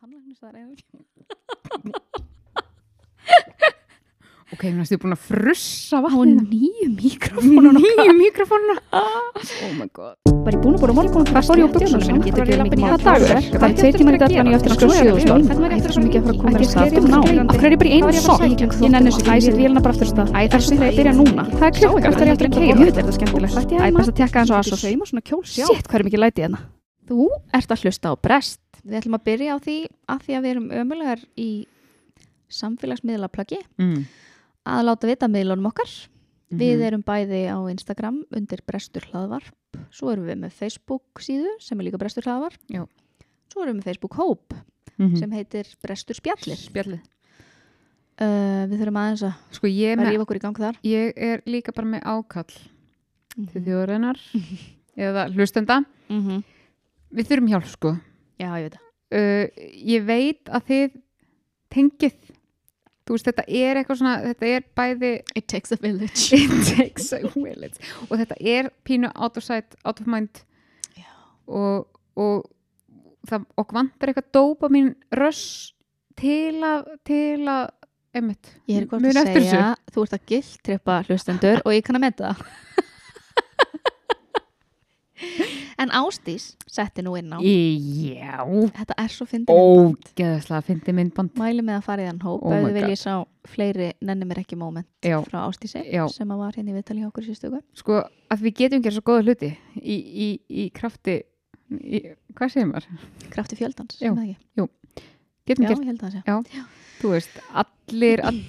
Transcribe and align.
tannlæknis 0.00 0.38
það 0.40 0.48
er 0.50 0.56
einu 0.60 0.74
Ok, 4.50 4.64
mér 4.66 4.80
finnst 4.80 4.90
þið 4.90 4.98
búin 5.04 5.14
að 5.14 5.20
frussa 5.28 5.94
á 5.94 6.02
vatnið. 6.02 6.40
nýju 6.50 6.86
mikrofónun 6.96 7.76
Nýju 7.78 8.14
mikrofónuna 8.18 8.74
Oh 9.62 9.72
my 9.78 9.86
god. 9.94 10.16
Var 10.26 10.52
ég 10.56 10.60
búin 10.64 10.74
að 10.74 10.80
búin 10.82 10.90
að 10.90 10.96
morgun 10.98 11.22
ég 11.22 11.30
á 11.30 11.70
buxunum 11.70 12.02
mínum? 12.02 12.18
getur 12.24 12.42
ekki 12.42 12.58
labbað 12.58 12.74
í 12.74 12.82
það 12.82 13.00
dagur? 13.06 13.30
það 13.54 13.66
er 13.68 13.74
tveir 13.78 13.94
tímar 14.00 14.14
í 14.16 14.20
daglan 14.24 14.50
ég 14.50 14.56
eftir 14.58 14.70
að 14.74 14.78
skoða 14.80 14.94
sjöðustól 14.98 15.42
það 15.46 15.54
er 15.70 15.94
svo 15.94 16.02
mikið 16.02 16.18
að 16.18 16.24
fara 16.26 16.34
að 16.34 16.40
koma 16.40 16.50
að 16.50 16.66
stað 16.66 16.90
hverju 17.60 17.70
er 17.70 17.70
ég 17.70 17.78
bara 17.78 17.90
í 17.90 17.94
einu 17.94 18.10
sokk? 18.18 18.42
ég 18.50 18.90
nenni 18.90 19.10
þessu 19.14 19.30
æsir 19.36 19.54
vélina 19.60 19.80
bara 19.86 19.94
aftur 19.94 20.06
af 20.08 20.12
stað? 20.16 20.28
Æ 20.34 20.34
það 20.50 20.58
er 20.58 20.64
svo 20.66 20.74
þegar 20.74 20.90
ég 20.90 20.98
byrja 20.98 21.14
núna. 21.20 21.42
Það 21.54 21.66
er 21.68 21.74
klukka 21.78 22.00
hvert 22.00 22.18
er 22.18 22.26
ég 22.26 22.34
eftir 22.34 22.46
að 22.50 22.54
keira 22.58 22.74
þetta. 22.90 23.06
Er 23.06 23.14
skemmtilegt 23.20 23.54
æ 23.70 23.86
best 23.94 24.10
að 24.10 24.18
tekka 24.18 24.36
eins 24.42 24.50
og 24.50 24.58
asos 24.58 24.82
þú 27.10 27.26
ert 27.52 27.74
að 27.74 27.82
hlusta 27.84 28.12
á 28.12 28.14
brest 28.22 28.60
við 28.84 29.00
ætlum 29.02 29.18
að 29.18 29.26
byrja 29.28 29.54
á 29.54 29.58
því 29.60 29.76
að 30.08 30.22
því 30.24 30.36
að 30.38 30.42
við 30.46 30.50
erum 30.54 30.70
ömulegar 30.80 31.24
í 31.36 31.50
samfélagsmiðlaplagi 32.50 33.60
mm. 33.78 34.00
að 34.70 34.86
láta 34.88 35.10
vita 35.10 35.28
miðlunum 35.30 35.70
okkar 35.72 35.92
Mhm. 36.50 36.58
Við 36.58 36.80
erum 36.82 37.02
bæði 37.06 37.40
á 37.46 37.58
Instagram 37.70 38.16
undir 38.34 38.58
Brestur 38.66 39.04
hlaðvarp. 39.12 39.52
Svo 39.94 40.08
erum 40.10 40.24
við 40.26 40.40
með 40.40 40.50
Facebook 40.58 41.20
síðu 41.22 41.52
sem 41.62 41.78
er 41.78 41.86
líka 41.86 42.00
Brestur 42.02 42.26
hlaðvarp. 42.26 42.56
Já. 42.66 42.80
Svo 43.52 43.62
erum 43.62 43.76
við 43.76 43.78
með 43.78 43.84
Facebook 43.86 44.16
hóp 44.18 44.56
Mhm. 44.98 45.14
sem 45.20 45.30
heitir 45.30 45.70
Brestur 45.80 46.16
spjallir. 46.18 46.58
Spjallið 46.58 47.00
Uh, 48.20 48.66
við 48.68 48.80
þurfum 48.82 48.98
aðeins 49.00 49.22
að 49.22 49.34
Sko 49.54 49.66
rífa 49.70 50.20
okkur 50.26 50.36
í 50.36 50.40
gang 50.42 50.56
þar. 50.58 50.76
ég 50.84 51.12
er 51.16 51.40
líka 51.46 51.72
bara 51.72 51.86
með 51.86 52.02
ákall 52.02 52.52
Mhm. 53.38 53.46
til 53.52 53.62
þjóðarinnar 53.62 54.18
eða 54.98 55.32
hlustenda 55.32 55.84
Mm 56.10 56.20
-hmm. 56.26 56.44
Við 57.14 57.30
þurfum 57.30 57.48
hjálp 57.52 57.70
sko 57.70 57.94
Já, 58.40 58.50
ég 58.56 58.66
veit 58.66 58.76
það. 58.76 58.84
uh, 59.18 59.46
Ég 59.94 60.04
veit 60.08 60.52
að 60.54 60.68
þið 60.70 60.98
tengið 61.74 62.18
Þú 63.08 63.16
veist 63.16 63.26
þetta 63.26 63.44
er 63.48 63.80
eitthvað 63.80 63.98
svona 63.98 64.14
þetta 64.28 64.50
er 64.54 64.66
bæði 64.78 65.10
It 65.34 65.46
takes 65.50 65.72
a 65.74 65.78
village. 65.82 66.28
It 66.36 66.52
takes 66.76 67.08
a 67.16 67.18
village 67.34 67.82
og 68.06 68.14
þetta 68.20 68.36
er 68.52 68.68
pínu 68.86 69.10
out 69.16 69.36
of 69.40 69.42
sight, 69.46 69.74
out 69.84 69.98
of 70.00 70.06
mind 70.06 70.44
Já. 70.94 71.08
og, 71.50 71.88
og 72.14 72.46
það 73.26 73.48
okkur 73.58 73.76
vantar 73.80 74.12
eitthvað 74.12 74.30
dópa 74.36 74.70
mín 74.70 74.92
röss 75.18 75.72
til 76.20 76.60
að 76.66 76.86
til 77.08 77.42
að 77.50 77.66
einmitt, 78.14 78.54
Ég 78.70 78.80
er 78.82 78.86
hvort 78.90 79.04
að 79.10 79.28
segja, 79.34 79.66
þú 79.94 80.02
ert 80.06 80.14
að 80.16 80.24
giltrippa 80.30 80.96
hlustendur 81.08 81.60
og 81.64 81.74
ég 81.74 81.84
kann 81.86 81.98
að 81.98 82.06
meta 82.06 82.30
það. 82.34 82.40
en 85.80 85.90
Ástís 85.96 86.44
setti 86.68 87.02
nú 87.02 87.14
inn 87.18 87.32
á. 87.32 87.38
þessu 87.40 88.14
Já, 88.14 88.44
Þetta 88.76 88.96
er 89.00 89.14
svo 89.14 89.26
fyndið 89.30 89.60
myndband. 89.60 90.10
ógeðslega 90.16 90.62
fyndi 90.66 90.94
myndband 90.98 91.34
Mæli 91.40 91.64
með 91.64 91.78
að 91.78 91.86
fara 91.88 92.04
í 92.04 92.08
þann 92.10 92.20
hóp 92.26 92.42
Oh 92.44 92.52
þið 92.52 92.66
God. 92.66 92.76
viljið 92.78 93.00
sá 93.00 93.14
fleiri 93.48 93.88
nenni 94.04 94.28
mér 94.28 94.42
ekki 94.44 94.58
moment 94.60 94.86
Já. 95.02 95.18
frá 95.24 95.38
Ástísi 95.48 95.82
Já. 95.88 96.04
sem 96.12 96.28
að 96.28 96.42
var 96.44 96.52
hérna 96.58 96.70
í 96.74 96.76
viðtali 96.78 97.00
hjá 97.02 97.08
okkur 97.10 97.24
í 97.24 97.30
síðustu 97.32 97.62
sko 97.80 98.00
að 98.30 98.44
við 98.46 98.56
getum 98.60 98.82
gera 98.84 98.94
svo 98.98 99.04
góða 99.08 99.24
hluti 99.24 99.50
í, 99.80 99.96
í, 99.96 100.28
í 100.48 100.70
krafti 100.76 101.22
í, 101.70 102.02
hvað 102.36 102.52
segir 102.52 102.68
maður? 102.70 102.88
krafti 103.30 103.56
fjöldans 103.56 103.96
Já. 104.02 104.12
ekki? 104.12 104.36
Getum 105.48 105.64
Já, 105.64 105.68
gert, 105.70 105.80
ég 105.80 105.86
held 105.86 106.02
að 106.02 106.10
það 106.10 106.12
sé 106.12 106.22
Já. 106.58 106.64
þú 107.00 107.14
veist, 107.14 107.40
allir 107.64 108.20
að 108.28 108.42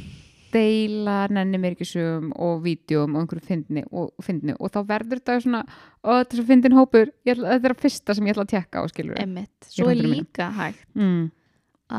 deila 0.54 1.18
nenni 1.32 1.60
mér 1.62 1.76
ekki 1.76 1.88
sögum 1.88 2.32
og 2.36 2.62
vídjum 2.66 3.16
og 3.16 3.24
einhverju 3.24 3.46
fyndni 3.48 3.84
og, 3.90 4.12
fyndni 4.26 4.56
og 4.58 4.72
þá 4.74 4.80
verður 4.90 5.22
þetta 5.22 5.38
svona 5.46 5.62
og 6.02 6.22
þetta 6.22 6.36
er 6.36 6.40
svo 6.40 6.48
fyndin 6.50 6.78
hópur, 6.78 7.12
ætla, 7.26 7.54
þetta 7.56 7.70
er 7.70 7.76
að 7.76 7.84
fyrsta 7.86 8.16
sem 8.18 8.28
ég 8.28 8.36
ætla 8.36 8.46
að 8.48 8.54
tekka 8.56 8.84
á 8.84 8.86
skilur 8.92 9.22
Emmitt, 9.22 9.56
svo 9.68 9.88
er 9.88 9.96
hundruð 9.96 10.14
mínum. 10.14 10.26
líka 10.26 10.50
hægt 10.58 10.88
mm. 10.98 11.24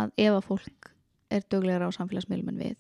að 0.01 0.13
ef 0.27 0.37
að 0.39 0.49
fólk 0.51 0.93
er 1.33 1.47
duglegra 1.55 1.89
á 1.89 1.97
samfélagsmiðlum 1.97 2.53
en 2.53 2.61
við 2.67 2.79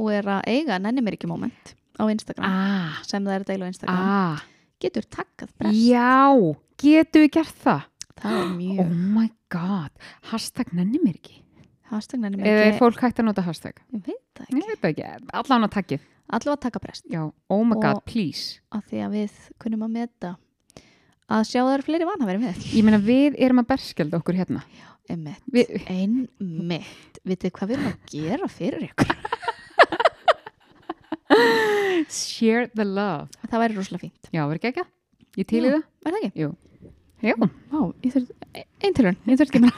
og 0.00 0.14
er 0.16 0.32
að 0.38 0.48
eiga 0.54 0.80
nenni 0.80 1.04
mér 1.04 1.18
ekki 1.18 1.30
moment 1.30 1.74
á 2.00 2.04
Instagram 2.08 2.48
ah, 2.48 3.02
sem 3.06 3.24
það 3.24 3.36
er 3.36 3.44
að 3.44 3.52
deila 3.52 3.68
á 3.68 3.70
Instagram 3.72 4.10
ah, 4.16 4.48
getur 4.80 5.08
takkað 5.12 5.54
brest 5.60 5.84
já 5.84 6.32
getum 6.80 7.26
við 7.26 7.32
gert 7.36 7.62
það? 7.66 7.86
það 8.20 8.40
er 8.40 8.50
mjög 8.56 8.82
oh 8.84 8.96
my 9.18 9.28
god, 9.52 10.10
hashtag 10.32 10.72
nenni 10.76 11.02
mér 11.02 11.18
ekki 11.20 11.40
hashtag 11.90 12.20
nenni 12.22 12.38
mér 12.40 12.46
eða 12.50 12.60
er 12.64 12.68
ekki 12.72 12.78
fólk 12.80 13.00
hægt 13.04 13.18
að 13.22 13.26
nota 13.28 13.42
hashtag? 13.46 13.80
ég 13.94 14.04
veit 14.06 14.20
það 14.38 14.46
ég 14.50 14.60
ekki. 14.60 14.68
veit 14.70 14.84
ekki, 14.90 15.04
allan 15.40 15.66
að 15.66 15.72
takkið. 15.76 16.00
Allavega 16.30 16.54
að 16.56 16.60
taka 16.66 16.78
brest. 16.84 17.04
Já, 17.10 17.22
oh 17.50 17.64
my 17.66 17.74
god, 17.82 17.96
Og- 17.98 18.04
please. 18.06 18.60
af 18.70 18.84
því 18.86 19.00
að 19.06 19.10
við 19.16 19.32
kunum 19.58 19.82
að 19.82 19.90
meta 19.96 20.36
að 21.30 21.42
sjá 21.50 21.60
það 21.64 21.72
eru 21.74 21.86
fleiri 21.88 22.06
vanhafari 22.06 22.38
með. 22.44 22.60
Ég 22.74 22.84
meina 22.86 22.98
við 23.02 23.34
erum 23.38 23.58
að 23.64 23.68
berskjölda 23.72 24.20
okkur 24.20 24.38
hérna. 24.38 24.62
Einmitt, 25.10 25.42
Við- 25.50 25.72
einmitt. 25.90 27.18
Vitið 27.26 27.50
hvað 27.56 27.68
við 27.72 27.76
erum 27.80 27.90
að 27.90 27.98
gera 28.14 28.46
fyrir 28.48 28.86
ykkur? 28.90 29.16
Share 32.10 32.66
the 32.74 32.84
love. 32.84 33.28
Það 33.50 33.60
væri 33.64 33.76
rosalega 33.76 34.02
fínt. 34.06 34.30
Já, 34.34 34.42
verður 34.46 34.60
ekki 34.60 34.70
ekki? 34.72 34.84
ég 35.38 35.46
til 35.50 35.60
í 35.62 35.68
Já. 35.68 35.74
það? 35.74 35.84
Er 36.06 36.10
það 36.14 36.24
ekki? 36.26 36.46
já, 37.20 37.34
Vá, 37.70 37.80
ég 38.02 38.14
þurft 38.14 38.30
Einn 38.80 38.94
tilhörn, 38.96 39.18
ég 39.28 39.38
þurft 39.38 39.50
ekki 39.52 39.60
með 39.66 39.74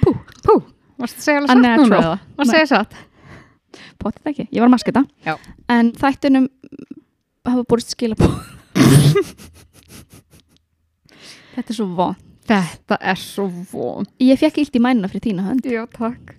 pú, 0.00 0.14
pú 0.44 0.54
varst 1.00 1.20
að 1.20 1.24
segja 1.24 1.40
alveg 1.42 1.52
satt 1.52 1.82
núna? 1.84 2.00
Varst 2.38 2.48
að 2.48 2.54
segja 2.54 2.70
satt? 2.70 2.96
Potið 4.00 4.30
ekki, 4.32 4.48
ég 4.50 4.64
var 4.64 4.72
þetta 4.82 5.04
Já. 5.26 5.34
En 5.70 5.92
þættunum 5.96 6.48
hafa 7.46 7.66
borist 7.68 7.94
skilabóð 7.94 8.34
Þetta 11.54 11.68
er 11.68 11.76
svo 11.76 11.86
von 11.98 12.18
þetta 12.50 12.98
er 13.12 13.18
svo 13.20 13.46
von 13.70 14.08
Ég 14.22 14.40
fekk 14.40 14.62
illt 14.62 14.76
í 14.76 14.82
mænuna 14.82 15.10
fyrir 15.10 15.28
þína 15.28 15.46
hönd. 15.46 15.66
Já, 15.68 15.84
takk. 15.94 16.34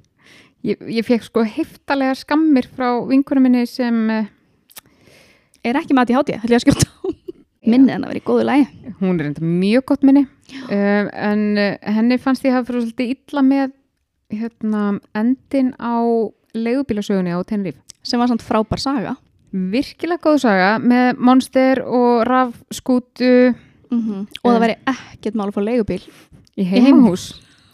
Ég, 0.65 0.81
ég 0.91 1.05
fekk 1.07 1.23
sko 1.25 1.45
heftalega 1.47 2.17
skammir 2.19 2.67
frá 2.69 2.89
vinkunum 3.07 3.47
minni 3.47 3.63
sem 3.69 4.03
eh, 4.13 4.29
Er 5.65 5.77
ekki 5.77 5.93
með 5.93 6.03
að 6.03 6.11
ég 6.11 6.19
háti, 6.19 6.37
ætlum 6.37 6.53
ég 6.55 6.59
að 6.59 6.65
skjóta 6.65 6.89
á. 6.89 6.93
Minnið 7.61 7.93
hann 7.93 8.05
að 8.05 8.11
vera 8.11 8.21
í 8.21 8.25
góðu 8.25 8.45
lægi 8.49 8.95
hún 9.01 9.19
er 9.19 9.27
enda 9.29 9.45
mjög 9.45 9.83
gott 9.91 10.05
minni 10.07 10.23
uh, 10.51 11.09
en 11.29 11.43
uh, 11.57 11.75
henni 11.95 12.17
fannst 12.21 12.45
ég 12.45 12.53
hafa 12.55 12.67
fyrir 12.71 12.85
svolítið 12.87 13.13
illa 13.15 13.43
með 13.47 13.73
hérna, 14.31 14.83
endin 15.17 15.73
á 15.79 15.99
leigubílasögunni 16.55 17.33
á 17.35 17.39
Tenerife. 17.47 17.79
Sem 18.03 18.19
var 18.19 18.29
samt 18.31 18.43
frábær 18.45 18.79
saga. 18.81 19.15
Virkilega 19.51 20.21
góð 20.23 20.37
saga 20.45 20.69
með 20.79 21.17
monster 21.19 21.81
og 21.83 22.21
rafskútu 22.29 23.51
mm 23.91 24.21
Og 24.41 24.47
það 24.53 24.61
væri 24.63 24.75
ekkert 24.87 25.35
mál 25.35 25.49
að 25.49 25.57
fá 25.57 25.61
leigubíl 25.67 25.99
í 26.55 26.63
heimahús. 26.63 27.25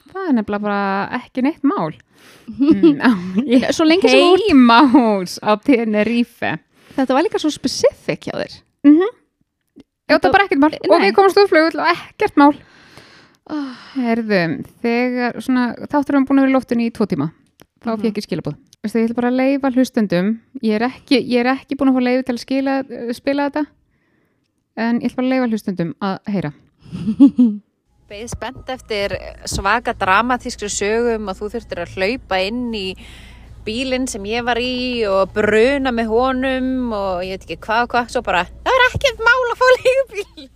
það 0.09 0.29
er 0.31 0.33
nefnilega 0.39 0.63
bara 0.65 1.19
ekki 1.21 1.43
neitt 1.45 1.63
mál. 1.63 1.93
Mm, 2.47 3.01
Svo 3.75 3.83
lengi 3.85 4.07
sem 4.09 4.19
ert- 4.23 4.41
heimahús 4.47 5.35
á 5.43 5.53
Tenerife. 5.61 6.53
Þetta 6.95 7.13
var 7.13 7.25
líka 7.27 7.39
svo 7.39 7.51
specific 7.53 8.23
hjá 8.25 8.33
þér. 8.39 8.53
Mm 8.87 9.01
Já, 10.07 10.15
það 10.17 10.27
er 10.29 10.35
bara 10.37 10.45
ekkert 10.47 10.61
mál 10.63 10.71
og 10.77 10.93
Nei. 10.93 11.05
við 11.09 11.15
komumst 11.17 11.39
úr 11.41 11.49
flugull 11.51 11.81
og 11.83 11.89
ekkert 11.91 12.37
mál 12.39 12.53
oh. 13.51 13.73
Herðu, 13.97 14.41
þegar 14.83 15.41
svona, 15.43 15.65
þáttur 15.91 16.15
erum 16.15 16.27
búin 16.29 16.39
að 16.39 16.47
vera 16.47 16.53
í 16.53 16.55
loftinu 16.57 16.87
í 16.87 16.93
tvo 16.95 17.07
tíma 17.11 17.29
þá 17.83 17.91
Mhm. 17.93 18.01
fekk 18.05 18.17
ég 18.21 18.27
skilabóð 18.27 18.55
Veistu, 18.83 18.99
ég 19.01 19.07
ætla 19.09 19.15
bara 19.17 19.31
að 19.31 19.39
leifa 19.41 19.71
hlustendum 19.73 20.27
ég 20.63 20.75
er 20.77 20.85
ekki, 20.87 21.17
ég 21.27 21.39
er 21.41 21.51
ekki 21.57 21.75
búin 21.75 21.89
að 21.91 21.97
fá 21.97 22.03
leifu 22.07 22.23
til 22.27 22.35
að 22.35 22.43
skila, 22.45 22.75
spila 23.17 23.49
þetta 23.49 23.65
en 24.77 24.99
ég 25.01 25.09
ætla 25.09 25.15
bara 25.17 25.27
að 25.27 25.33
leifa 25.33 25.49
hlustendum 25.51 25.93
að 26.01 26.17
heyra 26.35 26.53
Beið 28.07 28.29
spennt 28.31 28.69
eftir 28.71 29.11
svaka 29.51 29.91
dramatískri 29.99 30.69
sögum 30.71 31.27
og 31.27 31.35
þú 31.35 31.49
þurftir 31.57 31.81
að 31.83 31.95
hlaupa 31.97 32.37
inn 32.47 32.69
í 32.71 32.85
bílinn 33.67 34.07
sem 34.09 34.25
ég 34.29 34.45
var 34.47 34.59
í 34.61 35.03
og 35.11 35.33
bruna 35.35 35.93
með 35.95 36.11
honum 36.13 36.93
og 36.95 37.23
ég 37.27 37.35
veit 37.37 37.45
ekki 37.45 37.59
hvað 37.67 37.85
og 37.85 37.93
hvað, 37.93 38.11
svo 38.15 38.23
bara, 38.25 38.45
það 38.65 38.77
er 38.79 38.85
ekkert 38.89 39.23
mál 39.27 39.39
að 39.51 39.57
fá 39.61 39.67
leigubíl. 39.75 40.49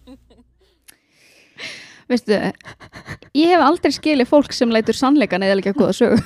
Veistu, 2.11 2.37
ég 3.39 3.53
hef 3.53 3.61
aldrei 3.63 3.93
skilið 3.95 4.31
fólk 4.31 4.55
sem 4.55 4.71
leitur 4.73 4.97
sannleikan 4.97 5.43
eða 5.45 5.61
ekki 5.61 5.71
að 5.75 5.81
góða 5.83 5.97
sögu. 6.01 6.21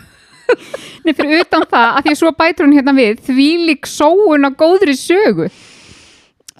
Nei, 1.06 1.14
fyrir 1.14 1.42
utan 1.42 1.66
það 1.70 1.88
að 1.90 2.04
því 2.06 2.12
að 2.14 2.20
svo 2.20 2.32
bætur 2.38 2.68
hún 2.68 2.76
hérna 2.78 2.94
við 2.98 3.22
því 3.26 3.48
lík 3.70 3.88
sóun 3.90 4.46
á 4.46 4.50
góðri 4.54 4.94
sögu 4.98 5.48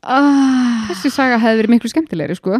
Ah, 0.06 0.86
þessi 0.90 1.10
saga 1.14 1.38
hefði 1.42 1.64
verið 1.64 1.74
miklu 1.74 1.90
skemmtilegri 1.90 2.38
sko 2.38 2.60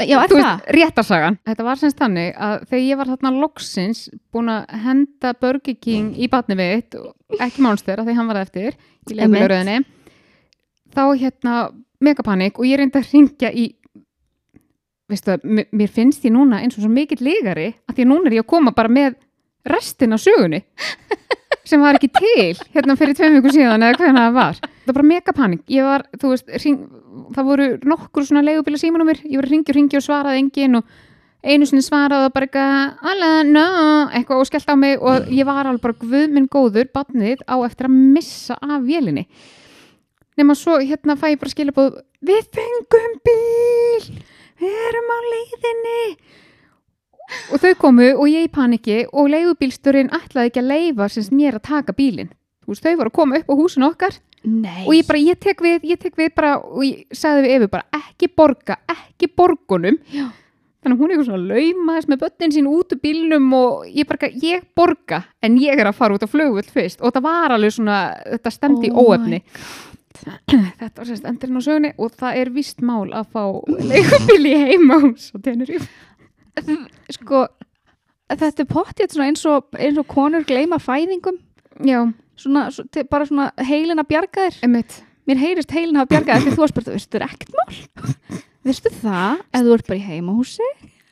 já, 0.00 0.16
er 0.22 0.32
það? 0.32 0.62
réttarsagan. 0.76 1.38
Þetta 1.48 1.66
var 1.66 1.80
semst 1.80 1.98
þannig 2.00 2.30
að 2.36 2.54
þegar 2.70 2.84
ég 2.84 3.00
var 3.00 3.10
þarna 3.12 3.32
loksins 3.42 4.02
búin 4.32 4.52
að 4.52 4.76
henda 4.86 5.34
Burger 5.40 5.76
King 5.76 6.16
í 6.16 6.28
batni 6.32 6.56
mitt 6.58 6.96
ekki 7.40 7.64
Monster 7.64 8.00
af 8.00 8.08
því 8.08 8.16
hann 8.16 8.30
var 8.30 8.40
eftir 8.42 8.76
í 9.10 9.18
leifiluröðinni 9.18 9.82
þá 10.92 11.04
hérna 11.20 11.56
megapanik 12.02 12.58
og 12.58 12.68
ég 12.68 12.80
reyndi 12.80 13.00
að 13.00 13.12
ringja 13.12 13.52
í 13.52 13.68
veistu 15.12 15.34
það, 15.34 15.66
mér 15.72 15.92
finnst 15.92 16.24
ég 16.26 16.34
núna 16.34 16.62
eins 16.62 16.76
og 16.78 16.84
svo 16.84 16.92
mikill 16.92 17.20
lígari 17.24 17.72
að 17.88 17.96
því 17.96 18.06
að 18.06 18.10
núna 18.12 18.30
er 18.30 18.38
ég 18.38 18.46
að 18.46 18.52
koma 18.54 18.74
bara 18.76 18.92
með 18.92 19.18
restin 19.68 20.16
af 20.16 20.22
sögunni 20.24 20.62
sem 21.68 21.82
var 21.82 21.98
ekki 21.98 22.10
til 22.16 22.58
hérna 22.74 22.96
fyrir 22.98 23.16
tveim 23.18 23.36
vikur 23.38 23.54
síðan 23.54 23.84
eða 23.86 23.98
hvernig 24.00 24.18
það 24.18 24.36
var. 24.36 24.58
Það 24.62 24.90
var 24.90 24.98
bara 24.98 25.08
megapanik 25.12 25.62
ég 25.70 25.86
var, 25.86 26.04
þú 26.18 26.32
veist, 26.32 26.50
hring, 26.58 26.82
það 27.36 27.48
voru 27.48 27.70
nokkur 27.92 28.26
svona 28.26 28.44
leigubíla 28.46 28.80
símanúmir 28.82 29.22
ég 29.24 29.38
var 29.38 29.48
að 29.48 29.54
ringja 29.54 29.72
og 29.72 29.78
ringja 29.78 30.00
og 30.00 30.06
svaraði 30.06 30.42
engin 30.42 30.78
og 30.80 30.92
einu 31.42 31.66
sinni 31.66 31.86
svaraði 31.86 32.26
það 32.26 32.34
bara 32.36 32.48
eitthvað 32.48 33.10
Alana, 33.12 33.64
eitthvað 34.14 34.42
og 34.42 34.50
skellt 34.50 34.70
á 34.70 34.76
mig 34.78 34.98
og 34.98 35.30
ég 35.30 35.48
var 35.48 35.66
alveg 35.66 35.86
bara 35.86 35.98
guð 36.02 36.34
minn 36.34 36.50
góður 36.50 36.90
badnið 36.94 37.44
á 37.46 37.56
eftir 37.66 37.90
að 37.90 37.98
missa 38.16 38.58
af 38.58 38.82
vélinni. 38.86 39.26
Nema 40.38 40.56
svo 40.56 40.78
hérna 40.80 41.18
fæ 41.20 41.34
ég 41.34 41.40
bara 41.42 41.52
skilja 41.52 41.74
búið 41.76 42.00
við 42.22 42.46
fengum 42.54 43.18
bíl 43.26 44.04
við 44.62 44.78
erum 44.88 45.10
á 45.10 45.18
leiðinni 45.32 46.02
og 47.52 47.62
þau 47.62 47.72
komu 47.80 48.10
og 48.16 48.26
ég 48.30 48.48
í 48.48 48.52
paniki 48.52 49.02
og 49.12 49.30
leigubílsturinn 49.32 50.12
ætlaði 50.12 50.52
ekki 50.52 50.62
að 50.62 50.70
leifa 50.72 51.08
sem 51.12 51.30
mér 51.36 51.58
að 51.58 51.66
taka 51.70 51.96
bílinn. 51.96 52.30
Veist, 52.66 52.84
þau 52.84 52.98
voru 53.00 53.10
að 53.10 53.18
koma 53.18 53.40
upp 53.40 53.50
á 53.50 53.54
húsin 53.58 53.88
okkar. 53.88 54.20
Nei. 54.42 54.88
og 54.88 54.94
ég 54.96 55.06
bara, 55.06 55.20
ég 55.22 55.38
tek 55.38 55.60
við, 55.62 55.84
ég 55.86 55.98
tek 56.02 56.16
við 56.18 56.32
bara 56.34 56.56
og 56.58 56.80
ég 56.82 57.04
sagði 57.14 57.44
við 57.44 57.52
Efi 57.60 57.68
bara, 57.70 57.84
ekki 57.94 58.26
borga 58.34 58.76
ekki 58.90 59.28
borgunum. 59.38 60.00
Já. 60.10 60.32
þannig 60.82 60.96
að 60.96 60.98
hún 60.98 61.06
er 61.06 61.14
eitthvað 61.14 61.28
svona 61.28 61.52
laumaðist 61.52 62.10
með 62.10 62.20
börnin 62.24 62.54
sín 62.56 62.66
út 62.66 62.90
úr 62.90 63.00
bílnum 63.04 63.46
og 63.54 63.84
ég 63.86 64.08
bara, 64.08 64.32
ég 64.42 64.64
borga 64.74 65.20
en 65.38 65.60
ég 65.62 65.78
er 65.78 65.86
að 65.86 65.94
fara 66.00 66.16
út 66.16 66.26
á 66.26 66.32
flugvöld 66.32 66.72
fyrst. 66.74 66.98
Og 67.06 67.14
það 67.14 67.26
var 67.28 67.54
alveg 67.54 67.76
svona, 67.76 67.98
þetta 68.32 68.54
stemdi 68.56 68.90
Oh 68.90 68.98
my 68.98 69.14
óefni. 69.14 69.42
Þetta 70.22 70.90
var 70.98 71.06
sérst 71.08 71.24
endurinn 71.26 71.58
á 71.58 71.62
sögunni 71.64 71.92
og 72.02 72.12
það 72.18 72.40
er 72.42 72.50
vist 72.54 72.82
mál 72.84 73.14
að 73.14 73.30
fá 73.32 73.44
leikubíl 73.92 74.42
í 74.50 74.56
heimahús 74.66 75.30
og 75.36 75.42
tenur 75.46 75.70
í 75.70 75.78
sko, 77.18 77.46
þetta 78.32 78.52
er 78.64 78.70
pottið 78.70 79.14
svona 79.14 79.30
eins 79.30 79.46
eins 79.46 80.02
og 80.02 80.10
konur 80.10 80.44
gleyma 80.48 80.80
fæðingum. 80.82 81.40
Já, 81.88 82.04
svona, 82.40 82.68
svo, 82.74 82.84
te- 82.92 83.08
bara 83.08 83.28
svona 83.28 83.50
heilin 83.64 84.02
að 84.02 84.10
bjarga 84.12 84.46
þér. 84.48 84.60
Emitt 84.68 85.00
mér 85.28 85.42
heyrist 85.42 85.74
heilin 85.74 86.00
að 86.02 86.10
bjarga 86.12 86.38
þér. 86.38 86.46
Þegar 86.46 86.56
þú 86.56 86.64
varst 86.64 86.78
bara, 86.78 86.96
veistu, 86.96 87.12
það 87.12 87.20
er 87.20 87.28
ekkert 87.28 87.54
mál. 87.58 88.16
Veistu 88.66 88.90
það, 88.94 89.44
ef 89.50 89.64
þú 89.66 89.76
ert 89.76 89.88
bara 89.88 89.98
í 89.98 90.04
heimahúsi. 90.06 90.66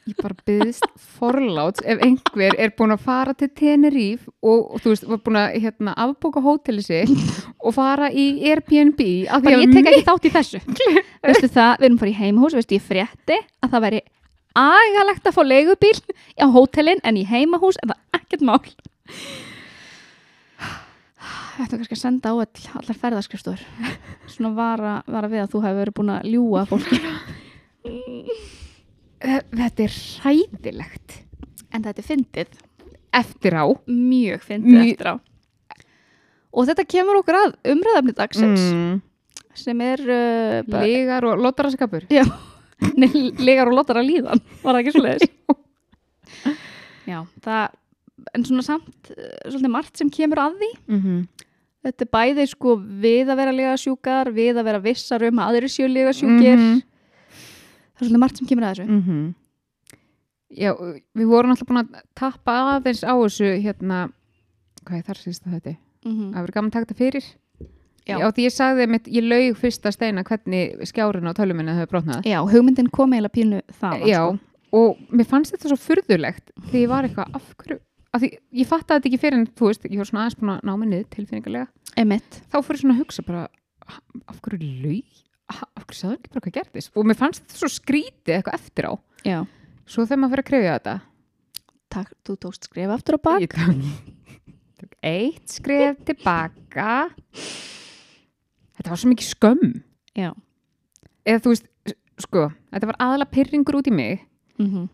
Ég 0.09 0.17
bara 0.19 0.37
byggðist 0.49 0.87
forláts 1.19 1.83
ef 1.87 2.01
einhver 2.03 2.55
er 2.59 2.71
búin 2.79 2.95
að 2.95 3.03
fara 3.05 3.35
til 3.37 3.51
Teneríf 3.55 4.23
og, 4.41 4.63
og 4.73 4.81
þú 4.83 4.93
veist, 4.95 5.05
var 5.07 5.21
búin 5.27 5.39
að 5.39 5.59
hérna, 5.67 5.93
afbóka 6.03 6.43
hóteli 6.43 6.83
sitt 6.83 7.13
og 7.61 7.75
fara 7.77 8.09
í 8.11 8.25
Airbnb 8.49 8.97
því 8.97 9.43
bara 9.45 9.61
ég 9.61 9.75
tek 9.77 9.91
ekki 9.93 10.07
þátt 10.09 10.27
í 10.27 10.33
þessu. 10.39 10.63
Veistu 11.29 11.51
það, 11.53 11.75
við 11.83 11.89
erum 11.91 12.01
bara 12.01 12.15
í 12.15 12.17
heimahús 12.17 12.57
veistu, 12.59 12.79
ég 12.79 12.87
frétti 12.87 13.39
að 13.61 13.75
það 13.75 13.87
væri 13.87 14.03
agalegt 14.58 15.26
að 15.29 15.37
fá 15.37 15.43
leigubíl 15.47 15.99
á 16.41 16.47
hótelin 16.50 17.00
en 17.05 17.17
í 17.20 17.25
heimahús 17.29 17.79
en 17.82 17.93
það 17.93 17.99
er 18.00 18.20
ekkert 18.20 18.44
mál. 18.47 18.62
Þetta 21.61 21.75
er 21.76 21.81
kannski 21.82 21.97
að 21.99 22.00
senda 22.00 22.31
á 22.32 22.35
all, 22.41 22.62
allar 22.81 22.97
ferðarskrifstofur 23.02 23.64
svona 24.32 24.52
vara, 24.56 24.93
vara 25.11 25.29
við 25.29 25.43
að 25.44 25.50
þú 25.52 25.61
hefur 25.67 25.81
verið 25.82 25.97
búin 25.99 26.12
að 26.14 26.29
ljúga 26.32 26.62
fólki. 26.70 27.00
Þetta 29.20 29.85
er 29.85 29.97
hræðilegt 29.99 31.19
en 31.70 31.85
þetta 31.85 32.00
er 32.00 32.06
fyndið, 32.08 32.55
eftir 33.20 33.56
á. 33.61 33.64
Mjög 33.87 34.47
fyndið 34.47 34.73
Mjög- 34.79 34.94
eftir 34.94 35.11
á. 35.12 35.14
Og 36.50 36.67
þetta 36.67 36.87
kemur 36.91 37.20
okkur 37.20 37.37
að 37.38 37.52
umræðafni 37.75 38.14
dagsins 38.19 38.62
mm, 38.73 38.94
sem 39.55 39.82
er 39.87 40.00
uh, 40.02 40.81
legar 40.82 41.23
og 41.29 41.38
lottaraskapur 41.44 42.08
Já, 42.11 42.25
legar 43.47 43.69
og 43.71 43.75
lottar 43.77 43.97
að 44.00 44.09
líðan 44.11 44.41
var 44.62 44.75
það 44.75 44.81
ekki 44.81 44.93
svo 44.97 45.05
leiðis 45.05 45.29
Já, 47.11 47.19
það 47.43 47.62
en 48.37 48.44
svona 48.47 48.62
samt 48.62 49.11
uh, 49.11 49.31
svolítið 49.49 49.73
margt 49.73 49.97
sem 49.99 50.11
kemur 50.12 50.38
að 50.43 50.59
því. 50.61 50.69
Mm 50.93 51.00
-hmm. 51.00 51.21
þetta 51.87 52.05
er 52.05 52.11
bæði 52.12 52.44
sko 52.47 52.77
við 52.77 53.31
að 53.32 53.37
vera 53.41 53.53
lega 53.56 53.77
sjúkar 53.81 54.31
við 54.37 54.61
að 54.61 54.65
vera 54.69 54.79
vissar 54.85 55.23
um 55.27 55.38
að 55.41 55.49
aðri 55.49 55.69
séu 55.73 55.88
lega 55.88 56.12
sjúkir 56.12 56.56
Mhm. 56.56 56.81
það 56.81 58.00
er 58.00 58.06
svolítið 58.06 58.19
margt 58.21 58.37
sem 58.37 58.47
kemur 58.47 58.65
að 58.65 58.75
þessu. 58.77 58.87
-hmm. 59.00 59.35
já, 60.50 60.71
við 61.17 61.26
vorum 61.26 61.50
alltaf 61.50 61.69
búin 61.69 61.83
að 61.85 62.03
tappa 62.15 62.53
aðeins 62.76 63.03
á 63.03 63.15
þessu 63.17 63.49
hérna 63.62 64.12
hvað 64.85 64.97
er 64.99 65.03
þar 65.03 65.17
síðast 65.17 65.47
að 65.47 65.53
þetta 65.53 65.76
mm 66.05 66.33
það 66.33 66.41
verður 66.41 66.55
gaman 66.55 66.69
að 66.69 66.73
taka 66.73 66.87
þetta 66.87 66.99
fyrir 66.99 67.25
Já. 68.11 68.17
Já, 68.21 68.27
því 68.37 68.47
ég 68.47 68.55
sagði 68.57 68.87
mitt, 68.91 69.09
ég 69.11 69.27
laug 69.27 69.59
fyrsta 69.61 69.93
steina 69.95 70.25
hvernig 70.27 70.83
skjárin 70.91 71.31
á 71.31 71.33
töluminu 71.37 71.75
hefur 71.79 71.93
brotnað. 71.95 72.27
Já, 72.29 72.41
hugmyndin 72.51 72.91
kom 72.95 73.15
eiginlega 73.15 73.37
pínu 73.37 73.62
það 73.81 74.05
Já, 74.11 74.21
og 74.81 75.01
mér 75.11 75.29
fannst 75.31 75.55
þetta 75.55 75.71
svo 75.73 75.79
furðulegt 75.81 76.53
því 76.71 76.85
ég 76.85 76.91
var 76.93 77.09
eitthvað 77.09 77.39
af 77.39 77.49
hverju 77.62 77.79
af 78.11 78.23
því 78.25 78.31
ég 78.61 78.67
fattaði 78.67 78.99
þetta 79.01 79.11
ekki 79.11 79.23
fyrir 79.23 79.39
en 79.39 79.49
þú 79.55 79.69
veist, 79.71 79.85
ég 79.87 80.01
var 80.03 80.09
svona 80.11 80.23
aðeins 80.27 80.39
búin 80.41 80.53
að 80.57 80.62
ná 80.67 80.73
mig 80.81 80.89
niður 80.91 81.09
tilfinningarlega 81.15 81.67
Emitt 82.03 82.41
þá 82.51 82.57
fór 82.59 82.75
ég 82.77 82.83
svona 82.83 82.97
að 82.97 83.03
hugsa 83.05 83.23
bara 83.27 83.43
"Ha, 83.87 83.99
af 84.31 84.41
hverju 84.43 84.71
laug, 84.85 85.19
Ha, 85.51 85.67
af 85.75 85.83
hverju 85.87 85.99
sagði 85.99 86.17
ekki 86.19 86.31
bara 86.31 86.43
hvað 86.45 86.57
gerðist? 86.59 86.91
Og 86.95 87.07
mér 87.11 87.19
fannst 87.19 87.43
þetta 87.43 87.57
svo 87.59 87.69
skrítið 87.75 88.35
eitthvað 88.37 88.55
eftir 88.55 88.87
á. 88.87 88.93
Já, 89.27 89.39
svo 89.87 90.05
þegar 90.07 90.21
maður 90.23 90.31
fyrir 90.37 90.45
að 90.45 90.51
krefja 90.51 90.75
þetta. 90.79 90.95
Takk, 91.91 92.11
þetta 98.81 98.93
var 98.93 99.03
svo 99.03 99.11
mikið 99.12 99.29
skömm. 99.29 99.75
Já. 100.19 100.31
Eða 101.29 101.44
þú 101.44 101.53
veist, 101.53 101.69
sko, 102.25 102.49
þetta 102.73 102.91
var 102.91 102.99
aðalega 103.05 103.35
pyrringur 103.37 103.79
út 103.81 103.91
í 103.93 103.94
mig. 103.94 104.25
Mm 104.59 104.88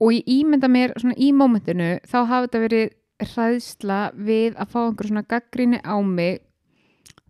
og 0.00 0.14
ég 0.16 0.28
ímynda 0.40 0.68
mér 0.70 0.94
svona 0.98 1.16
í 1.20 1.30
mómentinu 1.36 1.98
þá 2.08 2.18
hafi 2.28 2.46
þetta 2.46 2.62
verið 2.64 2.86
hræðsla 3.30 3.98
við 4.16 4.54
að 4.56 4.70
fá 4.72 4.78
einhver 4.82 5.10
svona 5.10 5.26
gaggrinni 5.28 5.80
á 5.84 5.96
mig 6.00 6.40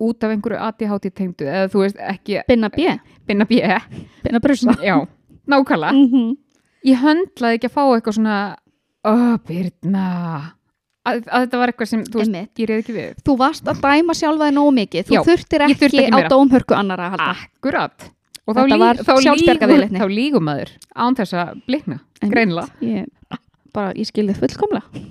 út 0.01 0.23
af 0.23 0.31
einhverju 0.33 0.61
ADHD 0.67 1.09
tengdu 1.11 1.49
eða 1.49 1.67
þú 1.73 1.83
veist 1.83 1.99
ekki 1.99 2.39
Binna 2.47 2.71
B, 2.71 2.95
binna 3.27 3.47
bjö 3.49 3.79
binna 4.23 4.39
brusa 4.39 4.77
já, 4.79 4.95
nákvæmlega. 5.47 5.91
Mm 5.91 6.07
-hmm. 6.07 6.37
ég 6.85 6.97
höndlaði 7.03 7.55
ekki 7.55 7.67
að 7.67 7.75
fá 7.75 7.83
eitthvað 7.83 8.15
svona 8.15 8.55
oh, 9.03 9.37
Birna 9.47 10.55
að, 11.07 11.21
að 11.27 11.45
þetta 11.45 11.59
var 11.61 11.71
eitthvað 11.73 11.89
sem, 11.91 12.01
þú 12.07 12.21
veist, 12.21 12.35
ég 12.61 12.69
reyði 12.71 12.81
ekki 12.83 12.95
við. 12.97 13.21
Þú 13.27 13.35
varst 13.41 13.69
að 13.71 13.81
dæma 13.85 14.15
sjálfa 14.17 14.49
þig 14.49 14.55
nógu 14.57 14.73
mikið. 14.77 15.07
Þú 15.09 15.15
Já, 15.17 15.21
þurftir 15.29 15.65
ekki, 15.67 15.89
ekki 15.89 16.03
á 16.13 16.19
dómhörku 16.31 16.77
annara 16.77 17.07
að 17.09 17.15
halda. 17.15 17.31
Akkurat. 17.47 18.07
Og 18.41 18.55
þá, 18.55 18.59
Þetta 18.61 18.75
lí, 18.75 18.81
var 18.81 19.01
þá, 19.01 19.11
sjálfsbjargarviðleitni. 19.25 19.99
þá 20.01 20.07
lígum 20.11 20.45
maður 20.49 20.71
án 20.97 21.17
þess 21.19 21.35
að 21.37 21.49
blikna, 21.69 21.97
greinlega 22.25 22.87
ég, 22.87 23.37
bara, 23.75 23.91
ég 23.95 24.09
skilði 24.09 24.33
fullkomlega. 24.39 25.03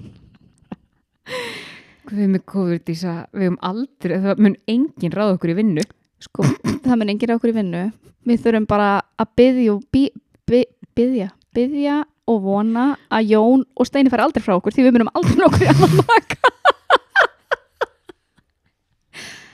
Við 2.10 2.26
með 2.32 2.42
COVID 2.50 2.82
dísa, 2.88 3.12
við 3.36 3.52
um 3.52 3.58
aldrei 3.62 4.16
það 4.24 4.40
mun 4.42 4.56
engin 4.70 5.14
ráða 5.14 5.36
okkur 5.36 5.52
í 5.52 5.58
vinnu. 5.60 5.84
Sko, 6.20 6.44
það 6.86 6.96
mun 6.98 7.12
enginn 7.14 7.34
okkur 7.36 7.52
í 7.52 7.56
vinnu. 7.60 7.84
Við 8.26 8.42
þurfum 8.44 8.66
bara 8.68 8.88
að 9.20 9.30
byðja 9.40 9.74
og 9.76 9.84
bí, 9.94 10.02
by, 10.50 10.64
byðja, 10.98 11.28
byðja 11.56 12.00
og 12.30 12.42
vona 12.44 12.86
að 13.10 13.32
Jón 13.34 13.64
og 13.74 13.88
Steini 13.88 14.12
fara 14.12 14.26
aldrei 14.28 14.44
frá 14.44 14.54
okkur 14.56 14.74
því 14.74 14.86
við 14.86 14.96
munum 14.96 15.12
aldrei 15.14 15.40
nokkur 15.40 15.66
í 15.66 15.70
annan 15.72 15.96
maka 16.00 16.38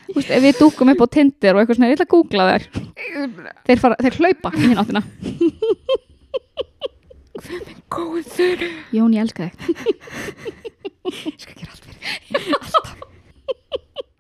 Þú 0.07 0.21
veist, 0.23 0.31
ef 0.33 0.45
við 0.47 0.61
dúkum 0.62 0.91
upp 0.93 1.03
á 1.05 1.07
Tinder 1.12 1.57
og 1.57 1.61
eitthvað 1.61 1.77
svona, 1.77 1.89
ég 1.91 1.97
ætla 1.99 2.07
að 2.07 2.12
googla 2.15 2.45
þær. 2.49 2.62
Þeir, 3.67 3.81
fara, 3.83 3.97
þeir 4.00 4.15
hlaupa 4.23 4.53
í 4.55 4.62
hinn 4.62 4.81
áttina. 4.81 5.03
Góður 7.93 8.62
Jón, 8.97 9.12
ég 9.12 9.27
elska 9.27 9.50
þig. 9.50 9.59
Ég 11.07 11.37
skal 11.43 11.59
gera 11.59 11.75
allt 11.75 11.85
fyrir 11.85 12.57
alltaf. 12.57 12.95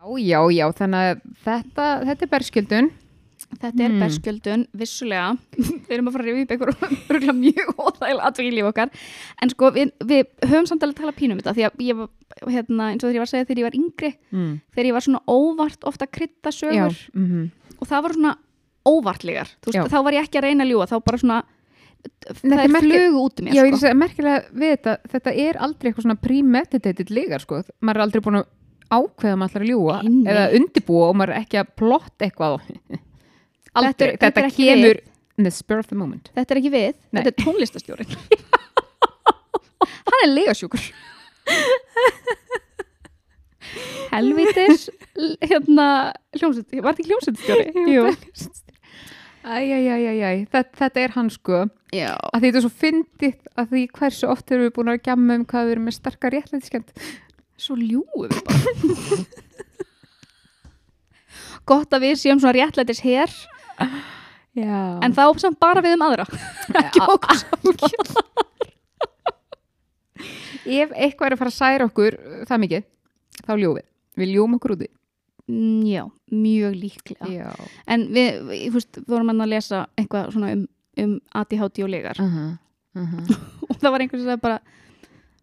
Já, 0.06 0.10
já, 0.22 0.40
já, 0.54 0.66
þannig 0.78 1.00
að 1.00 1.24
þetta, 1.46 1.86
þetta 2.10 2.26
er 2.26 2.32
berskjöldun 2.34 2.92
Þetta 3.56 3.84
er 3.86 3.92
Hmm. 3.92 4.00
berskjöldun, 4.02 4.62
vissulega 4.76 5.38
við 5.56 5.92
erum 5.94 6.08
að 6.08 6.12
fara 6.16 6.24
að 6.24 6.28
rifja 6.28 6.44
upp 6.44 6.50
einhver 6.50 6.72
örugglega 7.08 7.34
mjög 7.38 7.68
óþægilega 7.78 8.26
atvik 8.28 8.48
í 8.50 8.54
líf 8.56 8.66
okkar 8.68 8.90
en 9.42 9.52
sko, 9.52 9.70
við, 9.72 9.92
við 10.04 10.24
höfum 10.50 10.66
samt 10.66 10.82
alveg 10.82 10.96
að 10.96 11.00
tala 11.00 11.14
pínum 11.16 11.38
þetta 11.40 11.54
því 11.56 11.64
að 11.68 11.84
ég 11.86 11.96
var, 11.96 12.08
hérna, 12.52 12.88
eins 12.92 13.00
og 13.04 13.06
þegar 13.08 13.16
ég 13.16 13.22
var 13.22 13.28
að 13.28 13.32
segja 13.32 13.46
þegar 13.48 13.60
ég 13.62 13.68
var 13.68 13.78
yngri, 13.78 14.10
mm. 14.34 14.50
þegar 14.74 14.88
ég 14.90 14.96
var 14.98 15.06
svona 15.06 15.22
óvart 15.30 15.88
ofta 15.88 16.06
já, 16.50 16.56
sögur 16.58 16.98
mm 17.14 17.26
-hmm. 17.30 17.46
og 17.80 17.86
það 17.88 18.02
var 18.02 18.12
svona 18.18 18.34
óvartlegar 18.86 19.48
veist, 19.66 19.92
þá 19.92 19.98
var 20.04 20.12
ég 20.12 20.26
ekki 20.26 20.38
að 20.38 20.46
reyna 20.48 20.64
að 20.64 20.70
ljúga 20.70 20.90
þá 20.90 20.96
bara 21.04 21.18
svona, 21.18 21.42
Þetta 22.06 22.38
það 22.42 22.58
er 22.58 22.64
er 22.64 22.70
merki- 22.70 22.90
flugu 22.92 23.22
út 23.24 23.40
um 23.40 23.46
ég 23.46 23.54
sko. 23.78 23.86
að 23.88 23.96
merkilega 23.98 24.42
við 24.52 24.70
þetta 24.76 24.92
þetta 25.10 25.32
er 25.46 25.56
aldrei 25.56 25.88
eitthvað 25.90 26.02
svona 26.06 26.20
premeditated 26.22 27.10
lígar 27.10 27.40
sko, 27.40 27.62
maður 27.80 27.96
er 27.96 28.04
aldrei 28.04 28.20
búin 28.22 28.38
að 28.42 28.46
ákveða 28.90 29.36
maður 29.40 29.50
ætlar 29.50 29.64
að 29.64 29.68
Nei, 30.04 30.12
nei. 30.12 30.32
eða 30.32 30.44
undibúa 30.60 31.08
og 31.08 31.16
maður 31.16 31.32
er 31.34 31.40
ekki 31.42 31.58
að 31.58 31.72
plott 31.76 32.22
eitthvað 32.22 32.60
aldrei, 33.82 34.10
Þetta 34.14 34.26
þetta, 34.26 34.40
þetta 34.40 34.56
kemur 34.56 34.96
in 35.36 35.42
the 35.44 35.52
spur 35.52 35.78
of 35.82 35.88
the 35.90 35.96
moment. 35.98 36.30
Þetta 36.36 36.50
er 36.54 36.58
ekki 36.62 36.72
við, 36.72 36.94
Nei. 37.10 37.20
þetta 37.20 37.30
er 37.32 37.38
tónlistastjórin 37.44 38.10
hann 40.06 40.22
er 40.22 40.30
legasjúkur. 40.32 40.82
Helvitis 44.12 44.90
hérna 45.44 45.86
hljómsveit, 46.36 46.70
var 46.80 46.92
þetta 46.94 47.02
ekki 47.02 47.12
hljómsveitstjóri? 47.12 47.66
Jú. 47.92 48.02
Æjæjæjæjæj, 49.46 50.38
þetta, 50.50 50.74
þetta 50.80 50.98
er 51.04 51.10
hann 51.14 51.30
sko. 51.30 51.58
Já. 51.94 52.10
að 52.34 52.40
því 52.40 52.46
þetta 52.48 52.58
er 52.58 52.64
svo 52.64 52.74
fyndið 52.80 53.36
að 53.56 53.66
því 53.72 53.82
hversu 53.98 54.24
oft 54.28 54.50
erum 54.50 54.64
við 54.66 54.74
búin 54.74 54.90
að 54.90 55.04
gjamma 55.06 55.32
um 55.38 55.44
hvað 55.48 55.64
við 55.68 55.72
erum 55.76 55.86
með 55.86 55.96
starka 55.96 56.26
réttlætiskend 56.34 56.88
svo 57.56 57.74
ljúið 57.78 58.30
við 58.32 58.40
bara. 58.48 58.60
Gott 61.70 61.90
að 61.94 62.02
við 62.08 62.16
séum 62.20 62.38
svona 62.42 62.56
réttlætis 62.58 63.00
hér 63.06 63.30
Já. 64.56 64.98
en 65.04 65.12
þá 65.12 65.24
samt 65.38 65.58
bara 65.60 65.82
við 65.84 65.96
um 65.98 66.06
aðra 66.06 66.26
ef 70.66 70.90
eitthvað 70.96 71.26
er 71.28 71.34
að 71.34 71.40
fara 71.42 71.52
að 71.52 71.58
særa 71.58 71.88
okkur 71.90 72.12
uh, 72.16 72.44
það 72.48 72.62
mikið, 72.64 72.82
þá 73.44 73.52
ljófið 73.60 73.86
við 74.16 74.32
ljóum 74.32 74.56
okkur 74.56 74.76
úti 74.78 74.88
Mm, 75.46 75.86
já, 75.86 76.02
mjög 76.26 76.72
líklega 76.74 77.26
Já. 77.30 77.50
en 77.86 78.08
við, 78.10 78.40
við, 78.48 78.64
fúst, 78.74 78.96
við 78.98 79.12
vorum 79.12 79.28
að 79.30 79.52
lesa 79.52 79.84
eitthvað 79.94 80.32
svona 80.34 80.48
um, 80.56 80.64
um 80.98 81.12
ADHD 81.38 81.84
og 81.86 81.90
legar 81.92 82.18
Uh 82.18 82.26
-huh. 82.26 82.58
Uh 82.96 83.12
-huh. 83.12 83.36
og 83.70 83.76
það 83.78 83.90
var 83.90 84.00
einhvers 84.00 84.26
að 84.26 84.40
bara 84.40 84.58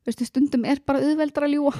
veistu, 0.06 0.26
stundum 0.26 0.66
er 0.66 0.82
bara 0.86 1.00
auðveldar 1.00 1.44
að 1.44 1.54
ljúa 1.56 1.74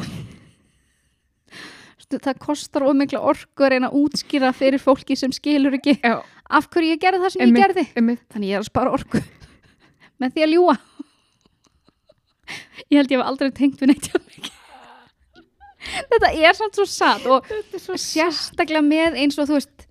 það 2.10 2.40
kostar 2.40 2.84
ómikla 2.88 3.20
orku 3.22 3.64
að 3.66 3.70
reyna 3.76 3.90
að 3.90 3.98
útskýra 4.04 4.52
fyrir 4.56 4.80
fólki 4.82 5.16
sem 5.18 5.32
skilur 5.32 5.74
ekki 5.78 5.96
Já. 6.04 6.22
af 6.50 6.68
hverju 6.74 6.94
ég 6.96 7.00
gerði 7.02 7.22
það 7.24 7.34
sem 7.36 7.42
Einmitt. 7.46 7.60
ég 7.60 7.68
gerði 7.68 7.86
Einmitt. 8.00 8.24
þannig 8.34 8.50
ég 8.50 8.56
er 8.60 8.64
að 8.64 8.70
spara 8.70 8.92
orku 8.94 9.22
með 10.20 10.34
því 10.36 10.44
að 10.48 10.54
ljúa 10.54 10.76
ég 12.92 12.98
held 13.00 13.12
ég 13.12 13.18
hef 13.20 13.26
aldrei 13.28 13.52
tengt 13.56 13.80
við 13.82 13.94
neitt 13.94 14.10
þetta 16.12 16.30
er 16.32 16.56
samt 16.58 16.78
svo 16.78 16.86
satt 16.88 17.26
og 17.28 17.48
sérstaklega 18.00 18.84
með 18.86 19.18
eins 19.24 19.40
og 19.42 19.50
þú 19.50 19.58
veist 19.60 19.88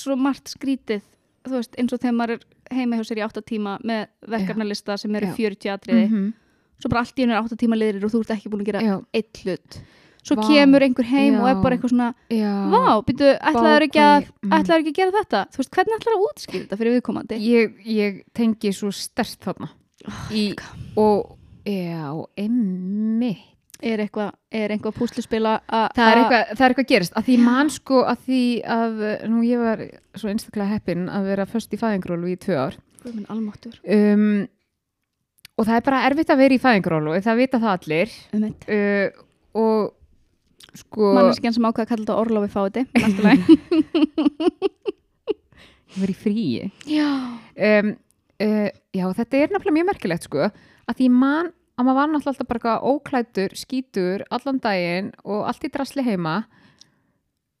svo 0.00 0.16
margt 0.18 0.50
skrítið 0.52 1.02
veist 1.50 1.74
eins 1.80 1.92
og 1.94 2.00
þegar 2.02 2.16
maður 2.18 2.36
er 2.38 2.46
heima 2.78 2.98
hjá 3.00 3.06
sér 3.08 3.20
í 3.20 3.26
8 3.26 3.42
tíma 3.48 3.76
með 3.86 4.06
verkefnalista 4.30 4.96
sem 5.00 5.14
eru 5.18 5.32
Já. 5.32 5.34
40 5.38 5.72
atriði 5.74 6.04
Mhm. 6.10 6.28
svo 6.80 6.88
bara 6.92 7.00
allt 7.04 7.18
í 7.18 7.24
einu 7.26 7.34
er 7.34 7.42
8 7.42 7.56
tíma 7.58 7.76
liðir 7.78 8.04
og 8.06 8.12
þú 8.14 8.20
ert 8.24 8.30
ekki 8.36 8.50
búin 8.52 8.62
að 8.62 8.70
gera 8.72 9.00
eitt 9.14 9.40
hlut 9.44 9.80
svo 10.20 10.36
Vá. 10.36 10.46
kemur 10.46 10.84
einhver 10.84 11.08
heim 11.08 11.38
og 11.40 11.48
er 11.48 11.56
Já. 11.56 11.62
bara 11.64 11.76
eitthvað 11.76 11.92
svona 11.94 12.08
Já. 12.28 12.54
vá, 12.70 12.84
býtu, 13.06 13.28
ætlaður 13.50 13.86
ekki, 13.86 14.06
mm. 14.44 14.56
ekki 14.56 14.92
að 14.92 14.96
gera 15.00 15.14
þetta? 15.18 15.42
Þú 15.50 15.62
veist, 15.62 15.70
hvernig 15.76 15.98
ætlaður 15.98 16.16
að 16.18 16.26
útskýra 16.28 16.62
þetta 16.64 16.80
fyrir 16.80 16.96
viðkomandi? 16.96 17.38
Ég, 17.44 17.78
ég 17.88 18.18
tengi 18.36 18.72
svo 18.76 18.90
stert 18.94 19.40
þarna. 19.46 19.70
Í, 20.32 20.44
og 21.00 21.36
já, 21.68 22.10
emmi 22.40 23.32
er 23.80 24.02
eitthvað, 24.04 24.34
er 24.52 24.74
eitthvað 24.74 24.96
púsluspila 24.98 25.54
að 25.64 25.86
það 25.96 26.06
er 26.06 26.10
að- 26.10 26.22
eitthvað, 26.22 26.56
það 26.56 26.64
er 26.64 26.74
eitthvað 26.74 26.90
gerist 26.92 27.14
að 27.16 27.26
því 27.28 27.36
mann 27.44 27.70
sko 27.72 28.00
að 28.04 28.24
því 28.26 28.42
að 28.76 29.28
nú 29.28 29.42
ég 29.46 29.58
var 29.58 29.84
svo 30.14 30.28
einstaklega 30.28 30.72
heppin 30.74 31.08
að 31.08 31.28
vera 31.32 31.46
först 31.46 31.72
í 31.72 31.80
fæðingrólu 31.80 32.32
í 32.32 32.36
tvö 32.36 32.56
ár. 32.60 32.76
Um, 33.00 34.48
og 35.56 35.66
það 35.66 35.76
er 35.76 35.86
bara 35.86 36.02
erfitt 36.10 36.30
að 36.30 36.42
vera 36.42 36.54
í 36.54 36.60
fæðingrólu 36.60 37.16
það 37.24 37.40
vita 37.40 37.60
það 37.62 37.72
allir. 37.78 38.10
Um 38.36 38.44
uh, 38.44 39.08
og 39.60 39.94
sko 40.78 41.14
manneskjan 41.16 41.54
sem 41.56 41.66
ákveða 41.66 41.84
að 41.86 41.90
kalla 41.90 42.04
þetta 42.04 42.20
orlofi 42.20 42.50
fáti 42.54 42.82
var 45.98 46.10
í 46.10 46.16
fríi. 46.16 46.68
Já, 46.88 47.10
um, 47.10 47.94
uh, 48.44 48.68
já 48.94 49.06
þetta 49.18 49.40
er 49.40 49.54
nefnilega 49.54 49.76
mjög 49.78 49.88
merkilegt 49.90 50.28
sko 50.28 50.46
að 50.46 50.98
því 50.98 51.10
mann 51.14 51.52
að 51.80 51.86
maður 51.86 51.98
var 51.98 52.10
náttúrulega 52.10 52.34
alltaf 52.34 52.50
bara 52.50 52.74
óklætur, 52.84 53.54
skítur 53.56 54.24
allan 54.30 54.60
daginn 54.62 55.12
og 55.24 55.46
allt 55.48 55.64
í 55.64 55.70
drasli 55.72 56.04
heima 56.04 56.42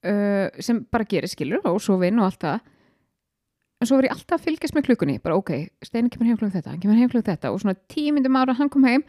uh, 0.04 0.48
sem 0.60 0.82
bara 0.92 1.08
gerir 1.08 1.30
skilur 1.30 1.64
og 1.68 1.80
svo 1.82 1.96
vinn 2.02 2.20
og 2.20 2.28
allt 2.28 2.44
það. 2.44 2.58
En 3.80 3.88
svo 3.88 3.96
var 3.96 4.10
ég 4.10 4.12
alltaf 4.12 4.36
að 4.36 4.44
fylgjast 4.44 4.76
með 4.76 4.90
klukkunni 4.90 5.22
bara 5.24 5.38
ok, 5.40 5.54
Steini 5.86 6.12
kemur 6.12 6.28
heim 6.28 6.40
klukk 6.40 6.58
þetta, 6.58 6.74
hann 6.74 6.82
kemur 6.82 7.00
heim 7.00 7.12
klukk 7.12 7.30
þetta 7.30 7.54
og 7.54 7.62
svona 7.62 7.78
tíu 7.88 8.12
myndum 8.12 8.36
ára 8.36 8.58
hann 8.58 8.72
kom 8.72 8.84
heim 8.84 9.06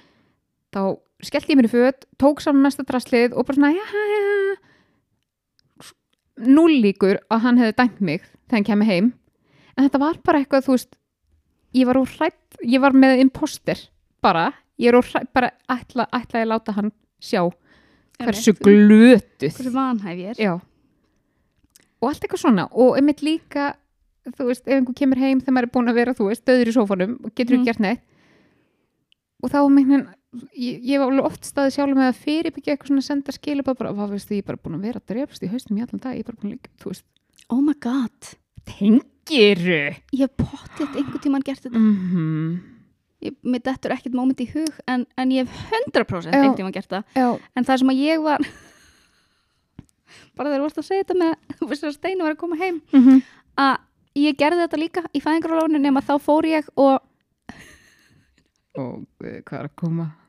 þá 0.71 0.81
skellti 1.21 1.53
ég 1.53 1.59
mér 1.59 1.67
í 1.69 1.71
föt 1.71 2.05
tók 2.21 2.41
saman 2.41 2.63
mesta 2.65 2.83
draslið 2.87 3.35
og 3.37 3.45
bara 3.45 3.57
svona 3.59 3.73
já, 3.75 3.83
já, 3.85 4.05
já. 4.11 4.55
Null 6.41 6.79
líkur 6.81 7.19
að 7.29 7.43
hann 7.45 7.59
hefði 7.61 7.75
dæmt 7.77 7.99
mig 8.01 8.23
þegar 8.23 8.55
hann 8.57 8.67
kemur 8.69 8.89
heim. 8.89 9.09
En 9.77 9.85
þetta 9.85 9.99
var 10.01 10.17
bara 10.25 10.39
eitthvað, 10.41 10.65
þú 10.65 10.75
veist 10.77 10.95
ég 11.77 11.87
var 11.87 11.99
úr 12.01 12.09
hrætt, 12.17 12.57
ég 12.65 12.81
var 12.83 12.95
með 12.97 13.21
imposter 13.25 13.79
bara, 14.23 14.47
ég 14.81 14.89
er 14.91 14.97
úr 14.97 15.05
hrætt 15.07 15.29
bara 15.35 15.51
ætla, 15.71 16.07
ætla 16.11 16.41
ég 16.41 16.47
að 16.47 16.51
láta 16.53 16.75
hann 16.77 16.91
sjá 17.21 17.43
hversu 18.21 18.53
glötuð. 18.57 19.53
Hversu 19.53 19.73
vanhæf 19.75 20.17
ég 20.17 20.33
er. 20.33 20.41
Já. 20.41 20.53
Og 22.01 22.09
allt 22.09 22.23
eitthvað 22.25 22.41
svona. 22.41 22.65
Og 22.73 22.95
einmitt 22.97 23.21
líka 23.25 23.75
þú 24.37 24.47
veist, 24.49 24.65
ef 24.67 24.73
einhver 24.79 24.97
kemur 24.97 25.21
heim 25.21 25.39
þegar 25.41 25.55
maður 25.57 25.67
er 25.69 25.73
búin 25.75 25.91
að 25.91 25.99
vera, 26.01 26.15
þú 26.17 26.27
veist, 26.31 26.43
döður 26.45 26.69
í 26.71 26.75
sófanum 26.75 27.13
og 27.25 27.35
getur 27.37 27.57
Mhm. 27.57 27.61
ekki 27.61 27.69
gert 27.69 27.79
neitt. 27.85 28.01
Og 29.43 29.49
þá 29.49 29.59
megnin 29.69 30.07
ég, 30.55 30.79
ég 30.88 31.01
var 31.01 31.19
oft 31.25 31.47
staðið 31.47 31.75
sjálf 31.75 31.97
með 31.97 32.09
að 32.09 32.19
fyrirbyggja 32.25 32.73
eitthvað 32.73 32.91
svona 32.91 33.05
senda 33.05 33.35
skilu 33.35 33.65
bara, 33.67 33.79
bara, 33.81 33.93
hvað 33.97 34.15
veist 34.15 34.29
þið, 34.29 34.38
ég 34.38 34.43
er 34.43 34.50
bara 34.50 34.61
búin 34.63 34.77
að 34.77 34.85
vera 34.88 35.01
að 35.01 35.13
drefast 35.13 35.45
í 35.45 35.51
haustum 35.51 35.79
í 35.79 35.85
allan 35.85 36.03
dag, 36.03 36.15
ég 36.15 36.23
er 36.23 36.29
bara 36.29 36.41
búin 36.41 36.51
að 36.51 36.57
líka, 36.57 36.73
þú 36.81 36.91
veist. 36.93 37.05
Oh 37.51 37.61
my 37.61 37.75
god, 37.83 38.31
tengiru 38.69 39.81
ég 40.15 40.23
hef 40.23 40.35
pottið 40.39 41.00
einhvern 41.01 41.23
tímann 41.25 41.45
gert 41.47 41.65
þetta. 41.65 41.79
Mm 41.79 41.95
-hmm. 42.11 42.57
ég, 43.27 43.38
mér 43.43 43.63
dettur 43.67 43.91
ekkert 43.91 44.15
moment 44.15 44.39
í 44.39 44.47
hug 44.53 44.81
en, 44.88 45.05
en 45.17 45.31
ég 45.31 45.47
hef 45.47 45.71
100% 45.95 46.31
Já. 46.31 46.31
einhvern 46.31 46.55
tímann 46.55 46.75
gert 46.75 46.89
það. 46.89 47.03
Já, 47.15 47.39
en 47.55 47.65
það 47.65 47.77
sem 47.77 47.89
að 47.89 48.01
ég 48.01 48.23
var 48.23 48.39
bara 50.35 50.50
þegar 50.50 50.59
þú 50.59 50.63
varst 50.63 50.77
að 50.77 50.88
segja 50.88 51.03
þetta 51.03 51.19
með 51.19 51.33
þú 51.59 51.67
veist 51.67 51.83
að 51.83 51.93
Steinu 51.93 52.23
var 52.23 52.31
að 52.31 52.41
koma 52.43 52.55
heim 52.55 52.81
mm 52.93 53.01
-hmm. 53.03 53.21
að 53.57 53.77
ég 54.15 54.38
gerði 54.38 54.63
þetta 54.63 54.77
líka 54.77 55.01
í 55.13 55.19
fæðingarólónu 55.19 55.79
nema 55.79 56.01
þá 56.01 56.19
fór 56.19 56.45
ég 56.45 56.67
og 56.75 57.00
og 58.79 59.03
hvað 59.19 59.59
er 59.59 59.67
að 59.67 59.75
koma 59.75 60.20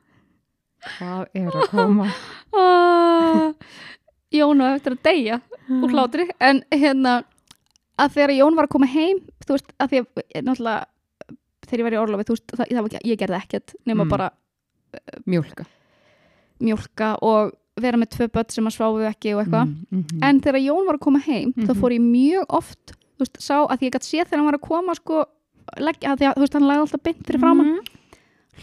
hvað 0.83 1.27
er 1.35 1.57
að 1.63 1.69
koma 1.71 2.07
uh, 2.57 3.53
Jón 4.39 4.63
var 4.65 4.79
eftir 4.79 4.95
að 4.97 5.03
deyja 5.05 5.41
úr 5.69 5.93
hlátri 5.93 6.25
en 6.41 6.63
hérna 6.73 7.23
að 8.01 8.15
þegar 8.17 8.33
Jón 8.39 8.57
var 8.59 8.67
að 8.67 8.73
koma 8.75 8.87
heim 8.91 9.21
þú 9.47 9.57
veist 9.57 9.73
að 9.79 9.91
því 9.93 10.01
að 10.03 10.23
eh, 10.35 10.43
náttúrulega 10.43 10.87
þegar 11.69 11.79
ég 11.83 11.87
var 11.87 11.97
í 11.97 12.01
orlofi 12.03 12.25
þú 12.29 12.35
veist 12.37 12.55
það, 12.57 12.67
það 12.73 12.83
var 12.83 12.91
ekki, 12.93 13.11
ég 13.13 13.19
gerði 13.21 13.39
ekkert 13.43 13.75
nema 13.87 14.05
Mm. 14.05 14.11
bara 14.11 14.31
mjólka 15.27 15.65
mjólka 16.63 17.13
og 17.25 17.53
vera 17.81 17.97
með 17.97 18.11
tvö 18.17 18.27
börn 18.35 18.51
sem 18.53 18.67
að 18.69 18.75
sváfu 18.77 19.07
ekki 19.09 19.33
og 19.35 19.41
eitthvað 19.45 19.69
mm 19.71 20.03
-hmm. 20.03 20.25
en 20.29 20.41
þegar 20.45 20.61
Jón 20.67 20.87
var 20.87 20.95
að 20.99 21.05
koma 21.07 21.19
heim 21.25 21.53
þá 21.57 21.73
Mhm. 21.73 21.81
fór 21.81 21.93
ég 21.93 22.01
mjög 22.01 22.45
oft 22.49 22.93
þú 22.93 23.21
veist, 23.25 23.37
sá 23.41 23.57
að 23.67 23.81
ég 23.83 23.93
gætt 23.93 24.05
séð 24.09 24.27
þegar 24.29 24.39
hann 24.39 24.51
var 24.51 24.59
að 24.59 24.69
koma 24.69 24.95
sko, 24.95 25.25
leggja, 25.79 26.13
að 26.13 26.19
því 26.19 26.27
að 26.29 26.35
þú 26.37 26.41
veist, 26.41 26.53
hann 26.55 26.63
lagði 26.69 26.81
alltaf 26.83 27.03
beint 27.03 27.27
fyrir 27.27 27.41
framann 27.41 27.67
Mhm. 27.67 27.81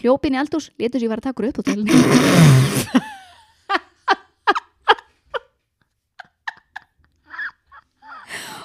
Hljópin 0.00 0.36
í 0.36 0.40
eldús, 0.40 0.70
létur 0.78 1.00
sér 1.02 1.16
að 1.18 1.24
taka 1.26 1.42
úr 1.42 1.48
upp 1.50 1.58
og 1.58 1.64
til 1.66 1.80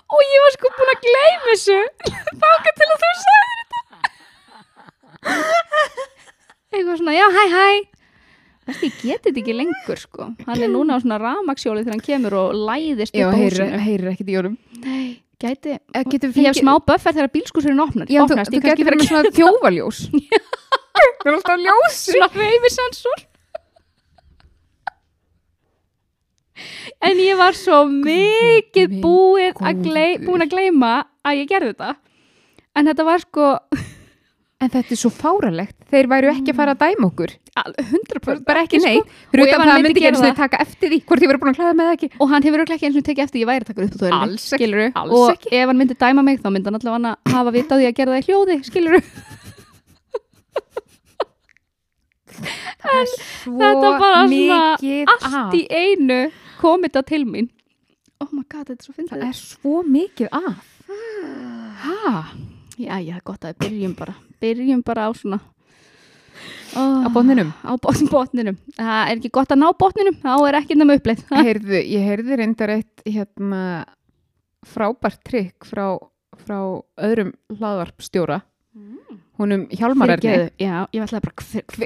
og 0.06 0.22
ég 0.24 0.44
var 0.46 0.54
sko 0.56 0.70
búin 0.78 0.92
að 0.94 1.02
gleyma 1.06 1.50
þessu. 1.50 1.80
Þáka 2.44 2.74
til 2.78 2.88
að 2.88 3.02
þú 3.04 3.10
sagði 3.24 3.56
þetta. 3.60 3.82
Eitthvað 6.76 6.98
svona, 7.02 7.16
já, 7.16 7.26
hæ, 7.36 7.44
hæ. 7.56 7.68
Þessi, 8.66 8.88
ég 8.90 8.96
geti 9.02 9.30
þetta 9.30 9.42
ekki 9.44 9.54
lengur 9.56 10.00
sko. 10.02 10.28
Hann 10.48 10.64
er 10.66 10.72
núna 10.74 10.98
á 10.98 11.00
svona 11.04 11.20
ramaksjóli 11.22 11.84
þegar 11.84 11.96
hann 12.00 12.06
kemur 12.08 12.34
og 12.40 12.56
læðist 12.66 13.14
já, 13.18 13.28
upp 13.30 13.38
á 13.38 13.38
húsinu. 13.38 13.82
heyrir 13.86 14.10
ekkert 14.16 14.32
í 14.34 14.38
orðum 14.40 14.56
Nei, 14.82 15.06
gæti 15.42 15.76
Eh, 15.76 16.02
Ég 16.02 16.48
hef 16.50 16.58
smá 16.58 16.74
buffer 16.82 17.14
þegar 17.14 17.30
bílskúsurinn 17.36 17.84
opnar. 17.84 18.10
Já, 18.10 18.24
þú, 18.26 18.40
þú 18.50 18.62
getur 18.66 18.88
verið 18.90 19.00
með 19.04 19.10
svona 19.12 19.34
þjófaljós 19.38 20.00
það 21.22 21.32
er 21.32 21.38
alltaf 21.40 21.64
ljós 21.66 22.02
svona 22.10 22.30
reyfisensor 22.36 23.26
En 27.04 27.20
ég 27.20 27.36
var 27.38 27.56
svo 27.58 27.82
mikið 27.90 29.00
búin 29.04 29.52
að, 29.60 29.90
búin 30.24 30.46
að 30.46 31.42
ég 31.42 31.50
gerði 31.50 31.74
þetta. 31.74 31.96
En 32.76 32.88
þetta 32.90 33.06
var 33.08 33.24
sko 33.24 33.50
en 34.64 34.72
þetta 34.72 34.96
er 34.96 35.00
svo 35.00 35.12
fáralegt 35.14 35.76
þeir 35.92 36.08
væru 36.12 36.32
ekki 36.32 36.54
að 36.54 36.60
fara 36.62 36.76
að 36.76 36.86
dæma 36.86 37.10
okkur. 37.10 37.34
Al- 37.60 37.76
100% 37.80 38.42
bara 38.48 38.64
ekki 38.66 38.82
sko. 38.84 39.04
fyrir 39.32 39.52
utan 39.52 39.64
það 39.68 39.84
myndi 39.84 39.94
ekki 40.00 40.10
eins 40.10 40.20
og 40.22 40.26
það- 40.30 40.40
taka 40.42 40.62
eftir 40.64 40.92
því 40.92 41.00
hvort 41.04 41.24
ég 41.26 41.32
verið 41.32 41.44
búin 41.44 41.54
að 41.54 41.60
klæða 41.60 41.76
með 41.76 41.90
það 41.90 41.98
ekki. 41.98 42.10
Og 42.20 42.32
hann 42.32 42.48
hefur 42.48 42.66
ekki 42.66 42.90
eins 42.90 43.00
og 43.00 43.08
tekið 43.10 43.26
eftir 43.28 43.44
ég 43.44 43.50
væri 43.52 43.64
að 43.66 43.70
taka 43.72 43.86
upp 43.86 43.96
á 43.96 44.00
þörunni 44.02 44.22
Alls 44.22 44.48
ekki, 44.56 44.70
Og 45.20 45.48
ef 45.52 45.66
hann 45.72 45.80
myndi 45.80 46.00
dæma 46.00 46.26
mig 46.26 46.40
þá 46.40 46.50
myndi 46.52 46.72
hann 46.72 46.80
allavega 46.80 47.16
hafa 47.36 47.56
vita 47.56 47.76
á 47.76 47.80
því 47.80 47.90
að 47.92 47.98
gera 48.00 48.16
það 48.16 48.22
í 48.24 48.28
hljóði 48.30 48.58
skilur 48.72 49.00
svo 53.16 53.58
þetta 53.60 53.92
bara 54.02 54.22
svona 54.30 54.62
Allt 55.16 55.58
í 55.58 55.64
einu 55.70 56.20
kom 56.60 56.86
þetta 56.88 57.04
til 57.08 57.24
mín. 57.28 57.50
Oh 58.24 58.30
my 58.32 58.46
god, 58.48 58.70
þetta 58.70 58.80
er 58.80 58.86
svo 58.86 58.94
það 58.94 59.02
fyndið 59.02 59.28
er 59.28 59.40
svo 59.40 59.82
mikið 59.84 60.30
af 60.32 60.72
ha, 61.86 62.24
Já, 62.76 62.98
já, 63.00 63.20
gott 63.24 63.46
að 63.48 63.60
byrjum 63.64 63.94
bara. 63.96 64.16
Byrjum 64.44 64.82
bara 64.86 65.08
á 65.08 65.12
svona 65.16 65.40
oh, 66.76 67.06
á 67.06 67.10
botninum. 67.12 67.54
Á 67.64 67.72
bot- 67.80 68.10
botninum. 68.12 68.58
Það 68.76 69.12
er 69.12 69.14
ekki 69.16 69.32
gott 69.38 69.54
að 69.56 69.62
ná 69.62 69.70
botninum. 69.80 70.18
Þá 70.24 70.34
er 70.50 70.58
ekki 70.60 70.76
nema 70.80 70.98
uppleið. 71.00 71.24
Heyrðu, 71.32 71.80
ég 71.80 72.10
heyrði 72.10 72.40
reyndar 72.42 72.74
eitt 72.76 73.06
hérna 73.08 73.62
frábært 74.66 75.22
trikk 75.24 75.68
frá, 75.68 75.96
frá 76.44 76.60
öðrum 77.00 77.32
hlaðvarpstjóra 77.54 78.42
húnum 79.40 79.64
Hjálmar 79.72 80.10
Erni. 80.16 80.50
Já, 80.60 80.86
ég 80.92 81.06
ætlaði 81.06 81.24
bara 81.24 81.36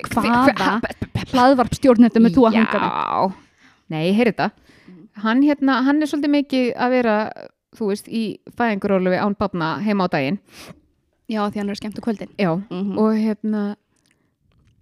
Hvaða 0.09 0.79
hve- 0.81 1.27
hlaðvarpstjórn 1.33 2.05
þetta 2.07 2.23
með 2.23 2.35
þú 2.37 2.47
að 2.49 2.57
hanga 2.57 2.79
með 2.79 2.89
Já, 2.89 3.31
nei, 3.93 4.11
heyrðu 4.17 4.33
þetta 4.33 4.49
hann, 5.23 5.41
hérna, 5.43 5.79
hann 5.85 6.01
er 6.01 6.07
svolítið 6.09 6.33
mikið 6.37 6.67
að 6.79 6.93
vera 6.95 7.15
þú 7.77 7.89
veist, 7.91 8.07
í 8.09 8.23
fæðingurólufi 8.57 9.19
án 9.21 9.35
barna 9.37 9.71
heima 9.85 10.07
á 10.09 10.13
daginn 10.15 10.39
Já, 11.29 11.43
því 11.51 11.59
hann 11.61 11.69
er 11.69 11.77
skemmt 11.77 11.99
á 11.99 12.01
kvöldin. 12.01 12.31
Já, 12.41 12.51
Mm 12.73 12.97
og 12.97 13.13
hérna 13.13 13.63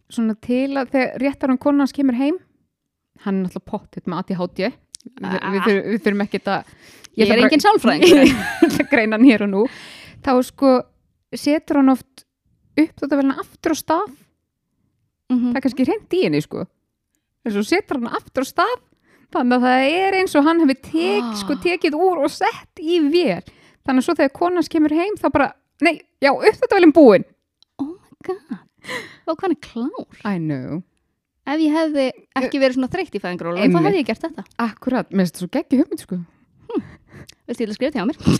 svona 0.07 0.37
til 0.39 0.71
að 0.79 0.93
þegar 0.93 1.17
réttar 1.19 1.51
hann 1.51 1.57
konans 1.59 1.91
kemur 1.91 2.15
heim 2.15 2.37
hann 3.25 3.41
er 3.41 3.47
náttúrulega 3.49 3.67
pottitt 3.67 4.05
með 4.07 4.21
ADHD 4.23 4.61
við, 4.63 4.71
Ah. 5.23 5.51
við, 5.51 5.99
þurfum, 6.03 6.21
ekki 6.23 6.39
að 6.47 6.63
Ég 7.17 7.31
er 7.33 7.39
engin 7.41 7.59
sálfræðingur. 7.63 8.23
Ég 8.29 8.35
ætla 8.63 8.83
að 8.85 8.89
greina 8.91 9.17
hér 9.25 9.41
og 9.47 9.49
nú 9.49 9.63
þá 10.23 10.31
sko 10.45 10.71
setur 11.35 11.75
hann 11.81 11.89
oft 11.89 12.23
upp 12.77 12.95
þetta 13.01 13.17
vel 13.19 13.31
aftur 13.31 13.71
á 13.73 13.77
stað 13.77 14.15
Mhm. 15.29 15.51
það 15.51 15.55
er 15.57 15.61
kannski 15.65 15.85
reynd 15.87 16.13
í 16.15 16.23
henni 16.23 16.39
sko 16.41 16.61
þess 17.43 17.57
að 17.59 17.65
setur 17.67 17.97
hann 17.99 18.15
aftur 18.15 18.43
á 18.43 18.47
stað 18.47 18.77
þannig 19.35 19.57
að 19.57 19.65
það 19.67 19.87
er 19.91 20.13
eins 20.21 20.35
og 20.39 20.43
hann 20.47 20.59
hefur 20.63 20.81
tek, 20.81 21.23
Ah. 21.23 21.35
sko, 21.35 21.53
tekið 21.55 21.93
úr 21.99 22.23
og 22.23 22.31
sett 22.31 22.79
í 22.79 22.99
vél 23.11 23.43
þannig 23.83 23.99
að 23.99 24.05
svo 24.07 24.15
þegar 24.15 24.33
konans 24.33 24.69
kemur 24.69 24.89
heim 24.95 25.15
þá 25.19 25.27
bara, 25.31 25.53
nei, 25.81 26.01
já, 26.21 26.31
upp 26.31 26.55
þetta 26.55 26.75
velum 26.79 26.93
búin 26.93 27.25
Oh 27.77 27.85
my 27.85 28.15
god. 28.23 28.59
Og 29.27 29.41
hann 29.41 29.51
er 29.51 29.55
klár. 29.59 30.07
I 30.23 30.37
know 30.39 30.81
Ef 31.47 31.59
ég 31.59 31.71
hefði 31.71 32.11
ekki 32.35 32.59
verið 32.59 32.75
svona 32.75 32.89
þreytt 32.91 33.15
í 33.15 33.19
fæðingrólu, 33.19 33.59
þá 33.71 33.79
hefði 33.83 33.99
ég 33.99 34.05
gert 34.07 34.21
þetta. 34.21 34.43
Akkurat, 34.59 35.09
mér 35.11 35.27
finnst 35.27 35.35
þetta 35.35 35.43
svo 35.43 35.51
geggi 35.51 35.77
hugmynd 35.79 35.99
sko 35.99 36.17
Viltu 37.47 37.63
ég 37.63 37.69
að 37.69 37.75
skrifa 37.75 37.91
til 37.91 38.03
á 38.03 38.07
mér? 38.07 38.39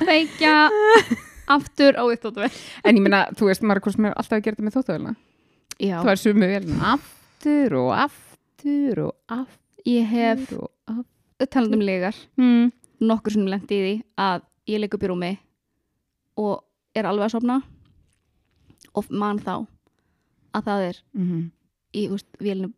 Kveikja 0.00 0.70
aftur 1.56 1.94
á 1.94 2.02
uppdóttuvel. 2.08 2.50
En 2.84 2.96
ég 2.96 3.02
meina, 3.04 3.26
þú 3.36 3.50
veist, 3.50 3.62
hvort 3.62 3.92
sem 3.94 4.04
er 4.08 4.14
alltaf 4.16 4.38
að 4.38 4.44
gera 4.46 4.56
þetta 4.56 4.66
með 4.68 4.76
þóttavélina 4.78 5.14
Já, 5.82 5.96
Það 6.02 6.10
er 6.14 6.20
sumu 6.22 6.46
vélina 6.48 6.92
aftur 6.94 7.74
og 7.80 7.90
aftur 7.98 9.00
og 9.08 9.12
aftur 9.28 9.60
ég 9.90 10.06
hef 10.08 10.52
og 10.56 10.70
aftur 10.88 11.50
talað 11.52 11.74
um 11.76 11.82
legar 11.84 12.14
mm. 12.40 12.70
nokkur 13.04 13.34
sem 13.34 13.46
lendi 13.50 13.74
í 13.76 13.82
því 13.84 13.94
að 14.24 14.44
ég 14.70 14.80
ligg 14.80 14.94
upp 14.96 15.02
í 15.04 15.10
rúmi 15.10 15.32
og 16.40 16.62
er 16.96 17.04
alveg 17.10 17.26
að 17.26 17.34
sofna 17.34 17.58
og 18.94 19.10
man 19.10 19.42
þá 19.42 19.66
að 20.54 20.62
það 20.70 20.86
er 20.88 21.00
mm 21.12 21.26
-hmm. 21.26 21.42
í, 21.92 22.06
þú 22.06 22.14
veist, 22.14 22.30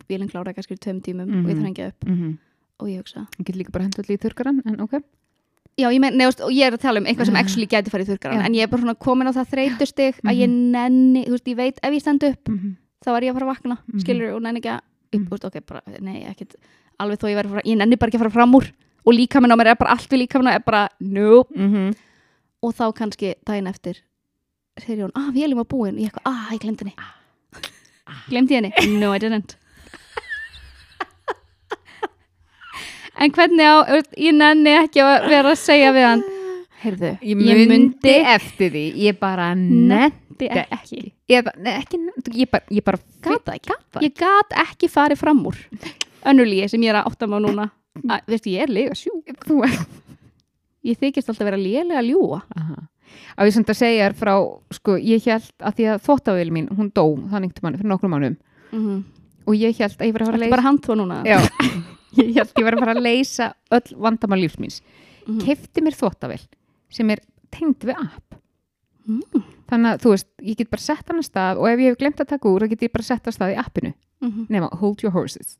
vélinn, 0.09 0.31
klára 0.33 0.55
kannski 0.57 0.77
tveim 0.81 1.01
tímum 1.05 1.29
Mhm. 1.29 1.45
og 1.45 1.51
ég 1.53 1.57
þarf 1.61 1.71
ekki 1.71 1.87
upp 1.89 2.05
Mm 2.09 2.17
-hmm. 2.17 2.39
og 2.81 2.89
ég 2.89 2.97
hugsa 2.99 3.27
Ég 3.39 3.45
get 3.47 3.57
líka 3.57 3.71
bara 3.73 3.85
hendur 3.85 4.05
allir 4.05 4.19
í 4.19 4.23
þurkaran, 4.25 4.63
en 4.67 4.81
ok 4.81 5.03
Já, 5.77 5.91
ég, 5.93 6.01
mein, 6.01 6.15
neðust, 6.17 6.41
og 6.41 6.51
ég 6.57 6.65
er 6.71 6.73
að 6.73 6.81
tala 6.81 7.01
um 7.01 7.05
eitthvað 7.07 7.27
sem 7.27 7.37
Ah. 7.37 7.41
actually 7.45 7.67
gæti 7.69 7.91
farið 7.93 8.09
þurkaran 8.15 8.45
en 8.47 8.55
ég 8.55 8.63
er 8.63 8.67
bara 8.73 8.81
svona 8.83 8.95
komin 8.97 9.29
á 9.29 9.33
það 9.37 9.51
þreytustig 9.53 10.21
að 10.25 10.39
ég 10.41 10.49
nenni, 10.49 11.25
þú 11.27 11.31
veist, 11.37 11.45
ég 11.53 11.57
veit 11.57 11.79
ef 11.83 11.93
ég 11.93 12.01
stend 12.01 12.25
upp 12.25 12.49
mm 12.49 12.59
-hmm. 12.59 12.73
þá 13.05 13.09
er 13.17 13.23
ég 13.23 13.31
að 13.31 13.35
fara 13.35 13.47
að 13.47 13.53
vakna, 13.57 13.77
Mhm. 13.87 14.01
skilur 14.01 14.35
og 14.37 14.43
nenni 14.43 14.61
ekki 14.61 14.73
að, 14.73 14.81
upp, 15.13 15.23
þú 15.29 15.31
veist, 15.31 15.45
ok, 15.45 15.61
bara, 15.67 15.81
nei, 16.01 16.25
ekkit 16.25 16.55
alveg 16.99 17.19
þó 17.21 17.27
ég 17.29 17.49
fara, 17.49 17.61
ég 17.65 17.77
nenni 17.77 17.97
bara 17.97 18.09
ekki 18.11 18.17
að 18.17 18.25
fara 18.25 18.31
fram 18.31 18.55
úr 18.55 18.73
og 19.07 19.13
líka 19.15 19.41
minn 19.41 19.53
á 19.53 19.57
mér 19.57 19.67
er 19.67 19.75
bara 19.77 19.91
allt 19.93 20.09
við 20.09 20.19
líka 20.27 20.39
minn 20.39 20.49
er 20.55 20.61
bara, 20.65 20.89
nope 21.01 21.51
Mm 21.55 21.73
-hmm. 21.75 21.97
og 22.63 22.75
þá 22.75 22.93
kannski 22.95 23.35
daginn 23.45 23.67
eftir 23.69 23.97
segir 24.81 25.05
hún, 25.05 25.13
ah, 25.15 25.31
vélum 25.31 25.57
var 25.57 25.65
búin 25.67 25.95
og 25.95 26.01
ég 26.01 26.09
eitthvað, 26.11 26.25
ah, 26.25 26.49
ég 26.53 26.59
glemdi 26.61 26.85
henni 26.85 26.95
glemdi 28.31 28.55
ég 28.55 28.63
henni? 28.63 28.73
No, 29.01 29.13
I 29.13 29.19
didn't 29.19 29.57
en 33.17 33.33
hvernig 33.37 33.67
á 33.67 33.75
ég 34.17 34.35
nenni 34.37 34.75
ekki 34.77 35.03
að 35.05 35.29
vera 35.31 35.53
að 35.55 35.63
segja 35.63 35.93
við 35.97 36.09
hann. 36.11 36.25
Heyrðu, 36.83 37.13
Ég 37.25 37.69
myndi 37.69 38.17
eftir 38.37 38.71
því, 38.71 38.85
ég 39.07 39.19
bara 39.19 39.55
myndi 39.57 40.51
ekki. 40.53 41.13
Ég, 41.29 41.43
bara- 41.45 41.79
ekki, 41.81 41.99
ég 42.37 42.51
bara, 42.51 42.65
ég 42.71 42.85
bara 42.85 42.99
Gat 43.23 43.45
það 43.45 43.55
ekki. 43.55 43.69
gat 43.73 43.87
það 43.93 44.03
ég 44.05 44.15
gat 44.21 44.59
ekki 44.63 44.91
farið 44.93 45.19
fram 45.19 45.41
úr 45.47 45.57
önnulíi 46.27 46.69
sem 46.69 46.83
ég 46.83 46.93
er 46.93 47.01
að 47.01 47.09
átta 47.11 47.27
mig 47.27 47.41
á 47.41 47.45
núna. 47.47 47.71
Að, 48.13 48.21
veistu, 48.29 48.53
ég 48.53 48.67
er 48.67 48.69
lega 48.69 48.95
sjú 48.95 49.23
er 49.65 49.73
ég 50.87 50.99
þykist 51.01 51.31
alltaf 51.33 51.49
vera 51.49 51.59
lélega 51.61 52.03
að 52.03 52.11
ljúa 52.13 52.43
Á 53.37 53.41
ég 53.47 53.53
samt 53.55 53.71
að 53.71 53.79
segja 53.79 54.07
þér 54.09 54.15
frá, 54.19 54.33
sko, 54.77 54.97
ég 55.01 55.25
held 55.29 55.65
að 55.65 55.77
því 55.79 55.87
að 55.93 56.03
þóttavél 56.07 56.51
mín, 56.53 56.69
hún 56.77 56.89
dó 56.93 57.05
þannig 57.31 57.55
til 57.55 57.65
manni 57.65 57.81
fyrir 57.81 57.93
nokkrum 57.93 58.13
mánum 58.13 58.37
mm 58.73 58.81
-hmm. 58.81 59.03
og 59.47 59.55
ég 59.57 59.77
held 59.79 59.97
að 60.01 60.07
ég 60.07 60.13
var 60.13 60.23
að 60.23 60.27
fara 60.27 60.37
að 60.37 60.41
Þetta 60.41 60.45
leysa 60.45 60.57
bara 60.57 60.69
handtó 60.69 60.97
núna? 60.97 61.23
Já, 61.25 61.39
ég 62.17 62.35
held 62.37 62.51
að 62.53 62.61
ég 62.61 62.65
var 62.69 62.77
að 62.77 62.83
fara 62.85 62.95
að 62.97 63.03
leysa 63.07 63.49
öll 63.77 63.97
vandamál 64.07 64.41
lífsmíns 64.45 64.81
Mhm. 65.27 65.41
kefti 65.43 65.83
mér 65.83 65.97
þóttavél 65.99 66.43
sem 66.91 67.11
er 67.11 67.21
tengd 67.51 67.81
við 67.89 67.97
app 67.99 68.35
Mm. 69.07 69.23
þannig 69.71 69.93
að 69.95 70.01
þú 70.03 70.11
veist, 70.11 70.27
ég 70.43 70.57
get 70.59 70.71
bara 70.71 70.83
sett 70.83 71.07
hann 71.09 71.21
að 71.23 71.27
stað 71.29 71.59
og 71.63 71.69
ef 71.71 71.79
ég 71.79 71.93
hef 71.93 71.99
glemt 72.01 72.19
að 72.19 72.27
taka 72.33 72.49
úr, 72.51 72.65
þá 72.65 72.71
get 72.73 72.81
ég 72.83 72.93
bara 72.93 73.05
sett 73.07 73.23
að 73.31 73.37
stað 73.37 73.53
í 73.55 73.59
appinu 73.63 73.93
Mhm. 74.21 74.47
nema 74.51 74.69
hold 74.81 75.03
your 75.05 75.13
horses 75.13 75.59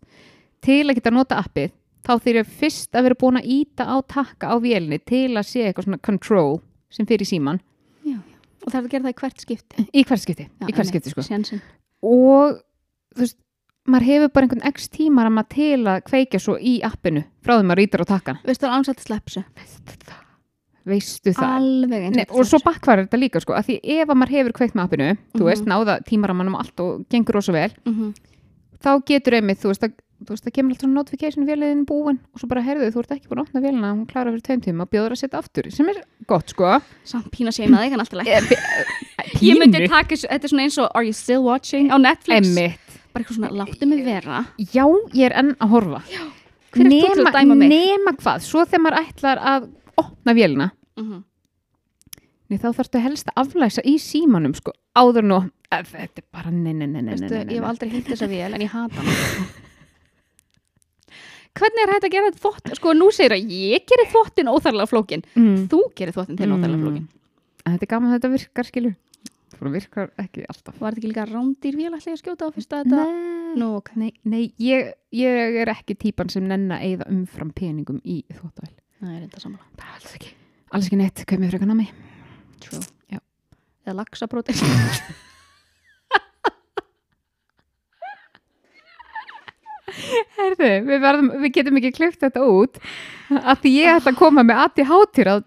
til 0.61 0.83
að 0.91 0.95
geta 0.99 1.11
nota 1.15 1.37
appið 1.39 1.71
þá 2.03 2.11
þýr 2.25 2.41
ég 2.41 2.47
fyrst 2.47 2.91
að 2.99 3.03
vera 3.07 3.15
búin 3.15 3.39
að 3.39 3.47
íta 3.47 3.87
á 3.87 4.03
takka 4.03 4.51
á 4.51 4.59
vélinni 4.59 4.99
til 5.05 5.31
að 5.39 5.47
sé 5.47 5.63
eitthvað 5.67 5.85
svona 5.87 6.03
control 6.03 6.61
sem 6.91 7.07
fyrir 7.07 7.27
síman 7.27 7.61
Já, 8.05 8.15
já. 8.19 8.23
og 8.67 8.73
það 8.73 8.79
er 8.79 8.83
að 8.83 8.91
gera 8.91 9.05
það 9.05 9.15
í 9.15 9.21
hvert 9.21 9.41
skipti 9.47 9.89
í 9.95 10.05
hvert 10.05 10.23
skipti, 10.27 10.49
Já, 10.61 10.67
í 10.67 10.73
hvert 10.73 10.91
skipti 10.91 11.11
sko. 11.11 11.61
Og 12.03 12.61
þú 13.15 13.23
veist 13.23 13.37
maður 13.87 14.07
hefur 14.11 14.29
bara 14.35 14.47
einhvern 14.47 14.67
x 14.73 14.89
tímar 14.89 15.27
að 15.31 15.35
maður 15.39 15.49
til 15.55 15.81
að 15.87 16.01
kveikja 16.11 16.41
svo 16.43 16.57
í 16.59 16.81
appinu 16.83 17.25
frá 17.43 17.57
því 17.59 17.67
maður 17.71 17.85
ítar 17.87 18.03
á 18.03 18.07
takkan 18.13 18.39
veistu 18.47 18.67
það 18.67 18.77
ansætt 18.79 18.99
að 19.03 19.07
slepsu 19.11 19.45
veistu 20.87 21.33
það 21.35 21.67
Nei, 21.91 22.25
og 22.31 22.47
svo 22.47 22.61
bakkvæður 22.63 23.07
þetta 23.07 23.19
líka 23.19 23.41
sko, 23.43 23.57
að 23.59 23.67
því 23.71 23.77
ef 23.97 24.09
að 24.13 24.19
maður 24.21 24.35
hefur 24.37 24.53
kveikt 24.61 24.77
með 24.79 24.85
appinu, 24.87 25.09
þú 25.35 25.41
Mhm. 25.43 25.49
veist, 25.51 25.65
náða 25.67 25.97
tímaramannum 26.07 26.55
og 26.55 26.61
allt 26.63 26.81
og 26.85 27.07
gengur 27.11 27.35
rosa 27.35 27.53
vel, 27.53 27.73
mm 27.85 27.95
-hmm. 27.95 28.15
þá 28.85 28.91
getur 29.05 29.35
einmitt, 29.35 29.59
þú 29.59 29.69
veist, 29.73 29.83
að, 29.83 29.93
þú 30.25 30.31
veist, 30.31 30.45
það 30.47 30.53
kemur 30.55 30.71
alltaf 30.73 30.91
notification 30.91 31.47
véliðin 31.47 31.85
búin 31.87 32.19
og 32.35 32.39
svo 32.41 32.47
bara 32.49 32.63
herðu, 32.63 32.93
þú 32.95 32.99
ert 33.03 33.11
ekki 33.11 33.29
búin 33.29 33.39
að 33.43 33.49
opna 33.49 33.61
vélina, 33.61 33.93
hún 33.95 34.07
klára 34.07 34.31
fyrir 34.31 34.43
tveim 34.47 34.61
tíma 34.63 34.83
og 34.83 34.91
bjóður 34.91 35.11
að 35.13 35.19
setja 35.19 35.39
aftur, 35.39 35.71
sem 35.73 35.89
er 35.89 36.03
gott, 36.29 36.49
sko. 36.51 36.81
samt 37.05 37.31
pína 37.33 37.51
sér 37.51 37.67
með 37.69 37.83
þig 37.83 37.93
en 37.93 38.01
alltaf 38.01 38.23
Pínu. 39.37 39.43
ég 39.43 39.59
myndi 39.59 39.89
taka, 39.89 40.15
þetta 40.15 40.45
er 40.45 40.49
svona 40.49 40.63
eins 40.63 40.79
og 40.79 40.89
Are 40.95 41.05
you 41.05 41.13
still 41.13 41.43
watching 41.43 41.91
á 41.91 41.99
Netflix 41.99 42.47
Einmitt. 42.47 42.79
Bara 43.17 43.25
eitthvað 43.25 43.39
svona, 43.41 43.51
láttu 43.57 43.89
mig 43.91 44.03
vera 44.07 44.43
Já, 44.61 44.85
ég 45.17 45.25
er 45.31 45.35
enn 45.41 45.55
að 45.57 45.73
horfa. 45.73 46.03
Hver 46.77 46.87
ert 46.87 46.93
þú 46.93 47.15
til 47.17 47.27
að 47.27 47.39
dæma 47.41 47.57
mig? 47.57 47.73
nema 47.73 48.13
hvað, 48.21 48.43
svo 48.45 48.65
þegar 48.69 48.83
maður 48.85 48.99
ætlar 49.03 49.43
að 49.55 49.69
opna 49.97 50.35
vélina, 50.37 50.71
mm 51.01 51.05
-hmm. 51.09 51.23
nei, 52.51 52.59
þá 52.61 52.69
þarftu 52.77 53.01
helst 53.01 53.31
að 53.33 53.43
aflæsa 53.43 53.83
í 53.85 53.97
símanum, 53.99 54.55
sko, 54.55 54.73
áður 54.95 55.25
nú, 55.25 55.39
þetta 55.71 56.21
er 56.21 56.27
bara, 56.33 56.51
nei, 56.51 56.73
nei, 56.73 56.87
nei, 56.87 57.03
nei, 57.03 57.15
Veistu, 57.15 57.33
nei, 57.35 57.45
nei, 57.45 57.55
ég 57.55 57.63
hef 57.63 57.69
aldrei 57.71 57.91
hitt 57.91 58.07
þessa 58.07 58.29
vél 58.29 58.55
en 58.55 58.61
ég 58.61 58.71
hata 58.71 58.95
hana 59.01 59.11
hvernig 61.57 61.83
er 61.83 61.93
hægt 61.95 62.05
að 62.05 62.13
gera 62.13 62.31
þvott 62.37 62.75
sko 62.77 62.93
nú 62.93 63.11
segir 63.11 63.33
að 63.33 63.49
ég 63.49 63.87
gerir 63.89 64.11
þvottin 64.13 64.51
óþarlega 64.53 64.91
flókin 64.91 65.23
Mm. 65.35 65.69
þú 65.73 65.81
gerir 65.97 66.13
þvottin 66.13 66.37
til 66.37 66.53
óþarlega 66.53 66.83
flókin 66.85 67.07
En 67.67 67.73
þetta 67.75 67.83
er 67.83 67.91
gaman 67.91 68.13
að 68.13 68.21
þetta 68.21 68.29
virkar, 68.31 68.67
skilur. 68.69 68.93
Það 69.57 69.73
virkar 69.73 70.11
ekki 70.21 70.45
alltaf. 70.51 70.77
var 70.81 70.93
þetta 70.93 71.01
ekki 71.01 71.11
líka 71.13 71.27
rándýr 71.31 71.77
vél 71.79 71.93
ætla 71.97 72.13
ég 72.13 72.17
að 72.17 72.23
skjóta 72.23 72.49
á 72.49 72.51
fyrsta 72.53 72.81
þetta 72.83 73.05
Nei, 73.07 73.55
nú 73.61 73.69
ok, 73.79 73.91
nei, 73.97 74.11
nei 74.29 74.43
ég, 74.61 74.91
ég 75.17 75.57
er 75.63 75.71
ekki 75.73 75.97
típan 75.97 76.29
sem 76.33 76.45
nenn 76.45 76.69
að 76.75 76.85
eigða 76.91 77.09
umfram 77.13 77.53
peningum 77.57 78.01
í 78.05 78.19
þvóttavæl. 78.35 78.75
það 79.01 79.15
er 79.15 79.21
þetta 79.25 79.45
sammála 79.47 79.71
Bara 79.81 79.97
alls 79.97 80.13
ekki. 80.19 80.35
Alls 80.77 80.91
ekki 80.91 80.99
neitt, 81.01 81.25
hvað 81.25 81.41
mér 81.45 81.55
frekar 81.55 81.71
nami. 81.71 81.89
True. 82.61 82.83
Já. 83.13 83.21
eða 83.87 83.97
laxaprótein 84.03 84.61
Herðu, 90.37 90.71
við, 90.87 90.99
verðum, 91.01 91.29
við 91.43 91.53
getum 91.55 91.79
ekki 91.81 91.93
klift 91.97 92.21
þetta 92.25 92.43
út 92.45 92.81
að 93.33 93.63
því 93.63 93.71
ég 93.79 93.97
ætla 93.97 94.13
að 94.13 94.19
koma 94.21 94.45
með 94.47 94.61
aði 94.67 94.85
hátir 94.91 95.31
að 95.33 95.45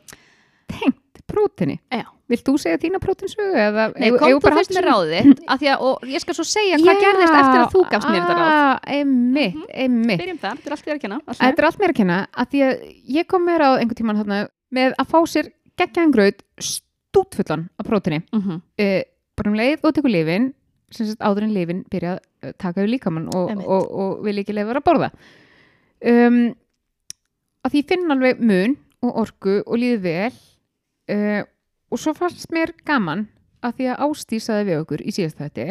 tengt 0.71 1.21
prótini. 1.29 1.77
Já. 1.93 2.07
Vilt 2.29 2.43
þú 2.45 2.53
segja 2.61 2.77
þína 2.77 2.99
prótinsögu? 3.01 3.53
Eða, 3.57 3.85
Nei, 3.97 4.09
kom 4.13 4.35
þú 4.35 4.51
fyrst 4.53 4.73
með 4.75 4.85
ráðið 4.85 5.29
að, 5.53 5.63
og 5.81 6.03
ég 6.05 6.21
skal 6.21 6.35
svo 6.37 6.45
segja 6.45 6.77
hvað 6.77 7.01
gerðist 7.01 7.37
eftir 7.39 7.61
að 7.63 7.71
þú 7.73 7.81
gafst 7.89 8.09
mér 8.09 8.19
þetta 8.21 8.35
ráð 8.37 8.51
Ah, 8.59 8.75
Einmitt, 8.85 9.63
einmitt. 9.73 10.21
byrjum 10.21 10.41
það, 10.43 10.59
þetta 10.59 10.69
er 10.69 10.75
allt 10.75 10.85
þér 10.85 10.95
að 10.95 11.01
kenna 11.05 11.19
Þetta 11.31 11.63
er 11.63 11.67
allt 11.69 11.81
mér 11.81 11.93
að 11.93 11.99
kenna 12.01 12.19
að 12.29 12.51
því 12.53 12.61
að 12.67 12.83
ég 13.17 13.29
kom 13.33 13.45
með 13.49 13.59
ráð 13.63 13.77
einhvern 13.79 13.99
tímann 14.01 14.21
þarna 14.21 14.39
með 14.77 14.95
að 15.01 15.09
fá 15.09 15.19
sér 15.33 15.49
geggjaðan 15.79 16.13
graut 16.13 16.45
stútfullan 16.69 17.67
af 17.79 17.87
prótini 17.89 18.21
mm 18.21 18.41
-hmm. 18.41 18.61
uh, 18.85 19.01
bara 19.37 19.49
um 19.49 19.57
leið 19.57 19.83
og 19.83 19.95
tekur 19.95 20.13
lifin 20.13 20.53
sem 20.91 21.07
sagt 21.07 21.21
áður 21.21 21.43
en 21.47 21.53
lifin 21.53 21.83
byrja 21.89 22.17
að 22.17 22.53
taka 22.57 22.81
við 22.81 22.93
líkamann 22.95 23.29
og, 23.33 23.49
Einmitt. 23.49 23.67
og, 23.67 23.91
og, 23.91 24.23
vil 24.25 24.37
ekki 24.41 24.53
leifa 24.53 24.77
að 24.77 24.85
borða 24.85 25.09
um, 26.05 26.55
að 27.65 27.71
því 27.73 27.83
finn 27.89 28.11
alveg 28.11 28.39
mun 28.39 28.77
og 29.01 29.15
orku 29.23 29.61
og 29.65 29.77
líði 29.77 29.99
vel 30.03 30.33
uh, 31.13 31.41
og 31.89 32.01
svo 32.01 32.13
fannst 32.17 32.51
mér 32.53 32.73
gaman 32.87 33.27
að 33.65 33.79
því 33.79 33.89
að 33.91 34.03
ástísaði 34.05 34.67
við 34.69 34.81
okkur 34.83 35.03
í 35.03 35.13
síðast 35.15 35.41
þetta 35.41 35.65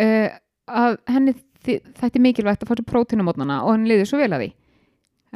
uh, 0.00 0.28
að 0.64 0.96
henni 1.10 1.34
þætti 1.64 2.20
mikilvægt 2.20 2.64
að 2.64 2.70
fá 2.70 3.00
á 3.00 3.24
mótnana 3.24 3.62
og 3.64 3.74
hann 3.74 3.88
liði 3.88 4.06
svo 4.08 4.20
vel 4.20 4.32
að 4.36 4.44
því. 4.44 4.50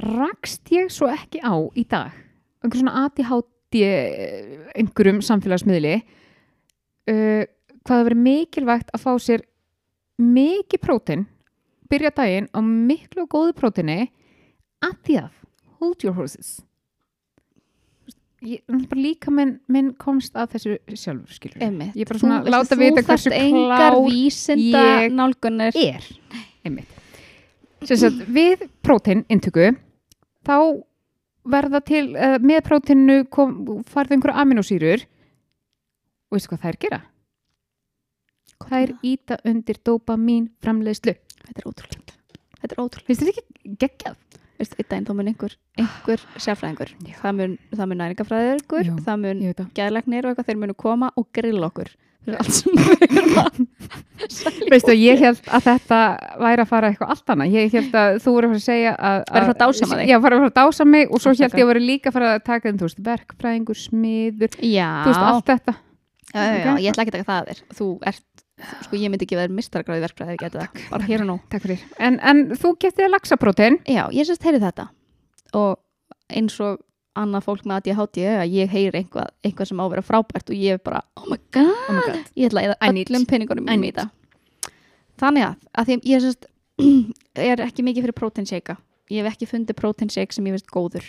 Rakst 0.05 0.73
ég 0.75 0.91
svo 0.93 1.09
ekki 1.11 1.41
á 1.43 1.57
í 1.75 1.85
dag? 1.89 2.13
Einhver 2.63 2.81
svona 2.83 3.05
ADHD 3.07 3.81
eh, 3.87 4.59
einhverjum 4.79 5.23
samfélagsmiðli 5.25 5.95
uh, 5.99 7.43
hvað 7.83 7.95
það 7.95 8.07
verið 8.11 8.23
mikilvægt 8.27 8.95
að 8.95 9.05
fá 9.05 9.13
sér 9.23 9.45
mikið 10.19 10.83
prótín 10.85 11.27
byrja 11.89 12.13
daginn 12.17 12.49
á 12.53 12.61
miklu 12.61 13.25
og 13.25 13.33
góðu 13.33 13.55
prótíni 13.57 14.01
að 14.85 14.97
því 15.07 15.21
að 15.23 15.31
hold 15.79 16.05
your 16.05 16.17
horses 16.19 16.59
líka 18.95 19.33
minn, 19.35 19.57
minn 19.67 19.93
komst 19.99 20.37
að 20.39 20.55
þessu 20.55 20.77
sjálfur 20.95 21.35
skilur 21.35 21.63
Einmitt. 21.65 21.97
ég 21.99 22.07
bara 22.09 22.19
svona 22.23 22.39
Þú- 22.45 22.53
láta 22.55 22.77
þú 22.77 22.79
vita 22.85 23.03
hversu 23.03 23.33
klár 23.35 23.97
ég 25.75 25.99
er. 25.99 26.05
Við 28.29 28.65
prótein 28.83 29.25
inntöku 29.29 29.73
þá 30.47 30.57
verða 31.49 31.81
til 31.85 32.05
uh, 32.17 32.39
með 32.43 32.65
próteinu 32.67 33.23
kom, 33.31 33.83
farið 33.89 34.19
einhverja 34.19 34.43
aminosýrur 34.43 35.05
og 36.29 36.37
veistu 36.37 36.53
hvað 36.53 36.65
þær 36.67 36.79
gera? 36.85 37.01
þær 38.69 38.93
íta 39.07 39.39
undir 39.49 39.79
dopamin 39.87 40.49
framleiðslu 40.63 41.15
þetta 41.15 41.63
er 41.63 41.69
ótrúlega 41.71 42.17
þetta 42.59 42.75
er 42.75 42.83
ótrúlega 42.83 43.15
þetta 43.15 43.33
ekki 43.33 43.77
geggjað? 43.85 44.17
Einn 44.59 44.89
daginn 44.91 45.07
þá 45.07 45.15
mun 45.15 45.31
einhver, 45.31 45.55
einhver 45.79 46.27
sérfræðingur. 46.35 46.91
Það 47.21 47.39
mun, 47.39 47.57
það 47.71 47.91
mun 47.91 48.01
næringafræðingur 48.03 48.93
það 49.07 49.25
mun 49.25 49.43
geðlegnir 49.79 50.27
og 50.27 50.33
eitthvað 50.33 50.49
þeir 50.51 50.61
munu 50.65 50.75
koma 50.79 51.13
og 51.15 51.29
grilla 51.37 51.71
okkur. 51.71 51.93
Að 52.29 52.45
Veistu, 54.69 54.93
ég 54.99 55.21
held 55.23 55.39
að 55.47 55.63
þetta 55.65 55.99
væri 56.43 56.65
að 56.65 56.69
fara 56.69 56.91
eitthvað 56.91 57.13
allt 57.15 57.33
annað. 57.33 57.55
Ég 57.55 57.77
held 57.79 57.95
að 57.97 58.19
þú 58.25 58.35
voru 58.35 58.49
að 58.49 58.53
fara 58.53 58.61
að 58.61 58.67
segja 58.67 58.93
að... 58.93 59.21
Að 59.23 59.47
fara 59.47 59.69
að 59.69 59.79
þig. 59.79 60.03
Já, 60.11 60.17
fara 60.25 60.41
að 60.41 60.47
að 60.49 60.57
dása 60.59 60.87
mig 60.89 61.07
og 61.09 61.23
svo 61.23 61.33
held 61.33 61.45
ég 61.47 61.65
að 61.65 61.71
vera 61.71 61.85
líka 61.85 62.11
að 62.11 62.17
fara 62.19 62.33
að 62.35 62.43
taka 62.49 62.73
þú 62.75 62.89
veist, 62.89 63.01
verkfræðingur, 63.09 63.81
smiður, 63.81 64.59
já, 64.61 64.91
þú 65.07 65.13
veist, 65.13 65.25
allt 65.31 65.53
þetta. 65.55 65.77
já, 66.35 66.43
já, 66.43 66.59
já, 66.59 66.73
ég 66.83 66.91
ætla 66.93 67.07
ekki 67.07 67.15
að 67.15 67.17
taka 67.17 67.31
það 67.31 67.39
að 67.39 67.49
þér. 67.49 67.63
Þú 67.79 67.89
ert, 68.13 68.27
sko 68.85 68.99
ég 68.99 69.13
myndi 69.13 69.27
ekki 69.27 69.39
verið 69.39 69.57
mistargráði 69.59 70.05
verkfræði 70.07 70.35
ég 70.37 70.43
geti 70.43 70.59
það, 70.61 70.83
bara 70.93 71.09
hér 71.09 71.25
og 71.25 71.31
nú. 71.31 71.37
Takk 71.53 71.65
fyrir. 71.67 71.85
En, 71.99 72.19
en 72.21 72.45
þú 72.59 72.75
getið 72.85 73.11
laxaprótein. 73.13 73.79
já, 73.87 74.05
ég 74.15 74.29
sérst 74.29 74.45
heyri 74.47 74.61
þetta. 74.63 74.89
Og 75.59 75.79
eins 76.29 76.59
og 76.65 76.83
annað 77.19 77.47
fólk 77.49 77.65
með 77.67 77.79
að 77.81 77.89
ég 77.91 77.99
háti 77.99 78.27
að 78.31 78.53
ég 78.55 78.75
heyri 78.75 79.03
einhvað, 79.03 79.33
einhvað 79.47 79.71
sem 79.71 79.81
á 79.81 79.85
að 79.87 79.95
vera 79.97 80.07
frábært 80.07 80.53
og 80.53 80.59
ég 80.59 80.77
er 80.79 80.83
bara, 80.85 81.03
oh 81.19 81.27
my 81.31 81.39
god, 81.55 81.73
Oh 81.89 81.97
my 81.97 82.05
god. 82.07 82.29
ég 82.39 82.51
ætla 82.51 82.67
að 82.77 83.03
öllum 83.03 83.27
peningunum 83.27 83.71
í 83.73 83.79
þetta. 83.89 84.11
Þannig 85.19 85.49
að, 85.49 85.57
að 85.75 85.89
því 85.89 85.97
að 85.97 86.13
ég 86.13 86.23
sérst 86.27 86.47
er 87.51 87.65
ekki 87.65 87.83
mikið 87.87 88.07
fyrir 88.07 88.19
protein 88.21 88.47
shake 88.47 88.77
ég 89.13 89.25
hef 89.25 89.35
ekki 89.35 89.49
fundið 89.51 89.79
protein 89.79 90.13
shake 90.13 90.37
sem 90.37 90.47
ég 90.49 90.57
veist 90.57 90.71
góður 90.73 91.07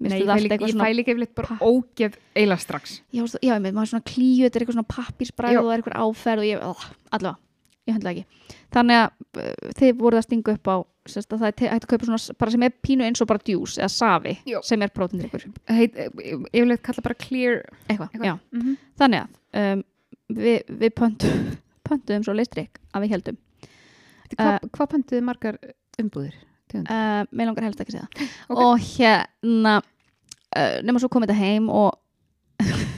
Nei, 0.00 0.16
ég 0.16 0.24
þetta 0.24 0.30
fæ 0.30 0.34
allt 0.34 0.42
líka, 0.42 0.54
eitthvað 0.54 0.68
ég 0.68 0.74
svona 0.74 0.88
fæ 0.88 0.96
líka 0.96 1.12
yfirleitt 1.12 1.34
bara 1.34 1.56
ógeð 1.60 2.14
eila 2.40 2.56
strax. 2.56 3.02
já, 3.12 3.22
já, 3.42 3.54
með, 3.60 3.72
maður 3.76 3.82
er 3.86 3.90
svona 3.92 4.08
klíu, 4.08 4.44
þetta 4.46 4.56
er 4.56 4.62
eitthvað 4.64 4.78
svona 4.78 4.94
pappísbræð 4.96 5.52
Já. 5.52 5.58
og 5.60 5.66
það 5.66 5.72
er 5.74 5.82
eitthvað 5.82 6.00
áferð 6.06 6.40
og 6.40 6.46
ég, 6.48 6.62
oh, 6.64 6.84
allavega, 7.10 7.38
ég 7.86 7.94
höndla 7.98 8.10
ekki 8.14 8.24
þannig 8.72 8.96
að 8.96 9.10
uh, 9.44 9.74
þið 9.80 9.92
voruð 10.00 10.18
að 10.22 10.26
stinga 10.28 10.54
upp 10.56 10.66
á 10.72 10.76
sérst, 11.10 11.32
að 11.32 11.38
það 11.40 11.48
er 11.50 11.72
hægt 11.74 11.84
að 11.84 11.90
kaupa 11.92 12.06
svona 12.08 12.36
bara 12.40 12.50
sem 12.54 12.62
er 12.62 12.72
pínu 12.86 13.04
eins 13.04 13.20
og 13.20 13.28
bara 13.28 13.40
djús 13.44 13.76
eða 13.80 13.88
safi 13.92 14.34
Já. 14.48 14.58
sem 14.62 14.82
er 14.82 14.88
prótindrykkur 14.94 15.44
Heit, 15.68 15.96
yfirleitt 16.52 16.82
kalla 16.86 17.02
bara 17.02 17.14
clear. 17.20 17.62
eitthvað, 17.88 18.08
Eitthvað. 18.14 18.24
já, 18.24 18.34
Mm 18.52 18.60
-hmm. 18.62 18.76
þannig 19.00 19.20
að 19.20 19.28
um, 19.72 19.84
við, 20.28 20.58
við 20.80 20.90
pöntum 20.94 21.56
pöntuðum 21.88 22.24
svo 22.24 22.32
listrik 22.36 22.78
að 22.94 23.02
við 23.02 23.10
heldum 23.10 23.36
Hvað, 24.30 24.58
hvað 24.70 24.88
pöntuðu 24.94 25.22
margar 25.26 25.56
umbúðir? 25.98 26.34
Uh, 26.78 27.22
mér 27.32 27.46
langar 27.50 27.64
helst 27.66 27.80
ekki 27.80 27.92
að 27.94 27.98
segja 27.98 28.08
það 28.14 28.20
Ok. 28.50 28.58
og 28.64 28.74
hérna 28.86 29.74
uh, 29.80 30.76
nema 30.86 30.98
svo 31.02 31.08
komið 31.12 31.28
þetta 31.32 31.40
heim 31.40 31.66
og 31.70 31.90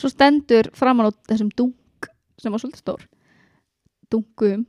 svo 0.00 0.08
stendur 0.10 0.66
framan 0.76 1.08
á 1.08 1.10
þessum 1.30 1.50
dunk 1.56 2.08
sem 2.40 2.52
var 2.52 2.60
svolítið 2.62 2.82
stór 2.82 3.02
dunkum 4.12 4.60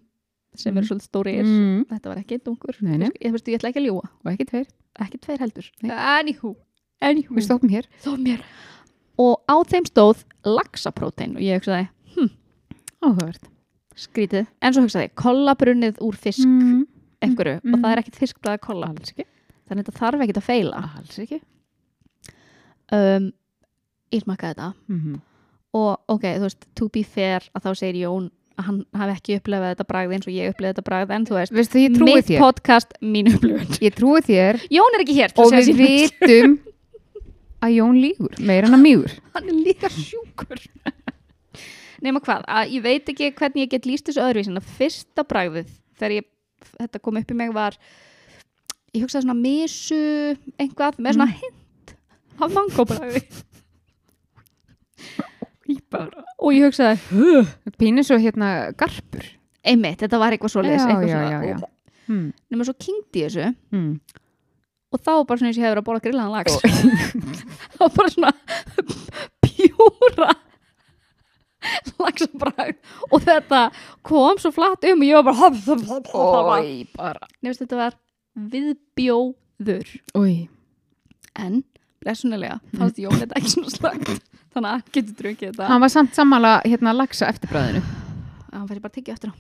sem 0.58 0.74
Mm. 0.74 0.78
eru 0.80 0.88
svolítið 0.90 1.08
stórir 1.10 1.44
Mm. 1.46 1.86
þetta 1.90 2.08
var 2.10 2.18
ekki 2.18 2.38
dunkur 2.44 2.76
Nei, 2.82 2.98
nei. 2.98 3.10
ég, 3.22 3.32
veistu, 3.32 3.52
ég 3.52 3.58
ætla 3.60 3.70
ekki 3.70 3.80
að 3.82 3.88
ljúa, 3.92 4.06
Og 4.26 4.32
ekki 4.32 4.46
tveir. 4.50 4.66
ekki 5.00 5.18
tveir 5.22 5.40
heldur 5.40 5.66
anywho, 5.84 6.56
anywho. 7.02 7.36
Við 7.36 7.44
stoppum 7.46 7.70
hér. 7.70 7.86
Og 9.20 9.36
á 9.46 9.56
þeim 9.70 9.86
stóð 9.86 10.24
laxaprótein 10.46 11.36
og 11.36 11.42
ég 11.42 11.62
hugsaði 11.62 11.88
Áhugavert. 13.02 13.44
Skrítið, 13.98 14.48
en 14.62 14.74
svo 14.74 14.84
hugsaði 14.86 15.10
kollabrunnið 15.18 15.98
úr 16.06 16.16
fisk 16.16 16.46
Mm. 16.48 16.86
einhverju 17.22 17.60
Mm. 17.64 17.74
og 17.74 17.80
það 17.82 17.92
er 17.92 18.02
ekkit 18.04 18.20
fiskbræði 18.22 18.60
kolla 18.62 18.88
þannig 18.94 19.26
að 19.70 19.84
þetta 19.84 20.00
þarf 20.00 20.22
ekkit 20.26 20.38
að 20.38 20.48
feila 20.48 20.84
Alls 20.98 21.18
ekki. 21.20 21.42
um, 22.92 23.32
ég 24.14 24.24
smakkaði 24.24 24.54
þetta 24.56 24.74
Mm 24.90 25.00
-hmm. 25.02 25.22
og 25.74 26.00
ok, 26.08 26.22
þú 26.24 26.42
veist, 26.48 26.66
to 26.76 26.90
be 26.90 27.04
fair 27.04 27.42
að 27.56 27.62
þá 27.64 27.72
segir 27.76 28.02
Jón 28.06 28.30
að 28.58 28.64
hann 28.66 28.86
hafi 28.96 29.12
ekki 29.18 29.36
upplefað 29.40 29.76
þetta 29.76 29.88
bragð 29.88 30.14
eins 30.14 30.28
og 30.28 30.34
ég 30.34 30.50
upplefað 30.54 30.74
þetta 30.74 30.86
bragð 30.90 31.12
en 31.12 31.26
þú 31.26 31.34
veist, 31.38 31.52
trúi 31.98 32.06
mitt 32.16 32.26
þér. 32.26 32.40
podcast, 32.40 32.94
mín 33.02 33.28
upplifun 33.34 33.78
Ég 33.82 33.94
trúi 33.94 34.22
þér 34.22 34.62
Jón 34.72 34.96
er 34.96 35.02
ekki 35.04 35.14
hér 35.20 35.32
og 35.38 35.52
við 35.52 35.76
vitum 35.78 36.60
að 37.62 37.72
Jón 37.76 38.00
lígur, 38.02 38.34
meira 38.40 38.68
en 38.68 38.74
að 38.74 38.82
mýgur. 38.82 39.12
hann 39.36 39.50
er 39.50 39.54
líka 39.54 39.90
sjúkur 39.90 40.58
nema 42.06 42.20
hvað, 42.24 42.44
að 42.48 42.74
ég 42.76 42.84
veit 42.86 43.10
ekki 43.14 43.32
hvernig 43.38 43.64
ég 43.66 43.70
get 43.76 43.86
líst 43.90 44.06
þessu 44.10 44.22
öðruvísin 44.26 44.60
að 44.60 44.68
fyrsta 44.78 45.24
bragðið 45.28 45.70
þegar 45.98 46.16
ég, 46.20 46.28
þetta 46.78 47.00
kom 47.02 47.18
upp 47.22 47.32
í 47.32 47.38
mig 47.40 47.54
var 47.56 47.78
ég 48.94 49.04
hugsaði 49.06 49.26
svona 49.28 49.38
misu 49.42 50.02
einhvað 50.62 51.00
með 51.02 51.18
svona 51.18 51.32
hint 51.34 51.96
af 52.38 52.54
mangóbragði 52.54 53.24
og 56.38 56.54
ég 56.56 56.68
hugsaði 56.68 57.46
Pínu 57.78 58.04
svo 58.06 58.18
hérna 58.22 58.72
garpur. 58.78 59.26
einmitt, 59.68 60.00
þetta 60.00 60.20
var 60.22 60.32
eitthvað 60.36 60.54
svoleiðis 60.54 60.86
Já, 60.86 60.88
eitthvað 60.88 61.10
já, 61.10 61.18
svona, 61.18 61.32
já, 61.32 61.50
já. 61.50 61.58
og- 61.64 61.74
Mm. 62.08 62.32
nema 62.50 62.64
svo 62.64 62.74
kynkti 62.80 63.20
ég 63.20 63.28
þessu 63.34 63.56
Mm. 63.74 64.00
og 64.94 65.00
þá 65.04 65.28
bara 65.28 65.38
svona 65.38 65.50
eins 65.52 65.58
og 65.58 65.64
ég 65.64 65.68
hefur 65.68 65.82
að 65.82 65.88
borða 65.90 66.04
grillaðan 66.06 66.32
lags 66.32 66.54
þá 67.76 67.84
bara 67.98 68.10
svona 68.10 68.32
pjúra 69.44 70.30
lagsabræð 72.04 72.76
og 73.12 73.24
þetta 73.26 73.62
kom 74.08 74.40
svo 74.42 74.52
flatt 74.56 74.86
um 74.90 75.02
og 75.02 75.08
ég 75.08 75.16
var 75.20 75.28
bara 76.98 77.30
nefnst 77.42 77.64
þetta 77.66 77.80
var 77.80 77.98
viðbjóður. 78.38 79.90
Ói. 80.18 80.48
en 81.38 81.64
blessunulega 82.04 82.60
fannst 82.78 83.00
Jón 83.02 83.18
þetta 83.20 83.40
ekki 83.40 83.54
svona 83.56 83.74
slagt 83.74 84.12
þannig 84.54 84.70
að 84.70 84.74
hann 84.74 84.86
getur 84.94 85.18
drukkið 85.22 85.52
þetta. 85.52 85.68
Hann 85.72 85.84
var 85.84 85.94
samt 85.94 86.18
sammála 86.18 86.54
hérna 86.66 86.94
lagsa 86.96 87.30
eftirbræðinu. 87.32 87.84
hann 88.54 88.70
færi 88.70 88.84
bara 88.84 88.94
að 88.94 88.98
tyggja 89.00 89.18
eftir 89.18 89.34
á. 89.34 89.36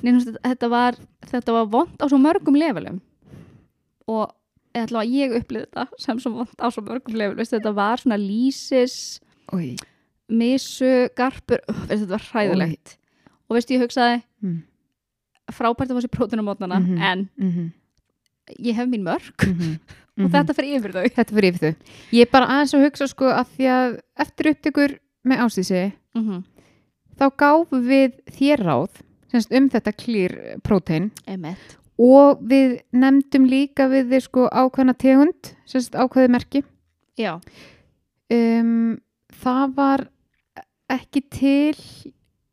Nefnst 0.00 0.30
þetta, 0.30 0.42
þetta 0.48 0.68
var 0.72 0.98
þetta 1.30 1.56
var 1.56 1.70
vond 1.72 2.02
á 2.02 2.06
svo 2.08 2.20
mörgum 2.20 2.58
levelum. 2.60 3.00
Og 4.10 4.26
ég 4.74 5.36
upplýði 5.38 5.68
þetta 5.68 5.86
sem 6.00 6.20
svo 6.22 6.34
vond 6.40 6.60
á 6.60 6.66
svo 6.72 6.84
mörgum 6.86 7.16
levelum. 7.16 7.46
Þetta 7.46 7.74
var 7.76 8.02
svona 8.02 8.18
lísis. 8.20 9.20
Ói. 9.52 9.76
Misu, 10.30 11.08
garpur 11.16 11.60
uh, 11.68 11.74
veistu, 11.88 12.06
þetta 12.06 12.16
var 12.16 12.26
hræðilegt 12.32 12.96
og 13.48 13.56
veistu 13.56 13.74
ég 13.76 13.82
hugsaði 13.84 14.22
Mm. 14.42 14.62
frábært 15.52 15.90
að 15.90 15.96
fá 15.98 16.02
sér 16.04 16.14
prótunumótnana 16.16 16.78
Mhm. 16.80 16.98
en 17.02 17.28
Mm 17.38 17.50
-hmm. 17.50 17.70
ég 18.58 18.74
hef 18.74 18.88
mín 18.88 19.02
mörg 19.02 19.46
Mm 19.46 19.58
-hmm. 19.58 19.78
og 20.24 20.30
þetta 20.30 20.54
fyrir 20.54 20.76
yfir 20.78 20.92
þau 20.92 21.02
Þetta 21.08 21.34
fyrir 21.34 21.52
yfir 21.54 21.60
þau. 21.60 21.74
Ég 22.12 22.30
bara 22.30 22.46
aðeins 22.46 22.74
að 22.74 22.84
hugsa 22.84 23.06
sko 23.08 23.24
að 23.24 23.46
því 23.56 23.64
að 23.66 24.00
eftir 24.18 24.46
upptökur 24.50 24.98
með 25.24 25.38
ástísi 25.38 25.92
-hmm. 26.14 26.42
þá 27.18 27.30
gáfum 27.36 27.86
við 27.88 28.12
þér 28.30 28.58
ráð 28.64 28.90
semst, 29.30 29.52
um 29.52 29.68
þetta 29.68 29.92
klýr 29.92 30.60
prótein 30.62 31.10
emitt 31.26 31.76
og 31.98 32.40
við 32.42 32.80
nefndum 32.92 33.44
líka 33.46 33.88
við 33.88 34.08
þið 34.10 34.20
sko 34.20 34.48
ákveðna 34.48 34.94
tegund 34.96 35.54
semst 35.66 35.92
ákveði 35.94 36.28
merki 36.30 36.62
já, 37.18 37.40
um, 38.30 38.98
það 39.42 39.74
var 39.74 40.08
ekki 40.96 41.22
til 41.30 41.78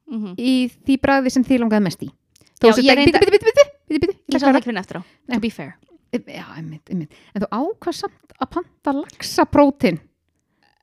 mm 0.07 0.17
-hmm. 0.17 0.33
í 0.37 0.69
því 0.85 0.99
bræði 1.03 1.33
sem 1.33 1.43
þið 1.43 1.63
langaði 1.63 1.83
mest 1.83 2.03
í. 2.03 2.09
Já, 2.57 2.73
sem 2.73 2.85
reynda- 2.85 3.19
Bíddu, 3.19 3.31
bíddu, 3.31 3.45
bíddu, 3.45 3.63
bíddu, 3.89 4.07
bíddu, 4.07 4.13
ég 4.33 4.39
sá 4.39 4.47
það 4.47 4.57
ekki 4.57 4.69
fyrir 4.71 4.79
eftir 4.79 4.97
á 4.97 5.03
to 5.33 5.39
be 5.39 5.49
fair. 5.49 5.75
Já, 6.13 6.45
einmitt, 6.55 6.89
einmitt. 6.89 7.11
En 7.35 7.41
þú 7.41 7.47
ákvað 7.51 7.93
samt 7.93 8.31
að 8.41 8.49
panta 8.49 8.93
laxa 8.93 9.45
prótein 9.45 9.99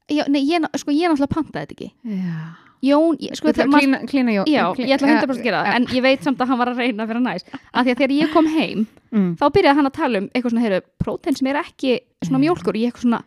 já, 0.09 0.25
nei, 0.29 0.45
ég, 0.45 0.61
sko, 0.77 0.93
ég 0.93 1.09
náttúrulega 1.09 1.33
pantaði 1.33 1.67
þetta 1.67 1.75
ekki. 1.75 1.91
Já. 2.05 2.39
Jón, 2.85 3.17
ég, 3.17 3.37
sko, 3.39 3.49
maður- 3.49 3.81
klína, 3.81 3.99
klína, 4.05 4.33
jó, 4.35 4.43
já, 4.45 4.75
ég 4.77 4.93
ætla 4.93 5.09
100% 5.09 5.41
að 5.41 5.43
gera 5.43 5.65
það 5.65 5.77
en 5.77 5.87
ég 5.87 6.03
veit 6.03 6.23
samt 6.23 6.39
að 6.39 6.49
hann 6.49 6.59
var 6.59 6.69
að 6.69 6.77
reyna 6.77 7.03
að 7.05 7.09
vera 7.09 7.21
næs. 7.21 7.45
Af 7.73 7.87
því 7.87 7.91
að 7.91 7.97
þegar 7.97 8.13
ég 8.13 8.33
kom 8.33 8.47
heim 8.47 8.87
mm. 9.11 9.37
þá 9.41 9.45
byrjaði 9.57 9.77
hann 9.77 9.87
að 9.89 9.97
tala 9.97 10.19
um 10.19 10.29
eitthvað 10.35 10.51
svona, 10.51 10.65
heyru, 10.67 10.81
prótein 11.01 11.37
sem 11.39 11.47
er 11.49 11.61
ekki 11.63 12.01
svona 12.21 12.43
mjólkur 12.43 12.75
og 12.75 12.81
ég 12.83 12.93
eitthvað 12.93 13.07
svona, 13.09 13.23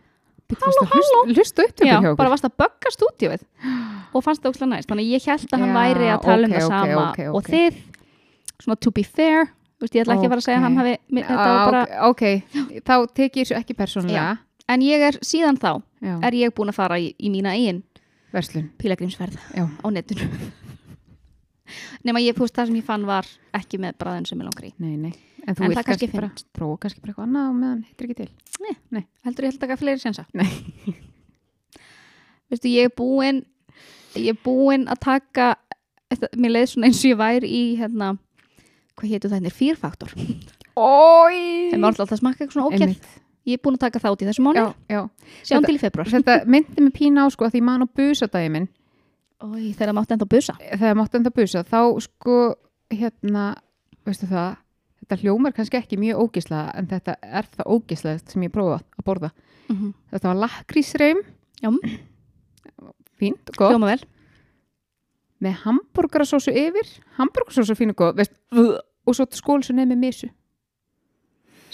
Halló, 0.48 0.86
halló. 0.88 1.34
já, 1.84 2.16
bara 2.16 2.30
varst 2.30 2.46
að 2.48 2.54
bögga 2.56 2.92
stúdíuð 2.94 3.42
og 4.14 4.24
fannst 4.26 4.44
það 4.44 4.54
óslega 4.54 4.72
næst, 4.72 4.90
þannig 4.90 5.12
ég 5.12 5.28
held 5.28 5.54
að 5.54 5.64
hann 5.64 5.76
væri 5.78 6.10
að 6.14 6.26
tala 6.26 6.48
um 6.48 6.54
ok, 6.54 6.58
það 6.58 6.66
ok, 6.66 6.74
sama 6.74 7.04
ok, 7.04 7.20
ok. 7.28 7.36
og 7.38 7.50
þið, 7.52 7.80
svona 8.64 8.80
to 8.86 8.94
be 8.96 9.04
fair. 9.06 9.48
Veist, 9.78 9.94
ég 9.94 10.02
ætla 10.04 10.16
ekki 10.18 10.26
að 10.26 10.34
fara 10.34 10.42
að 10.42 10.48
segja 10.48 10.58
að 10.58 10.66
hann 10.66 10.78
hafi 10.82 10.94
bara, 11.30 11.82
ok, 12.08 12.24
þá 12.82 12.94
tek 13.14 13.38
ég 13.38 13.44
þessu 13.44 13.58
ekki 13.60 13.78
persónulega. 13.78 14.32
En 14.68 14.84
ég 14.84 15.04
er 15.08 15.20
síðan 15.24 15.60
þá 15.62 15.70
Já, 16.04 16.16
er 16.28 16.36
ég 16.36 16.56
búin 16.58 16.74
að 16.74 16.80
fara 16.80 16.98
í, 17.00 17.12
í 17.16 17.30
mína 17.32 17.54
eigin 17.56 17.84
verslun. 18.34 18.72
Pílagrímsferð 18.82 19.38
Já. 19.56 19.64
á 19.64 19.88
netinu. 19.94 20.28
Nema 22.08 22.20
ég, 22.24 22.36
þú 22.36 22.48
veist, 22.48 22.56
það 22.58 22.72
sem 22.72 22.80
ég 22.80 22.88
fann 22.88 23.06
var 23.08 23.30
ekki 23.56 23.80
með 23.84 23.96
bræðin 24.02 24.28
sem 24.28 24.42
ég 24.42 24.48
langar 24.48 24.68
í. 24.68 24.74
Nei, 24.82 24.98
nei, 24.98 25.14
En 25.48 25.56
þú 25.56 25.68
vilt 25.68 25.80
það 25.80 25.88
kannski 25.92 26.10
bara 26.12 26.30
prófa 26.56 26.82
kannski 26.84 27.04
bara 27.04 27.14
eitthvað 27.14 27.28
annað 27.28 27.50
og 27.52 27.58
meðan 27.62 27.84
heitir 27.88 28.08
ekki 28.08 28.18
til. 28.24 28.30
heldur 29.28 29.46
ég 29.46 29.52
held 29.52 29.60
að 29.60 29.64
taka 29.66 29.78
fleiri 29.80 30.02
sensa 30.02 30.26
Nei. 30.36 30.48
veistu 32.52 32.72
ég 32.72 32.90
er 32.90 32.96
búin 32.96 33.44
ég 34.16 34.30
er 34.34 34.40
búin 34.44 34.88
að 34.88 35.00
taka 35.00 35.56
mér 36.38 36.56
leið 36.56 36.70
svona 36.72 36.88
eins 36.88 37.04
og 37.04 37.12
ég 37.12 37.20
væri 37.20 37.52
í 37.52 37.64
hérna, 37.80 38.18
hvað 38.96 39.10
hétu 39.12 39.32
þetta, 39.32 39.54
fýrfaktor 39.54 40.14
Ói! 40.78 41.72
þeim 41.72 41.82
var 41.82 41.94
alltaf 41.94 42.12
að 42.12 42.22
smakka 42.22 42.46
eitthvað 42.46 42.54
svona 42.54 42.70
ógerð 42.72 43.16
ég 43.48 43.58
er 43.58 43.64
búin 43.64 43.78
að 43.78 43.86
taka 43.86 44.00
þátt 44.04 44.24
í 44.24 44.28
þessu 44.28 44.44
mánu, 44.44 44.74
Þetta- 44.88 45.66
til 45.66 45.76
í 45.76 45.80
februar 45.80 46.08
Þetta 46.12 46.46
myndi 46.46 46.82
mig 46.84 46.94
pína 46.94 47.24
á 47.24 47.28
sko 47.32 47.48
að 47.48 47.56
því 47.56 47.62
mann 47.64 47.84
á 47.84 47.88
busadagi 47.88 48.52
minn, 48.52 48.68
Ói, 49.38 49.70
þegar 49.78 49.92
það 49.92 49.98
mátti 50.00 50.16
enda 50.16 50.26
busa. 50.26 50.54
Þegar 50.58 50.96
mátti 50.98 51.20
enda 51.20 51.32
busa, 51.36 51.62
þá 51.62 51.82
sko, 52.02 52.38
hérna, 52.90 53.44
veistu 54.08 54.26
það, 54.32 54.56
þetta 55.04 55.18
hljómar 55.22 55.54
kannski 55.54 55.78
ekki 55.78 56.00
mjög 56.02 56.24
ógislega 56.24 56.72
en 56.80 56.88
þetta 56.90 57.16
er 57.22 57.50
það 57.54 57.70
ógislega 57.76 58.32
sem 58.34 58.46
ég 58.48 58.54
prófa 58.56 58.80
að 58.98 59.06
borða. 59.06 59.32
mm 59.70 59.76
-hmm. 59.76 59.94
Þetta 60.12 60.28
var 60.28 60.42
lakrísreim, 60.42 61.22
já, 61.62 61.70
fínt 63.20 63.52
og 63.54 63.60
gott, 63.60 63.74
hljóma 63.76 63.92
vel. 63.94 64.02
Með 65.46 65.60
hambúrgarasósu 65.68 66.54
yfir, 66.58 66.90
hambúrgarasósu 67.20 67.76
fín 67.78 67.94
og 67.94 68.00
gott, 68.00 68.18
veist, 68.18 68.34
og 68.54 69.16
svo 69.18 69.28
skól 69.38 69.62
svo 69.66 69.76
nefn 69.78 69.94
með 69.94 70.04
misu. 70.08 70.30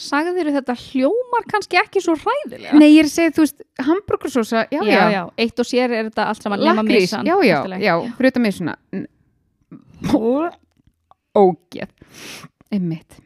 sagðir 0.04 0.50
þetta 0.56 0.74
hljómar 0.90 1.46
kannski 1.48 1.78
ekki 1.80 2.02
svo 2.02 2.16
hræðilega? 2.18 2.74
Nei, 2.82 2.90
ég 2.96 3.04
er 3.04 3.08
að 3.08 3.14
segja, 3.14 3.34
þú 3.36 3.44
veist, 3.46 3.60
hambúrgarsósa, 3.88 4.64
já, 4.74 4.80
já, 4.82 4.94
já, 4.98 5.04
já, 5.14 5.22
eitt 5.46 5.60
og 5.62 5.68
sér 5.70 5.94
er 5.94 6.08
þetta 6.10 6.26
allt 6.32 6.44
saman 6.44 6.64
lakrís, 6.66 7.06
misan, 7.06 7.30
já, 7.30 7.36
já, 7.46 7.60
já, 7.80 7.94
fyrir 8.18 8.32
þetta 8.32 8.44
misuna. 8.44 8.76
Ógeð, 11.38 11.94
einmitt. 12.74 13.20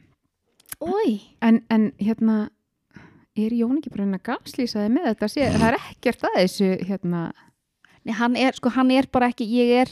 Ói, 0.84 1.22
En, 1.42 1.64
en 1.74 1.90
hérna, 2.00 2.50
er 3.38 3.54
Jón 3.54 3.80
ekki 3.80 3.90
bara 3.94 4.06
henni 4.06 4.20
að 4.20 4.28
gaslýsa 4.30 4.84
þig 4.84 4.94
með 4.94 5.08
þetta? 5.10 5.30
Það 5.58 5.68
er 5.72 5.78
ekkert 5.80 6.28
að 6.28 6.38
þessu, 6.38 6.70
hérna, 6.88 7.24
Nei, 8.08 8.14
hann 8.16 8.36
er, 8.40 8.54
sko, 8.56 8.70
hann 8.72 8.92
er 8.96 9.08
bara 9.12 9.28
ekki 9.34 9.46
ég 9.52 9.72
er 9.84 9.90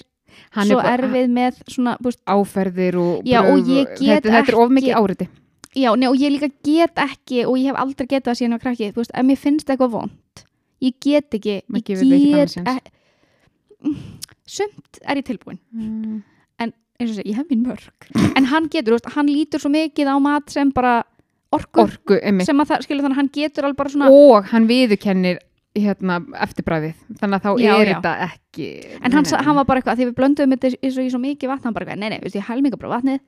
hann 0.55 0.67
svo 0.69 0.79
er 0.79 0.83
bara 0.83 0.97
erfið 0.97 1.29
með 1.35 1.57
svona, 1.71 1.97
búst, 2.03 2.19
áferðir 2.27 2.95
og 2.99 3.25
Já, 3.27 3.41
og 3.43 3.59
ég 3.67 3.89
get 3.99 4.23
þetta, 4.23 4.31
þetta 4.37 4.53
er 4.53 4.59
of 4.61 4.69
mikið 4.71 4.89
ekki- 4.93 5.01
áriti. 5.03 5.27
já, 5.75 5.89
nei, 5.99 6.07
og 6.07 6.15
ég 6.15 6.31
líka 6.31 6.49
get 6.63 6.95
ekki 6.95 7.45
og 7.45 7.57
ég 7.59 7.65
hef 7.71 7.75
aldrei 7.83 8.07
getað 8.07 8.31
það 8.31 8.39
síðan 8.39 8.55
á 8.55 8.63
krakki 8.63 8.91
veist, 8.95 9.11
ef 9.13 9.25
mér 9.27 9.37
finnst 9.37 9.67
eitthvað 9.69 9.91
vond 9.91 10.43
ég 10.81 10.93
get 11.03 11.29
ekki, 11.35 11.55
ég 11.61 11.75
ekki 11.75 11.95
get 11.95 11.99
þannig 11.99 12.55
séns. 12.55 12.77
e- 12.79 12.91
sumt 14.45 14.99
er 15.03 15.17
ég 15.21 15.25
tilbúin 15.27 15.59
Mm. 15.75 16.23
eins 16.97 17.09
og 17.11 17.15
sé, 17.17 17.23
ég 17.27 17.35
hef 17.35 17.47
mín 17.51 17.65
mörg 17.65 18.35
en 18.37 18.45
hann 18.45 18.69
getur, 18.71 18.93
veist, 18.95 19.09
hann 19.15 19.27
lítur 19.27 19.59
svo 19.59 19.69
mikið 19.69 20.07
á 20.07 20.15
mat 20.21 20.49
sem 20.49 20.69
bara 20.71 21.03
orku, 21.51 21.81
Orku, 21.83 22.15
sem 22.45 22.57
að 22.59 22.67
það, 22.71 22.83
skilur 22.85 23.03
þannig 23.03 23.15
að 23.17 23.19
hann 23.19 23.29
getur 23.35 23.63
alveg 23.67 23.75
bara 23.77 23.89
svona 23.89 24.09
Og 24.11 24.45
hann 24.51 24.67
viðurkennir 24.67 25.39
hérna, 25.75 26.17
eftirbræðið. 26.45 26.95
Þannig 27.19 27.37
að 27.39 27.45
þá 27.45 27.51
Já, 27.61 27.71
er 27.75 27.87
já. 27.87 27.93
þetta 27.95 28.11
ekki... 28.29 28.67
en 29.03 29.11
hann, 29.17 29.25
sa- 29.29 29.41
hann 29.43 29.55
var 29.59 29.65
bara 29.69 29.81
eitthvað, 29.81 29.97
því 29.99 30.05
við 30.09 30.15
blöndum 30.19 30.53
þetta 30.55 30.71
í 30.79 30.91
svo, 30.95 31.03
í 31.05 31.09
svo 31.13 31.19
mikið 31.19 31.51
vatn, 31.51 31.63
hann 31.67 31.75
bara 31.75 31.85
eitthvað, 31.85 31.99
nei, 32.03 32.09
nei, 32.15 32.19
veist, 32.23 32.35
ég 32.39 32.47
helminga 32.47 32.79
bara 32.79 32.93
vatnið 32.95 33.19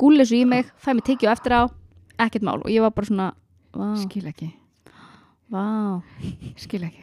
gúli 0.00 0.22
þessu 0.24 0.38
í 0.40 0.44
mig, 0.48 0.70
fæ 0.80 0.90
mig 0.96 1.04
tyggju 1.06 1.28
eftir 1.30 1.52
á 1.54 1.62
ekkert 2.24 2.46
mál, 2.46 2.58
og 2.64 2.70
ég 2.72 2.80
var 2.84 2.90
bara 2.96 3.06
svona 3.10 3.26
vá, 3.74 3.88
Skil 4.00 4.24
ekki, 4.30 4.48
vá 5.52 5.64
skil 6.56 6.82
ekki. 6.88 7.02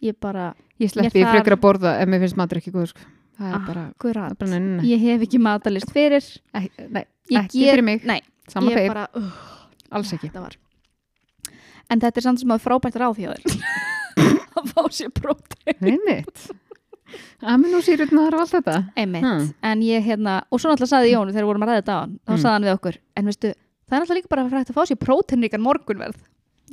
ég 0.00 0.14
bara, 0.20 0.54
Ég 0.80 0.88
sleppi 0.88 1.18
Ég 1.20 1.26
ég 1.26 1.32
frekar 1.34 1.52
þarf- 1.52 1.58
að 1.58 1.64
borða 1.66 1.90
ef 2.00 2.08
mér 2.08 2.22
finnst 2.22 2.36
matur 2.40 2.56
ekki 2.62 2.70
góður, 2.72 2.88
sko. 2.94 3.02
Það 3.40 3.48
er 3.50 3.54
Ah, 3.56 3.66
bara... 3.66 3.82
er 4.30 4.34
bara 4.40 4.56
ég 4.84 5.00
hef 5.00 5.22
ekki 5.26 5.38
matalist 5.40 5.90
fyrir 5.92 6.24
nei, 6.54 7.04
ég 7.28 7.36
ekki 7.42 7.60
get, 7.60 7.70
fyrir 7.74 7.84
mig. 7.84 8.04
nei, 8.08 8.20
ég 8.64 8.88
bara, 8.88 9.08
uh, 9.16 9.30
alls 9.90 10.12
ekki. 10.16 10.30
En 11.90 12.00
þetta 12.02 12.20
er 12.22 12.26
samt 12.28 12.40
sem 12.42 12.54
að 12.54 12.62
frábært 12.64 12.96
ráð 13.00 13.20
hjá 13.20 13.30
þér 13.34 13.44
að 14.60 14.72
fá 14.74 14.82
sér 14.94 15.10
prótein 15.14 15.80
Einmitt. 15.94 16.48
Aminosýrurnar 17.42 18.34
og 18.36 18.42
allt 18.44 18.52
þetta. 18.54 18.74
einmitt, 18.96 19.24
Hmm. 19.24 19.46
en 19.66 19.80
ég 19.82 20.04
hérna 20.06 20.42
og 20.50 20.60
svo 20.60 20.70
náttúrulega 20.70 20.92
saði 20.92 21.12
Jónu 21.14 21.32
þegar 21.32 21.42
við 21.42 21.48
vorum 21.50 21.64
að 21.64 21.70
ræða 21.72 21.80
þetta 21.82 21.94
á 21.96 22.00
hann 22.00 22.12
þá 22.22 22.30
Mm. 22.34 22.42
saði 22.42 22.52
hann 22.54 22.66
við 22.68 22.74
okkur, 22.76 22.98
en 23.16 23.24
veistu 23.30 23.48
það 23.50 23.94
er 23.96 24.00
náttúrulega 24.00 24.18
líka 24.20 24.28
bara 24.34 24.48
frægt 24.52 24.70
að 24.70 24.76
fá 24.78 24.82
sér 24.86 25.00
próteinríkan 25.02 25.64
morgunverð 25.64 26.18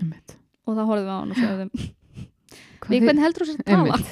Einmitt. 0.01 0.35
og 0.67 0.75
þá 0.77 0.81
horfðum 0.85 1.07
við 1.07 1.13
á 1.13 1.17
hann 1.17 1.31
og 1.31 1.37
sögðum 1.41 1.71
Hvað 2.77 2.91
við 2.93 3.07
hvernig 3.07 3.23
heldur 3.25 3.41
þú 3.41 3.49
sér 3.49 3.63
tala 3.65 3.77
Einmitt. 3.77 4.11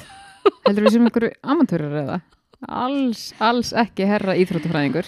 Heldur 0.66 0.84
við 0.86 0.92
sem 0.96 1.06
einhverju 1.06 1.32
amatúrar 1.54 1.94
eða? 2.02 2.18
Alls, 2.66 3.22
alls 3.38 3.70
ekki 3.76 4.06
herra 4.08 4.34
íþróttufræðingur. 4.34 5.06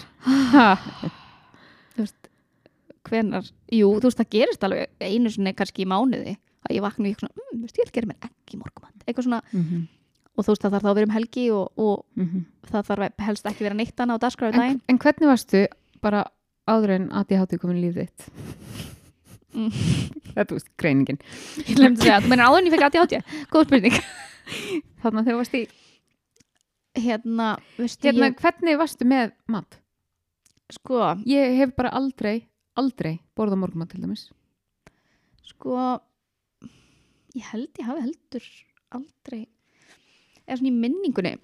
Hvenar 3.09 3.47
jú, 3.73 3.91
þú 3.97 4.09
veist, 4.09 4.19
það 4.19 4.33
gerist 4.35 4.65
alveg 4.65 4.91
einu 5.01 5.31
sinni 5.33 5.53
kannski 5.57 5.85
í 5.85 5.89
mánuði 5.89 6.35
að 6.67 6.75
ég 6.75 6.83
vakna 6.85 7.07
og 7.07 7.11
ég 7.11 7.21
svona, 7.21 7.33
mm, 7.35 7.63
veist, 7.63 7.79
ég 7.79 7.87
vil 7.87 7.95
gera 7.95 8.11
mér 8.11 8.29
ekki 8.29 8.59
morgumat 8.59 9.05
eitthvað 9.05 9.27
svona, 9.27 9.41
mhm, 9.53 9.87
og 10.35 10.45
þú 10.45 10.53
veist, 10.53 10.63
það 10.65 10.75
þarf 10.75 10.85
þá 10.85 10.91
að 10.91 10.99
vera 10.99 11.09
um 11.09 11.15
helgi 11.15 11.45
og, 11.55 11.71
og 11.79 11.95
mhm. 12.19 12.45
það 12.69 12.91
þarf 12.91 13.25
helst 13.29 13.49
ekki 13.51 13.67
vera 13.67 13.79
neitt 13.79 14.03
annað 14.03 14.21
á 14.21 14.23
dagskráðu 14.25 14.53
En, 14.53 14.61
daginn 14.63 14.81
en 14.87 15.01
hvernig 15.01 15.31
varstu 15.31 15.65
bara 16.03 16.23
áður 16.69 16.95
en 16.95 17.09
að 17.15 17.33
ég 17.33 17.43
hátti 17.43 17.59
komin 17.61 17.81
lífið 17.81 18.07
þitt? 18.07 18.29
Mm. 19.57 19.69
Þetta 20.35 20.49
þú 20.51 20.59
veist, 20.59 20.71
greiningin. 20.77 21.21
ég 21.65 21.75
glemdi 21.75 22.03
að 22.03 22.05
segja, 22.05 22.21
þú 22.23 22.31
meina 22.31 22.47
áður 22.49 22.61
en 22.61 22.69
ég 22.69 22.75
fekk 22.75 22.87
aðti 22.87 23.03
átja 23.03 23.21
góð 23.49 23.69
spurning 23.69 23.99
Þannig 25.01 25.19
að 25.19 25.27
þegar 25.29 25.37
varst 25.39 25.55
í, 25.55 25.61
hérna, 26.99 27.47
hérna, 27.79 28.29
ég, 28.29 28.39
hvernig 28.43 28.79
varstu 28.81 29.07
með 29.07 29.31
mat? 29.49 29.79
sko 30.73 31.13
Ég 31.29 31.57
hef 31.59 31.73
bara 31.77 31.93
aldrei, 31.97 32.43
aldrei 32.77 33.19
borðað 33.37 33.57
morgumat 33.63 33.89
til 33.89 34.01
dæmis. 34.01 34.29
sko 35.43 35.99
ég 37.37 37.43
held 37.53 37.69
ég 37.79 37.85
hafi 37.85 38.01
heldur 38.01 38.45
aldrei 38.91 39.47
eða 40.47 40.57
svona 40.57 40.71
í 40.71 40.77
minningunni 40.79 41.35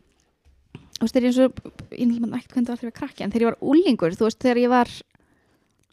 þú 0.96 1.04
veist, 1.04 1.14
þegar 1.16 1.26
ég 1.26 1.32
eins 1.32 1.40
og 1.44 1.52
ég 1.92 2.22
maður 2.22 2.38
ekkert 2.40 2.54
hvernig 2.56 2.68
það 2.68 2.74
var 2.74 2.80
þegar 2.80 2.88
ég 2.88 2.94
var 2.94 3.00
krakki 3.02 3.24
en 3.26 3.32
þegar 3.34 3.46
ég 3.46 3.52
var 3.52 3.60
úlingur, 3.70 4.16
þú 4.16 4.26
veist, 4.30 4.40
þegar 4.42 4.58
ég 4.64 4.70
var 4.70 4.90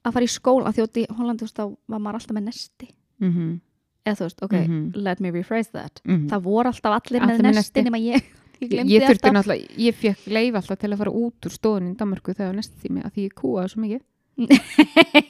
að 0.03 0.13
fara 0.17 0.27
í 0.27 0.31
skóla, 0.33 0.73
þjótt 0.75 0.97
í 1.03 1.07
Hollandi 1.13 1.43
þú 1.43 1.47
veist, 1.49 1.59
þá 1.59 1.65
var 1.93 2.01
maður 2.03 2.21
alltaf 2.21 2.37
með 2.39 2.47
nesti 2.51 2.89
Mm 3.23 3.33
-hmm. 3.33 3.61
eða 4.07 4.17
þú 4.19 4.25
veist, 4.27 4.43
ok, 4.43 4.53
Mhm. 4.53 4.93
let 4.97 5.21
me 5.21 5.31
rephrase 5.31 5.71
that 5.73 6.01
Mm 6.05 6.29
það 6.29 6.43
voru 6.43 6.67
alltaf 6.69 6.93
allir 7.07 7.23
Allir 7.23 7.37
með 7.37 7.43
með 7.43 7.55
nesti 7.55 7.83
nema 7.83 7.99
ég 7.99 8.23
ég 8.61 8.71
Ég 8.89 9.03
þurfti 9.03 9.27
alltaf 9.27 9.33
náttúrulega, 9.33 9.77
ég 9.79 9.95
fekk 9.95 10.27
leif 10.27 10.55
alltaf 10.55 10.79
til 10.79 10.91
að 10.93 10.99
fara 10.99 11.11
út 11.11 11.41
úr 11.47 11.51
stofunni 11.53 11.91
í 11.93 11.97
Danmarku 11.97 12.35
þegar 12.35 12.55
næst 12.55 12.73
tími 12.83 13.03
að 13.05 13.13
því 13.13 13.23
ég 13.29 13.35
kúaði 13.35 13.69
svo 13.69 13.81
mikið. 13.83 14.01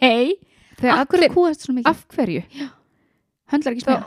Hei, 0.02 0.36
Þegar 0.78 1.02
akkur 1.02 1.18
allir, 1.20 1.32
kúast 1.34 1.66
svo 1.66 1.74
mikið? 1.76 1.90
Af 1.90 2.04
hverju? 2.14 2.42
höndlar 3.52 3.74
ekki 3.74 3.84
Það, 3.84 3.96
smega 3.98 4.06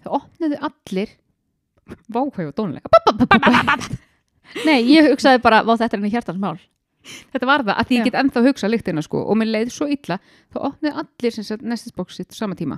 það 0.00 0.14
opniðu 0.16 0.58
allir. 0.70 1.10
Vákvæðu 2.14 2.52
dónuleika. 2.56 2.88
nei, 4.66 4.78
ég 4.88 5.10
hugsaði 5.10 5.40
bara, 5.42 5.62
vá 5.66 5.74
þetta 5.76 5.90
er 5.96 5.98
henni 6.00 6.12
hjartansmál 6.14 6.58
Þetta 7.32 7.48
var 7.48 7.62
það, 7.64 7.74
að 7.80 7.90
Já. 7.90 7.96
ég 7.96 8.06
get 8.08 8.16
ennþá 8.20 8.42
hugsað 8.44 8.72
lyktina 8.74 9.02
sko 9.04 9.22
og 9.24 9.38
mér 9.40 9.48
leið 9.54 9.70
svo 9.72 9.86
illa, 9.90 10.18
þá 10.52 10.58
opniðu 10.68 11.00
allir 11.00 11.32
sem 11.32 11.46
sagt 11.48 11.62
nestisbóks 11.64 12.18
sitt 12.20 12.34
á 12.36 12.36
sama 12.36 12.56
tíma. 12.58 12.76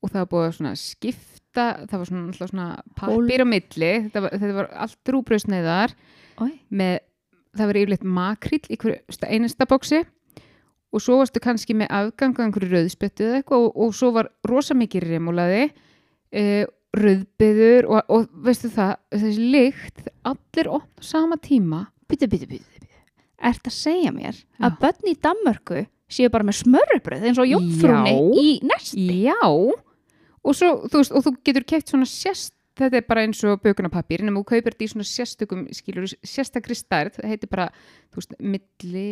Og 0.00 0.08
það 0.12 0.22
var 0.22 0.30
búið 0.32 0.54
svona 0.56 0.72
skipta, 0.80 1.66
það 1.84 1.96
var 2.00 2.08
svona, 2.08 2.32
svona 2.38 2.68
pappir 2.96 3.44
á 3.44 3.46
milli, 3.50 3.90
þetta 4.06 4.22
var, 4.24 4.36
þetta 4.40 4.56
var 4.56 4.70
allt 4.86 5.12
rúbröðsneiðar 5.14 5.94
með, 6.80 6.96
það 7.56 7.70
var 7.70 7.80
yfirleitt 7.80 8.06
makrill 8.18 8.64
í 8.68 8.78
hverju 8.80 9.18
einasta 9.28 9.68
bóksi 9.68 10.02
og 10.88 11.04
svo 11.04 11.18
varstu 11.20 11.42
kannski 11.44 11.76
með 11.76 11.92
afgang 11.92 12.38
á 12.40 12.44
einhverju 12.46 12.72
rauðspöttu 12.72 13.26
eða 13.26 13.42
eitthvað 13.42 13.66
og, 13.66 13.78
og 13.84 13.94
svo 13.96 14.10
var 14.16 14.30
rosa 14.48 14.76
mikið 14.78 15.08
remulaði 15.12 15.62
uh, 15.68 16.64
rauðbyður 16.96 17.88
og, 17.92 18.00
og 18.08 18.28
veistu 18.46 18.70
það, 18.72 18.96
þessi 19.12 19.48
lykt 19.52 20.08
allir 20.28 20.72
opna 20.78 21.04
á 21.04 21.08
sama 21.12 21.40
tíma 21.40 21.86
Byttu, 22.08 22.24
byttu, 22.24 22.46
byttu, 22.48 22.64
byttu. 22.72 23.00
Ert 23.44 23.66
að 23.68 23.74
segja 23.76 24.10
mér 24.16 24.32
Já. 24.32 24.62
að 24.64 24.76
börn 24.80 25.10
í 25.10 25.12
Danmörku 25.20 25.82
séu 26.08 26.30
bara 26.32 26.46
með 26.48 26.62
smörrebröð 26.62 27.26
eins 27.28 27.40
og 27.42 27.50
jómfrúni 27.50 28.14
í 28.40 28.46
nesti? 28.64 29.04
Já, 29.26 29.36
og 29.44 30.56
svo, 30.56 30.70
þú 30.88 31.02
veist, 31.02 31.12
og 31.12 31.26
þú 31.26 31.32
getur 31.44 31.66
keipt 31.68 31.92
svona 31.92 32.08
sérst, 32.08 32.54
þetta 32.84 33.00
er 33.00 33.06
bara 33.08 33.24
eins 33.26 33.42
og 33.48 33.60
bökunapapír, 33.64 34.24
nema 34.26 34.40
þú 34.40 34.48
kaupir 34.52 34.74
þetta 34.74 34.86
í 34.86 34.90
svona 34.92 35.08
sérstökum, 35.08 35.66
skilur, 35.76 36.06
sérstakri 36.22 36.76
stærð, 36.78 37.18
það 37.18 37.34
heitir 37.34 37.50
bara, 37.52 37.68
þú 38.12 38.22
veist, 38.22 38.38
milli 38.38 39.08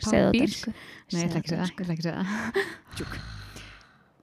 papírs. 0.00 0.62
Segðu 0.62 0.72
Nei, 1.10 1.20
ég 1.20 1.28
ætla 1.28 1.42
ekki 1.42 1.54
að 1.56 1.60
segja 1.60 1.60
það, 1.60 1.74
ég 1.74 1.84
ætla 1.84 1.94
ekki 1.96 2.04
að 2.04 2.08
segja 2.08 2.24
það. 2.30 2.64
Tjúk. 3.00 3.20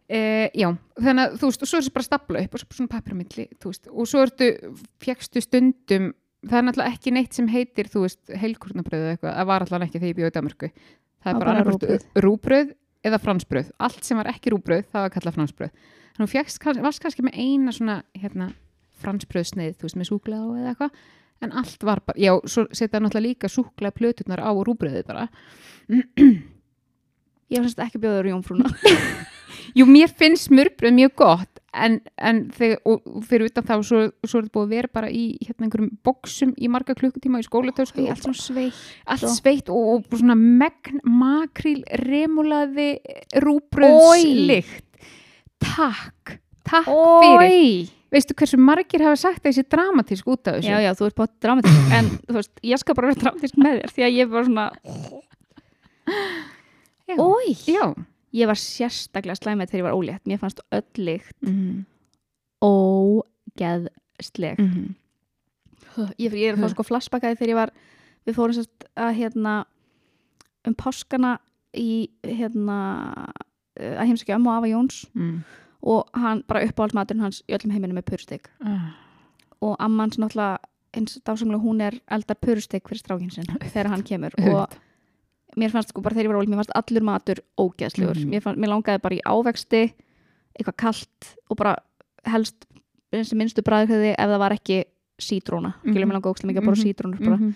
Uh, 0.08 0.46
já, 0.56 0.70
þannig 1.04 1.20
að 1.20 1.34
þú 1.36 1.48
veist, 1.50 1.64
og 1.66 1.68
svo 1.68 1.76
er 1.76 1.82
þessi 1.84 1.92
bara 1.98 2.06
stapla 2.06 2.42
upp 2.46 2.54
og 2.56 2.62
svo 2.62 2.76
svona 2.78 2.92
papír 2.94 3.12
á 3.12 3.20
milli, 3.20 3.44
þú 3.60 3.72
veist, 3.74 3.90
og 3.92 4.06
svo 4.08 4.22
ertu, 4.24 4.46
fjekstu 5.04 5.42
stundum, 5.44 6.06
það 6.48 6.60
er 6.62 6.64
náttúrulega 6.64 6.96
ekki 6.96 7.12
neitt 7.12 7.36
sem 7.36 7.50
heitir, 7.52 7.90
þú 7.92 8.06
veist, 8.06 8.22
heilkurnabröð 8.32 9.04
eða 9.04 9.18
eitthvað, 9.18 9.34
það 9.36 9.50
var 9.50 9.66
alltaf 9.66 9.84
ekki 9.84 9.98
þegar 9.98 10.14
ég 10.14 10.20
bjóði 10.22 10.36
Danmarku. 10.38 10.70
Það 11.26 11.34
er 11.34 11.42
bara 11.42 11.66
bara 11.68 12.00
rúbröð 12.24 12.72
eða 13.08 13.20
fransbröð. 13.24 13.74
Allt 13.84 14.08
sem 14.08 14.22
var 14.22 14.32
ekki 14.32 14.54
rúbröð, 14.56 14.88
það 14.94 15.06
var 15.06 15.14
kallað 15.18 15.38
fransbröð. 15.42 15.76
Þannig 16.16 16.24
að 16.24 16.32
þú 16.32 16.64
kannski- 16.64 16.86
varst 16.88 17.04
kannski 17.04 17.28
með 17.28 17.42
eina 17.44 17.76
svona, 17.76 17.98
hérna, 18.16 18.50
fransbröðsneið, 19.04 19.78
þú 19.78 19.88
veist, 19.88 20.00
með 20.02 20.10
súklað 20.12 20.44
á 20.44 20.48
eða 20.58 20.74
eitthvað, 20.74 21.00
en 21.46 21.52
allt 21.62 21.84
var 21.86 22.02
bara, 22.06 22.18
já, 22.22 22.34
svo 22.50 22.66
setja 22.74 23.00
náttúrulega 23.04 23.28
líka 23.28 23.52
súklað 23.52 23.98
plöturnar 24.00 24.42
á 24.42 24.52
rúbröðið 24.54 25.06
bara. 25.10 25.28
ég 27.54 27.62
semst 27.64 27.80
ekki 27.80 28.02
bjóður 28.04 28.32
jómfrúna. 28.34 28.72
Jú, 29.78 29.86
mér 29.90 30.10
finnst 30.18 30.48
smurbröð 30.48 30.94
mjög 30.96 31.12
gott 31.20 31.60
en, 31.78 32.00
en 32.18 32.38
þegar, 32.56 32.80
og 32.88 33.04
og 33.12 33.26
fyrir 33.28 33.50
utan 33.52 33.66
þá 33.68 33.74
svo, 33.86 34.00
svo 34.26 34.40
er 34.40 34.46
þetta 34.48 34.54
búið 34.56 34.66
að 34.66 34.72
vera 34.74 34.90
bara 34.98 35.10
í 35.14 35.24
hérna 35.44 35.68
einhverjum 35.68 35.92
boksum 36.08 36.54
í 36.58 36.70
marga 36.72 36.96
klukkutíma 36.98 37.42
í 37.44 37.46
skólatösku. 37.46 38.06
Allt 38.10 38.24
svona 38.24 38.40
sveitt 38.40 38.80
allt 39.06 39.28
og- 39.28 39.36
sveitt 39.36 39.70
og, 39.74 39.90
og 39.92 40.08
bara 40.08 40.22
svona 40.24 40.38
megn 40.40 41.04
makríl 41.20 41.84
remulaði 42.08 42.88
rúbröðslikt 43.44 44.86
takk, 45.62 46.38
takk 46.68 46.88
fyrir 46.90 47.92
veistu 48.14 48.36
hversu 48.38 48.60
margir 48.62 49.04
hafa 49.04 49.20
sagt 49.20 49.44
þessi 49.46 49.66
dramatísk 49.68 50.28
út 50.28 50.48
af 50.48 50.60
þessu? 50.60 50.72
Já, 50.72 50.80
já, 50.86 50.92
þú 50.98 51.10
ert 51.10 51.18
bátt 51.22 51.36
dramatísk 51.44 51.96
en 51.98 52.12
þú 52.28 52.38
veist, 52.40 52.54
ég 52.64 52.84
skal 52.84 52.98
bara 52.98 53.12
vera 53.12 53.24
dramatísk 53.26 53.60
með 53.60 53.82
þér 53.82 53.96
því 53.96 54.08
að 54.08 54.18
ég 54.18 54.32
var 54.32 54.48
svona. 54.48 54.68
Ói, 57.18 57.52
ég 58.36 58.50
var 58.50 58.60
sérstaklega 58.60 59.40
slæmið 59.40 59.70
þegar 59.72 59.82
ég 59.82 59.88
var 59.90 60.00
ólétt 60.00 60.28
mér 60.28 60.42
fannst 60.42 60.64
öll 60.72 61.06
lykt 61.10 61.38
Mm 61.42 61.86
ógeðsleg. 62.62 64.58
-hmm. 64.58 64.96
ég, 66.18 66.34
ég 66.34 66.54
er 66.54 66.58
fá 66.58 66.70
sko 66.70 66.84
flashbackaði 66.84 67.38
þegar 67.38 67.50
ég 67.50 67.56
var 67.56 67.72
við 68.26 68.36
fórum 68.36 68.54
sérst 68.54 68.88
að 68.96 69.14
hérna 69.16 69.66
um 70.68 70.76
páskana 70.76 71.38
í 71.74 72.10
hérna 72.24 73.28
að 73.78 74.08
heimsækja 74.08 74.36
ömmu 74.36 74.50
og 74.50 74.58
afa 74.58 74.68
Jóns. 74.68 75.06
Mm. 75.14 75.44
Og 75.84 76.08
hann 76.14 76.44
bara 76.48 76.64
uppáhaldsmaturinn 76.66 77.22
hans 77.22 77.44
í 77.48 77.54
öllum 77.54 77.72
heiminum 77.72 77.96
með 78.00 78.06
purstig 78.12 78.42
ah. 78.66 78.96
og 79.62 79.76
ammans 79.80 80.18
náttúrulega 80.18 80.58
eins 80.98 81.20
dásamlega 81.26 81.62
hún 81.62 81.82
er 81.82 82.00
eldar 82.10 82.36
purstig 82.42 82.82
fyrir 82.88 83.02
strákinn 83.04 83.32
sinn 83.32 83.46
þegar 83.62 83.90
hann 83.94 84.04
kemur 84.04 84.34
og 84.40 84.74
mér 85.58 85.72
fannst 85.74 85.90
sko 85.90 86.02
bara 86.02 86.16
þegar 86.16 86.26
ég 86.30 86.34
var 86.34 86.40
ólétt 86.42 86.50
mér 86.54 86.62
fannst 86.64 86.76
allur 86.76 87.04
matur 87.04 87.40
ógeðslegur 87.58 88.18
Mhm. 88.18 88.30
mér, 88.30 88.42
fann, 88.42 88.58
mér 88.60 88.70
langaði 88.74 89.02
bara 89.02 89.16
í 89.16 89.22
ávexti 89.26 89.94
eitthvað 90.58 90.78
kalt 90.78 91.36
og 91.50 91.58
bara 91.58 91.76
helst 92.26 92.66
eins 93.14 93.32
og 93.32 93.38
minnstu 93.38 93.62
bræðkvæði 93.62 94.16
ef 94.18 94.28
það 94.30 94.40
var 94.40 94.52
ekki 94.52 94.84
sítróna, 95.22 95.74
mm 95.84 95.92
Mhm. 95.92 95.94
mér 95.98 96.14
langaði 96.18 96.32
ógeðslega 96.34 96.50
mikið 96.52 96.62
að 96.62 96.66
bora 96.66 96.78
Mhm. 96.78 96.86
sítrónur 96.86 97.20
bara 97.26 97.38
-hmm. 97.38 97.54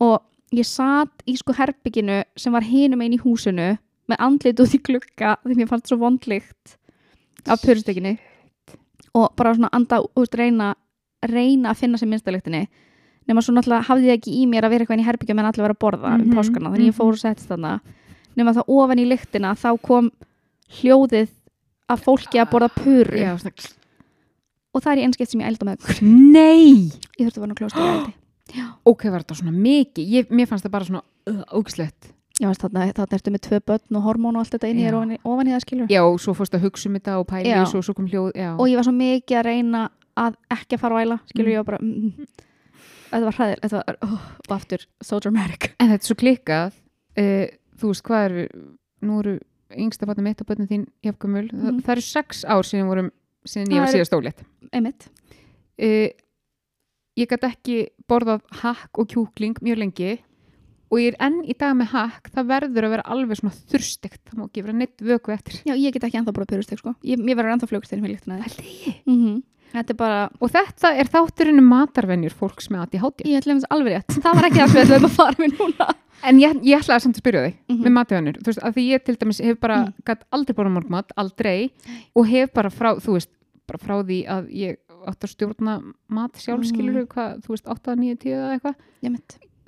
og 0.00 0.22
ég 0.52 0.66
satt 0.66 1.22
í 1.26 1.36
sko 1.36 1.52
herbygginu 1.52 2.24
sem 2.36 2.52
var 2.52 2.62
hinum 2.62 3.00
einn 3.00 3.12
í 3.14 3.18
húsinu 3.20 3.78
með 4.08 4.16
andlit 4.18 4.60
út 4.60 4.74
í 4.74 4.82
glugga 4.82 5.36
því 5.44 5.54
mér 5.56 5.68
fannst 5.68 5.86
svo 5.88 5.96
vondlikt 5.98 6.76
af 7.46 7.62
puristekinu 7.62 8.16
og 9.18 9.34
bara 9.36 9.54
svona 9.54 9.72
anda 9.72 10.00
út 10.02 10.38
reyna 10.38 10.74
reyna 11.26 11.72
að 11.72 11.82
finna 11.82 11.98
sér 11.98 12.10
minnstaliktinni 12.10 12.66
nema 13.28 13.42
svo 13.42 13.54
náttúrulega 13.54 13.86
hafði 13.88 14.10
ég 14.10 14.20
ekki 14.20 14.38
í 14.40 14.46
mér 14.50 14.66
að 14.66 14.74
vera 14.74 14.84
eitthvað 14.84 15.02
í 15.02 15.06
herbyggju 15.06 15.36
meðan 15.36 15.52
allir 15.52 15.66
vera 15.66 15.76
að 15.76 15.82
borða 15.84 16.14
um 16.14 16.22
Mhm, 16.22 16.32
páskana 16.36 16.72
þannig 16.72 16.88
ég 16.88 16.94
mhm. 16.94 16.98
fór 16.98 17.12
og 17.12 17.20
settist 17.20 17.48
þarna. 17.48 17.80
Nema 18.36 18.54
það 18.56 18.72
ofan 18.72 18.98
í 18.98 19.06
lyktina 19.06 19.52
þá 19.54 19.70
kom 19.82 20.10
hljóðið 20.80 21.30
af 21.88 22.00
fólki 22.02 22.40
að 22.40 22.50
borða 22.50 22.68
puru. 22.72 23.18
Já, 23.18 23.36
og 24.72 24.82
það 24.82 24.92
er 24.92 25.04
einskipt 25.06 25.32
sem 25.32 25.42
ég 25.42 25.50
elda 25.52 25.68
með 25.68 26.02
nei! 26.02 26.90
Ég 27.18 27.26
þurfti 27.26 27.36
að 27.36 27.42
vera 27.42 27.52
nú 27.52 27.58
klóst 27.58 27.78
að 27.78 27.90
eldi 27.92 28.14
ok, 28.88 29.06
var 29.12 29.22
þetta 29.22 29.38
svona 29.38 29.54
mikið? 29.54 30.10
Ég, 30.16 30.32
mér 30.32 30.48
fannst 30.50 30.66
það 30.66 30.74
bara 30.74 30.88
svona 30.88 31.02
uh, 31.30 31.42
ógislegt 31.56 32.10
Já, 32.40 32.48
þarna, 32.56 32.86
ertu 33.12 33.30
með 33.34 33.42
tvö 33.44 33.58
börn 33.68 33.96
og 33.98 34.04
hormón 34.06 34.36
og 34.38 34.42
allt 34.44 34.54
þetta 34.56 34.68
inn 34.72 34.78
í 34.80 34.86
þér 34.86 34.94
ofan, 34.98 35.10
ofan 35.24 35.48
í 35.50 35.52
það 35.52 35.64
skilur 35.66 35.90
já, 35.92 36.00
og 36.02 36.16
svo 36.22 36.32
fórst 36.38 36.54
að 36.56 36.62
hugsa 36.64 36.88
um 36.88 36.94
þetta 36.96 37.16
og 37.20 37.26
pæli 37.28 37.50
Já. 37.52 37.64
svo, 37.68 37.82
svo 37.84 37.94
kom 37.94 38.06
hljóð 38.08 38.30
já. 38.34 38.48
og 38.56 38.66
ég 38.70 38.78
var 38.80 38.86
svo 38.88 38.94
mikið 38.96 39.36
að 39.38 39.44
reyna 39.50 39.82
að 40.16 40.38
ekki 40.56 40.78
að 40.78 40.80
fara 40.80 40.96
á 40.96 41.02
æla 41.04 41.18
skilur 41.28 41.46
Mm. 41.46 41.52
ég 41.52 41.60
var 41.60 41.68
bara 41.68 41.78
mm, 41.82 41.92
mm. 41.92 42.26
þetta 43.12 43.24
var 43.28 43.36
hræðil 43.36 43.60
þetta 43.66 43.82
var, 43.82 43.98
oh, 44.08 44.24
og 44.48 44.54
aftur, 44.56 44.86
so 45.04 45.20
dramatic 45.20 45.68
en 45.78 45.92
þetta 45.92 46.00
er 46.02 46.08
svo 46.08 46.18
klikkað 46.24 46.72
uh, 47.20 47.46
þú 47.82 47.92
veist 47.92 48.06
hvað 48.08 48.24
er 48.24 48.48
nú 49.02 49.20
eru 49.20 49.36
yngsta 49.76 50.08
fattum 50.08 50.24
mitt 50.28 50.40
og 50.40 50.48
börnum 50.48 50.68
þín 50.72 50.86
jafnkumul, 51.04 51.46
mm 51.52 51.62
það, 51.68 51.78
það 51.84 51.94
eru 51.98 52.06
sex 52.08 52.42
ár 52.48 52.64
síðan, 52.68 52.88
vorum, 52.88 53.12
síðan 53.44 53.72
ég 53.76 53.80
var 53.84 53.88
eru- 53.92 54.00
síðast 54.00 54.16
ólétt 54.16 54.42
einmitt, 54.72 55.08
uh, 55.84 56.08
ég 57.20 57.28
gæti 57.28 57.48
ekki 57.52 57.78
borðað 58.08 58.40
hakk 58.64 58.98
og 59.04 59.08
kjúkling 59.12 59.60
mjög 59.60 59.80
lengi 59.84 60.12
og 60.92 61.00
ég 61.00 61.14
er 61.14 61.16
enn 61.24 61.38
í 61.48 61.54
dag 61.58 61.72
með 61.78 61.88
hakk 61.94 62.28
það 62.34 62.50
verður 62.52 62.86
að 62.86 62.92
vera 62.96 63.06
alveg 63.14 63.38
svona 63.40 63.54
þurstegt 63.72 64.20
það 64.28 64.36
má 64.38 64.44
ekki 64.48 64.64
vera 64.66 64.76
neitt 64.76 65.00
vöku 65.08 65.32
eftir 65.32 65.54
já 65.64 65.72
ég 65.74 65.94
get 65.96 66.04
ekki 66.04 66.18
ennþá 66.20 66.34
bara 66.36 66.50
purustek 66.52 66.78
sko, 66.82 66.92
ég, 67.02 67.16
ég 67.18 67.38
verður 67.38 67.54
ennþá 67.56 67.70
flugst 67.70 67.90
þegar 67.94 68.04
mér 68.04 68.12
líkt 68.12 68.28
að 68.28 68.44
Alli. 68.44 68.94
mm 69.06 69.16
-hmm. 69.22 69.42
þetta 69.72 69.90
er 69.94 69.96
bara, 69.96 70.20
og 70.40 70.50
þetta 70.52 70.92
er 71.00 71.06
þátturinn 71.16 71.58
um 71.62 71.68
matarvenjur 71.72 72.34
fólks 72.36 72.68
með 72.70 72.82
ADHD 72.86 73.24
ég 73.24 73.40
ætla 73.40 73.54
að 73.56 73.66
alveg 73.70 73.92
rétt 73.96 74.20
það 74.22 74.34
var 74.36 74.44
ekki 74.50 74.60
það 74.60 74.68
sem 74.68 74.80
við 74.80 74.92
ætlum 74.92 75.10
að 75.10 75.16
fara 75.16 75.36
með 75.38 75.58
núna 75.58 75.88
en 76.22 76.38
ég, 76.38 76.52
ég 76.62 76.78
ætlaði 76.78 77.00
samt 77.02 77.16
að 77.16 77.22
spyrja 77.24 77.44
þig 77.46 77.54
Mhm. 77.68 77.82
með 77.82 77.92
matarvenjur, 77.96 78.36
þú 78.42 78.46
veist, 78.52 78.62
að 78.62 78.74
því 78.76 78.82
ég 78.92 79.04
til 79.04 79.16
dæmis 79.16 79.40
hef 79.42 79.58
bara 79.60 79.76
Mm. 79.82 79.92
gætt 80.06 80.22
aldrei 80.30 80.54
borðað 80.54 80.72
morgmat, 80.76 81.12
aldrei 81.16 81.70
og 82.14 82.26
hef 82.28 82.52
bara 82.52 82.68
frá, 82.70 82.94
þú 83.00 83.12
veist 83.16 83.30
bara 83.66 83.78
frá 83.78 84.02
því 84.04 84.26
að 84.28 84.50
ég 84.52 84.76
átt 85.08 85.24
að 85.24 85.32
stjórna 85.34 85.82
mat 86.08 86.32
sjálf, 86.38 86.62
Mhm. 86.62 86.68
skilur 86.70 87.06
hvað, 87.06 87.40
þú 87.42 87.48
veist, 87.48 87.66
8, 87.66 87.96
9, 87.96 88.14
10 88.18 88.30
eða 88.38 88.60
eitthvað 88.60 88.74
ég 89.02 89.10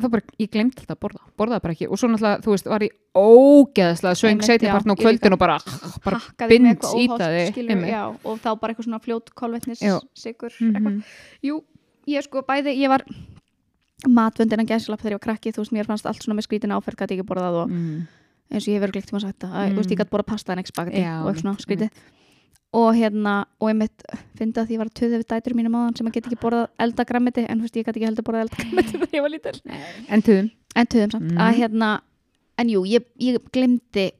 þá 0.01 0.09
bara, 0.11 0.23
ég 0.43 0.51
glemt 0.51 0.79
alltaf 0.81 0.97
að 0.97 1.01
borða, 1.05 1.21
borðaði 1.39 1.63
bara 1.65 1.75
ekki 1.77 1.87
og 1.89 1.99
svo 2.01 2.09
náttúrulega, 2.11 2.41
þú 2.45 2.51
veist, 2.55 2.67
var 2.73 2.83
ég 2.83 2.95
ógeðslega 3.15 4.19
svöng 4.19 4.33
Einmitt, 4.35 4.49
setja 4.49 4.69
já, 4.69 4.73
partn 4.75 4.91
á 4.91 4.95
ég 4.95 4.99
líka. 4.99 5.05
kvöldin 5.05 5.37
og 5.37 5.39
bara, 5.39 5.59
bara 6.07 6.19
óhollt, 6.19 6.89
ítaði 7.05 7.45
og 8.25 8.41
þá 8.43 8.49
bara 8.61 8.73
eitthvað 8.75 8.89
svona 8.89 9.01
fljót 9.05 9.31
kolvetnis 9.35 9.79
sigur, 10.19 10.51
Mhm. 10.61 10.75
eitthvað 10.75 11.03
jú, 11.43 11.61
ég 12.09 12.23
sko 12.27 12.43
bæði, 12.43 12.75
ég 12.83 12.89
var 12.91 13.05
matvöndina 14.09 14.67
gæslapp 14.67 15.01
þegar 15.01 15.15
ég 15.15 15.21
var 15.21 15.27
krakki 15.29 15.53
þú 15.55 15.63
veist, 15.63 15.73
mér 15.73 15.87
fannst 15.89 16.07
allt 16.07 16.21
svona 16.23 16.37
með 16.41 16.49
skrítin 16.49 16.75
áferð 16.75 16.99
gæti 17.01 17.17
ekki 17.19 17.29
borðað 17.31 17.63
og 17.63 17.71
Mm. 17.71 18.07
eins 18.53 18.67
og 18.69 18.75
ég 18.75 18.81
hefur 18.81 18.93
glikt 18.93 19.09
tíma 19.11 19.21
sagt 19.23 19.39
það, 19.41 19.71
mm. 19.71 19.77
veist, 19.79 19.91
ég 19.91 19.99
gæti 19.99 20.11
borðað 20.13 20.27
pasta 20.27 20.53
en 20.53 20.59
ekki 20.59 20.73
spagetti 20.75 21.01
og 21.01 21.31
eitthvað 21.31 21.41
svona 21.41 21.57
skrítið 21.65 21.91
og 22.75 22.89
hérna, 22.97 23.45
og 23.63 23.69
ég 23.71 23.77
mitt 23.79 24.03
fyndi 24.39 24.59
að 24.61 24.67
því 24.67 24.75
ég 24.75 24.81
var 24.83 24.89
að 24.91 24.97
töða 24.99 25.19
við 25.21 25.29
dætur 25.31 25.55
mínum 25.55 25.77
áðan 25.79 25.97
sem 25.97 26.07
að 26.09 26.13
get 26.17 26.27
ekki 26.27 26.41
borðað 26.43 26.67
elda 26.79 27.05
grammiti, 27.07 27.45
en 27.49 27.59
þú 27.61 27.63
veist, 27.69 27.77
ég 27.79 27.85
gæti 27.87 28.01
ekki 28.01 28.09
heldur 28.09 28.27
borðað 28.27 28.45
elda 28.47 28.57
grammiti 28.65 28.99
þegar 28.99 29.15
ég 29.15 29.23
var 29.23 29.31
lítil 29.31 29.61
en 30.09 30.23
tuðum 30.27 30.51
en 30.75 30.87
töðum 30.91 31.11
samt, 31.15 31.31
Mhm. 31.31 31.39
að 31.39 31.55
hérna 31.61 31.91
en 32.59 32.69
jú, 32.69 32.83
ég, 32.87 33.05
ég 33.21 33.39
glemdi 33.55 34.11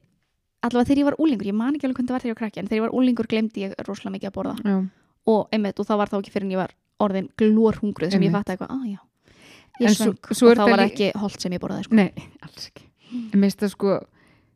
allavega 0.63 0.87
þegar 0.87 1.01
ég 1.01 1.05
var 1.09 1.17
úlingur, 1.19 1.45
ég 1.51 1.53
man 1.53 1.75
ekki 1.75 1.85
alveg 1.87 1.97
hvernig 1.99 2.07
það 2.09 2.15
var 2.15 2.21
þegar 2.23 2.31
ég 2.31 2.35
var 2.35 2.41
krakki 2.43 2.59
en 2.59 2.67
þegar 2.67 2.79
ég 2.79 2.85
var 2.87 2.95
úlingur 2.99 3.27
glemdi 3.27 3.59
ég 3.65 3.73
rosalega 3.87 4.15
mikið 4.15 4.29
að 4.31 4.35
borða 4.39 4.55
já. 4.63 4.77
og 5.27 5.49
einmitt, 5.51 5.79
og 5.79 5.85
það 5.87 5.97
var 5.97 6.07
þá 6.09 6.17
ekki 6.21 6.31
fyrir 6.31 6.45
en 6.47 6.51
ég 6.55 6.61
var 6.63 6.73
orðin 6.99 7.29
glórhungruð 7.37 8.11
sem 8.11 8.21
ég 8.21 8.31
Einmitt. 8.31 8.45
fatt 8.45 8.55
eitthvað, 8.55 8.71
að 8.71 8.87
já 8.95 8.99
ég 9.83 9.89
svöng 9.99 10.15
og 10.31 10.57
þá 10.57 10.69
var 10.71 10.79
ekki 10.87 11.11
holt 11.19 11.41
sem 11.41 11.51
ég 11.51 11.59
borðaði 11.59 11.83
sko. 11.83 11.95
nei, 11.95 12.11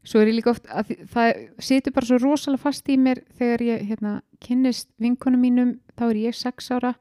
svo 0.03 0.21
er 0.21 0.31
ég 0.31 0.39
líka 0.39 0.53
oft, 0.53 0.65
að 0.71 0.93
það 1.11 1.43
situr 1.59 1.95
bara 1.95 2.09
svo 2.09 2.19
rosalega 2.21 2.63
fast 2.63 2.89
í 2.89 2.97
mér 2.97 3.21
þegar 3.39 3.65
ég 3.65 3.85
hérna, 3.89 4.15
kynnist 4.43 4.89
vinkonum 5.01 5.43
mínum 5.43 5.75
þá 5.99 6.05
er 6.09 6.21
ég 6.23 6.37
sex 6.37 6.71
ára 6.71 6.95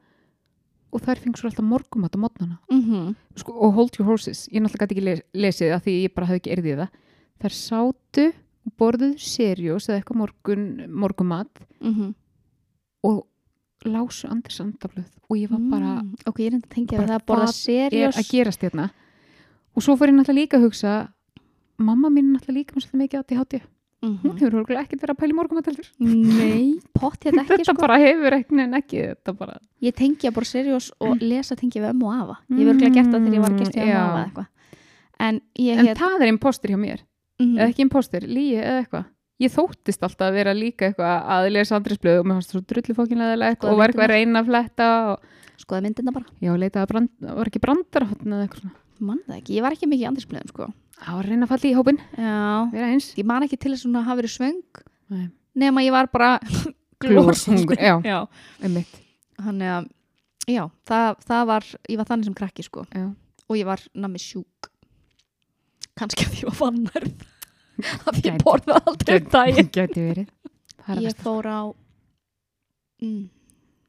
og 0.89 1.05
þær 1.05 1.23
fengur 1.23 1.43
svo 1.43 1.51
alltaf 1.51 1.69
morgumat 1.69 2.17
á 2.17 2.19
mótnana 2.19 2.59
mm 2.71 2.83
-hmm. 2.83 3.15
sko, 3.37 3.53
og 3.53 3.75
hold 3.75 3.99
your 3.99 4.09
horses, 4.09 4.49
ég 4.53 4.63
náttúrulega 4.63 4.87
gæti 4.87 4.95
ekki 4.97 5.05
les, 5.05 5.21
lesið 5.35 5.73
það 5.73 5.83
því 5.85 5.95
ég 6.03 6.15
bara 6.15 6.27
hafði 6.27 6.41
ekki 6.41 6.55
erðið 6.57 6.79
það 6.79 6.91
þær 7.43 7.55
sátu 7.55 8.27
og 8.67 8.73
borðuðu 8.79 9.19
seriós 9.19 9.89
eða 9.89 9.99
eitthvað 9.99 10.21
morgun, 10.23 10.65
morgumat 10.91 11.53
Mm 11.81 12.15
og 13.07 13.27
lásu 13.87 14.27
Anders 14.29 14.61
Andaflöð 14.61 15.11
og 15.29 15.37
ég 15.39 15.51
var 15.51 15.61
bara 15.71 15.93
mm. 16.03 16.15
ok, 16.27 16.41
ég 16.41 16.51
er 16.51 16.57
enda 16.57 16.67
að 16.67 16.75
tengja 16.75 16.99
við 16.99 17.11
það 17.11 17.19
að 17.19 17.27
borða 17.29 17.51
hvað 17.53 17.85
er 17.85 18.09
að 18.09 18.31
gerast 18.33 18.65
hérna 18.67 18.89
og 19.75 19.85
svo 19.85 19.95
fór 19.95 20.11
ég 20.11 20.17
náttúrulega 20.17 20.41
líka 20.41 20.59
að 20.59 20.67
hugsa 20.67 20.95
mamma 21.79 22.11
mín 22.11 22.33
náttúrulega 22.35 22.59
líka 22.61 22.75
með 22.77 22.87
svolítið 22.87 23.03
mikið 23.05 23.21
ADHD 23.25 23.61
hún 23.99 24.12
mm 24.14 24.37
hefur 24.38 24.55
örugglega 24.61 24.83
ekkert 24.87 25.01
verið 25.03 25.14
að 25.14 25.21
pæla 25.21 25.33
í 25.33 25.37
morgumataldur 25.38 25.87
nei, 25.99 26.67
pott 26.95 27.25
hérna 27.27 27.43
ekki 27.43 27.57
þetta 27.59 27.73
sko. 27.75 27.81
bara 27.83 27.97
hefur 27.99 28.37
ekki 28.37 28.61
en 28.62 28.77
ekki 28.79 29.01
þetta 29.09 29.35
bara 29.41 29.57
ég 29.83 29.97
tengja 29.99 30.31
bara 30.37 30.47
seriós 30.47 30.91
og 31.03 31.19
lesa 31.23 31.57
tengja 31.59 31.83
við 31.83 31.91
ömmu 31.95 32.07
og 32.07 32.14
afa. 32.23 32.37
Ég 32.53 32.61
hef 32.62 32.71
örgulega 32.75 32.95
gert 32.95 33.11
það 33.11 33.27
þegar 33.27 33.37
ég 33.38 33.43
var 33.43 33.53
Mm, 33.53 33.59
hjá 33.59 33.69
ömmu 33.69 33.83
og 33.83 33.91
já. 33.91 33.99
afa 34.05 34.23
eitthvað. 34.25 34.47
En 35.19 35.41
ég 35.59 35.79
en 35.83 35.87
hef 35.91 35.99
það 35.99 36.23
er 36.23 36.31
impostur 36.33 36.71
hjá 36.71 36.79
mér. 36.79 37.01
Mm 37.43 37.55
eða 37.59 37.69
ekki 37.73 37.83
impostur, 37.87 38.23
líi 38.27 38.55
eða 38.59 38.81
eitthvað. 38.85 39.05
Ég 39.38 39.53
þóttist 39.55 40.03
alltaf 40.03 40.27
að 40.29 40.35
vera 40.38 40.55
líka 40.55 40.88
eitthvað 40.88 41.29
að 41.35 41.49
lesa 41.55 41.76
andrisblöð 41.79 42.18
og 42.20 42.26
mér 42.26 42.39
fannst 42.39 42.51
það 42.51 42.59
svo 42.59 42.66
drullu 42.72 42.95
fókinleðilegt 42.99 43.59
Skoða 43.62 43.72
og 43.72 43.79
var 43.79 43.89
eitthvað 43.93 44.07
að 44.09 44.14
reyna 44.14 44.41
að 44.43 44.49
fletta 44.51 44.89
og 45.12 45.62
skoða 45.62 45.83
myndina 45.87 46.14
bara, 46.14 46.26
já, 46.43 46.51
leitaði 46.59 46.83
að 46.83 46.91
brand, 46.93 47.11
var 47.39 47.51
ekki 47.51 47.62
brandarhotn 47.62 48.33
eða 48.35 48.47
eitthvað 48.47 48.62
svona. 48.62 48.74
Mann 48.99 49.20
það 49.26 49.37
ekki, 49.39 49.55
ég 49.59 49.62
var 49.66 49.72
ekki 49.79 49.87
mikið 49.91 50.03
í 50.03 50.09
andrisblöðum 50.11 50.51
sko. 50.55 50.68
Það 50.99 51.14
var 51.14 51.24
að 51.24 51.30
reyna 51.30 51.46
að 51.46 51.53
falla 51.55 51.68
í 51.68 51.76
hópin, 51.78 52.01
ég 53.18 53.26
man 53.28 53.46
ekki 53.46 53.59
til 53.61 53.74
þess 53.74 53.88
að 53.88 54.07
hafa 54.09 54.20
verið 54.22 54.34
svöng 54.34 54.82
nema 55.59 55.82
ég 55.84 55.94
var 55.94 56.11
bara 56.12 56.36
Glórhungur, 57.03 57.78
já. 57.78 58.01
já. 58.12 58.26
einmitt, 58.62 58.94
þannig 59.38 59.70
að 59.70 59.88
já, 60.51 60.64
það, 60.88 61.09
það 61.28 61.44
var, 61.53 61.66
ég 61.86 62.01
var 62.01 62.09
þannig 62.09 62.28
sem 62.28 62.36
krakki 62.40 62.64
sko. 62.66 62.84
Já. 62.90 63.07
Og 63.49 63.57
ég 63.57 63.68
var 63.68 63.82
nammi 63.94 64.20
sjúk. 64.20 64.70
Kannski 65.99 66.26
að 66.26 66.40
ég 66.40 66.49
var 66.51 66.59
vannærð 66.59 67.26
að 68.11 68.18
ég 68.26 68.40
borða 68.42 68.80
aldrei 68.82 69.20
um 69.20 69.30
daginn. 69.30 69.70
gæti 69.70 70.07
verið. 70.09 70.32
Það 70.82 70.96
að 70.96 71.07
ég 71.07 71.22
fór 71.22 71.46
á 71.46 71.61
mm, 73.05 73.22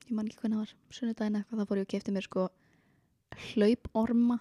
ég 0.05 0.13
man 0.13 0.29
ekki 0.29 0.43
hvernig 0.43 0.59
það 0.59 0.63
var 0.63 0.99
sunnudaginn 0.99 1.39
eitthvað, 1.39 1.63
þá 1.63 1.71
fór 1.71 1.81
ég 1.81 1.87
og 1.87 1.93
kefti 1.95 2.13
mér 2.13 2.27
sko 2.29 2.47
hlauporma. 3.49 4.39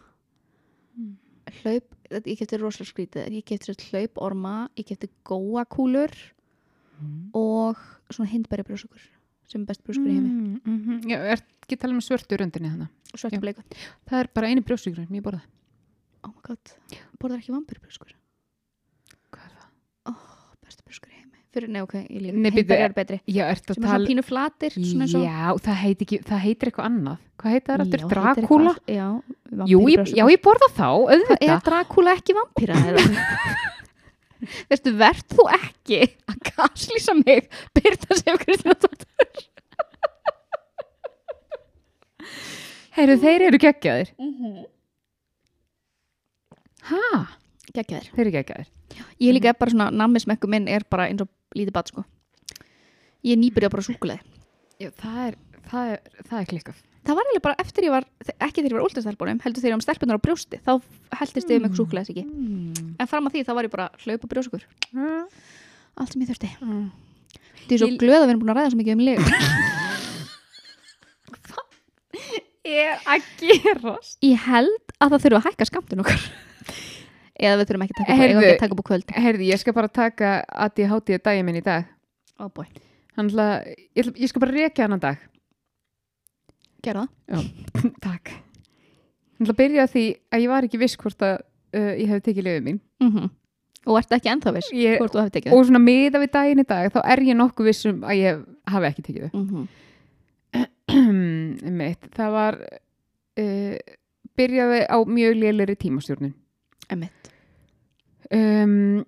Mm. 0.99 1.17
hlaup, 1.63 1.89
ég 2.17 2.39
kefti 2.39 2.59
rosalega 2.61 2.93
skrítið. 2.93 3.29
Ég 3.39 3.47
kefti 3.49 3.71
sér 3.73 3.87
hlauporma, 3.91 4.55
ég 4.79 4.89
kefti 4.89 5.11
góakúlur 5.29 6.15
og 7.37 7.79
svona 8.11 8.31
hindbæri 8.31 8.65
brjósugur 8.67 9.03
sem 9.49 9.63
er 9.63 9.69
best 9.69 9.85
brjósugur 9.87 10.11
í 10.11 10.17
heimi. 10.17 10.31
Mm, 10.31 10.57
mhm. 10.65 11.05
Já, 11.09 11.19
er 11.23 11.43
ekki 11.43 11.79
talað 11.79 11.99
með 11.99 12.09
svörtu 12.09 12.39
röndinni 12.41 12.73
þannig 12.73 13.37
Já. 13.39 13.41
bleiku 13.41 13.65
það 14.09 14.19
er 14.21 14.31
bara 14.35 14.51
einu 14.51 14.65
brjósugur 14.67 15.07
ég 15.07 15.25
borða. 15.25 15.43
Oh 16.27 16.33
my 16.33 16.43
god, 16.43 16.75
borðar 17.21 17.41
ekki 17.41 17.55
vampir 17.55 17.81
brjósugur 17.81 18.17
hvað 19.33 19.47
er 19.47 19.55
það? 19.55 19.71
bestu 20.65 20.85
brjósugur 20.85 21.18
fyrir, 21.55 21.69
nei 21.73 21.81
ok, 21.85 21.95
ég 22.05 22.21
líka, 22.23 22.35
Nei, 22.37 22.51
bíddu, 22.51 22.61
hindbæri 22.61 22.85
er 22.87 22.95
betri. 22.97 23.19
Já, 23.27 23.45
ertu 23.53 23.75
sem 23.75 23.83
er 23.83 23.89
svona 23.89 23.95
tala 23.95 24.09
pínu 24.11 24.25
flatir 24.27 24.77
svona 24.77 25.07
og 25.09 25.25
Já, 25.25 25.53
það, 25.67 25.79
heit 25.85 26.05
ekki, 26.07 26.19
það 26.29 26.43
heitir 26.45 26.71
eitthvað 26.71 26.89
annað. 26.91 27.19
Hvað 27.39 27.55
heitir 27.55 27.69
það? 27.73 27.83
Heitir 27.85 28.05
Dracula? 28.13 28.75
eitthvað- 28.75 28.95
já, 28.99 29.09
Jú, 29.73 29.81
ég, 29.89 30.13
já, 30.19 30.25
ég 30.35 30.43
borða 30.45 30.69
þá, 30.77 30.89
Hvað 30.89 31.15
er 31.15 31.25
auðvitað 31.25 31.65
Dracula 31.71 32.15
ekki 32.19 32.37
vampýra? 32.39 32.75
Veistu, 34.71 34.93
verð 34.95 35.25
þú 35.35 35.47
ekki 35.57 36.01
að 36.31 36.37
gaslýsa 36.53 37.15
mig 37.19 37.49
Byrta 37.75 38.15
Sif 38.21 38.37
Kristjánsdóttir? 38.45 39.47
Heyrðu, 42.99 43.17
þeir 43.23 43.45
eru 43.49 43.59
geggjaðir. 43.63 44.09
Mhm. 44.19 44.65
Hæ? 46.89 47.01
Gekkjaðir 47.77 48.07
Þeir 48.15 48.23
eru 48.25 48.33
geggjaðir. 48.39 48.69
Ég 49.21 49.35
líka 49.37 49.51
er 49.53 49.59
bara 49.61 49.71
svona, 49.75 49.91
nammismekku 49.93 50.49
minn 50.51 50.69
er 50.73 50.87
bara 50.91 51.09
eins 51.11 51.21
og 51.23 51.29
lítið 51.57 51.73
bat 51.77 51.89
sko. 51.93 52.05
Ég 53.25 53.33
er 53.35 53.41
nýbyrja 53.41 53.71
bara 53.73 53.83
súkuleði 53.87 54.21
það 54.99 55.17
er, 55.27 55.35
það 55.71 55.89
er, 55.95 55.99
það 56.29 56.39
er 56.41 56.47
klikkað. 56.53 56.77
Það 57.09 57.17
var 57.17 57.25
eiginlega 57.29 57.45
bara 57.49 57.59
eftir 57.65 57.85
ég 57.89 57.93
var, 57.95 58.05
ekki 58.37 58.61
þegar 58.63 58.69
ég 58.75 58.77
var 58.79 58.85
últastelbunum 58.87 59.39
heldur 59.43 59.63
þegar 59.63 59.71
ég 59.71 59.75
var 59.75 59.81
með 59.81 59.87
stelpunar 59.89 60.19
á 60.21 60.25
brjósti 60.27 60.57
þá 60.67 60.73
heldist 61.19 61.49
ég 61.51 61.57
um 61.59 61.65
eitthvað 61.67 61.81
súkuleðis 61.81 62.11
ekki? 62.13 62.25
Mm. 62.29 62.91
En 63.01 63.09
fram 63.11 63.27
að 63.27 63.33
því 63.35 63.41
þá 63.49 63.53
var 63.59 63.65
ég 63.69 63.73
bara 63.75 63.87
hlaupa 64.05 64.27
brjósugur 64.31 64.63
Mm. 64.93 65.25
Allt 65.99 66.13
sem 66.15 66.23
ég 66.23 66.29
þurfti. 66.31 66.51
Mm. 66.63 66.91
Þið 67.67 67.75
er 67.75 67.81
svo 67.83 67.89
Ég- 67.91 67.99
glöð 67.99 68.19
að 68.21 68.27
við 68.27 68.31
erum 68.35 68.43
búin 68.45 68.53
að 68.53 68.59
ræða 68.61 68.71
svo 68.71 68.79
mikið 68.79 68.95
um 68.95 69.03
lig 69.09 69.19
er 72.69 73.01
að 73.09 73.23
gerast? 73.41 74.19
Ég 74.25 74.37
held 74.47 74.95
að 75.01 75.15
það 75.15 75.23
þurfa 75.25 75.39
að 75.41 75.47
hækka 75.49 75.69
skamtun 75.69 76.03
okkar 76.05 76.23
Eða 77.39 77.61
við 77.61 77.69
þurfum 77.69 77.85
ekki 77.85 77.95
að 77.95 78.01
taka, 78.01 78.15
ekki 78.27 78.51
að 78.51 78.61
taka 78.61 78.75
upp 78.75 78.81
á 78.83 78.89
kvöld. 78.89 79.13
Herði, 79.15 79.49
ég 79.53 79.61
skal 79.63 79.75
bara 79.77 79.89
taka 79.95 80.31
að 80.51 80.81
ég 80.83 80.91
hátíði 80.91 81.19
daginn 81.23 81.47
minn 81.47 81.59
í 81.61 81.63
dag. 81.63 81.91
Oh 82.43 82.51
ætla, 83.31 83.49
ég, 83.99 84.09
ég 84.19 84.31
skal 84.31 84.43
bara 84.43 84.55
rekja 84.57 84.87
hann 84.87 84.97
dag. 85.05 85.21
Gerðu 86.83 87.05
það. 87.07 87.45
Takk. 88.07 88.33
Ég 89.39 89.53
að 89.55 89.61
byrja 89.61 89.87
því 89.93 90.05
að 90.35 90.43
ég 90.43 90.51
var 90.51 90.67
ekki 90.67 90.81
viss 90.83 90.99
hvort 90.99 91.23
að 91.23 91.37
uh, 91.39 91.93
ég 91.95 92.11
hef 92.11 92.25
tekið 92.27 92.49
liðið 92.49 92.65
mín. 92.67 92.81
Mm 93.03 93.13
Og 93.89 93.97
ert 93.97 94.11
ekki 94.13 94.29
ennþá 94.29 94.53
viss 94.53 94.73
ég, 94.75 94.99
hvort 94.99 95.15
þú 95.15 95.21
hefði 95.23 95.35
tekið 95.37 95.53
Og 95.55 95.63
svona 95.65 95.81
miða 95.81 96.19
við 96.21 96.33
daginn 96.35 96.61
í 96.61 96.65
dag 96.69 96.91
þá 96.93 96.99
er 97.05 97.23
ég 97.25 97.37
nokkuð 97.39 97.69
viss 97.71 97.87
um 97.89 98.03
að 98.03 98.19
ég 98.19 98.41
hafi 98.69 98.87
ekki 98.89 99.05
tekið 99.07 99.31
mm 99.33 99.47
-hmm. 99.49 99.67
Mitt, 101.79 102.11
það 102.17 102.31
var 102.35 102.59
uh, 103.39 103.77
byrjaði 104.37 104.81
á 104.91 104.99
mjög 105.07 105.33
lélir 105.39 105.77
tímastjórnun. 105.79 106.35
Emitt 106.91 107.18
um, 108.35 109.05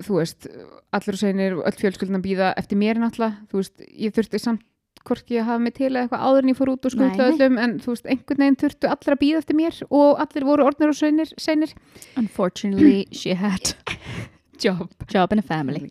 þú 0.00 0.20
veist 0.20 0.46
allir 0.94 1.16
og 1.16 1.20
seinir 1.20 1.56
og 1.58 1.66
öll 1.68 1.80
fjölskyldin 1.80 2.20
að 2.20 2.28
býða 2.28 2.52
eftir 2.60 2.80
mér 2.80 3.00
náttúrulega, 3.02 3.44
þú 3.50 3.60
veist, 3.60 3.84
ég 3.84 4.14
þurfti 4.16 4.40
samt 4.40 4.64
hvorki 5.04 5.36
að 5.36 5.48
hafa 5.50 5.60
mig 5.60 5.74
til 5.76 5.90
eða 5.90 6.06
eitthvað 6.06 6.24
áður 6.24 6.44
en 6.46 6.50
ég 6.50 6.58
fór 6.58 6.70
út 6.72 6.86
og 6.88 6.94
nei. 7.00 7.18
öllum 7.26 7.58
en 7.60 7.74
þú 7.82 7.92
veist, 7.92 8.06
einhvern 8.08 8.44
veginn 8.44 8.60
þurftu 8.62 8.90
allir 8.90 9.16
að 9.16 9.20
býða 9.20 9.42
eftir 9.42 9.58
mér 9.58 9.80
og 9.90 10.22
allir 10.24 10.46
voru 10.48 10.64
orðnir 10.68 10.92
og 10.92 10.98
seinir, 10.98 11.34
seinir. 11.36 11.74
Unfortunately 12.20 13.04
she 13.12 13.36
had 13.36 13.74
job 14.62 14.88
job 15.12 15.32
in 15.32 15.42
a 15.42 15.46
family 15.46 15.90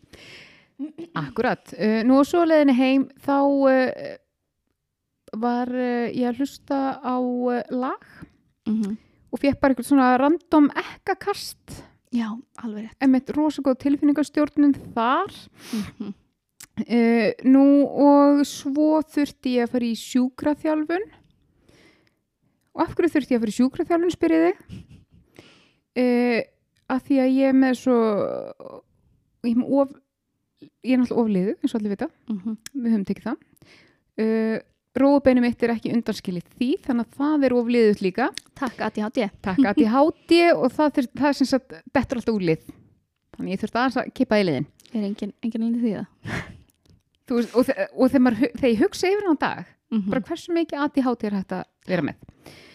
Akkurat, 1.15 1.75
uh, 1.77 2.01
nú 2.07 2.17
á 2.19 2.23
svo 2.25 2.41
leiðinni 2.49 2.73
heim 2.75 3.07
þá 3.21 3.37
uh, 3.69 4.17
var 5.37 5.69
uh, 5.69 6.09
ég 6.09 6.31
að 6.31 6.41
hlusta 6.41 6.79
á 6.97 7.15
uh, 7.21 7.61
lag 7.69 8.01
mm 8.65 8.81
-hmm. 8.81 8.97
og 9.31 9.39
fekk 9.39 9.59
bara 9.59 9.73
eitthvað 9.73 9.91
svona 9.91 10.17
random 10.17 10.71
ekkakast 10.73 11.83
Já, 12.13 12.29
alveg 12.61 12.85
rétt. 12.85 12.97
Emitt 13.01 13.31
rosa 13.33 13.63
góð 13.65 13.79
tilfinningastjórnun 13.83 14.75
þar. 14.93 15.33
Mm 15.73 15.83
-hmm. 15.97 16.13
Uh, 16.73 17.29
nú 17.45 17.85
og 17.85 18.39
svo 18.49 19.01
þurfti 19.05 19.59
ég 19.59 19.67
að 19.67 19.73
fara 19.73 19.85
í 19.85 19.93
sjúkraþjálfun. 19.93 21.03
Og 22.73 22.81
af 22.81 22.95
hverju 22.95 23.13
þurfti 23.13 23.33
ég 23.33 23.37
að 23.37 23.43
fara 23.43 23.53
í 23.53 23.59
sjúkraþjálfun 23.59 24.15
spyrið 24.15 24.45
þig? 24.47 24.57
Uh, 25.93 26.41
að 26.89 27.03
því 27.05 27.19
að 27.21 27.35
ég 27.37 27.49
er 27.49 27.53
með 27.53 27.73
svo 27.77 27.97
ég 29.43 29.51
er, 29.51 29.59
með 29.59 29.73
of, 29.77 29.93
ég 30.81 30.93
er 30.93 31.01
náttúrulega 31.01 31.23
ofliðu 31.23 31.55
eins 31.61 31.73
og 31.73 31.79
allir 31.79 31.93
vita, 31.93 32.09
Mm 32.29 32.39
-hmm. 32.39 32.57
við 32.73 32.91
höfum 32.91 33.05
tekið 33.05 33.23
það. 33.23 33.37
Uh, 34.17 34.59
róðbeinu 34.97 35.41
mitt 35.43 35.63
er 35.65 35.73
ekki 35.73 35.91
undanskilið 35.95 36.45
því 36.57 36.69
þannig 36.85 37.07
að 37.07 37.19
það 37.19 37.45
er 37.47 37.55
ofliðut 37.57 38.01
líka. 38.05 38.29
Takk 38.59 38.81
ADHD 38.87 39.19
takk 39.45 39.69
að 39.71 39.81
ég 39.81 39.93
háti 39.93 40.41
og 40.53 40.67
það, 40.73 40.91
þurft, 40.97 41.13
það 41.19 41.29
er 41.29 41.37
sem 41.39 41.49
sagt 41.49 41.77
dettur 41.95 42.19
alltaf 42.19 42.35
úr 42.35 42.45
lið. 42.49 42.67
Þannig 43.33 43.55
ég 43.55 43.63
þurfti 43.63 43.81
aðeins 43.81 43.99
að 44.01 44.11
kippa 44.19 44.39
í 44.39 44.45
liðin. 44.45 44.67
Er 44.93 45.07
engin, 45.07 45.33
engin 45.41 45.65
alveg 45.67 45.85
því 45.85 45.95
það? 45.95 46.43
Þú 47.29 47.39
og, 47.39 47.65
þe- 47.69 47.87
og 47.87 48.11
þegar, 48.11 48.23
maður, 48.27 48.53
þegar 48.59 48.69
ég 48.69 48.83
hugsa 48.83 49.09
yfir 49.09 49.25
hann 49.25 49.39
á 49.39 49.43
dag 49.43 49.59
mm 49.63 49.97
-hmm. 49.97 50.09
bara 50.11 50.25
hversu 50.27 50.53
mikið 50.53 50.83
ADHD 50.83 51.23
er 51.29 51.35
hægt 51.39 51.53
að 51.55 51.63
vera 51.87 52.03
með? 52.03 52.15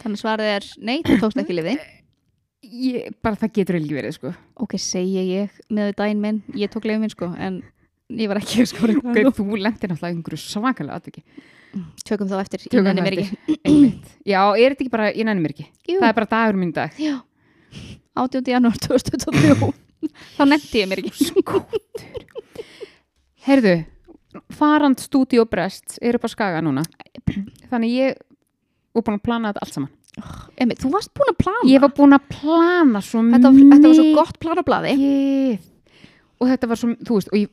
Þannig 0.03 0.21
svarið 0.23 0.53
er 0.57 0.69
Nei, 0.79 0.99
þú 1.05 1.19
tókst 1.21 1.43
ekki 1.43 1.55
liði 1.59 1.75
ég, 2.89 3.13
bara 3.23 3.37
það 3.37 3.53
getur 3.53 3.79
ekki 3.79 3.95
verið 3.95 4.15
sko. 4.17 4.33
Ok, 4.57 4.79
segi 4.81 5.27
ég 5.37 5.51
með 5.69 5.93
daginn 6.01 6.21
minn. 6.21 6.43
Ég 6.57 6.73
tók 6.73 6.89
liði 6.89 7.05
minn 7.05 7.13
sko 7.13 7.29
En 7.39 7.63
ég 8.09 8.29
var 8.29 8.41
ekki 8.41 8.65
sko 8.67 8.89
okay, 9.11 9.29
þú 9.29 9.57
lendir 9.61 9.93
náttúrulega 9.93 10.15
einhverju 10.17 10.41
svakalega 10.41 10.97
atviki 10.97 11.23
Tökum 12.09 12.29
þá 12.31 12.39
eftir 12.41 12.63
Ég 12.65 12.69
ekki 13.25 13.59
Einmitt. 13.69 14.07
já, 14.27 14.41
er 14.57 14.73
þetta 14.75 14.85
ekki 14.87 14.93
bara, 14.95 15.09
ég 15.13 15.27
ekki 15.53 15.67
Jú, 15.89 15.99
það 16.01 16.09
er 16.09 16.17
bara 16.17 16.31
dagur 16.33 16.59
í 16.73 16.77
dag. 16.79 16.95
Já. 17.03 17.17
18. 18.19 18.49
janúar 18.55 18.79
2023 18.83 19.73
Þá 20.39 20.43
nefndi 20.49 20.81
ég 20.83 20.89
mér 20.91 21.03
ekki 21.03 21.29
heyrðu, 23.49 23.75
farand 24.55 25.01
stúdíu 25.03 25.43
og 25.45 25.51
brest 25.53 25.99
eru 26.05 26.21
bara 26.23 26.33
skaga 26.33 26.63
núna. 26.65 26.83
Þannig 27.71 27.95
ég 27.95 28.19
og 28.97 29.05
búin 29.07 29.19
að 29.21 29.25
plana 29.29 29.53
þetta 29.53 29.65
allt 29.67 29.77
saman. 29.79 29.95
Emi, 30.59 30.75
Þú 30.81 30.91
varst 30.97 31.13
búin 31.15 31.31
að 31.31 31.39
plana. 31.45 31.63
Ég 31.71 31.83
var 31.85 31.93
búin 31.95 32.17
að 32.17 32.25
plana 32.33 33.03
svo 33.05 33.23
þetta, 33.29 33.53
var- 33.53 33.71
þetta 33.75 33.89
var 33.93 33.99
svo 34.01 34.09
gott 34.17 34.41
planablaði 34.43 34.95
mikið 34.99 35.67
og 36.39 36.47
þetta 36.53 36.69
var 36.71 36.79
svo, 36.79 36.89
þú 37.03 37.17
veist, 37.19 37.31
og 37.35 37.39
ég, 37.41 37.49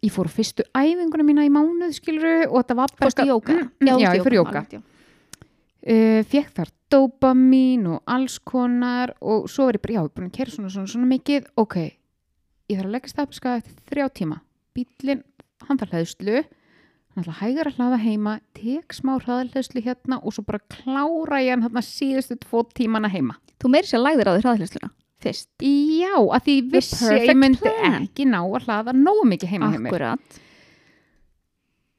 ég 0.00 0.12
fór 0.14 0.30
fyrstu 0.32 0.64
æfinguna 0.76 1.24
mína 1.26 1.44
í 1.44 1.50
mánuð 1.52 1.92
skiluru 1.98 2.36
og 2.48 2.60
þetta 2.62 2.76
var 2.78 2.94
bara 3.00 3.26
jóga? 3.28 3.56
Mm, 3.56 3.72
mm, 3.80 3.88
já, 4.00 4.12
ég 4.16 4.24
fór 4.24 4.36
já. 4.36 4.44
uh, 4.80 6.20
fekk 6.30 6.52
þar 6.56 6.70
dopamin 6.90 7.88
og 7.94 8.00
alls 8.10 8.38
konar 8.38 9.14
og 9.20 9.48
svo 9.50 9.68
er 9.68 9.78
ég 9.78 9.84
bara, 9.84 9.96
já, 9.98 10.00
ég 10.00 10.08
er 10.08 10.14
búin 10.16 10.30
að 10.30 10.38
kæra 10.38 10.54
svona, 10.54 10.70
svona, 10.72 10.92
svona 10.94 11.10
mikið. 11.10 11.50
Ok, 11.60 11.76
ég 12.70 12.78
þarf 12.78 12.88
að 12.88 12.94
leggja 12.96 13.12
stafska 13.12 13.58
eftir 13.60 13.84
þrjá 13.92 14.08
tíma, 14.20 14.40
bílinn 14.76 15.22
hann 15.68 15.80
þarf 15.80 15.94
hlæðslu 15.94 16.40
hann 17.10 17.24
ætla 17.24 17.34
að 17.34 17.40
hægar 17.42 17.68
að 17.68 17.76
hlaða 17.76 17.96
heima, 18.00 18.32
tek 18.54 18.94
smá 18.94 19.16
hraðhlæðslu 19.18 19.82
hérna 19.82 20.20
og 20.22 20.32
svo 20.32 20.44
bara 20.46 20.62
klára 20.70 21.40
ég 21.42 21.56
hann 21.56 21.64
hérna 21.66 21.82
síðustu 21.82 22.38
tvo 22.38 22.62
tímana 22.70 23.10
heima. 23.10 23.34
Þú 23.60 23.72
meiri 23.74 23.90
sér 23.90 24.00
lagðir 24.04 24.30
á 24.30 24.32
því 24.36 24.44
hraðhlæsluna 24.46 24.92
Fyrst. 25.20 25.48
Já, 25.60 26.14
að 26.16 26.44
því 26.46 26.54
vissi 26.72 27.10
ég 27.26 27.34
myndi 27.36 27.60
plan. 27.60 27.98
ekki 28.06 28.24
ná 28.30 28.38
að 28.40 28.62
hlaða 28.64 28.94
nógu 28.96 29.26
mikið 29.28 29.50
heima 29.52 29.68
hjá 29.74 29.80
mér. 29.84 29.90
Akkurat. 29.92 30.38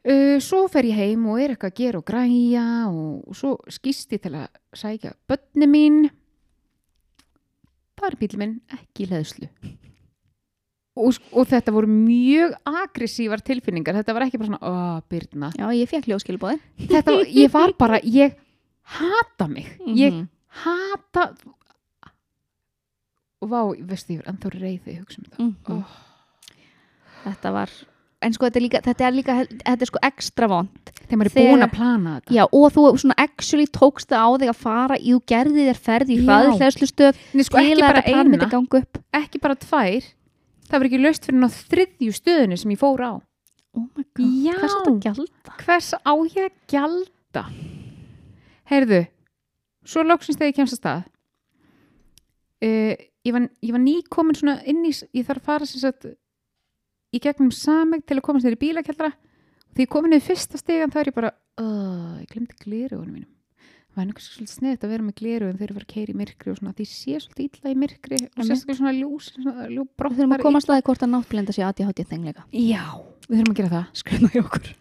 Uh, 0.01 0.39
svo 0.41 0.63
fer 0.74 0.88
ég 0.89 0.97
heim 0.97 1.28
og 1.30 1.38
er 1.38 1.51
eitthvað 1.53 1.69
að 1.76 1.78
gera 1.78 1.99
og 2.01 2.05
græja 2.07 2.63
og, 2.89 3.36
svo 3.38 3.51
skýst 3.69 4.15
ég 4.15 4.24
til 4.24 4.34
að 4.39 4.47
sækja 4.74 5.11
börni 5.30 5.67
mín. 5.69 5.99
Það 8.01 8.07
er 8.09 8.17
bíl 8.24 8.34
minn 8.41 8.55
ekki 8.74 9.05
leðslu 9.11 9.45
og, 11.01 11.15
og 11.38 11.45
þetta 11.47 11.72
voru 11.76 11.88
mjög 11.88 12.55
aggressívar 12.67 13.43
tilfinningar. 13.45 13.95
Þetta 14.01 14.15
var 14.17 14.26
ekki 14.26 14.39
bara 14.41 14.49
svona, 14.49 14.59
ó, 14.65 14.74
Byrna 15.09 15.51
Já, 15.55 15.67
ég 15.78 15.88
fekk 15.89 16.09
ljóskilbóði 16.09 16.57
þetta, 16.89 17.15
ég 17.30 17.53
var 17.53 17.72
bara, 17.80 18.01
ég 18.03 18.34
hata 18.97 19.47
mig. 19.47 19.69
Ég 19.86 20.11
Mhm. 20.17 20.26
hata 20.65 21.28
og 23.42 23.50
vá, 23.50 23.62
veistu, 23.89 24.14
ég 24.16 24.22
var 24.24 24.34
ennþá 24.34 24.52
reyði 24.56 24.98
hugsa 25.00 25.20
um 25.20 25.26
þetta 25.30 25.44
Mhm. 25.44 25.78
oh. 25.78 25.98
Þetta 27.26 27.52
var 27.54 27.70
En 28.24 28.34
sko, 28.36 28.46
þetta 28.46 28.60
er 28.60 28.62
líka, 28.62 28.80
þetta 28.86 29.06
er 29.08 29.14
líka, 29.18 29.36
þetta 29.50 29.82
er 29.82 29.89
sko 29.89 30.00
ekstra 30.06 30.48
vond 30.48 30.70
þegar 31.10 31.18
maður 31.18 31.26
er 31.26 31.34
Þegar- 31.34 31.56
búin 31.56 31.64
að 31.66 31.72
plana 31.74 32.12
þetta 32.22 32.34
Já, 32.36 32.44
og 32.54 32.68
þú 32.76 32.84
svona 33.02 33.16
actually 33.18 33.66
tókst 33.66 34.08
það 34.14 34.22
á 34.22 34.30
þig 34.38 34.50
að 34.52 34.60
fara 34.62 34.96
í 35.02 35.10
þú 35.16 35.22
gerði 35.26 35.66
þér 35.72 35.80
ferð 35.88 36.10
í 36.14 36.18
Já. 36.20 36.26
hraðhlæðslustöð 36.28 37.18
Nei, 37.34 37.44
sko, 37.44 37.58
til 37.58 37.74
að 37.74 37.82
bara 37.82 38.02
þetta 38.06 38.50
ganga 38.52 38.78
upp 38.84 38.98
ekki 39.14 39.42
bara 39.42 39.56
tvær 39.56 40.04
það 40.70 40.78
var 40.78 40.86
ekki 40.92 41.02
löst 41.02 41.26
fyrir 41.26 41.39
ná 41.42 41.50
þriðju 41.50 42.12
stöðinu 42.14 42.58
sem 42.62 42.72
ég 42.72 42.78
fór 42.80 43.02
á 43.02 43.12
Oh 43.74 43.88
my 43.98 44.04
god, 44.14 44.30
Já. 44.46 44.54
hvers 44.54 44.76
að 44.76 44.86
þetta 44.86 45.02
gjalda? 45.02 45.58
hvers 45.66 45.94
á 45.98 46.14
ég 46.30 46.46
að 46.46 46.54
gjalda 46.70 47.44
heyrðu 48.70 49.08
svo 49.84 50.04
loksins 50.06 50.38
þegar 50.38 50.52
ég 50.54 50.56
kemst 50.62 50.78
að 50.78 50.82
stað 50.82 51.04
uh, 52.62 52.96
ég, 53.28 53.36
var, 53.36 53.47
var 53.76 53.84
nýkomin 53.84 54.38
svona 54.38 54.57
inn 54.69 54.86
í, 54.88 54.93
ég 55.15 55.28
þarf 55.28 55.43
að 55.43 55.49
fara 55.49 55.67
sem 55.69 55.84
sagt 55.84 56.07
í 57.11 57.19
gegnum 57.22 57.51
sameg 57.55 58.05
til 58.07 58.17
að 58.17 58.26
komast 58.28 58.47
þér 58.47 58.57
í 58.57 58.63
bílakjaldra 58.63 59.11
og 59.11 59.76
því 59.76 59.86
ég 59.86 59.91
komin 59.91 60.11
niður 60.15 60.28
fyrsta 60.30 60.59
stegan 60.59 60.91
þá 60.93 60.99
er 61.01 61.11
ég 61.11 61.17
bara, 61.17 61.32
uh, 61.61 62.17
ég 62.22 62.32
glemdi 62.32 62.57
glerugunum 62.63 63.15
mínum. 63.19 63.32
Það 63.91 63.99
var 63.99 64.05
einhvers 64.05 64.28
svolítið 64.32 64.55
sniðt 64.55 64.84
að 64.86 64.91
vera 64.93 65.03
með 65.03 65.15
glerugun 65.19 65.57
þegar 65.59 65.72
ég 65.72 65.78
var 65.78 65.84
að 65.84 65.91
keira 65.91 66.13
í 66.13 66.19
myrkri 66.22 66.51
og 66.51 66.59
svona 66.61 66.76
því 66.78 66.86
sé 66.88 67.15
svolítið 67.19 67.43
illa 67.47 67.74
í 67.74 67.80
myrkri 67.82 68.19
og 68.24 68.45
sérstaklega 68.47 68.78
svona 68.78 68.93
ljó, 68.95 69.09
Við 69.99 70.15
þurfum 70.22 70.36
að 70.38 70.45
komast 70.45 70.72
að 70.72 70.78
því 70.78 70.86
hvort 70.88 71.03
að 71.03 71.11
náttblenda 71.11 71.55
sé 71.57 71.65
ADHD 71.67 71.99
þengleika. 72.07 72.45
Já, 72.55 72.86
við 73.28 73.36
þurfum 73.36 73.51
að 73.51 73.59
gera 73.59 73.74
það. 73.76 73.86
Skrifna 73.99 74.32
í 74.32 74.45
okkur. 74.45 74.72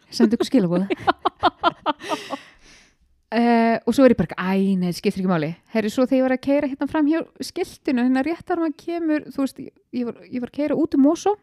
Uh, 3.37 3.77
og 3.87 3.95
svo 3.97 4.07
er 4.07 4.15
ég 4.15 4.21
bara 4.21 4.37
æ, 4.39 4.53
þetta 4.81 4.97
skiptir 4.99 5.23
ekki 5.23 5.31
máli. 5.31 5.51
Herri, 5.75 5.93
svo 5.93 6.07
þegar 6.07 6.19
ég 6.19 6.27
var 6.27 6.35
að 6.37 6.43
keira 6.47 6.71
hérna 6.71 6.89
fram 6.91 7.09
hjá 7.11 7.21
skiltinu 7.51 8.05
hérna 8.07 8.25
rétt 8.27 8.47
þar 8.49 8.63
maður 8.65 8.77
kemur 8.85 9.27
þú 9.31 9.45
veist, 9.45 9.63
ég, 9.63 10.05
var, 10.09 10.21
ég 10.27 10.45
var 10.45 10.53
að 10.53 10.59
keira 10.61 10.79
út 10.79 10.97
um 10.99 11.05
Mosó. 11.07 11.37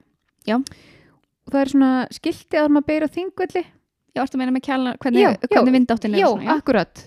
Já. 0.48 0.56
og 0.58 1.52
það 1.52 1.62
er 1.62 1.72
svona 1.74 1.92
skilti 2.16 2.60
að 2.60 2.72
maður 2.72 2.88
beira 2.92 3.12
þingvelli. 3.12 3.64
Já, 4.16 4.24
að 4.24 4.40
meina 4.42 4.56
með 4.56 4.66
kjálna, 4.66 4.96
hvernig, 5.04 5.22
Já, 5.22 5.30
já. 5.36 5.48
hvernig 5.52 5.76
vindáttin 5.76 6.16
er 6.16 6.22
já, 6.24 6.28
svona, 6.32 6.56
akkurat. 6.58 7.04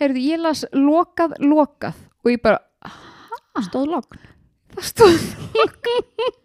Heyrðu, 0.00 0.22
ég 0.24 0.40
las 0.40 0.64
lokað, 0.74 1.36
lokað 1.44 1.98
og 2.24 2.32
ég 2.32 2.40
bara, 2.42 2.58
já. 2.80 3.64
Stóð 3.66 3.90
logn. 3.92 4.22
það 4.74 4.84
stóð 4.88 5.20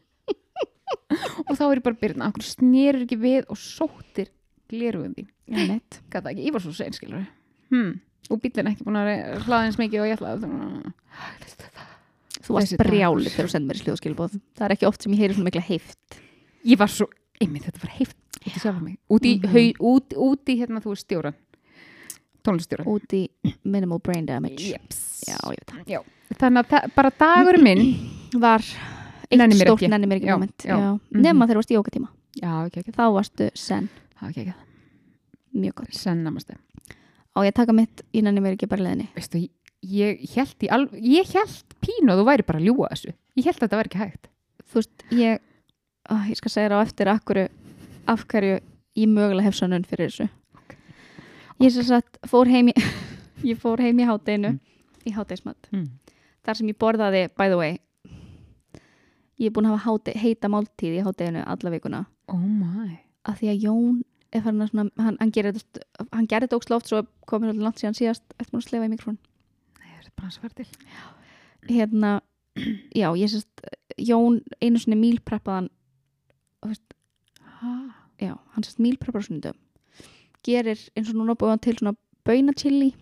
og 1.45 1.53
þá 1.57 1.63
er 1.65 1.80
ég 1.80 1.86
bara 1.86 1.99
byrjun, 2.01 2.26
akkur 2.26 2.45
snerur 2.45 3.05
ekki 3.05 3.17
við 3.21 3.47
og 3.49 3.57
sóttir 3.59 4.32
gleruðum 4.71 5.15
Já, 5.15 5.78
ekki, 5.78 6.45
ég 6.45 6.53
var 6.53 6.63
svo 6.63 6.73
sein 6.76 6.95
skilur 6.95 7.26
hmm. 7.72 7.93
og 8.30 8.41
bílinn 8.43 8.72
ekki 8.72 8.86
búin 8.88 8.99
að 9.01 9.11
hlaða 9.45 9.63
eins 9.68 9.80
mikið 9.82 10.03
og 10.03 10.09
ég 10.09 10.20
ætlaði 10.20 10.93
Þú 12.45 12.53
varst 12.53 12.76
brjálið 12.78 13.32
þegar 13.34 13.47
þú 13.47 13.51
sendir 13.55 13.70
mér 13.72 13.80
sljóðskilbóð. 13.80 14.34
Það 14.53 14.66
er 14.68 14.74
ekki 14.76 14.86
oft 14.86 15.01
sem 15.01 15.13
ég 15.16 15.22
heyri 15.24 15.34
svona 15.34 15.47
mikla 15.47 15.63
heift. 15.66 16.18
ég 16.66 16.78
var 16.78 16.91
svo, 16.93 17.07
einmitt 17.41 17.66
þetta 17.66 17.82
var 17.82 17.93
heift 17.95 18.18
út 18.45 18.53
í 18.53 18.61
sjálf 18.61 18.82
mig, 18.84 18.97
út 19.09 20.13
út, 20.13 20.49
í 20.49 20.57
hérna 20.59 20.82
þú 20.84 20.93
veist 20.93 21.07
stjóran 21.07 21.38
tónlistjóran 22.45 22.89
Út 22.89 23.16
í 23.18 23.24
minimal 23.63 23.99
brain 24.03 24.28
damage. 24.28 24.61
Jeps. 24.70 25.24
Já. 25.26 25.38
Já. 25.89 26.01
þannig 26.38 26.70
að 26.70 26.91
bara 26.95 27.11
dagur 27.18 27.57
minn 27.61 27.82
Var 28.45 28.61
eitt 29.32 29.57
stórt 29.57 29.88
nenni 29.89 30.09
mér 30.09 30.20
ekki 30.20 30.32
moment. 30.34 30.68
Já. 30.68 30.78
Mhm. 30.78 31.24
Nema 31.24 31.47
þegar 31.47 31.55
þú 31.55 31.63
varst 31.63 31.74
í 31.74 31.80
jókatíma. 31.80 32.11
já, 32.36 32.51
ekki, 32.68 32.84
ekki, 32.84 32.93
Þá 32.93 33.05
varstu 33.16 33.49
sen. 33.55 33.89
ekki, 34.22 34.45
ekki. 34.45 34.55
Mjög 35.55 35.76
gott. 35.82 35.93
sennamastu 35.95 36.59
Á 37.36 37.39
ég 37.43 37.51
að 37.51 37.57
taka 37.59 37.75
mitt 37.75 38.01
í 38.15 38.21
nenni 38.23 38.41
mér 38.43 38.55
ekki 38.55 38.69
bara 38.71 38.86
leðinni. 38.86 39.09
veistu, 39.15 39.41
ég, 39.83 40.21
ég 40.23 40.38
held 40.39 40.63
í 40.63 40.71
alv 40.71 40.93
ég 40.95 41.33
held 41.36 41.75
pínu 41.83 42.13
að 42.13 42.21
þú 42.21 42.25
væri 42.29 42.47
bara 42.47 42.61
að 42.61 42.69
ljúga 42.69 42.91
þessu 42.93 43.11
ég 43.36 43.45
held 43.49 43.57
að 43.57 43.65
þetta 43.65 43.79
væri 43.81 43.91
ekki 43.91 44.03
hægt 44.05 44.29
Þú 44.65 44.79
veist, 44.81 45.03
ég, 45.15 45.43
ó, 46.09 46.15
ég 46.27 46.39
skal 46.39 46.51
segja 46.51 46.69
þér 46.69 46.73
á 46.75 46.79
eftir 46.83 47.09
akkur, 47.11 47.39
af 48.11 48.23
hverju 48.31 48.55
ég 48.97 49.11
mögulega 49.11 49.45
hef 49.45 49.55
sönnun 49.55 49.86
fyrir 49.88 50.09
þessu. 50.09 50.25
Ég 51.63 51.71
sem 51.71 51.86
sagt 51.88 52.17
fór 52.27 52.49
heim 52.51 52.71
í, 52.71 52.75
ég 53.51 53.59
fór 53.61 53.79
heim 53.83 54.01
í 54.01 54.07
hátdeinu, 54.09 54.55
í 55.05 55.13
hátdeismat. 55.15 55.69
mm. 55.71 55.86
Þar 56.45 56.59
sem 56.59 56.71
ég 56.73 56.77
borðaði, 56.81 57.21
by 57.38 57.47
the 57.53 57.57
way, 57.61 57.77
ég 59.39 59.47
er 59.49 59.53
búin 59.55 59.69
að 59.69 59.77
hafa 59.77 59.86
háte, 59.93 60.17
heita 60.19 60.51
máltíð 60.51 60.99
í 60.99 61.05
hátdeinu 61.05 61.45
alla 61.45 61.71
vikuna. 61.73 62.03
oh 62.27 62.41
my 62.41 62.99
Af 63.25 63.39
því 63.39 63.47
að 63.53 63.63
Jón 63.63 64.03
er 64.36 64.41
að 64.65 64.69
svona, 64.71 64.89
hann, 64.97 65.17
hann 65.19 65.31
gerir 65.31 65.53
þetta, 65.53 65.83
hann 66.13 66.27
gerir 66.27 66.53
oft 66.53 66.88
svo 66.89 67.01
komið 67.27 67.49
svolítið 67.53 67.63
langt 67.67 67.79
síðan 67.81 67.97
síðast, 67.97 68.23
eftir 68.39 68.51
búin 68.53 68.61
að 68.63 68.67
slefa 68.69 68.86
í 68.86 68.91
mikrofón. 68.93 69.17
Nei, 69.79 69.91
það 69.95 70.05
er 70.05 70.11
bara 70.15 70.27
að 70.27 70.38
svara 70.38 70.53
til 70.55 70.67
Hérna, 71.65 72.11
já, 72.95 73.07
ég 73.17 73.29
sérst, 73.31 73.65
Jón 73.97 74.41
einu 74.61 74.77
svona 74.81 74.97
mílpreppaðan, 74.99 75.69
já, 78.21 78.33
hann 78.53 78.63
sérst 78.65 78.79
mílpreppar 78.83 79.21
á 79.23 79.27
sunnudum. 79.27 79.57
Gerir 80.45 80.77
eins 80.95 81.09
og 81.09 81.17
núna 81.17 81.36
búið 81.38 81.55
hann 81.55 81.63
til 81.65 81.77
svona 81.79 81.95
baunachili. 82.25 82.93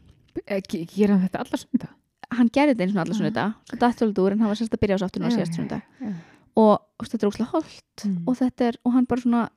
Ge- 0.48 0.86
gera 0.90 1.14
hann 1.18 1.28
þetta 1.28 1.44
alla 1.44 1.58
sunda 1.62 1.90
Hann 2.34 2.50
gerir 2.50 2.74
þetta 2.74 2.84
eins 2.88 2.96
og 2.96 3.02
alla 3.04 3.14
Ah. 3.14 3.18
sunnudag, 3.20 3.54
svo 3.70 3.78
dættöldur 3.78 4.32
en 4.32 4.40
hann 4.40 4.50
var 4.50 4.56
sérst 4.58 4.74
að 4.74 4.82
byrja 4.82 4.96
á 4.98 5.02
sáttunum 5.04 5.28
á 5.28 5.30
Já, 5.30 5.36
síðast 5.38 5.54
sunnudag. 5.56 5.82
já. 6.02 6.14
Og 6.56 6.80
þetta 7.06 7.24
er 7.24 7.30
ókslega 7.30 7.52
holdt 7.52 7.98
Mm. 8.06 8.24
og 8.28 8.36
þetta 8.38 8.62
er, 8.68 8.74
og 8.86 8.92
hann 8.94 9.06
bara 9.06 9.22
svona 9.22 9.50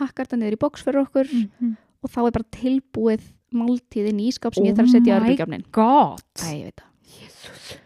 hakkar 0.00 0.26
þetta 0.26 0.38
niður 0.40 0.56
í 0.56 0.62
boks 0.64 0.82
fyrir 0.86 1.02
okkur 1.06 1.26
Mhm. 1.32 1.76
og 2.02 2.10
þá 2.10 2.18
er 2.26 2.30
bara 2.32 2.50
tilbúið 2.56 3.22
máltíð 3.52 4.08
inn 4.08 4.20
í 4.20 4.28
ískap 4.32 4.54
sem 4.54 4.64
ég 4.64 4.74
þarf 4.76 4.88
að 4.88 4.92
setja 4.96 5.12
í 5.12 5.16
Oh 5.16 5.22
my 5.22 5.28
veit 6.64 6.80
það. 6.80 7.78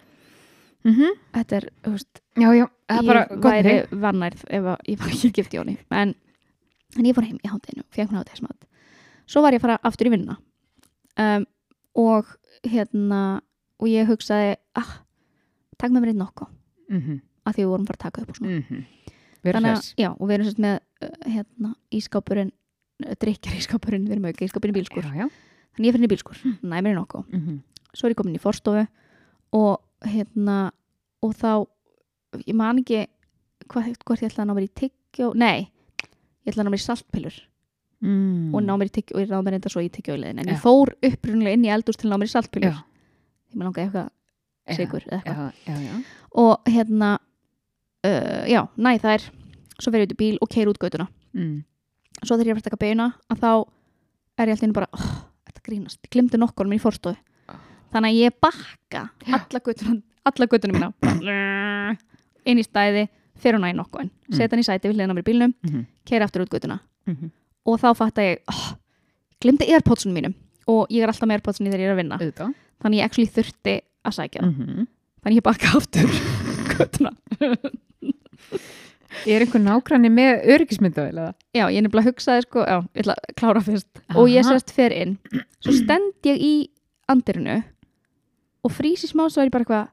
mm 0.85 0.93
-hmm. 0.95 1.13
Þetta 1.35 1.57
er, 1.57 1.65
þú 1.83 1.91
veist, 1.91 2.21
já, 2.37 2.49
já, 2.55 2.67
er 2.89 3.03
ég 3.03 3.41
væri 3.43 3.75
vannærð 3.91 4.45
ef 4.49 4.63
að 4.65 4.77
ég 4.89 4.99
var 4.99 5.09
ekki 5.09 5.33
gift 5.33 5.53
Jóni. 5.55 5.77
En, 5.91 6.15
en 6.97 7.05
ég 7.05 7.15
fór 7.15 7.25
heim 7.25 7.39
í 7.45 7.49
hátteginu, 7.49 7.83
fekk 7.91 8.11
mér 8.11 8.19
háttegismat. 8.23 8.65
Svo 9.27 9.43
var 9.43 9.53
ég 9.53 9.59
að 9.59 9.61
fara 9.63 9.79
aftur 9.83 10.07
í 10.07 10.11
vinnuna. 10.11 10.37
Um, 11.19 11.47
og 11.95 12.25
hérna, 12.65 13.41
og 13.81 13.89
ég 13.89 14.07
hugsaði, 14.07 14.57
ah, 14.77 15.01
takk 15.79 15.91
með 15.91 16.01
mér 16.03 16.09
einn 16.09 16.19
nokko. 16.23 16.47
Mhm, 16.91 17.21
Af 17.47 17.55
því 17.55 17.63
við 17.63 17.69
vorum 17.69 17.85
bara 17.87 17.97
að 17.97 18.03
taka 18.03 18.23
upp 18.23 18.29
og 18.31 18.37
svona. 18.37 18.87
Að, 19.55 19.67
hress 19.77 19.95
já, 19.97 20.11
og 20.11 20.27
við 20.29 20.35
erum 20.35 20.47
sérst 20.47 20.59
með 20.59 20.81
uh, 21.03 21.31
hérna, 21.31 21.75
ískápurinn, 21.93 22.53
drikjar 23.21 23.55
ískápurinn, 23.61 24.05
við 24.09 24.13
erum 24.17 24.25
auka 24.31 24.45
ískápurinn 24.45 24.75
í 24.75 24.79
bílskur. 24.81 25.05
já, 25.05 25.15
já. 25.15 25.29
Þannig 25.77 25.87
ég 25.87 25.93
fyrir 25.97 26.07
í 26.09 26.13
bílskur, 26.15 26.37
næmir 26.63 26.93
í 26.93 26.97
nokko. 26.97 27.25
Mhm. 27.33 27.63
svo 27.97 28.07
er 28.07 28.13
ég 28.13 28.17
komin 28.17 28.35
í 28.37 28.41
forstofu 28.43 28.87
og 29.53 29.81
hérna 30.05 30.71
og 31.23 31.33
þá, 31.35 31.67
ég 32.47 32.55
man 32.55 32.79
ekki 32.83 33.07
hvað, 33.69 33.95
hvort 34.05 34.21
ég 34.21 34.29
ætlaði 34.31 34.43
að 34.45 34.49
ná 34.51 34.55
mér 34.59 34.67
í 34.67 34.73
tyggjó 34.77 35.31
nei, 35.35 35.71
ég 36.45 36.53
ætlaði 36.53 36.61
að 36.61 36.67
ná 36.67 36.73
mér 36.75 36.83
í 36.83 36.89
saltpillur 36.89 37.39
Mm. 38.05 38.53
og 38.55 38.61
ná 38.61 38.75
mér 38.77 38.91
í 38.91 38.93
tyggjó, 38.93 39.17
og 39.17 39.23
ég 39.25 39.31
ná 39.33 39.39
mér 39.41 39.55
enda 39.57 39.71
svo 39.73 39.81
í 39.81 39.89
tyggjóilegin 39.89 40.39
en 40.39 40.45
Já. 40.45 40.53
ég 40.53 40.61
fór 40.61 40.91
upprunnilega 41.01 41.57
inn 41.57 41.65
í 41.65 41.71
eldús 41.73 41.97
til 41.97 42.11
að 42.11 42.13
ná 42.13 42.19
mér 42.21 42.29
í 42.29 42.33
saltpillur 42.35 42.75
Já. 42.75 42.83
ég 43.49 43.57
maður 43.57 43.71
langaði 43.71 43.87
eitthvað 43.87 44.77
sigur 44.77 45.07
eða 45.09 45.23
eitthvað 45.25 46.05
og 46.37 46.69
hérna 46.69 47.19
uh, 48.07 48.43
já, 48.51 48.61
næ 48.77 48.91
það 49.03 49.13
er 49.17 49.25
svo 49.77 49.93
fer 49.93 50.01
ég 50.03 50.09
út 50.09 50.15
í 50.17 50.21
bíl 50.23 50.37
og 50.41 50.49
keir 50.53 50.71
út 50.71 50.79
götuna. 50.81 51.09
Mm. 51.37 51.65
svo 52.25 52.37
þegar 52.39 52.47
ég 52.49 52.55
er 52.57 52.61
að 52.63 52.67
taka 52.71 52.81
beina 52.81 53.11
að 53.29 53.43
þá 53.43 53.51
er 54.41 54.49
ég 54.49 54.57
alltaf 54.57 54.73
bara 54.79 54.89
oh, 54.97 55.11
þetta 55.49 55.65
grínast, 55.67 55.99
ég 56.07 56.11
glimti 56.15 56.39
nokkur 56.41 56.67
minn 56.69 56.79
í 56.79 56.83
forstofu. 56.83 57.17
Ah. 57.49 57.59
þannig 57.93 58.15
að 58.15 58.21
ég 58.23 58.39
bakka 58.41 59.03
alla 59.37 59.61
göttuna, 59.61 60.01
alla 60.25 60.47
göttuna 60.47 60.73
mína 60.79 60.89
inn 62.49 62.59
í 62.61 62.65
stæði 62.65 63.07
fyrir 63.37 63.59
hún 63.59 63.67
að 63.69 63.75
í 63.75 63.79
nokkuðin, 63.83 64.11
Mm. 64.27 64.35
setja 64.35 64.57
hann 64.57 64.63
í 64.63 64.67
sæti 64.67 64.89
við 64.89 64.97
hliðina 64.97 65.13
á 65.15 65.17
mér 65.17 65.23
í 65.23 65.29
bílnum, 65.29 65.53
Mhm, 65.63 65.83
keira 66.09 66.25
aftur 66.27 66.43
út 66.43 66.51
göttuna 66.51 66.81
mhm. 67.07 67.29
og 67.69 67.77
þá 67.79 67.89
fatta 67.95 68.23
ég 68.25 68.41
oh, 68.51 68.73
glimti 69.41 69.69
airpodsunum 69.71 70.15
mínum. 70.17 70.35
Og 70.67 70.89
ég 70.91 71.05
er 71.05 71.13
alltaf 71.13 71.29
með 71.29 71.37
airpodsunum 71.39 71.71
þegar 71.71 71.83
ég 71.85 71.87
er 71.87 71.95
að 71.95 72.01
vinna. 72.01 72.17
Auðvitað. 72.19 72.55
Þannig 72.83 72.99
ég 72.99 73.05
actually 73.07 73.31
þurfti 73.31 73.75
að 74.03 74.15
sækja. 74.17 74.41
Það 74.43 74.51
Mhm. 74.51 74.87
þannig 75.23 75.37
ég 75.39 75.45
bakka 75.47 75.67
aftur 75.79 76.11
göttuna 76.75 77.13
er 79.27 79.41
einhver 79.45 79.63
nágranni 79.63 80.11
með 80.13 80.45
öryggismyndavel 80.55 81.15
eða? 81.17 81.33
já, 81.57 81.65
ég 81.71 81.79
er 81.79 81.83
nefnilega 81.87 82.11
hugsaði 82.11 82.43
sko, 82.47 82.65
já, 82.67 82.79
ég 82.95 83.01
ætla 83.05 83.15
að 83.17 83.35
klára 83.41 83.63
fyrst 83.65 83.89
og 84.15 84.29
ég 84.29 84.43
Aha. 84.45 84.51
sérst 84.53 84.71
fer 84.77 84.93
inn 84.93 85.17
svo 85.65 85.73
stend 85.73 86.13
ég 86.29 86.37
í 86.43 86.55
andirinu 87.09 87.61
og 88.67 88.73
frísi 88.75 89.07
smá 89.11 89.27
svo 89.31 89.43
er 89.45 89.49
ég 89.49 89.55
bara 89.55 89.65
eitthvað 89.65 89.89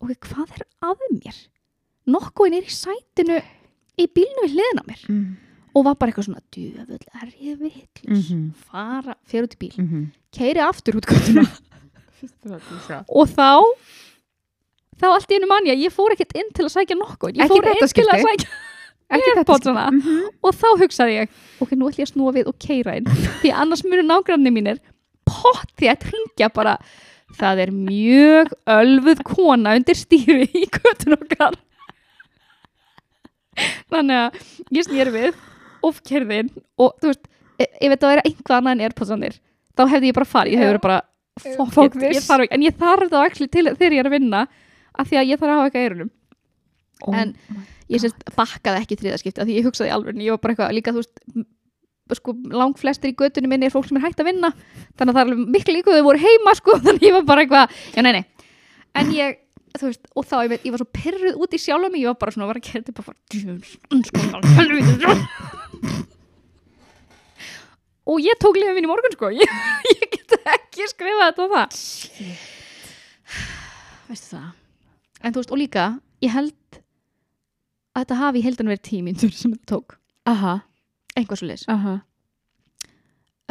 ok, 0.00 0.10
hvað 0.30 0.48
er 0.58 0.64
að 0.84 0.96
mér 1.12 1.36
nokkuðin 2.06 2.58
er 2.60 2.66
í 2.68 2.72
sætinu 2.72 3.38
í 4.00 4.06
bílnu 4.12 4.44
við 4.46 4.52
hliðina 4.56 4.82
á 4.84 4.88
mér 4.90 5.02
Mm. 5.08 5.36
og 5.76 5.84
var 5.84 5.94
bara 6.00 6.10
eitthvað 6.12 6.28
svona, 6.30 6.40
djöfull, 6.52 7.04
er 7.20 7.28
ég 7.40 7.58
vitlis 7.60 8.30
Mhm. 8.30 8.50
fara, 8.70 9.14
fer 9.24 9.42
út 9.44 9.54
í 9.54 9.58
bíl 9.60 9.76
Mhm. 9.78 10.06
keiri 10.32 10.60
aftur 10.64 10.96
út 10.96 11.06
og 13.08 13.28
þá 13.28 13.60
þá 15.00 15.06
allt 15.12 15.30
í 15.32 15.38
einu 15.38 15.50
manni 15.50 15.72
að 15.74 15.84
ég 15.86 15.94
fór 15.94 16.14
ekkert 16.14 16.36
inn 16.38 16.50
til 16.56 16.66
að 16.66 16.72
sækja 16.76 16.96
nokkuð. 16.98 17.36
Ég 17.36 17.44
Ekki 17.44 17.52
fór 17.52 17.68
inn 17.70 17.80
til 17.80 18.06
að 18.06 18.24
sækja 18.26 18.48
Ekki 19.06 19.32
skipti. 19.36 19.82
Mhm. 19.94 20.22
og 20.42 20.54
þá 20.56 20.68
hugsaði 20.82 21.12
ég 21.20 21.28
ok, 21.62 21.74
nú 21.78 21.86
ætlum 21.86 22.02
ég 22.02 22.08
að 22.08 22.12
snúa 22.12 22.32
við 22.34 22.48
og 22.50 22.56
keira 22.58 22.96
inn. 22.98 23.06
Því 23.42 23.52
annars 23.54 23.84
munu 23.86 24.02
nágranni 24.02 24.50
mínir 24.50 24.80
potti 25.26 25.86
að 25.90 26.08
hringja 26.10 26.48
bara 26.52 26.76
það 27.38 27.62
er 27.66 27.72
mjög 27.74 28.52
ölfuð 28.66 29.22
kona 29.26 29.76
undir 29.78 29.98
stýri 29.98 30.48
í 30.50 30.66
göttun 30.66 31.16
okkar. 31.18 31.54
Þannig 33.90 34.20
að 34.20 34.40
ég 34.76 34.88
snýr 34.88 35.12
við 35.14 35.38
og 35.86 36.00
kerði 36.06 36.42
inn 36.42 36.50
og 36.82 36.96
þú 37.00 37.12
veist, 37.12 37.28
e- 37.62 37.70
ef 37.70 37.92
þetta 37.94 38.10
væri 38.10 38.24
einhvað 38.26 38.58
annað 38.58 38.74
en 38.74 38.84
airpodsanir 38.88 39.38
þá 39.76 39.82
hefði 39.92 40.10
ég 40.10 40.16
bara 40.18 40.28
farið, 40.32 40.56
ég 40.56 40.70
verið 40.72 40.84
bara 40.84 41.00
this. 41.36 42.16
ég 42.16 42.26
ekki, 42.26 42.54
en 42.56 42.64
ég 42.64 42.76
þarf 42.80 43.10
það 43.12 43.26
actually 43.26 43.52
til 43.52 43.66
þegar 43.68 43.96
ég 43.96 44.02
er 44.02 44.08
að 44.10 44.16
vinna 44.16 44.46
af 44.96 45.10
því 45.10 45.20
að 45.20 45.28
ég 45.30 45.40
þarf 45.40 45.52
að 45.52 45.58
hafa 45.60 45.68
eitthvað 45.68 45.82
í 45.82 45.88
eyrunum. 45.88 46.10
Oh 47.06 47.16
En 47.16 47.34
ég 47.92 48.02
sérst 48.02 48.20
bakkaði 48.36 48.82
ekki 48.82 48.98
þriðaskipti 49.02 49.42
af 49.42 49.46
því 49.48 49.58
ég 49.58 49.66
hugsaði 49.68 49.92
alveg, 49.94 50.20
ég 50.24 50.32
var 50.34 50.42
bara 50.42 50.52
eitthvað 50.54 50.76
líka 50.76 50.94
þú 50.94 51.02
veist, 51.02 51.16
sko, 52.16 52.30
lang 52.54 52.74
flestir 52.80 53.12
í 53.12 53.18
göttunum 53.18 53.50
minni 53.52 53.68
er 53.68 53.74
fólk 53.74 53.88
sem 53.88 53.98
er 54.00 54.06
hægt 54.06 54.22
að 54.22 54.30
vinna. 54.30 54.50
Þannig 54.96 55.10
að 55.10 55.16
það 55.16 55.22
er 55.22 55.26
alveg 55.26 55.38
miklu 55.56 55.72
líka 55.76 55.96
þau 55.96 56.06
voru 56.06 56.22
heima 56.22 56.52
sko, 56.58 56.70
þannig 56.86 57.02
ég 57.08 57.16
var 57.18 57.24
bara 57.28 57.44
eitthvað, 57.44 57.66
já 57.94 58.00
nei 58.06 58.14
nei. 58.18 58.24
En 58.96 59.06
ég 59.12 59.30
þú 59.76 59.90
veist, 59.90 60.04
og 60.16 60.24
þá, 60.24 60.36
ég, 60.46 60.50
veit, 60.54 60.62
ég 60.64 60.72
var 60.72 60.80
svo 60.80 60.88
pyrruð 60.96 61.40
út 61.44 61.52
í 61.52 61.58
sjálf 61.60 61.90
mig, 61.92 62.00
ég 62.02 62.10
var 62.10 62.20
bara 62.20 62.32
svona, 62.34 62.48
var 62.48 62.60
að 62.60 62.68
gera 62.70 62.84
þetta 62.86 63.04
bara 63.04 63.16
og 68.06 68.22
ég 68.22 68.38
tók 68.40 68.56
liðið 68.56 68.76
mín 68.78 68.86
í 68.86 68.90
morgun 68.90 69.16
sko 69.16 69.26
ég, 69.40 69.50
ég 69.90 70.06
get 70.14 70.30
ekki 70.54 70.86
skrifað 70.92 71.26
þetta 71.26 71.42
og 71.44 71.50
það. 71.56 71.68
Veistu 74.06 74.28
það 74.36 74.65
en 75.22 75.34
þú 75.34 75.42
veist, 75.42 75.52
og 75.52 75.60
líka, 75.60 75.86
ég 76.24 76.34
held 76.34 76.80
að 77.96 78.02
þetta 78.02 78.20
hafi 78.20 78.40
í 78.40 78.46
heldan 78.46 78.72
verið 78.72 78.84
tímyndur 78.90 79.32
sem 79.34 79.54
þetta 79.54 79.70
tók, 79.72 79.98
aha, 80.28 80.58
einhvað 81.16 81.42
svo 81.42 81.50
leys 81.50 81.66
aha. 81.72 81.98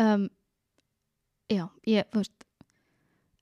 Um, 0.01 0.27
já, 1.49 1.65
ég, 1.87 2.09
þú 2.11 2.23
veist 2.23 2.47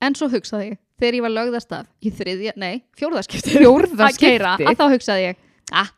en 0.04 0.16
svo 0.20 0.30
hugsaði 0.32 0.74
ég 0.74 0.80
þegar 1.02 1.18
ég 1.18 1.26
var 1.26 1.34
lögðast 1.34 1.76
af 1.76 1.90
í 2.04 2.12
þriðja, 2.14 2.54
nei, 2.60 2.84
fjórðaskipti 3.00 3.58
Fjórða 3.58 4.08
að 4.08 4.20
keira, 4.22 4.56
að 4.62 4.80
þá 4.80 4.86
hugsaði 4.94 5.28
ég 5.32 5.44
ah, 5.74 5.90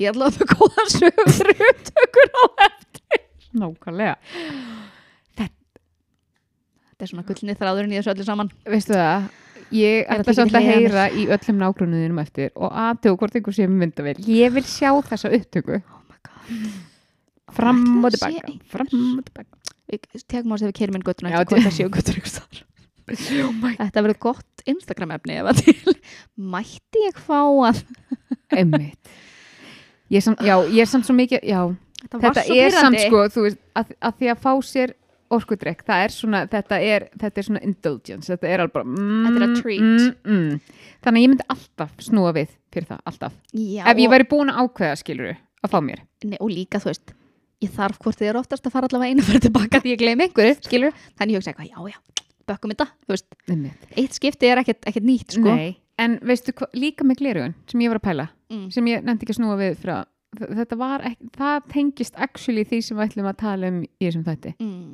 ég 0.00 0.12
ætla 0.12 0.28
að 0.30 0.38
það 0.38 0.52
góða 0.54 0.86
sögur 0.94 1.52
upptökur 1.68 2.30
á 2.32 2.42
eftir. 2.66 3.24
Nákvæmlega. 3.60 4.16
Þetta 5.40 7.06
er 7.06 7.10
svona 7.10 7.26
gullni 7.28 7.56
þráðurinn 7.56 7.94
í 7.94 7.98
þessu 7.98 8.12
öllu 8.12 8.26
saman. 8.28 8.50
Veistu 8.68 8.92
það, 8.96 9.28
ég 9.74 10.10
ætla 10.10 10.34
ekki 10.34 10.58
að 10.58 10.68
heyra 10.68 11.06
í 11.14 11.26
öllum 11.30 11.60
nágrunniðinum 11.62 12.20
eftir 12.22 12.50
og 12.54 12.74
aðtöku 12.86 13.20
hvort 13.22 13.38
einhver 13.38 13.56
sé 13.56 13.68
með 13.68 13.84
myndavél. 13.84 14.16
Ég 14.26 14.54
vil 14.56 14.66
sjá 14.66 14.90
þessa 15.10 15.32
upptöku. 15.38 15.80
Oh 15.80 16.02
my 16.10 16.18
god. 16.26 16.66
Fram 17.60 17.82
og 18.04 18.14
tilbaka 18.14 18.58
fram 18.70 18.90
og 19.18 19.24
tilbaka 19.28 19.60
tegum 20.30 20.52
á 20.52 20.54
þess 20.54 20.64
að 20.64 20.68
við 20.70 20.76
keirum 20.78 20.98
inn 20.98 21.06
göttuna 21.06 21.32
Já, 21.32 21.40
eftir 21.40 21.56
hvað 21.56 21.66
það 21.66 21.76
séu 21.78 21.92
göttur 21.94 22.20
ykkur 22.20 22.34
þar 22.36 22.66
þetta 23.10 24.02
verður 24.04 24.18
gott 24.22 24.64
Instagram 24.70 25.14
efni 25.16 25.38
ef 25.40 25.50
að 25.50 25.62
til 25.64 25.94
mætti 26.52 27.04
ég 27.08 27.18
fá 27.18 27.40
að 27.42 27.80
einmitt. 28.54 29.14
Ég 30.10 30.22
er 30.22 30.86
samt, 30.90 31.06
svo 31.06 31.14
mikið 31.14 31.44
já, 31.46 31.60
þetta, 32.02 32.20
þetta 32.26 32.44
er 32.54 32.74
samt 32.74 33.02
sko 33.02 33.24
þú 33.30 33.44
veist, 33.46 33.60
að, 33.78 33.92
að 33.98 34.16
því 34.20 34.30
að 34.32 34.40
fá 34.46 34.52
sér 34.66 34.94
orkudrykk, 35.30 35.84
það 35.86 36.02
er 36.04 36.14
svona 36.14 36.40
þetta 36.50 36.78
er, 36.82 37.06
þetta 37.20 37.40
er 37.42 37.46
svona 37.46 37.62
indulgence 37.66 38.32
þetta 38.32 38.48
er 38.50 38.62
alveg 38.64 38.74
bara 38.74 38.88
mm, 38.88 39.22
Þetta 39.26 39.40
er 39.40 39.46
a 39.46 39.60
treat. 39.60 39.80
mm, 39.80 40.34
mm. 40.34 40.60
þannig 41.04 41.20
að 41.20 41.24
ég 41.24 41.32
myndi 41.34 41.48
alltaf 41.54 41.92
snúa 42.08 42.32
við 42.36 42.50
fyrir 42.74 42.88
það, 42.90 43.00
alltaf 43.12 43.36
Já, 43.54 43.84
ef 43.86 44.02
ég 44.02 44.08
og, 44.10 44.14
væri 44.16 44.28
búin 44.32 44.52
að 44.52 44.60
ákveða 44.64 44.98
skiluru 45.04 45.34
að 45.60 45.74
fá 45.74 45.78
mér 45.84 46.02
nei, 46.24 46.38
og 46.40 46.50
líka 46.50 46.80
þú 46.82 46.90
veist 46.92 47.14
ég 47.60 47.74
þarf 47.76 47.98
hvort 48.00 48.16
þið 48.22 48.30
er 48.32 48.38
oftast 48.40 48.66
að 48.66 48.72
fara 48.74 48.88
allavega 48.88 49.12
einu 49.14 49.26
fyrir 49.26 49.42
tilbaka 49.46 49.80
því 49.84 49.92
ég 49.94 50.00
gleymi 50.00 50.26
einhverju, 50.26 50.54
skilur 50.64 50.94
þannig 51.20 51.34
ég 51.36 51.42
hugsa 51.42 51.52
eitthvað, 51.52 51.68
já, 51.68 51.92
já, 51.92 52.24
bökkum 52.48 52.72
þetta 52.72 52.86
þú 53.04 53.12
veist, 53.14 53.26
Einmitt. 53.52 53.82
eitt 54.00 54.16
skipti 54.16 54.48
er 54.48 54.62
ekkert, 54.62 54.80
ekkert 54.88 55.04
nýtt 55.06 55.36
sko. 55.36 55.52
Nei, 55.54 55.74
en 56.00 56.16
veistu 56.24 56.54
hva, 56.56 56.70
líka 56.72 57.04
með 57.04 57.20
glerugun 57.20 57.54
sem 57.68 57.84
ég 57.84 57.92
var 57.92 58.00
að 58.00 58.06
pæla, 58.08 58.26
mm. 58.50 58.64
sem 58.72 58.88
ég 58.88 59.04
nefndi 59.04 59.26
ekki 59.28 59.36
að 59.36 59.38
snúa 59.42 59.58
við 59.60 59.76
frá, 59.84 59.98
þ- 60.40 60.50
þetta 60.62 60.78
var 60.80 61.04
ekki, 61.10 61.28
það 61.36 61.68
tengist 61.76 62.16
actually 62.16 62.64
því 62.64 62.80
sem 62.88 62.96
við 62.96 63.06
ætlum 63.10 63.28
að 63.30 63.38
tala 63.44 63.70
um 63.74 63.82
í 63.84 64.08
þessum 64.08 64.24
þætti, 64.30 64.54
Mm. 64.56 64.88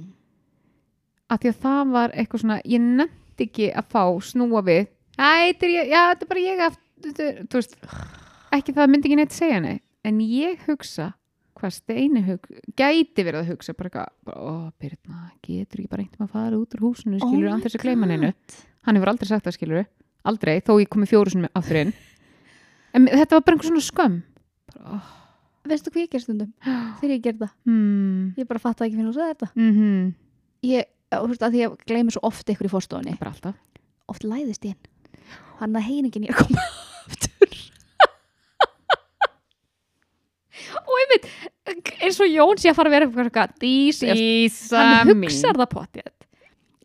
Að 1.33 1.43
því 1.43 1.53
að 1.53 1.61
það 1.67 1.93
var 1.97 2.15
eitthvað 2.15 2.45
svona, 2.45 2.59
ég 2.65 2.87
nefndi 2.87 3.49
ekki 3.49 3.69
að 3.77 3.91
fá 3.95 4.03
snúa 4.29 4.63
við, 4.67 4.89
þetta 5.17 5.69
er 5.69 5.77
er 5.93 6.31
bara 6.31 6.45
ég 6.45 6.65
aftur, 6.71 7.45
veist 7.53 7.79
ekki 8.57 8.75
það 8.77 8.91
myndi 8.93 9.11
ekki 9.11 9.21
neitt 9.21 9.37
segja 9.37 9.61
nei 9.65 9.77
en 10.07 10.23
ég 10.23 10.63
hugsa 10.69 11.13
hvað 11.57 11.73
steini 11.73 12.21
hug, 12.27 12.51
gæti 12.77 13.25
verið 13.25 13.41
að 13.41 13.53
hugsa 13.55 13.73
bara, 13.77 13.89
eitthvað, 13.89 14.37
ó, 14.37 14.71
Birna, 14.77 15.31
getur 15.41 15.81
ekki 15.81 15.93
bara 15.93 16.05
einhvern 16.05 16.27
að 16.27 16.35
fara 16.35 16.59
út 16.61 16.75
úr 16.77 16.85
húsinu, 16.85 17.17
skilur, 17.17 17.49
Oh 17.49 17.57
my 17.57 17.65
þess 17.65 17.79
að 17.79 17.87
gleyma 17.87 18.09
neinu 18.11 18.33
hann 18.87 18.99
hefur 18.99 19.11
aldrei 19.11 19.31
sagt 19.31 19.49
það 19.49 19.57
skilur 19.57 19.87
aldrei, 20.27 20.59
þó 20.65 20.77
ég 20.81 20.91
komi 20.91 21.09
fjóru 21.09 21.33
sinni 21.33 21.51
aftur 21.57 21.81
inn. 21.85 21.95
En 22.97 23.07
þetta 23.11 23.39
var 23.39 23.47
bara 23.47 23.57
einhver 23.57 23.71
svona 23.71 23.85
skömm. 23.85 24.19
Bara, 24.73 24.97
oh, 24.97 25.09
veistu 25.71 25.93
hvað 25.93 26.07
ég 26.07 26.13
ger 26.15 26.25
stundum? 26.25 26.53
Þegar 27.01 27.15
ég 27.15 27.25
ger 27.25 27.39
það, 27.41 27.53
hmm, 27.69 28.23
ég 28.41 28.51
bara 28.51 28.63
fatt 28.63 28.85
ekki 28.87 28.99
fyrir 28.99 29.11
að 29.11 29.19
segja 29.19 29.35
þetta. 29.35 29.51
Mm 29.55 29.73
ég, 30.67 30.89
þú 31.13 31.29
veist, 31.31 31.45
að 31.47 31.53
því 31.55 31.61
ég 31.63 31.71
gleymi 31.87 32.11
svo 32.15 32.23
oft 32.27 32.47
ykkur 32.53 32.69
í 32.69 32.73
fórstofunni 32.73 33.15
bara 33.21 33.31
alltaf. 33.35 33.57
Oft 34.11 34.23
læðist 34.27 34.65
ég 34.67 34.73
inn. 34.75 34.85
Hann 35.61 35.79
að 35.79 35.87
heiningin 35.89 36.27
ég 36.27 36.33
að 36.35 36.39
koma 36.47 36.63
aftur. 37.07 37.51
Og 40.87 40.97
ég 41.03 41.09
veit 41.15 41.27
eins 42.07 42.19
og 42.23 42.29
Jón 42.31 42.59
sé 42.61 42.67
að 42.71 42.79
fara 42.79 42.89
að 42.91 42.97
vera 42.97 43.07
eitthvað 43.27 43.51
dís, 43.63 43.99
Dísa 44.03 44.79
hann 44.83 45.09
hugsar 45.11 45.57
það 45.59 45.71
potið 45.73 46.09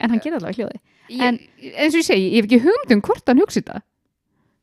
en 0.02 0.10
hann 0.10 0.22
gerir 0.24 0.38
allavega 0.40 0.58
hljóði. 0.58 0.78
En, 1.22 1.34
eins 1.62 1.94
og 1.94 2.00
ég 2.02 2.08
segi, 2.08 2.28
ég 2.32 2.38
hef 2.40 2.46
ekki 2.48 2.64
hugmynd 2.64 2.92
um 2.96 3.04
hvort 3.06 3.26
hann 3.30 3.42
hugsi 3.44 3.62
það. 3.68 3.82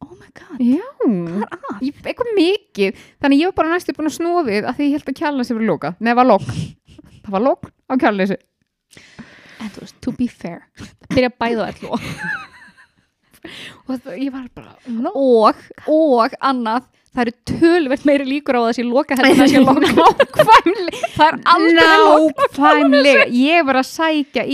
Oh 0.02 0.14
my 0.14 0.28
god, 0.34 0.59
já, 0.62 0.88
að? 1.06 1.44
ég, 1.84 1.92
eitthvað 2.02 2.30
mikið. 2.34 2.90
Þannig 3.22 3.38
ég 3.42 3.48
var 3.50 3.56
bara 3.61 3.72
næstu 3.74 3.92
búin 3.94 4.11
að 4.11 4.16
snúa 4.16 4.42
við 4.46 4.62
að 4.66 4.74
því 4.78 4.84
ég 4.88 4.94
held 4.96 5.09
að 5.12 5.18
verið 5.59 5.70
loka, 5.70 5.88
nei, 5.98 6.11
það 6.11 6.20
var 6.20 6.28
lok 6.32 6.46
það 7.24 7.32
var 7.36 7.44
lok 7.44 7.62
á 7.86 7.92
kjálnesi 8.02 8.38
en 9.59 9.68
þú 9.74 9.80
veist, 9.84 9.96
to 10.04 10.11
be 10.18 10.26
fair 10.30 10.61
byrja 11.09 11.28
að 11.32 11.38
bæða 11.42 11.62
allu 11.72 11.88
og 11.94 12.00
það, 14.04 14.14
ég 14.18 14.30
var 14.34 14.46
bara 14.54 14.72
no. 14.92 15.11
og, 15.14 15.56
og 15.90 16.30
annað 16.40 16.82
það 17.09 17.22
eru 17.24 17.32
tölvert 17.50 18.04
meiri 18.09 18.24
líkur 18.28 18.54
á 18.59 18.61
það 18.66 18.74
sé 18.78 18.82
loka 18.86 19.12
það 19.18 19.50
sé 19.50 19.59
loka 19.64 19.88
nákvæmlega. 19.88 20.98
Það 21.16 21.28
er 21.28 21.34
aldrei 21.54 21.96
loka 22.04 22.44
nákvæmlega. 22.48 23.24
ég 23.34 23.59
var 23.68 23.76
að 23.80 23.88
sækja 23.90 24.42
í 24.46 24.48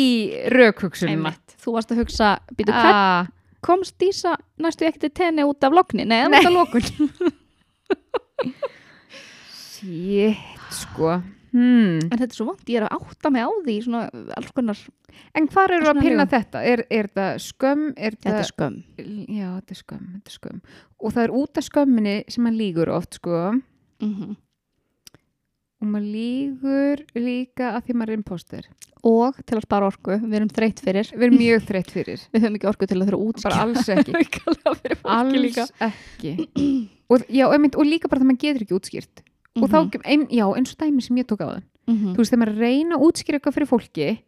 raukhugsunina 0.55 1.14
Einmitt. 1.16 1.46
þú 1.64 1.68
varst 1.76 1.90
að 1.94 2.00
hugsa, 2.05 2.28
býtu 2.55 2.72
hvern 2.72 3.00
ah, 3.00 3.22
komst 3.64 3.94
Dísa 4.00 4.32
næstu 4.61 4.82
ekki 4.88 5.00
til 5.07 5.14
tenni 5.22 5.42
út 5.48 5.61
af 5.64 5.72
lokni 5.74 6.02
nei, 6.09 6.22
út 6.28 6.40
af 6.40 6.52
lokun 6.52 6.84
shit 9.74 10.36
sko 10.72 11.09
hmm. 11.55 12.05
en 12.11 12.14
þetta 12.14 12.30
er 12.30 12.36
svo 12.36 12.48
vant, 12.50 12.62
ég 12.68 12.80
er 12.80 12.86
að 12.88 12.96
átta 12.98 13.32
mig 13.34 13.46
á 13.46 13.50
því 13.64 13.76
svona 13.86 14.05
alls 14.38 14.55
konar, 14.57 14.84
en 15.38 15.50
hvað 15.50 15.76
eru 15.78 15.90
að 15.90 16.00
pinna 16.02 16.22
lögum. 16.24 16.32
þetta? 16.34 16.64
Er, 16.70 16.84
er 17.00 17.11
það 17.14 17.42
skömm? 17.48 17.84
Er 17.96 18.18
þetta 18.18 18.38
er 18.40 18.50
skömm. 18.50 18.80
Já 19.24 19.48
þetta 19.48 19.76
er 19.76 19.82
skömm, 19.82 20.09
þetta 20.16 20.34
er 20.34 20.38
skömm. 20.38 20.64
Og 21.00 21.14
það 21.14 21.26
er 21.26 21.36
út 21.40 21.61
af 21.61 21.68
skömminni 21.68 22.16
sem 22.34 22.48
hann 22.48 22.59
lígur 22.59 22.92
oft 22.94 23.20
sko. 23.20 23.44
Mm 24.05 24.34
og 25.84 25.90
maður 25.92 26.09
lígur 26.14 27.02
líka 27.18 27.74
að 27.74 27.86
því 27.86 27.96
maður 27.98 28.12
er 28.12 28.18
imposter 28.18 28.68
og 29.05 29.36
til 29.44 29.59
að 29.59 29.66
spara 29.66 29.88
orku, 29.90 30.16
við 30.16 30.36
erum 30.38 30.50
þreytt 30.57 30.78
fyrir. 30.80 31.11
Við 31.12 31.26
erum 31.26 31.34
mjög 31.36 31.64
þreytt 31.68 31.90
fyrir. 31.92 32.22
Við 32.32 32.46
höfum 32.46 32.55
ekki 32.57 32.68
orku 32.70 32.86
til 32.88 32.96
að 32.96 33.11
þurfa 33.11 33.18
að 33.20 33.42
bara 33.44 33.59
alls 33.66 33.90
ekki. 33.92 34.14
Alls 35.18 35.59
ekki. 35.84 36.32
Og, 37.12 37.26
já, 37.28 37.44
einmitt, 37.50 37.76
og 37.76 37.84
líka 37.84 38.09
bara 38.09 38.22
það 38.22 38.30
maður 38.30 38.40
getur 38.46 38.64
ekki 38.64 38.76
útskýrt 38.78 39.24
og 39.62 39.68
þá, 39.70 39.78
Mhm. 39.84 40.00
ein, 40.05 40.26
já, 40.28 40.44
eins 40.57 40.72
og 40.72 40.78
dæmi 40.78 41.02
sem 41.02 41.16
ég 41.16 41.26
tók 41.26 41.40
á 41.40 41.46
það. 41.55 41.62
Mhm. 41.86 42.14
þú 42.14 42.16
veist, 42.16 42.32
þegar 42.32 42.42
maður 42.46 42.59
reyna 42.59 42.96
að 42.96 43.02
útskýra 43.07 43.38
eitthvað 43.38 43.55
fyrir 43.55 43.68
fólki 43.68 44.18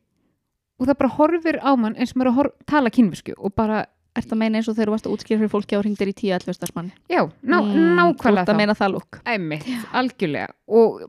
og 0.78 0.86
það 0.86 0.98
bara 0.98 1.10
horfir 1.16 1.58
á 1.64 1.70
mann 1.78 1.94
eins 1.96 2.10
og 2.12 2.16
maður 2.16 2.26
er 2.26 2.32
að 2.32 2.34
hor- 2.36 2.54
tala 2.66 2.90
kynvisku 2.90 3.34
og 3.38 3.54
bara, 3.54 3.86
Ertu 4.16 4.32
að 4.32 4.38
meina 4.38 4.56
eins 4.56 4.68
og 4.68 4.76
þegar 4.76 4.86
þú 4.88 4.92
varst 4.96 5.06
að 5.06 5.12
útskýra 5.12 5.38
fyrir 5.40 5.52
fólki 5.52 5.76
á 5.76 5.80
ringdir 5.84 6.08
í 6.08 6.14
10-11 6.16 6.54
starfsmann 6.56 6.92
já, 7.10 7.20
ná, 7.44 7.60
Mm, 7.60 7.72
Þú 7.72 7.96
nákvæmlega 7.96 8.40
ert 8.40 8.48
að 8.48 8.54
þá. 8.54 8.56
meina 8.56 8.72
það 8.74 8.92
lúk. 8.94 9.20
Æmitt, 9.26 9.66
algjörlega. 9.92 10.48
Og, 10.68 11.02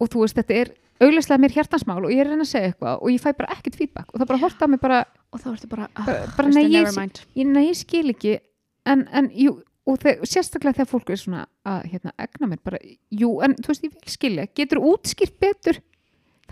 og 0.00 0.08
þú 0.08 0.20
veist, 0.22 0.36
þetta 0.36 0.54
er 0.54 0.68
augljóslega 1.02 1.40
mér 1.42 1.50
hjartansmál 1.56 2.04
og 2.04 2.10
ég 2.12 2.20
er 2.20 2.26
reyna 2.30 2.42
að 2.44 2.52
segja 2.52 2.68
eitthvað 2.72 3.02
og 3.02 3.08
ég 3.10 3.20
fæ 3.20 3.32
bara 3.36 3.50
ekkert 3.56 3.74
feedback 3.74 4.06
og 4.14 4.20
það 4.20 4.26
bara 4.28 4.38
horta 4.38 4.62
á 4.62 4.68
mig 4.70 4.80
bara, 4.80 5.04
og 5.32 5.40
þá 5.40 5.46
ertu 5.56 5.68
bara, 5.68 5.88
ah, 5.96 6.04
bara, 6.06 6.26
bara 6.36 6.48
veistu, 6.48 6.54
nei, 6.54 6.70
ég, 6.70 7.26
ég, 7.34 7.46
nei, 7.46 7.66
ég 7.70 7.76
skil 7.76 8.10
ekki. 8.14 8.38
En, 8.86 9.08
en 9.12 9.28
jú, 9.30 9.60
og 9.86 9.98
þeg, 9.98 10.20
sérstaklega 10.28 10.76
þegar 10.78 10.90
fólk 10.92 11.10
er 11.10 11.16
svona 11.20 11.46
að 11.66 11.86
hérna, 11.92 12.12
egna 12.22 12.46
mér 12.52 12.60
bara, 12.64 12.78
jú, 13.10 13.30
en 13.42 13.54
þú 13.58 13.72
veist, 13.72 13.82
ég 13.88 13.94
vil 13.96 14.12
skilja. 14.14 14.46
Getur 14.54 14.78
útskýrt 14.78 15.34
betur? 15.42 15.80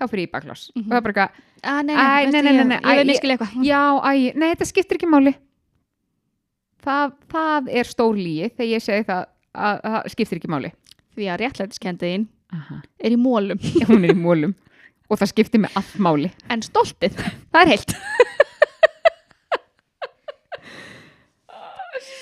Þá 0.01 0.05
fyrir 0.09 0.27
ég 0.27 0.33
baklás. 0.33 0.71
Mhm. 0.75 0.87
og 0.87 0.91
það 0.91 0.97
er 0.97 1.01
bara 1.07 1.15
eitthvað, 1.15 1.47
Ah, 1.63 1.83
nei, 1.85 1.95
nei, 1.95 2.41
nei, 2.43 2.65
nei, 2.65 2.79
ég, 2.79 2.99
ég- 3.03 3.07
miskili 3.07 3.35
eitthvað. 3.37 3.65
já, 3.65 3.81
æ, 4.01 4.35
nei, 4.35 4.55
þetta 4.55 4.67
skiptir 4.71 4.97
ekki 4.97 5.11
máli. 5.13 5.35
Það, 6.83 7.13
það 7.29 7.69
er 7.77 7.85
stór 7.85 8.17
líi 8.17 8.49
þegar 8.57 8.71
ég 8.71 8.83
segi 8.83 9.05
það 9.05 9.27
að 9.55 9.81
að 9.85 9.95
það 9.95 10.09
skiptir 10.15 10.39
ekki 10.41 10.49
máli. 10.55 10.71
Því 11.17 11.27
að 11.29 11.41
réttlætiskendiðin 11.43 12.27
Aha. 12.57 12.79
er 13.05 13.11
í 13.11 13.19
mólum 13.21 13.59
hún 13.91 14.05
er 14.09 14.15
í 14.15 14.17
mólum 14.17 14.55
og 15.11 15.19
það 15.21 15.33
skiptir 15.35 15.61
með 15.61 15.77
allt 15.77 15.99
máli. 15.99 16.31
En 16.49 16.63
stoltið, 16.63 17.19
það 17.53 17.61
er 17.67 17.73
heilt 17.75 17.95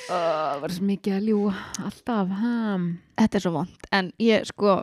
það 0.09 0.61
var 0.63 0.75
svo 0.77 0.85
mikið 0.89 1.17
að 1.19 1.27
ljúa 1.29 1.55
alltaf 1.85 2.33
ham. 2.41 2.87
þetta 3.19 3.39
er 3.41 3.45
svo 3.45 3.53
vond 3.53 3.91
en 3.93 4.13
ég 4.23 4.47
sko, 4.49 4.79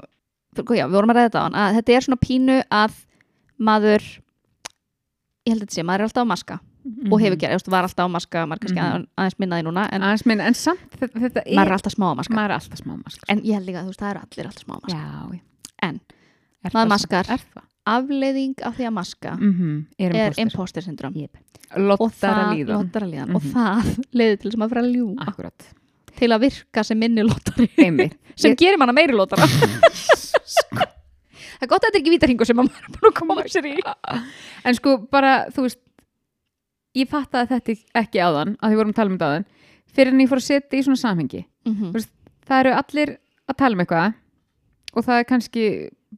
sko 0.57 0.77
já, 0.77 0.85
við 0.87 0.95
vorum 0.99 1.09
að 1.13 1.19
ræða 1.19 1.29
þetta 1.29 1.41
á 1.41 1.45
hann 1.47 1.59
að 1.63 1.75
þetta 1.79 1.95
er 1.97 2.05
svona 2.07 2.21
pínu 2.25 2.57
að 2.69 2.95
maður 3.59 4.03
ég 5.45 5.51
held 5.53 5.61
að 5.61 5.67
þetta 5.67 5.77
sé, 5.77 5.83
maður 5.85 5.99
er 6.05 6.09
alltaf 6.09 6.25
á 6.25 6.31
maska 6.33 6.59
og 7.09 7.17
hefur 7.21 7.39
gerð, 7.41 7.63
þú 7.65 7.71
var 7.73 7.87
alltaf 7.87 8.05
á 8.05 8.13
maska 8.13 8.43
maður 8.45 8.61
kannski 8.65 8.81
Mhm. 8.81 8.97
mm 9.01 9.07
aðeins 9.17 9.37
minnaði 9.41 9.63
núna 9.65 9.83
en 9.91 10.01
Aðeins 10.05 10.25
minna, 10.29 10.45
en 10.45 10.53
samt 10.53 10.91
þetta, 11.01 11.41
er 11.45 11.55
maður 11.57 11.71
er 11.71 11.77
alltaf 11.79 11.93
smá 11.95 12.05
á 12.13 12.15
maska 12.19 12.35
maður 12.37 12.51
er 12.53 12.57
alltaf 12.59 12.79
smá 12.83 12.93
mask 13.03 13.23
en 13.27 13.41
ég 13.41 13.53
held 13.57 13.65
líka 13.65 13.79
að 13.81 13.85
þú 13.87 13.93
veist, 13.93 14.01
það 14.03 14.11
eru 14.11 14.21
allir 14.25 14.45
alltaf 14.51 14.63
smá 14.65 14.73
á 14.75 14.79
maska 14.85 14.99
já. 15.01 15.39
En, 15.89 15.99
maður 16.73 16.89
maskar. 16.93 17.25
Afleiðing 17.85 18.55
af 18.65 18.75
því 18.77 18.87
að 18.89 18.93
maska 18.95 19.35
mm 19.37 19.85
er 19.99 20.15
er 20.15 20.15
imposter. 20.33 20.41
imposter 20.41 20.81
syndrom 20.81 21.15
Yep. 21.15 21.37
og 21.75 21.79
lottara 21.89 22.43
það, 22.45 22.55
líðan 22.57 22.75
líðan. 23.11 23.35
Og 23.35 23.41
Mhm. 23.43 23.51
það 23.53 24.05
leiði 24.13 24.39
til 24.39 24.51
þess 24.51 24.55
að 24.61 24.69
fyrir 24.69 24.83
að 24.83 24.95
ljúga. 24.95 25.27
Akkurat, 25.27 25.67
til 26.15 26.29
að 26.29 26.39
virka 26.41 26.83
sem 26.83 26.99
minni 26.99 27.21
lottari. 27.23 27.69
Einmitt. 27.77 28.17
Sem 28.35 28.51
Ég- 28.51 28.57
gerir 28.57 28.77
manna 28.77 28.93
meiri 28.93 29.13
lottara. 29.13 29.45
Það 31.55 31.63
er 31.63 31.69
gott 31.71 31.85
að 31.85 31.87
þetta 31.87 31.95
er 31.97 32.01
ekki 32.01 32.13
vítarhingur 32.15 32.47
sem 32.49 32.57
maður 32.59 32.81
er 32.83 32.95
búin 32.95 33.09
að 33.11 33.15
koma 33.19 33.35
sér 33.47 33.67
í. 33.69 33.75
En 34.67 34.75
sko 34.75 34.97
bara, 35.11 35.45
þú 35.55 35.63
veist 35.65 35.79
ég 36.95 37.07
fattaði 37.11 37.47
þetta 37.53 37.75
ekki 38.01 38.19
áðan 38.23 38.55
að 38.59 38.71
því 38.73 38.79
vorum 38.81 38.91
að 38.91 38.99
tala 38.99 39.09
um 39.11 39.15
þetta 39.17 39.29
áðan 39.31 39.45
fyrir 39.95 40.11
en 40.13 40.19
ég 40.25 40.29
fór 40.31 40.41
að 40.41 40.47
setja 40.49 40.79
í 40.79 40.83
svona 40.83 40.99
samhengi. 40.99 41.45
Mhm. 41.65 41.93
það 42.45 42.59
eru 42.59 42.73
allir 42.75 43.17
að 43.49 43.57
tala 43.57 43.73
um 43.73 43.79
eitthvað 43.85 44.13
og 44.95 45.03
það 45.05 45.19
er 45.19 45.23
kannski 45.31 45.63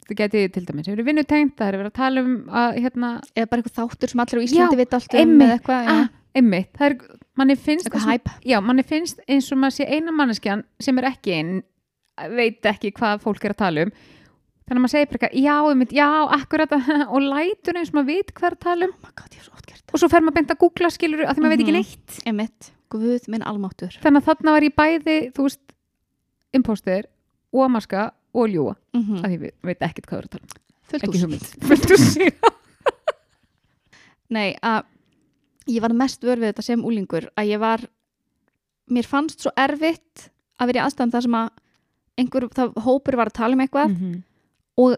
það 0.08 0.18
geti 0.22 0.44
til 0.56 0.66
dæmis, 0.68 0.86
það 0.88 0.94
eru 0.98 1.06
vinnutengt 1.08 1.56
það 1.58 1.68
eru 1.72 1.78
verið 1.82 1.92
að 1.92 1.98
tala 2.02 2.24
um 2.26 2.36
að 2.62 2.78
hérna 2.84 3.12
eða 3.36 3.50
bara 3.52 3.62
eitthvað 3.64 3.78
þáttur 3.82 4.14
sem 4.14 4.24
allir 4.24 4.42
á 4.42 4.46
Íslandi 4.48 4.80
vita 4.82 5.00
allt 5.00 5.14
um 5.14 5.20
einmitt. 5.24 5.48
eða 5.48 5.58
eitthvað, 5.58 5.88
já. 5.88 5.96
ah, 5.96 6.12
einmitt, 6.42 6.70
það 6.78 6.90
er, 6.90 6.98
manni 7.42 7.56
finnst 7.56 7.98
hæp 8.08 8.30
já, 8.46 8.58
manni 8.62 8.84
finnst 8.84 9.24
eins 9.28 9.50
og 9.52 9.58
maður 9.64 9.78
sé 9.80 9.90
eina 9.98 10.12
manneskjan 10.12 10.64
sem 10.80 10.98
er 11.02 11.10
ekki 11.14 11.34
einn 11.40 11.58
veit 12.38 12.66
ekki 12.66 12.92
hvað 12.98 13.22
fólk 13.26 13.44
er 13.46 13.54
að 13.54 13.60
tala 13.62 13.84
um. 13.88 13.92
Þannig 14.68 14.80
að 14.80 14.84
maður 14.84 14.92
segir 14.92 15.08
bara 15.08 15.18
eitthvað, 15.22 15.44
já, 15.46 15.56
einmitt, 15.72 15.92
já, 15.96 16.08
akkurat. 16.36 16.74
Og 17.14 17.22
lætur 17.24 17.78
eins 17.80 17.92
og 17.94 18.00
maður 18.02 18.08
veit 18.10 18.32
hvað 18.36 18.48
er 18.50 18.56
að 18.58 18.64
tala 18.66 18.88
um. 18.90 18.96
Oh 19.06 19.12
god, 19.16 19.38
svo 19.46 19.54
og 19.94 20.02
svo 20.02 20.10
fer 20.12 20.26
maður 20.26 20.36
beint 20.42 20.50
að 20.52 20.60
googla 20.60 20.90
skilur 20.92 21.22
að 21.24 21.38
því 21.38 21.44
maður 21.46 21.54
veit 21.54 21.62
ekki 21.64 21.72
Mhm. 21.72 21.78
neitt. 22.42 22.72
Guð 22.92 23.28
þannig 23.28 24.20
að 24.20 24.28
þarna 24.28 24.52
var 24.58 24.66
ég 24.68 24.76
bæði, 24.76 25.16
þú 25.36 25.46
veist 25.48 25.62
imposter 26.58 27.06
og 27.54 27.64
að 27.66 27.72
maska 27.78 28.04
og 28.34 28.50
ljúa, 28.50 28.76
mm 28.94 29.02
-hmm. 29.04 29.24
að 29.26 29.32
ég 29.32 29.40
veit, 29.40 29.56
veit 29.64 29.82
ekkert 29.82 30.06
hvað 30.08 30.18
er 30.18 30.24
að 30.26 30.30
tala 30.30 30.44
um 30.46 31.00
ekki 31.02 31.22
hugmynd 31.22 31.46
nei, 34.36 34.56
að 34.62 34.84
ég 35.68 35.82
var 35.84 35.94
mest 35.94 36.24
vör 36.24 36.40
við 36.40 36.52
þetta 36.54 36.64
sem 36.66 36.84
úlingur 36.86 37.30
að 37.38 37.50
ég 37.54 37.60
var 37.60 37.84
mér 38.92 39.08
fannst 39.08 39.42
svo 39.44 39.52
erfitt 39.60 40.30
að 40.60 40.68
vera 40.72 40.80
í 40.80 40.86
aðstæðum 40.88 41.12
þar 41.12 41.22
sem 41.28 41.36
að 41.36 41.50
einhver, 42.18 42.48
það 42.56 42.74
hópur 42.86 43.16
var 43.20 43.28
að 43.28 43.34
tala 43.40 43.54
um 43.54 43.60
eitthvað 43.66 43.92
Mhm. 43.92 44.24
og 44.78 44.96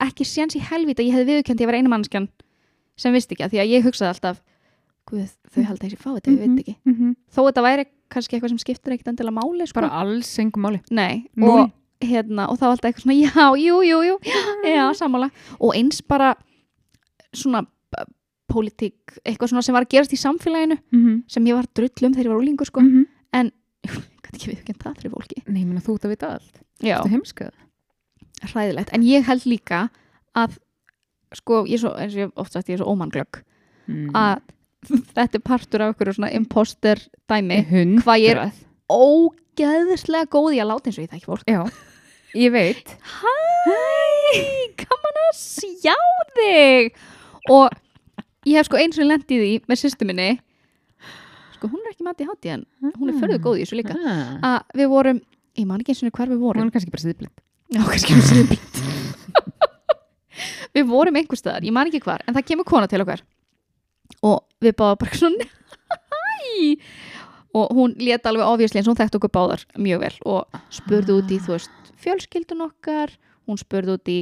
ekki 0.00 0.24
séns 0.24 0.56
í 0.56 0.60
helvít 0.60 0.98
að 1.00 1.06
ég 1.08 1.14
hefði 1.14 1.28
viðurkjönd 1.30 1.60
ég 1.60 1.66
var 1.66 1.74
einu 1.78 1.88
mannskjan 1.88 2.28
sem 2.96 3.12
vissi 3.12 3.32
ekki 3.34 3.44
að 3.46 3.50
því 3.52 3.60
að 3.62 3.70
ég 3.76 3.82
hugsaði 3.84 4.08
alltaf 4.14 4.42
Guð, 5.06 5.30
þau 5.54 5.62
held 5.62 5.78
að 5.78 5.84
þessi 5.86 5.96
fá 6.02 6.10
þetta, 6.18 6.30
ég 6.34 6.38
veit 6.38 6.58
ekki 6.66 6.76
Mhm. 6.84 7.16
þó 7.30 7.40
þetta 7.46 7.62
væri 7.62 7.84
kannski 8.10 8.36
eitthvað 8.36 8.48
sem 8.48 8.58
skiptir 8.58 8.92
ekkit 8.92 9.06
endilega 9.08 9.38
máli 9.38 9.66
sko. 9.66 9.74
bara 9.80 9.90
alls 9.90 10.38
engum 10.38 10.62
máli 10.62 10.80
Nei, 10.90 11.26
og 11.42 11.70
hérna 12.04 12.48
og 12.50 12.58
þá 12.60 12.66
alltaf 12.70 12.90
eitthvað 12.90 13.06
svona, 13.06 13.16
já, 13.24 13.46
jú, 13.62 13.76
jú, 13.86 13.98
jú 14.04 14.16
já, 14.68 14.84
sammála, 14.98 15.30
og 15.60 15.74
eins 15.78 16.02
bara 16.02 16.34
svona 17.36 17.62
uh, 17.64 18.04
pólitík, 18.52 19.18
eitthvað 19.24 19.52
svona 19.52 19.62
sem 19.64 19.74
var 19.76 19.86
að 19.86 19.92
gerast 19.96 20.12
í 20.12 20.20
samfélaginu 20.20 20.78
Mhm. 20.92 21.22
sem 21.28 21.44
ég 21.44 21.54
var 21.56 21.66
drullum 21.74 22.14
þegar 22.14 22.26
ég 22.26 22.32
var 22.34 22.40
úlingur 22.42 22.66
sko, 22.66 22.80
Mhm. 22.80 23.06
ég 23.86 24.02
gæti 24.22 24.36
ekki 24.36 24.50
viðkjönd 24.50 24.82
það 24.82 24.96
fyrir 24.98 25.12
fólki. 25.14 25.42
Nei, 25.46 25.60
ég 25.62 25.66
meina 25.68 25.80
þú 25.80 25.94
ert 25.94 26.04
að 26.04 26.10
vita 26.10 26.28
allt. 26.34 26.56
Já, 26.82 26.96
þú 27.04 27.10
heimskað 27.12 27.52
hræðilegt, 28.50 28.90
en 28.92 29.02
ég 29.06 29.24
held 29.24 29.44
líka 29.46 29.88
að 30.36 30.56
sko, 31.34 31.64
ég 31.66 31.74
er 31.78 31.82
svo, 31.84 31.92
eins 31.96 32.12
og 32.14 32.18
ég 32.18 32.26
hef 32.26 32.32
oft 32.42 32.52
sagt, 32.52 32.68
ég 32.68 32.74
er 32.76 32.82
svo 32.82 32.90
ómannglögg 32.92 33.40
mm. 33.88 34.10
að 34.14 34.40
þetta 35.16 35.38
er 35.38 35.44
partur 35.46 35.82
af 35.82 35.92
einhverju 35.94 36.14
svona 36.18 36.32
imposter 36.36 37.00
dæmi. 37.30 37.62
Hvað 38.02 38.20
ég 38.22 38.34
er 38.36 38.42
ógeðslega 39.64 40.28
góð 40.28 40.56
í 40.56 40.60
að 40.60 40.70
láta 40.70 40.90
eins 40.90 40.98
og 40.98 41.04
ég 41.06 41.12
þekki 41.12 41.28
fólk. 41.30 41.44
Já, 41.48 41.62
ég 42.36 42.52
veit. 42.52 42.92
Hæ, 43.16 43.36
gaman 44.82 45.20
að 45.22 45.38
sjá 45.38 45.96
þig. 46.36 46.92
Og 47.54 47.78
ég 48.46 48.58
hef 48.58 48.68
sko 48.68 48.80
eins 48.80 49.00
og 49.00 49.08
lent 49.08 49.30
í 49.32 49.40
því 49.40 49.52
með 49.70 49.80
sýstu 49.82 50.08
minni. 50.08 50.28
Sko 51.56 51.70
hún 51.72 51.80
er 51.86 51.94
ekki 51.94 52.04
mati 52.04 52.28
hátti 52.28 52.52
en 52.52 52.66
hún 52.98 53.10
er 53.10 53.16
förðu 53.22 53.40
góð 53.40 53.62
í 53.62 53.64
þessu 53.64 53.78
líka. 53.80 53.96
Ah. 53.96 54.36
að 54.44 54.82
við 54.82 54.90
vorum, 54.92 55.20
ég 55.56 55.66
man 55.68 55.80
ekki 55.80 55.94
eins 55.94 56.04
og 56.04 56.12
hver 56.12 56.28
við 56.28 56.36
hún 56.36 56.44
vorum 56.44 56.66
er 56.68 56.74
kannski 56.74 56.92
bara 56.92 57.04
siðblind 57.06 57.36
Já, 57.72 57.80
kannski 57.80 58.12
hún 58.12 58.26
séð 58.26 58.50
blind 58.50 58.74
Við 60.76 60.84
vorum 60.90 61.16
einhver 61.16 61.40
staðar, 61.40 61.64
ég 61.64 61.72
man 61.72 61.88
ekki 61.88 62.02
hvar 62.04 62.20
en 62.28 62.36
það 62.36 62.48
kemur 62.50 62.68
kona 62.68 62.88
til 62.90 63.00
okkar. 63.00 63.22
Og 64.20 64.42
við 64.60 64.76
báðum 64.76 65.00
bara 65.00 65.16
svona 65.16 65.46
hæ 66.12 66.76
og 67.56 67.72
hún 67.76 67.94
lét 68.00 68.26
alveg 68.28 68.46
ofjörsli 68.46 68.80
eins 68.80 68.88
og 68.88 68.94
hún 68.94 69.00
þekkt 69.00 69.18
okkur 69.18 69.32
báðar 69.32 69.64
mjög 69.80 70.02
vel 70.02 70.14
og 70.28 70.58
spurði 70.74 71.16
út 71.16 71.32
í 71.32 71.38
þú 71.42 71.54
veist, 71.54 71.92
fjölskyldun 72.02 72.64
okkar. 72.66 73.14
Hún 73.46 73.60
spurði 73.60 73.96
út 73.96 74.10
í 74.12 74.18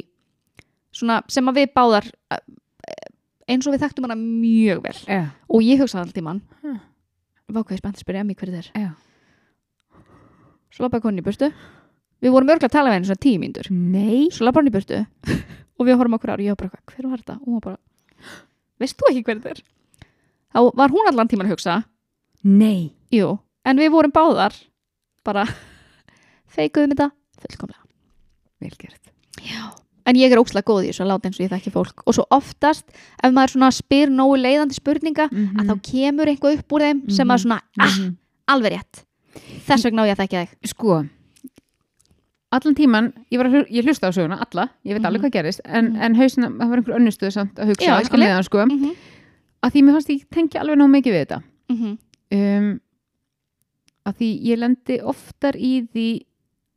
svona 0.95 1.23
sem 1.33 1.49
að 1.51 1.63
við 1.63 1.73
báðar 1.75 2.11
eh, 2.35 2.43
eins 3.51 3.67
og 3.67 3.75
við 3.75 3.87
þekktum 3.87 4.09
hana 4.09 4.19
mjög 4.21 4.85
vel. 4.85 4.97
Já, 5.09 5.23
og 5.49 5.67
ég 5.67 5.83
hugsaði 5.83 6.07
alltaf 6.07 6.23
í 6.23 6.27
mann. 6.27 6.43
Hmm. 6.63 6.83
vákvæði 7.55 7.83
spennt 7.83 7.99
að 7.99 8.05
spyrja 8.07 8.25
mig 8.25 8.39
hverju 8.41 8.61
þeir 8.61 8.71
já. 8.73 8.91
Svo 10.75 10.87
lappaði 10.87 11.05
konin 11.05 11.23
í 11.23 11.27
burtu. 11.27 11.51
Við 12.25 12.33
vorum 12.35 12.49
örgulega 12.51 12.71
að 12.71 12.77
tala 12.79 12.91
við 12.91 12.97
henni 12.99 13.11
svona 13.11 13.23
tíu 13.23 13.41
mínútur. 13.43 13.69
Nei. 13.71 14.31
Svo 14.33 14.47
lappaði 14.47 14.65
hann 14.65 14.73
í 14.73 14.75
burtu. 14.75 15.03
Og 15.79 15.87
við 15.87 15.99
horfum 15.99 16.17
okkur 16.17 16.33
ár 16.33 16.41
og 16.41 16.47
ég 16.47 16.55
var 16.55 16.69
bara, 16.69 16.83
hver 16.91 17.07
var 17.11 17.21
þetta? 17.21 17.37
og 17.41 17.47
hún 17.47 17.59
var 17.59 17.65
bara, 17.65 18.35
veist 18.79 18.97
þú 18.99 19.11
ekki 19.11 19.25
hver 19.27 19.41
þetta 19.41 19.55
er? 19.57 19.63
þá 20.55 20.71
var 20.79 20.95
hún 20.95 21.11
allan 21.11 21.31
tíman 21.31 21.49
að 21.49 21.57
hugsa 21.57 21.81
nei 22.47 22.95
jú, 23.15 23.39
en 23.65 23.79
við 23.81 23.91
vorum 23.95 24.13
báðar 24.15 24.55
bara 25.25 25.47
feikuðum 26.55 26.95
þetta 26.95 27.11
fullkomlega 27.41 27.83
vel 28.65 28.77
gert 28.79 29.11
Já. 29.45 29.71
en 30.07 30.17
ég 30.21 30.33
er 30.33 30.39
óslega 30.41 30.65
góð 30.69 30.85
í 30.85 30.91
þessu 30.93 31.05
að 31.05 31.11
láta 31.13 31.29
eins 31.29 31.41
og 31.41 31.45
ég 31.47 31.53
þekki 31.55 31.73
fólk 31.75 32.03
og 32.07 32.15
svo 32.17 32.25
oftast 32.31 32.87
ef 33.23 33.33
maður 33.33 33.55
svona 33.57 33.71
spyr 33.75 34.13
nógu 34.13 34.37
leiðandi 34.41 34.77
spurninga 34.79 35.29
Mhm. 35.33 35.59
að 35.61 35.67
þá 35.71 35.75
kemur 35.91 36.31
eitthvað 36.31 36.59
upp 36.59 36.73
úr 36.73 36.81
þeim 36.87 37.03
sem 37.11 37.27
maður 37.29 37.43
svona, 37.47 37.61
ah, 37.81 37.91
Mhm. 37.99 38.17
alveg 38.49 38.73
rétt 38.73 39.05
þess 39.67 39.85
vegna 39.85 40.03
á 40.03 40.09
ég 40.09 40.17
að 40.17 40.23
þekki 40.25 40.41
þig 40.45 40.69
sko 40.71 41.05
allan 42.55 42.75
tíman, 42.79 43.13
ég, 43.33 43.39
var 43.41 43.49
að, 43.49 43.55
hlu- 43.57 43.71
ég 43.75 43.83
hlusta 43.85 44.07
á 44.07 44.13
söguna 44.15 44.39
alla, 44.39 44.69
ég 44.87 44.95
veit 44.95 45.03
Mhm. 45.03 45.07
alveg 45.11 45.23
hvað 45.25 45.33
gerist 45.33 45.61
en, 45.65 45.85
Mhm. 45.93 46.03
en 46.03 46.15
hausina, 46.15 46.49
það 46.51 46.69
var 46.71 46.79
einhver 46.79 46.97
önnustuð 47.01 47.33
samt 47.33 47.55
að 47.59 47.67
hugsa 47.67 47.85
Já, 47.85 48.01
ég. 48.01 48.11
meðan, 48.11 48.45
sko, 48.45 48.59
mm 48.65 48.79
-hmm. 48.79 48.95
að 49.63 49.71
því 49.73 49.83
mér 49.83 49.93
fannst 49.93 50.09
ég 50.11 50.25
tengja 50.31 50.61
alveg 50.61 50.77
nóg 50.79 50.91
mikið 50.91 51.13
við 51.13 51.27
þetta 51.27 51.43
Mm 51.69 51.77
-hmm. 51.77 51.99
um, 52.59 52.81
að 54.05 54.21
því 54.21 54.31
ég 54.51 54.61
lendi 54.61 54.99
oftar 55.03 55.57
í 55.57 55.75
því 55.93 56.09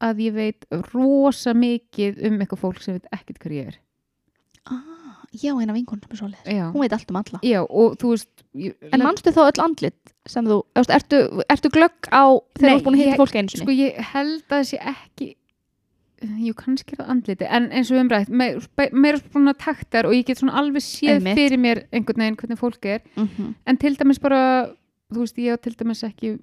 að 0.04 0.22
ég 0.28 0.36
veit 0.38 0.68
rosa 0.94 1.54
mikið 1.58 2.22
um 2.28 2.38
eitthvað 2.42 2.62
fólk 2.62 2.84
sem 2.84 2.98
veit 2.98 3.08
ekkert 3.16 3.42
hver 3.42 3.56
ég 3.56 3.72
er. 3.72 3.80
Ah, 4.68 5.24
já, 5.32 5.54
eina 5.56 5.74
vinkun 5.74 6.02
sem 6.12 6.28
er 6.28 6.54
já, 6.60 6.66
hún 6.74 6.84
veit 6.84 6.94
allt 6.94 7.10
um 7.12 7.20
alla. 7.22 7.40
Já 7.42 7.62
og 7.64 7.98
veist 8.04 8.46
ég, 8.54 8.76
en 8.92 9.04
manstu 9.04 9.34
þá 9.34 9.42
öll 9.48 9.64
andlit 9.64 10.14
sem 10.28 10.46
þú, 10.46 10.62
veist, 10.76 10.94
ertu, 10.94 11.22
ertu 11.50 11.72
glögg 11.74 12.10
á 12.12 12.36
þegar 12.60 12.70
þú 12.70 12.76
ert 12.76 12.86
búin 12.86 12.98
að 12.98 13.04
hitta 13.04 13.20
fólk 13.22 13.36
einu 13.36 13.52
sinni? 13.54 13.66
sko 13.66 13.76
ég 13.78 14.00
held 14.14 14.58
að 14.58 14.66
sé 14.72 14.80
ekki 14.94 15.34
jú 16.42 16.54
kannski 16.58 16.96
er 16.96 17.02
það 17.04 17.12
andliti 17.14 17.48
en 17.58 17.68
eins 17.78 17.92
og 17.94 18.00
umrætt, 18.02 18.30
me, 18.30 18.48
be- 18.80 18.90
meira 18.94 19.20
svona 19.22 19.54
taktar 19.58 20.08
og 20.10 20.16
ég 20.18 20.26
get 20.26 20.40
svona 20.42 20.58
alveg 20.58 20.82
séð 20.82 21.20
Einmitt. 21.20 21.38
fyrir 21.38 21.62
mér 21.62 21.84
einhvern 21.92 22.24
veginn 22.24 22.38
hvernig 22.42 22.60
fólk 22.60 22.86
er. 22.86 23.02
Mm 23.16 23.28
-hmm. 23.28 23.54
en 23.66 23.78
til 23.78 23.96
dæmis 24.00 24.20
bara, 24.20 24.70
þú 25.14 25.20
veist 25.20 25.38
ég 25.38 25.54
á 25.54 25.58
til 25.62 25.76
dæmis 25.78 26.04
ekki 26.04 26.40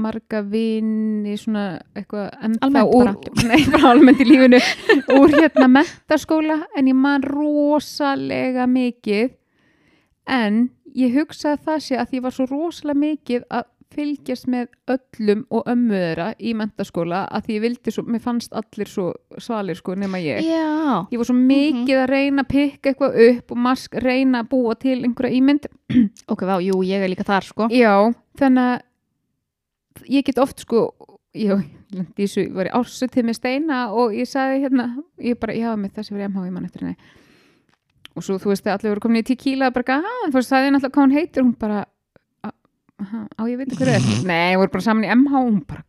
marga 0.00 0.42
vini 0.46 1.36
svona 1.40 1.64
eitthvað 1.96 2.28
Almennt 3.90 4.22
í 4.24 4.28
lífinu. 4.28 4.60
Úr 5.18 5.34
hérna 5.36 5.68
mentaskóla 5.78 6.60
en 6.76 6.90
ég 6.90 6.98
man 6.98 7.24
rosalega 7.26 8.68
mikið. 8.70 9.34
En 10.28 10.68
ég 10.98 11.16
hugsa 11.16 11.56
að 11.56 11.66
það 11.66 11.82
sé 11.86 11.98
að 11.98 12.16
ég 12.18 12.24
var 12.26 12.36
svo 12.36 12.48
rosalega 12.50 13.02
mikið 13.06 13.44
að 13.48 13.68
fylgjast 13.94 14.48
með 14.50 14.68
öllum 14.92 15.44
og 15.54 15.68
ömmu 15.70 15.96
þeirra 15.96 16.26
í 16.38 16.52
mentaskóla 16.56 17.22
að 17.34 17.46
því 17.46 17.54
ég 17.56 17.62
vildi 17.64 17.94
svo, 17.94 18.04
mér 18.04 18.22
fannst 18.24 18.54
allir 18.56 18.90
svo 18.90 19.06
svalir 19.40 19.78
sko 19.78 19.96
nema 19.98 20.20
ég. 20.22 20.42
Já, 20.44 21.06
ég 21.08 21.20
var 21.20 21.28
svo 21.28 21.36
mikið 21.38 22.02
að 22.02 22.10
reyna 22.12 22.44
að 22.44 22.50
pikka 22.52 22.92
eitthvað 22.92 23.18
upp 23.28 23.54
og 23.54 23.62
mask 23.68 23.96
reyna 24.04 24.42
að 24.44 24.50
búa 24.52 24.76
til 24.80 24.98
einhverja 25.00 25.40
ímynd. 25.40 25.70
Ok, 26.28 26.44
vá, 26.44 26.58
jú, 26.60 26.82
ég 26.84 27.04
er 27.04 27.12
líka 27.12 27.26
þar 27.28 27.48
sko. 27.48 27.70
Já, 27.72 27.94
þannig 28.38 28.74
að 28.74 28.84
ég 30.06 30.24
get 30.26 30.38
oft 30.38 30.60
sko 30.64 30.86
ég 31.38 31.54
var 32.54 32.66
í 32.68 32.72
ársutið 32.74 33.26
með 33.28 33.36
steina 33.38 33.80
og 33.94 34.14
ég 34.16 34.26
sagði 34.28 34.62
hérna 34.64 34.86
ég 35.22 35.38
bara, 35.38 35.54
já, 35.54 35.70
með 35.76 35.92
þessi 35.98 36.14
verið 36.16 36.30
MH 36.32 36.46
í 36.48 36.52
mann 36.54 36.64
eftir 36.68 36.82
henni. 36.86 36.96
Og 38.16 38.24
svo, 38.26 38.38
þú 38.42 38.50
veist, 38.50 38.64
þegar 38.64 38.78
allir 38.80 38.90
voru 38.94 39.04
komin 39.04 39.20
í 39.22 39.26
tequila 39.28 39.68
bara, 39.70 39.98
að, 40.00 40.24
þú 40.32 40.38
veist, 40.40 40.48
sagði 40.50 40.66
ég 40.70 40.74
náttúrulega 40.74 40.94
hvað 40.96 41.04
hún 41.06 41.14
heitir 41.18 41.44
hún 41.44 41.52
bara, 41.58 41.84
"A- 42.42 42.54
aha, 43.04 43.20
á 43.38 43.42
ég 43.46 43.58
veit 43.60 43.76
hver 43.78 43.92
er. 43.94 44.08
Nei, 44.32 44.56
voru 44.56 44.72
bara 44.72 44.82
saman 44.88 45.04
í 45.04 45.12
MH 45.14 45.32
hún 45.44 45.60
bara, 45.68 45.84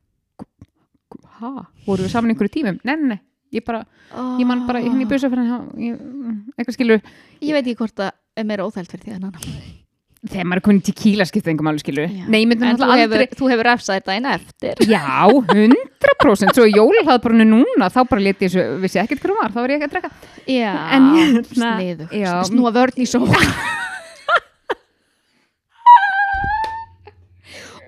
hæ 1.39 1.49
voru 1.87 2.03
við 2.05 2.11
saman 2.13 2.29
í 2.29 2.35
einhverju 2.35 2.53
tímum, 2.53 2.79
nei, 2.83 2.95
nei, 2.95 3.07
nei 3.15 3.19
ég 3.55 3.63
bara, 3.65 3.85
ég 4.37 4.45
man 4.45 4.67
bara, 4.67 4.81
hérna 4.83 5.01
í 5.01 5.07
busa 5.09 5.29
fyrir 5.31 5.47
henni 5.49 5.89
eitthvað 6.59 6.75
skilur, 6.75 7.01
ég 7.41 7.53
veit 7.55 7.65
ekki 7.65 7.79
hvort 7.79 7.95
það 7.97 8.11
er 8.37 8.45
meira 8.45 8.67
óþælt 8.67 8.91
fyrir 8.91 9.05
því 9.07 9.15
en 9.15 9.23
annan 9.23 9.78
þegar 10.27 10.47
maður 10.49 10.59
er 10.59 10.65
komin 10.65 10.81
til 10.83 10.93
kíla 10.99 11.25
skipta 11.29 11.51
engum 11.53 11.69
alveg 11.71 11.83
skilur 11.85 12.07
Já. 12.11 12.25
Nei, 12.27 12.41
En 12.43 12.51
þú 12.51 12.57
náttúrulega 12.65 12.97
hefur, 12.99 13.15
aldrei 13.23 13.39
þú 13.39 13.49
hefur 13.53 13.67
refsað 13.69 13.99
þetta 13.99 14.15
einn 14.17 14.27
eftir. 14.33 14.81
Já, 14.93 15.05
100% 15.55 16.57
Svo 16.59 16.65
jólalhlaðborinu 16.67 17.45
núna, 17.47 17.87
þá 17.93 17.99
bara 18.11 18.25
leti 18.27 18.49
svo 18.51 18.65
Vissi 18.83 18.99
ekkert 18.99 19.23
hún 19.29 19.39
var, 19.39 19.53
þá 19.55 19.59
var 19.63 19.71
ég 19.71 19.79
ekki 19.79 19.87
að 19.87 19.93
drekka 19.95 20.11
Já, 20.51 20.73
En 20.97 21.09
hérna- 21.15 21.45
sniðu. 21.53 22.09
Já. 22.19 22.33
Snúa 22.49 22.71
vörn 22.75 22.99
í 22.99 23.07
sól. 23.07 23.29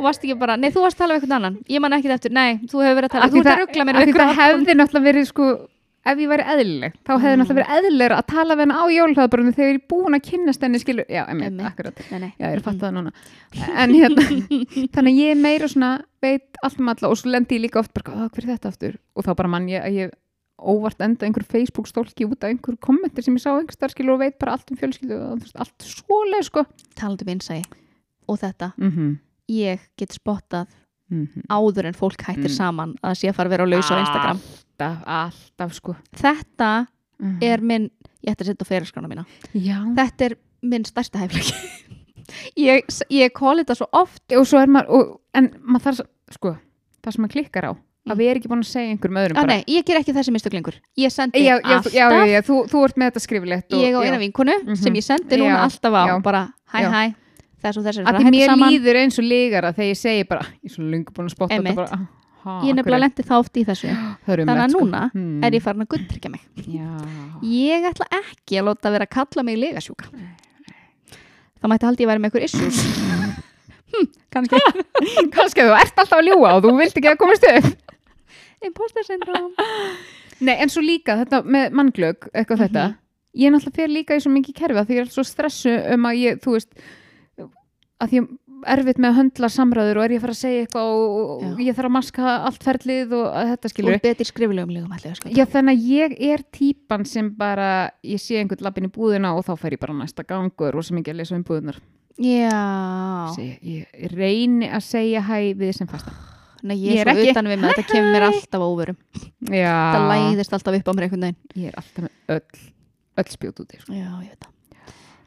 Og 0.01 0.05
varst 0.07 0.23
ekki 0.25 0.33
bara, 0.39 0.55
nei 0.57 0.71
þú 0.73 0.81
varst 0.85 0.97
að 0.97 1.03
tala 1.03 1.13
um 1.13 1.19
eitthvað 1.19 1.35
annan 1.37 1.57
Ég 1.69 1.81
man 1.83 1.93
ekki 1.93 2.09
eftir, 2.15 2.31
nei, 2.33 2.55
þú 2.65 2.79
hefur 2.81 2.97
verið 2.97 3.09
að 3.09 3.13
tala 3.17 3.27
Þú 3.29 3.41
ert 3.43 3.51
að 3.51 3.59
ruggla 3.59 3.83
mér 3.85 3.99
það 4.15 4.31
hefði 4.39 4.75
náttúrulega 4.79 5.07
verið 5.11 5.27
sko 5.29 5.49
ef 6.05 6.17
ég 6.17 6.29
væri 6.31 6.45
eðlileg, 6.53 6.93
þá 7.05 7.11
hefði 7.13 7.31
Mm. 7.35 7.41
náttúrulega 7.41 7.59
verið 7.61 7.73
eðlilegur 7.77 8.15
að 8.17 8.25
tala 8.27 8.55
við 8.55 8.61
henni 8.65 8.77
á 8.81 8.83
jólalhlaðborinu 8.95 9.53
þegar 9.53 9.69
ég 9.69 9.75
er 9.75 9.87
búin 9.91 10.15
að 10.17 10.23
kynnast 10.29 10.61
henni 10.61 10.79
skilur, 10.81 11.05
já, 11.09 11.23
Einmitt. 11.27 11.59
akkurat 11.61 11.99
Nei, 12.11 12.19
nei. 12.19 12.33
Já, 12.39 12.45
ég 12.47 12.53
er 12.53 12.57
að 12.59 12.63
fatta 12.63 12.87
það 12.87 12.95
núna. 12.97 13.11
En 13.81 13.93
hérna, 13.93 14.21
þannig 14.95 15.11
að 15.13 15.19
ég 15.21 15.31
er 15.31 15.35
meira 15.41 15.67
svona, 15.67 15.91
veit 16.21 16.57
allt 16.63 16.79
um 16.79 16.89
alla 16.89 17.09
og 17.11 17.17
svo 17.17 17.29
lendi 17.31 17.55
ég 17.59 17.61
líka 17.69 17.79
oft 17.79 17.93
bara, 17.93 18.11
"Á, 18.11 18.29
hver 18.31 18.43
er 18.43 18.57
þetta 18.57 18.67
aftur? 18.73 18.97
Og 19.15 19.23
þá 19.25 19.35
bara 19.35 19.47
mann 19.49 19.67
ég 19.69 19.83
að 19.85 19.93
ég 19.93 20.11
óvart 20.61 21.01
enda 21.01 21.25
einhver 21.25 21.43
Facebook 21.45 21.87
stólki 21.87 22.25
út 22.25 22.43
af 22.43 22.49
einhver 22.53 22.77
kommentir 22.77 23.23
sem 23.23 23.33
ég 23.35 23.41
sá 23.41 23.49
einhver 23.57 23.73
starfskilu 23.73 24.13
og 24.13 24.19
veit 24.19 24.37
bara 24.39 24.51
allt 24.53 24.69
um 24.71 24.77
fjölskyldu 24.77 25.15
og 25.17 25.41
allt 25.55 25.77
svoleið, 25.79 26.43
sko. 26.45 26.65
Talandi 26.95 27.23
um 27.25 27.33
innsæi 27.37 27.63
Og 28.29 28.37
þetta, 28.39 28.73
Mm 28.77 28.91
-hmm. 28.91 29.17
ég 29.49 29.79
get 29.97 30.09
spottað 30.13 30.67
Mm 31.11 31.27
-hmm. 31.27 31.43
áður 31.49 31.85
en 31.85 31.93
fólk 31.93 32.21
hættir 32.23 32.49
Mm. 32.49 32.55
saman 32.55 32.95
að 33.03 33.15
sé 33.19 33.27
að 33.29 33.35
fara 33.35 33.49
að 33.49 33.51
vera 33.51 33.63
á 33.65 33.71
laus 33.73 33.91
á 33.91 33.95
Instagram 33.99 34.39
Alltaf, 34.39 35.03
alltaf, 35.05 35.73
sko. 35.73 35.95
Þetta 36.15 36.87
Mm 37.21 37.37
er 37.41 37.61
minn, 37.61 37.89
ég 38.25 38.31
ætti 38.33 38.41
að 38.41 38.47
setja 38.47 38.65
á 38.65 38.71
fyrirskrána 38.71 39.07
mína 39.07 39.25
Já. 39.53 39.77
Þetta 39.95 40.25
er 40.25 40.35
minn 40.63 40.83
stærsta 40.85 41.19
hæfleiki 41.19 41.53
Ég, 42.57 42.85
ég 43.11 43.31
kóli 43.35 43.63
þetta 43.63 43.75
svo 43.75 43.87
oft 43.93 44.21
og 44.37 44.45
svo 44.47 44.59
er 44.61 44.67
maður, 44.67 44.89
og, 44.89 45.19
en 45.35 45.49
maður 45.61 45.81
þarf, 45.91 46.01
sko, 46.31 46.55
það 47.03 47.11
sem 47.13 47.21
maður 47.25 47.31
klikkar 47.35 47.65
á, 47.67 47.71
að 48.09 48.17
við 48.17 48.29
erum 48.31 48.39
ekki 48.41 48.49
búin 48.49 48.63
að 48.63 48.71
segja 48.71 48.89
einhverjum 48.95 49.19
öðrum 49.21 49.35
Já, 49.37 49.45
nei, 49.45 49.63
ég 49.67 49.85
ger 49.85 49.97
ekki 49.99 50.13
þessi 50.15 50.31
mistök 50.31 50.53
lengur 50.53 50.75
Ég 50.97 51.11
sendi 51.11 51.43
Já, 51.43 51.59
já, 51.59 51.75
alltaf 51.77 52.47
þú, 52.47 52.55
þú 52.71 52.83
ert 52.87 52.97
með 52.97 53.11
þetta 53.11 53.19
skrifilegt 53.25 53.73
og, 53.73 53.79
Ég 53.83 53.91
já. 53.93 54.01
eina 54.05 54.17
vinkonu 54.17 54.55
Mhm. 54.63 54.75
sem 54.75 54.93
ég 54.93 55.03
sendi 55.03 55.37
núna 55.37 55.59
alltaf 55.65 55.93
á 55.93 56.21
bara 56.23 56.53
hæ 56.73 56.79
hæ 56.89 57.13
þess 57.61 57.79
og 57.79 57.85
þess 57.85 58.01
er 58.01 58.09
að 58.09 58.27
mér 58.27 58.51
saman. 58.51 58.73
líður 58.73 58.99
eins 59.01 59.19
og 59.21 59.27
lígara 59.27 59.71
þegar 59.75 59.89
ég 59.91 59.99
segi 59.99 60.25
bara, 60.29 60.47
ég 60.61 60.71
er 60.71 60.75
svo 60.75 60.87
lungu 60.87 61.15
búin 61.15 61.29
að 61.29 61.35
spotta 61.35 61.57
þetta 61.57 61.75
bara, 61.77 61.99
ha, 62.43 62.55
ég 62.67 62.77
nefnilega 62.77 63.03
lendi 63.05 63.25
þá 63.27 63.33
oft 63.37 63.59
í 63.61 63.65
þessu. 63.67 63.95
Það 64.25 64.35
er 64.35 64.43
um 64.43 64.51
þannig 64.51 64.63
að 64.65 64.75
núna 64.77 65.01
hmm. 65.13 65.43
er 65.47 65.57
ég 65.57 65.65
farin 65.65 65.85
að 65.85 65.91
guttryggja 65.95 66.33
mig. 66.33 66.45
Já, 66.65 66.89
ég 67.51 67.89
ætla 67.91 68.09
ekki 68.21 68.61
að 68.61 68.69
láta 68.71 68.93
vera 68.95 69.09
að 69.09 69.13
kalla 69.17 69.45
mig 69.47 69.59
legasjúka. 69.61 70.09
Þá 71.61 71.69
mætti 71.69 71.89
haldi 71.89 72.05
ég 72.05 72.11
væri 72.11 72.23
með 72.23 72.33
ykkur 72.33 72.49
issues. 72.49 72.83
Hm, 73.91 74.05
kannski. 74.31 74.55
Kannski 75.35 75.65
þú 75.67 75.73
ert 75.75 75.97
alltaf 75.99 76.13
að 76.15 76.29
ljúa 76.29 76.53
og 76.55 76.61
þú 76.63 76.69
vilt 76.77 76.93
ekki 76.95 77.09
að 77.11 77.17
komast 77.19 77.43
upp. 77.49 77.97
Imposter 78.69 79.03
syndrom 79.03 79.49
nei, 80.41 80.55
en 80.57 80.71
svo 80.71 80.83
líka 80.83 81.17
þetta 81.21 81.41
með 81.45 81.77
mannglögg 81.77 82.29
eitthvað 82.31 82.65
þetta, 82.65 82.85
Mhm. 82.87 82.97
ég 83.41 83.51
náttúrulega 83.51 83.75
fer 83.75 83.89
líka 83.89 84.15
í 84.15 84.21
svo 84.21 84.31
mikið 84.31 84.55
kerfi 84.55 84.79
að 84.79 84.87
því 84.87 84.95
ég 84.95 85.01
er 85.01 85.11
svo 85.11 85.23
stressu 85.23 85.93
um 85.93 86.05
að 86.05 86.17
ég, 86.19 86.41
þú 86.41 86.51
veist 86.55 86.71
að 88.01 88.15
ég 88.17 88.27
er 88.61 88.81
erfitt 88.81 88.99
með 89.01 89.09
að 89.09 89.17
höndla 89.17 89.49
samræður 89.49 89.99
og 89.99 90.03
er 90.05 90.13
ég 90.13 90.19
að 90.19 90.25
fara 90.25 90.35
að 90.35 90.39
segja 90.41 90.65
eitthvað 90.65 90.89
og, 90.95 91.29
Já. 91.41 91.51
ég 91.65 91.77
þarf 91.77 91.89
að 91.89 91.95
maska 91.95 92.33
allt 92.49 92.65
ferlið 92.67 93.15
og 93.17 93.29
þetta 93.51 93.69
og 93.69 93.73
skilur 93.73 94.01
betri 94.03 94.27
skrifulegum 94.29 94.73
legum 94.75 94.93
allir. 94.97 95.21
Já, 95.33 95.45
þannig 95.49 95.79
að 95.79 95.87
ég 95.89 96.15
er 96.29 96.43
típan 96.53 97.05
sem 97.09 97.31
bara, 97.37 97.69
ég 98.05 98.21
sé 98.21 98.37
einhvern 98.41 98.65
lappin 98.67 98.89
í 98.89 98.91
búðina 98.93 99.33
og 99.37 99.45
þá 99.47 99.55
fer 99.63 99.77
ég 99.77 99.81
bara 99.81 99.97
næsta 99.97 100.25
gangur 100.27 100.77
og 100.77 100.85
sem 100.85 100.99
ekki 101.01 101.13
að 101.15 101.21
lesa 101.23 101.37
um 101.37 101.45
búðunar. 101.47 101.79
já 102.21 102.53
Ég, 103.41 103.55
ég, 103.65 104.11
reyni 104.13 104.69
að 104.69 104.83
segja 104.85 105.23
hæ 105.25 105.55
við 105.57 105.73
sem 105.79 105.89
fasta. 105.89 106.13
Nei, 106.61 106.75
Ég 106.77 106.99
ég 106.99 107.07
er 107.07 107.15
svo 107.17 107.31
utan 107.31 107.47
við 107.49 107.57
með 107.57 107.71
þetta 107.71 107.85
kemur 107.89 108.11
mér 108.13 108.23
alltaf 108.27 108.61
á 108.61 108.67
óvörum 108.69 108.97
Já, 109.49 109.77
það 109.95 110.03
læðist 110.11 110.53
alltaf 110.53 110.75
upp 110.77 110.91
á 110.91 110.93
mér 110.93 111.05
einhvern 111.07 111.23
veginn 111.25 111.63
ég 111.63 111.71
er 111.71 111.79
alltaf 111.81 112.03
með 112.05 112.35
öll, 112.35 112.59
öll 113.17 113.31
spjót 113.33 113.61
úti. 113.63 113.79
Sko. 113.81 113.95
Já, 113.97 114.11
ég 114.21 114.29
veit 114.29 114.45
það. 114.45 114.51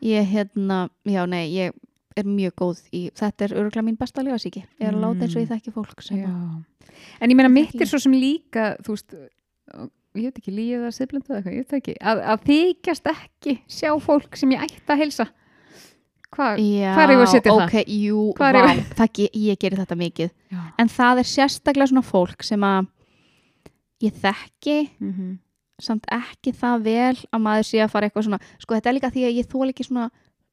Ég, 0.05 0.29
hérna, 0.31 0.79
já, 1.09 1.25
nei, 1.27 1.43
ég 1.57 1.75
er 2.17 2.25
mjög 2.25 2.55
góð 2.61 2.81
í, 2.95 3.11
þetta 3.17 3.45
er 3.49 3.55
örgulega 3.59 3.83
mín 3.87 3.97
besta 3.99 4.23
legasíki. 4.23 4.65
Ég 4.81 4.87
er 4.89 4.95
að 4.95 5.01
láta 5.03 5.25
eins 5.27 5.35
og 5.37 5.43
ég 5.43 5.49
þekki 5.51 5.73
fólk 5.75 6.03
sem 6.03 6.19
Já. 6.23 6.29
að, 6.31 6.65
En 7.21 7.31
ég 7.31 7.37
meina 7.37 7.49
Ég 7.49 7.55
mitt 7.55 7.81
er 7.83 7.87
svo 7.91 7.99
sem 7.99 8.13
líka, 8.13 8.77
þú 8.87 8.95
veist, 8.95 9.15
ég 10.15 10.29
veit 10.29 10.37
ekki, 10.39 10.53
líða 10.55 10.85
það 10.87 10.93
siðblindu 10.99 11.27
eða 11.27 11.39
eitthvað, 11.39 11.55
ég 11.55 11.59
veit 11.65 11.71
það 11.73 11.81
ekki, 11.81 11.95
að, 12.01 12.21
að 12.33 12.45
þykjast 12.49 13.09
ekki 13.11 13.55
sjá 13.67 13.91
fólk 14.01 14.37
sem 14.39 14.53
ég 14.55 14.63
ætti 14.63 14.93
að 14.95 15.03
heilsa. 15.03 15.27
Hvað? 16.35 16.59
já, 16.59 16.93
hvar 16.95 17.11
eigum 17.11 17.21
við 17.23 17.29
að 17.29 17.33
setja 17.35 17.53
það? 17.55 17.65
ok, 17.65 17.91
jú, 17.95 18.21
vá, 18.39 18.47
eigum 18.51 18.85
það, 18.99 19.11
ge- 19.19 19.31
ég 19.39 19.59
gerir 19.63 19.79
þetta 19.79 19.97
mikið. 19.99 20.31
Já. 20.51 20.63
En 20.83 20.89
það 20.91 21.19
er 21.23 21.29
sérstaklega 21.31 21.91
svona 21.93 22.03
fólk 22.07 22.43
sem 22.47 22.61
að 22.67 22.87
ég 24.03 24.13
þekki 24.23 24.79
Mm 25.01 25.13
-hmm. 25.13 25.39
samt 25.83 26.07
ekki 26.11 26.53
það 26.55 26.83
vel 26.83 27.17
að 27.35 27.41
maður 27.43 27.67
sé 27.67 27.79
að 27.83 27.91
fara 27.91 28.07
eitthvað 28.09 28.25
svona, 28.25 28.41
sko 28.63 28.75
þetta 28.75 28.89
er 28.91 28.95
líka 28.95 29.11
því 29.11 29.23
að 29.27 29.37
ég 29.39 29.47
þól 29.51 29.69
ekki 29.71 29.85
svona 29.85 30.11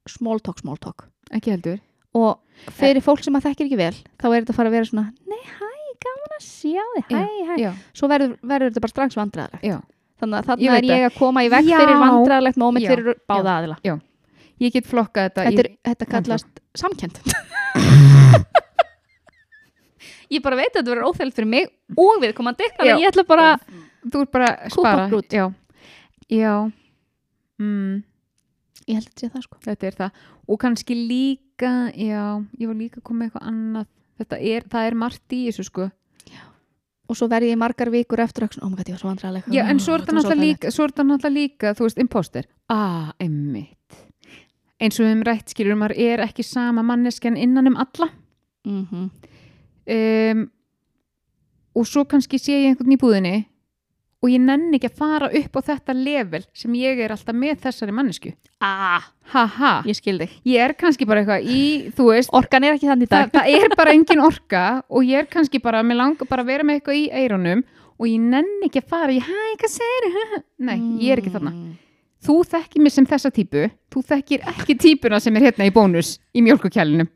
small 0.07 0.39
talk, 0.39 0.59
small 0.59 0.78
talk. 0.78 1.07
Ekki 1.38 1.50
heldur. 1.56 1.80
Og 2.18 2.32
fyrir 2.78 3.02
fólk 3.06 3.22
sem 3.24 3.36
að 3.40 3.46
þekkir 3.50 3.66
ekki 3.70 3.80
vel, 3.80 3.96
þá 4.20 4.26
er 4.28 4.38
þetta 4.42 4.52
að 4.54 4.58
fara 4.60 4.70
að 4.72 4.76
vera 4.78 4.88
svona, 4.90 5.06
nei, 5.32 5.42
hæ, 5.48 5.70
gaman 6.04 6.36
að 6.36 6.44
sjá 6.46 6.84
þig, 6.98 7.06
hæ, 7.16 7.24
hæ. 7.48 7.54
Já, 7.62 7.72
Svo 7.96 8.06
verður, 8.12 8.32
verður 8.44 8.68
þetta 8.72 8.84
bara 8.84 8.94
strax 8.96 9.12
vandræðilegt. 9.20 9.64
já. 9.66 9.78
Þannig 10.22 10.38
að 10.38 10.46
þarna 10.52 10.74
er 10.78 10.86
ég 10.86 11.04
að 11.08 11.16
koma 11.18 11.42
í 11.42 11.48
Já. 11.50 11.78
fyrir 11.82 11.98
vandræðilegt 11.98 12.58
moment 12.62 12.84
Já. 12.86 12.90
fyrir 12.92 13.06
báða 13.32 13.52
aðila. 13.58 13.78
Ég 14.62 14.70
get 14.76 14.86
flokkað 14.86 15.24
þetta 15.32 15.42
Þetta, 15.48 15.62
er, 15.64 15.68
þetta 15.90 16.06
kallast 16.12 16.52
samkend. 16.78 17.16
ég 20.36 20.44
bara 20.46 20.60
veit 20.60 20.70
að 20.70 20.76
þetta 20.78 20.92
verður 20.92 21.08
óþægild 21.10 21.34
fyrir 21.40 21.50
mig 21.50 21.66
og 21.98 22.22
við 22.22 22.36
komandi. 22.38 22.68
Já. 22.70 22.74
Þannig 22.78 22.94
að 22.94 23.02
ég 23.02 23.10
ætla 23.10 23.26
bara, 23.32 23.48
Þú 24.02 24.18
ert 24.26 24.32
bara 24.34 24.50
að 24.54 24.70
spara. 24.76 25.06
Já, 25.34 25.46
já. 26.30 26.54
Mm, 27.62 27.96
ég 28.88 28.98
held 28.98 29.08
að 29.08 29.12
þetta 29.12 29.22
sé 29.22 29.32
það 29.34 29.48
sko. 29.48 29.58
Þetta 29.66 29.88
er 29.88 29.98
það. 30.02 30.22
Og 30.48 30.60
kannski 30.62 30.98
líka 30.98 31.72
Já, 31.94 32.24
ég 32.58 32.68
var 32.68 32.78
líka 32.78 33.02
með 33.14 33.28
eitthvað 33.30 33.50
annað. 33.52 33.90
Þetta 34.22 34.40
er, 34.52 34.64
það 34.70 34.88
er 34.88 34.96
margt 35.02 35.36
í 35.38 35.42
þessu 35.50 35.66
sko. 35.68 35.90
Og 37.12 37.18
svo 37.20 37.28
verð 37.28 37.50
ég 37.50 37.60
margar 37.60 37.90
vikur 37.92 38.22
eftir 38.24 38.46
að, 38.46 38.54
oh 38.64 38.72
god, 38.72 38.88
ég 38.88 38.96
var 38.96 39.02
svo 39.02 39.10
vandræðileg. 39.10 39.48
Já, 39.52 39.66
en 39.68 39.82
svo 39.84 39.98
er 39.98 40.06
Þetta 40.06 40.16
náttúrulega 41.04 41.34
líka 41.36 41.74
þú 41.76 41.88
veist, 41.88 42.00
imposter 42.00 42.48
Ah, 42.72 43.12
emmitt 43.20 43.98
Eins 44.82 44.96
og 44.98 45.04
við 45.04 45.12
höfum 45.12 45.26
rætt 45.28 45.52
skilur 45.52 45.78
maður 45.78 46.00
er 46.08 46.24
ekki 46.24 46.46
sama 46.48 46.82
manneskjan 46.86 47.36
innan 47.38 47.68
um 47.68 47.78
alla. 47.78 48.08
Mhm. 48.66 49.10
um, 49.92 50.50
Og 51.76 51.86
svo 51.88 52.04
kannski 52.06 52.40
sé 52.40 52.56
ég 52.56 52.72
einhvern 52.72 52.96
í 52.96 53.00
búðinni 53.00 53.36
og 54.22 54.30
ég 54.30 54.41
nenni 54.43 54.78
ekki 54.78 54.89
að 54.91 54.97
fara 55.01 55.28
upp 55.39 55.55
á 55.57 55.61
þetta 55.72 55.95
level 55.97 56.43
sem 56.53 56.74
ég 56.78 56.99
er 57.01 57.13
alltaf 57.15 57.34
með 57.36 57.59
þessari 57.63 57.95
mannesku 57.97 58.34
Ah, 58.61 59.01
ha 59.34 59.45
ha, 59.57 59.72
ég 59.89 59.97
skil 59.97 60.19
þig. 60.22 60.34
ég 60.45 60.61
er 60.61 60.74
kannski 60.78 61.07
bara 61.09 61.24
eitthvað 61.24 61.47
í, 61.49 61.89
þú 61.97 62.09
veist, 62.11 62.30
Orkan 62.38 62.63
er 62.67 62.76
ekki 62.78 62.89
þannig 62.91 63.07
í 63.09 63.11
það, 63.11 63.32
dag. 63.32 63.38
það 63.41 63.65
er 63.65 63.76
bara 63.80 63.95
engin 63.97 64.22
orka 64.22 64.63
og 64.89 65.03
ég 65.09 65.24
er 65.24 65.30
kannski 65.32 65.61
bara, 65.63 65.82
mér 65.84 65.97
langar 66.03 66.30
bara 66.30 66.43
að 66.45 66.51
vera 66.53 66.63
með 66.67 66.80
eitthvað 66.82 66.99
í 67.01 67.07
eironum 67.24 67.63
og 68.01 68.07
ég 68.09 68.19
nenni 68.22 68.67
ekki 68.69 68.82
að 68.84 68.91
fara 68.93 69.11
í, 69.15 69.19
hæ, 69.22 69.39
hvað 69.61 69.74
segir 69.74 70.11
nei, 70.69 70.78
ég 71.01 71.15
er 71.15 71.24
ekki 71.24 71.34
þarna 71.34 71.55
Mm. 71.55 71.72
þú 72.22 72.36
þekkir 72.45 72.82
mig 72.86 72.93
sem 72.93 73.05
þessa 73.09 73.32
típu 73.34 73.63
þú 73.89 74.01
þekkir 74.05 74.43
ekki 74.53 74.76
típuna 74.78 75.17
sem 75.19 75.34
er 75.39 75.47
hérna 75.49 75.65
í 75.65 75.74
bónus 75.74 76.19
í 76.38 76.43
mjölkukjælunum 76.45 77.09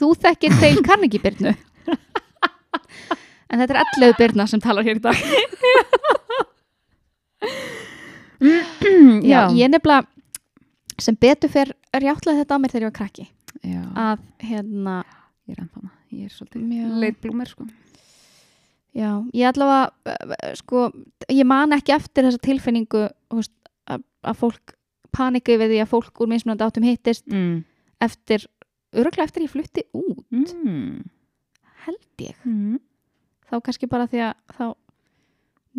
Þú 0.00 0.08
þekkir 0.16 0.54
þeim 0.58 0.78
Carnegie 0.86 1.20
Byrnu. 1.20 1.50
en 3.50 3.60
þetta 3.62 3.74
er 3.76 3.82
11 3.98 4.16
Byrna 4.18 4.46
sem 4.50 4.60
talar 4.62 4.86
hér 4.86 5.00
í 5.00 5.04
dag. 5.04 5.16
Já, 8.40 9.50
ég 9.52 9.68
nefnilega 9.68 10.06
sem 11.00 11.16
betur 11.16 11.50
fer 11.52 11.72
rjáttlega 11.96 12.42
þetta 12.42 12.56
á 12.56 12.60
mér 12.60 12.72
þegar 12.72 12.84
ég 12.84 12.90
var 12.90 12.96
krakki 12.98 13.26
já, 13.64 13.82
að 13.98 14.24
hérna, 14.44 14.96
ég 15.48 15.56
er 15.56 15.62
ennþá 15.64 15.82
maður 15.84 16.16
ég 16.16 16.26
er 16.26 16.34
svolítið 16.34 16.98
leitblúmer 17.04 17.48
sko 17.50 17.66
já, 18.96 19.10
ég 19.36 19.46
allavega 19.48 20.12
uh, 20.12 20.52
sko, 20.60 20.84
ég 21.32 21.48
man 21.48 21.76
ekki 21.76 21.94
eftir 21.96 22.28
þessa 22.28 22.42
tilfinningu 22.44 23.06
veist, 23.32 23.54
að, 23.88 24.04
að 24.28 24.40
fólk 24.42 24.76
panika 25.16 25.56
yfir 25.56 25.72
því 25.72 25.80
að 25.84 25.92
fólk 25.94 26.22
úr 26.22 26.30
mismunandi 26.34 26.66
áttum 26.68 26.86
hittist 26.86 27.26
mm. 27.30 27.56
eftir, 28.04 28.44
öruglega 28.92 29.26
eftir 29.28 29.46
ég 29.46 29.54
flutti 29.56 29.86
út 29.96 30.26
Mm. 30.30 31.00
held 31.86 32.24
ég, 32.28 32.36
Mm. 32.44 32.78
Þá 33.50 33.56
kannski 33.66 33.88
bara 33.90 34.06
því 34.10 34.22
að 34.28 34.34
þá 34.58 34.64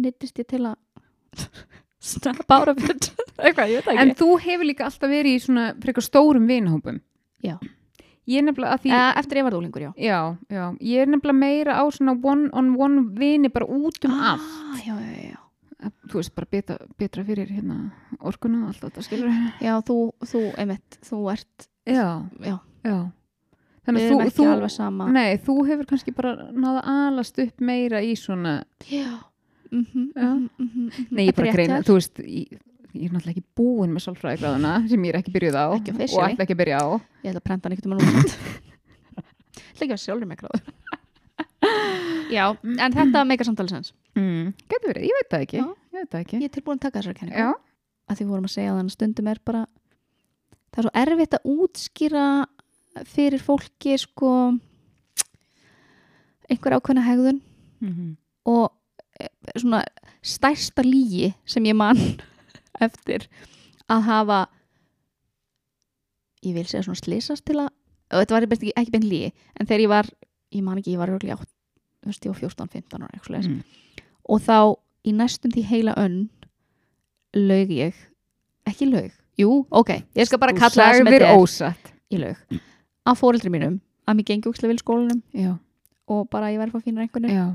nýttist 0.05 0.39
ég 0.41 0.47
til 0.51 0.63
að 0.65 0.75
snappa 2.11 2.61
ára 2.61 2.73
fyrir 2.77 3.11
eitthvað, 3.41 3.69
ég 3.71 3.77
veit 3.81 3.85
það 3.87 3.99
en 4.01 4.11
ekki. 4.11 4.17
þú 4.21 4.29
hefur 4.45 4.67
líka 4.67 4.87
alltaf 4.87 5.09
verið 5.11 5.37
í 5.37 5.43
svona 5.43 5.67
frekar 5.81 6.05
stórum 6.05 6.47
vinahópum. 6.49 6.99
Já. 7.41 7.55
ég 8.29 8.37
er 8.41 8.45
nefnilega 8.45 8.75
að 8.77 8.83
því 8.83 8.91
Eh, 8.95 9.13
eftir 9.21 9.39
ég 9.41 9.45
var 9.47 9.55
úlingur, 9.57 9.81
já. 9.81 9.91
Já, 9.97 10.19
já, 10.49 10.65
ég 10.81 11.01
er 11.01 11.09
nefnilega 11.09 11.39
meira 11.39 11.77
á 11.81 11.83
svona 11.93 12.13
one 12.21 12.49
on 12.53 12.75
one 12.79 13.05
vini 13.17 13.49
bara 13.49 13.65
út 13.65 13.97
um 14.05 14.11
allt. 14.13 14.41
ah, 14.41 14.77
já, 14.85 14.93
já, 14.99 15.31
já. 15.31 15.39
þú 16.11 16.19
veist 16.21 16.35
bara 16.37 16.47
betra, 16.51 16.77
betra 16.97 17.23
fyrir 17.25 17.49
hérna 17.49 17.91
orkuna 18.19 18.63
og 18.63 18.67
allt 18.73 18.83
þetta 18.85 19.01
skilur 19.07 19.31
Já, 19.61 19.73
þú, 19.81 19.97
þú, 20.21 20.41
einmitt, 20.61 20.99
þú 21.09 21.21
ert 21.33 21.67
já, 21.89 22.05
já, 22.45 22.59
já 22.85 22.97
við 23.81 23.89
þannig 23.89 24.07
erum 24.07 24.21
að 24.21 24.29
ekki 24.29 24.37
þú, 24.37 24.47
alveg 24.51 24.73
sama. 24.73 25.09
Nei, 25.11 25.29
þú 25.41 25.55
hefur 25.67 25.87
kannski 25.89 26.13
bara 26.15 26.33
náða 26.53 26.81
alast 26.93 27.39
upp 27.41 27.63
meira 27.71 28.01
í 28.05 28.15
svona 28.19 28.63
já. 28.85 29.07
Mm 29.71 29.85
-hmm, 29.85 30.07
Já. 30.15 30.21
mm 30.21 30.49
-hmm, 30.49 30.65
mm 30.65 30.89
-hmm. 30.89 31.07
nei, 31.11 31.27
ég 31.27 31.35
bara 31.35 31.51
greina, 31.51 31.81
þú 31.81 31.93
veist 31.93 32.19
ég, 32.19 32.59
ég 32.93 33.05
er 33.05 33.11
náttúrulega 33.11 33.37
ekki 33.37 33.43
búin 33.55 33.93
með 33.93 34.03
sálfræðigráðuna 34.03 34.89
sem 34.89 35.03
ég 35.03 35.09
er 35.09 35.19
ekki 35.19 35.31
byrjuð 35.31 35.55
á 35.55 35.67
Ekki 35.75 35.91
og 35.91 36.23
ætla 36.29 36.43
ekki 36.43 36.53
að 36.53 36.61
byrja 36.61 36.77
á. 36.77 36.87
Ég 37.23 37.29
ætla 37.31 37.39
að 37.39 37.47
prenta 37.47 37.69
hann 37.69 37.77
einhvern 37.77 37.97
veginn 37.97 38.19
út. 38.19 38.31
Ég 39.55 39.73
ætla 39.73 39.85
ekki 39.85 39.93
að 39.93 40.03
sjálfur 40.05 40.27
mig 40.27 40.37
gráður. 40.37 40.61
Já, 42.37 42.55
en 42.63 42.91
þetta 42.91 43.23
meikar 43.29 43.45
samtalisens 43.45 43.93
mm. 44.15 44.53
getur 44.67 44.93
verið, 44.93 45.03
ég 45.03 45.15
veit 45.19 45.29
það 45.31 45.41
ekki 45.41 45.57
Já. 45.57 45.67
ég 45.93 45.99
veit 45.99 46.11
það 46.11 46.21
ekki. 46.21 46.37
Ég 46.37 46.43
er 46.43 46.53
tilbúin 46.55 46.79
að 46.79 46.85
taka 46.85 46.99
þessar 46.99 47.17
kenningu. 47.19 47.39
Já, 47.39 47.51
að 48.07 48.17
því 48.17 48.25
við 48.25 48.31
vorum 48.33 48.49
að 48.49 48.55
segja 48.55 48.75
þannig 48.77 48.95
stundum 48.95 49.27
er 49.27 49.41
bara 49.45 49.65
það 50.71 50.79
er 50.81 50.87
svo 50.87 50.93
erfitt 51.03 51.37
að 51.37 51.47
útskýra 51.55 52.25
fyrir 53.07 53.41
fólki 53.41 53.97
sko 53.99 54.31
einhver 56.51 56.77
ákveðna 56.77 57.05
hegðun 57.07 57.41
mm 57.79 58.17
og 58.45 58.71
eh, 59.19 59.29
svona 59.57 59.83
stærsta 60.25 60.81
lígi 60.81 61.33
sem 61.45 61.65
ég 61.65 61.77
man 61.77 61.99
eftir 62.85 63.27
að 63.85 64.01
hafa 64.07 64.39
ég 66.41 66.55
vil 66.57 66.65
segja 66.65 66.83
svona 66.87 67.01
slýsast 67.01 67.45
til 67.45 67.59
að 67.61 67.69
og 68.11 68.19
þetta 68.19 68.35
var 68.35 68.47
ekki, 68.47 68.73
ekki 68.75 68.93
beint 68.93 69.07
lígi 69.07 69.31
en 69.31 69.67
þegar 69.67 69.83
ég 69.85 69.91
var, 69.91 70.09
ég 70.51 70.63
man 70.65 70.81
ekki, 70.81 70.95
ég 70.95 71.01
var 71.01 71.13
var 71.13 71.21
14-15 72.03 73.05
ára 73.05 73.41
mm. 73.45 73.59
og 74.25 74.41
þá 74.41 74.57
í 75.05 75.13
næstum 75.15 75.53
því 75.53 75.63
heila 75.69 75.93
önn 75.97 76.29
laug 77.37 77.71
ég. 77.71 77.95
Ekki 78.67 78.89
laug, 78.89 79.13
jú, 79.39 79.61
ok 79.69 79.93
ég 80.17 80.27
skal 80.27 80.41
bara 80.41 80.53
kalla 80.57 80.89
það 80.89 80.97
sem 80.97 81.09
þetta 81.09 81.29
er. 81.29 81.37
ósatt. 81.39 81.93
Í 82.11 82.19
laug 82.21 82.59
að 83.07 83.19
fóreldri 83.21 83.51
mínum, 83.53 83.79
að 84.07 84.19
mér 84.19 84.29
gengi 84.29 84.49
úkslega 84.51 84.71
vel 84.71 84.79
í 84.79 84.83
skólanum 84.83 85.21
já, 85.33 85.51
og 86.11 86.29
bara 86.33 86.51
ég 86.53 86.61
væri 86.61 86.75
að 86.75 86.85
fínar 86.87 87.05
einhvern 87.05 87.31
já, 87.31 87.45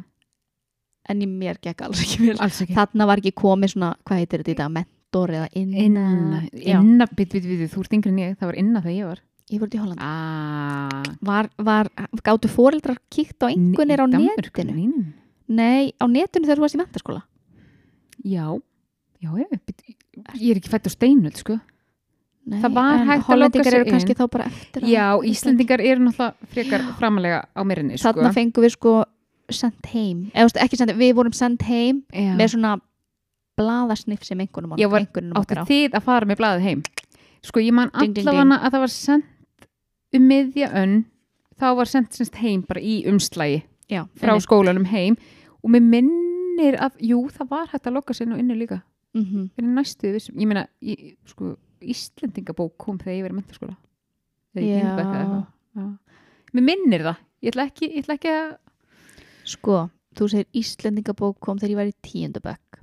en 1.11 1.22
í 1.22 1.28
mér 1.30 1.61
gekk 1.62 1.86
alls 1.86 2.03
ekki 2.03 2.32
ekki. 2.34 2.74
Þarna 2.76 3.09
var 3.11 3.22
ekki 3.22 3.34
komið 3.36 3.76
svona, 3.76 3.92
hvað 4.07 4.22
heitir 4.22 4.42
þetta 4.42 4.55
í 4.55 4.59
dag 4.62 4.74
mentor 4.74 5.34
eða 5.38 5.49
inna, 5.55 5.86
inna, 5.86 6.42
inna, 6.57 7.09
bit, 7.12 7.30
bit, 7.32 7.47
bit, 7.47 7.70
þú 7.72 7.84
ert 7.84 7.97
yngri 7.99 8.14
en 8.14 8.22
ég 8.24 8.36
það 8.40 8.53
var 8.53 8.61
inna 8.62 8.82
þegar 8.82 8.97
ég 8.97 9.11
var. 9.12 9.22
Ég 9.47 9.61
voru 9.62 9.76
í 9.76 9.78
Holland. 9.78 10.01
Ah, 10.03 11.05
var, 11.22 11.47
var, 11.62 11.86
gáttu 12.26 12.51
fóreldrar 12.51 12.99
kíkt 13.14 13.44
á 13.47 13.51
einhvernir 13.53 14.03
á 14.03 14.07
netinu 14.11 14.51
netinu? 14.72 15.14
nei, 15.47 15.94
á 16.03 16.05
netinu 16.11 16.49
þegar 16.49 16.59
þú 16.59 16.64
varst 16.64 16.76
í 16.76 16.80
mentaskóla 16.80 17.22
já, 18.26 18.47
já, 19.22 19.30
ég, 19.38 19.53
ég 20.40 20.51
er 20.51 20.59
ekki 20.59 20.72
fætt 20.72 20.90
á 20.90 20.92
steinöld 20.92 21.38
sko 21.38 21.61
nei, 22.47 22.61
Það 22.62 22.74
var 22.76 22.99
hægt 23.09 23.28
að 23.28 23.38
loka 23.42 23.62
kannski 23.90 24.12
inn. 24.14 24.18
þá 24.20 24.30
bara 24.30 24.44
eftir 24.44 24.82
að- 24.82 24.90
já, 24.92 25.07
Íslendingar 25.30 25.80
eru 25.80 26.01
náttúrulega 26.07 26.34
frekar 26.55 26.80
framalega 26.99 27.44
á 27.57 27.61
mérinni 27.64 27.99
sko. 27.99 28.12
Þarna 28.12 28.32
fengum 28.32 28.64
við 28.64 28.72
sko 28.76 29.05
sendt 29.51 29.86
heim, 29.92 30.30
eða 30.34 30.62
ekki 30.64 30.76
sendt 30.76 30.97
við 30.99 31.14
vorum 31.14 31.32
sendt 31.32 31.62
heim 31.62 32.03
Já. 32.12 32.34
með 32.36 32.49
svona 32.55 32.80
blaðasniff 33.57 34.24
sem 34.24 34.38
einhvernum 34.38 34.76
Ég 34.78 34.90
var- 34.90 35.01
einhvernum 35.01 35.32
áttu 35.34 35.55
okkar 35.55 35.62
á. 35.62 35.64
þið 35.66 35.90
að 35.92 36.03
fara 36.03 36.26
með 36.26 36.36
blaðið 36.36 36.62
heim? 36.62 36.82
Sko 37.42 37.61
ég 37.61 37.72
man 37.72 37.90
allavega 37.90 38.59
að 38.59 38.70
það 38.72 38.80
var 38.80 38.88
sendt 38.88 39.24
um 40.14 40.28
miðja 40.28 40.72
önn 40.74 41.05
þá 41.61 41.76
var 41.76 41.86
sendt 41.86 42.12
semst 42.12 42.34
heim 42.36 42.62
bara 42.62 42.80
í 42.80 43.05
umslægi 43.07 43.62
já, 43.88 44.07
frá 44.18 44.36
skólanum 44.40 44.86
heim. 44.86 45.16
Og 45.64 45.70
mér 45.70 45.82
minnir 45.82 46.76
að 46.78 46.92
jú 47.01 47.28
það 47.30 47.49
var 47.49 47.66
hægt 47.72 47.86
að 47.86 47.97
lokka 47.99 48.14
sér 48.14 48.28
nú 48.28 48.38
inni 48.38 48.55
líka. 48.55 48.82
Mm 49.14 49.24
-hmm. 49.24 49.51
fyrir 49.57 49.68
næstu 49.74 50.12
vissum, 50.12 50.34
ég 50.36 50.47
meina 50.47 50.66
ég, 50.82 51.16
sko, 51.24 51.57
Íslendingabók 51.81 52.77
kom 52.81 52.99
þegar 53.01 53.16
ég 53.16 53.27
verið 53.27 53.41
Já. 55.77 55.87
mér 56.57 56.64
minnir 56.70 57.05
það, 57.05 57.18
ég 57.45 57.53
ætla 57.53 57.66
ekki, 57.68 57.91
ég 57.93 58.07
ætla 58.07 58.16
ekki 58.16 58.33
að 58.33 58.47
sko, 59.47 59.83
þú 60.16 60.31
segir 60.33 60.62
Íslendingabók 60.62 61.41
kom 61.45 61.61
þegar 61.61 61.74
ég 61.74 61.81
var 61.83 61.91
í 61.91 61.97
tíundabökk 62.07 62.81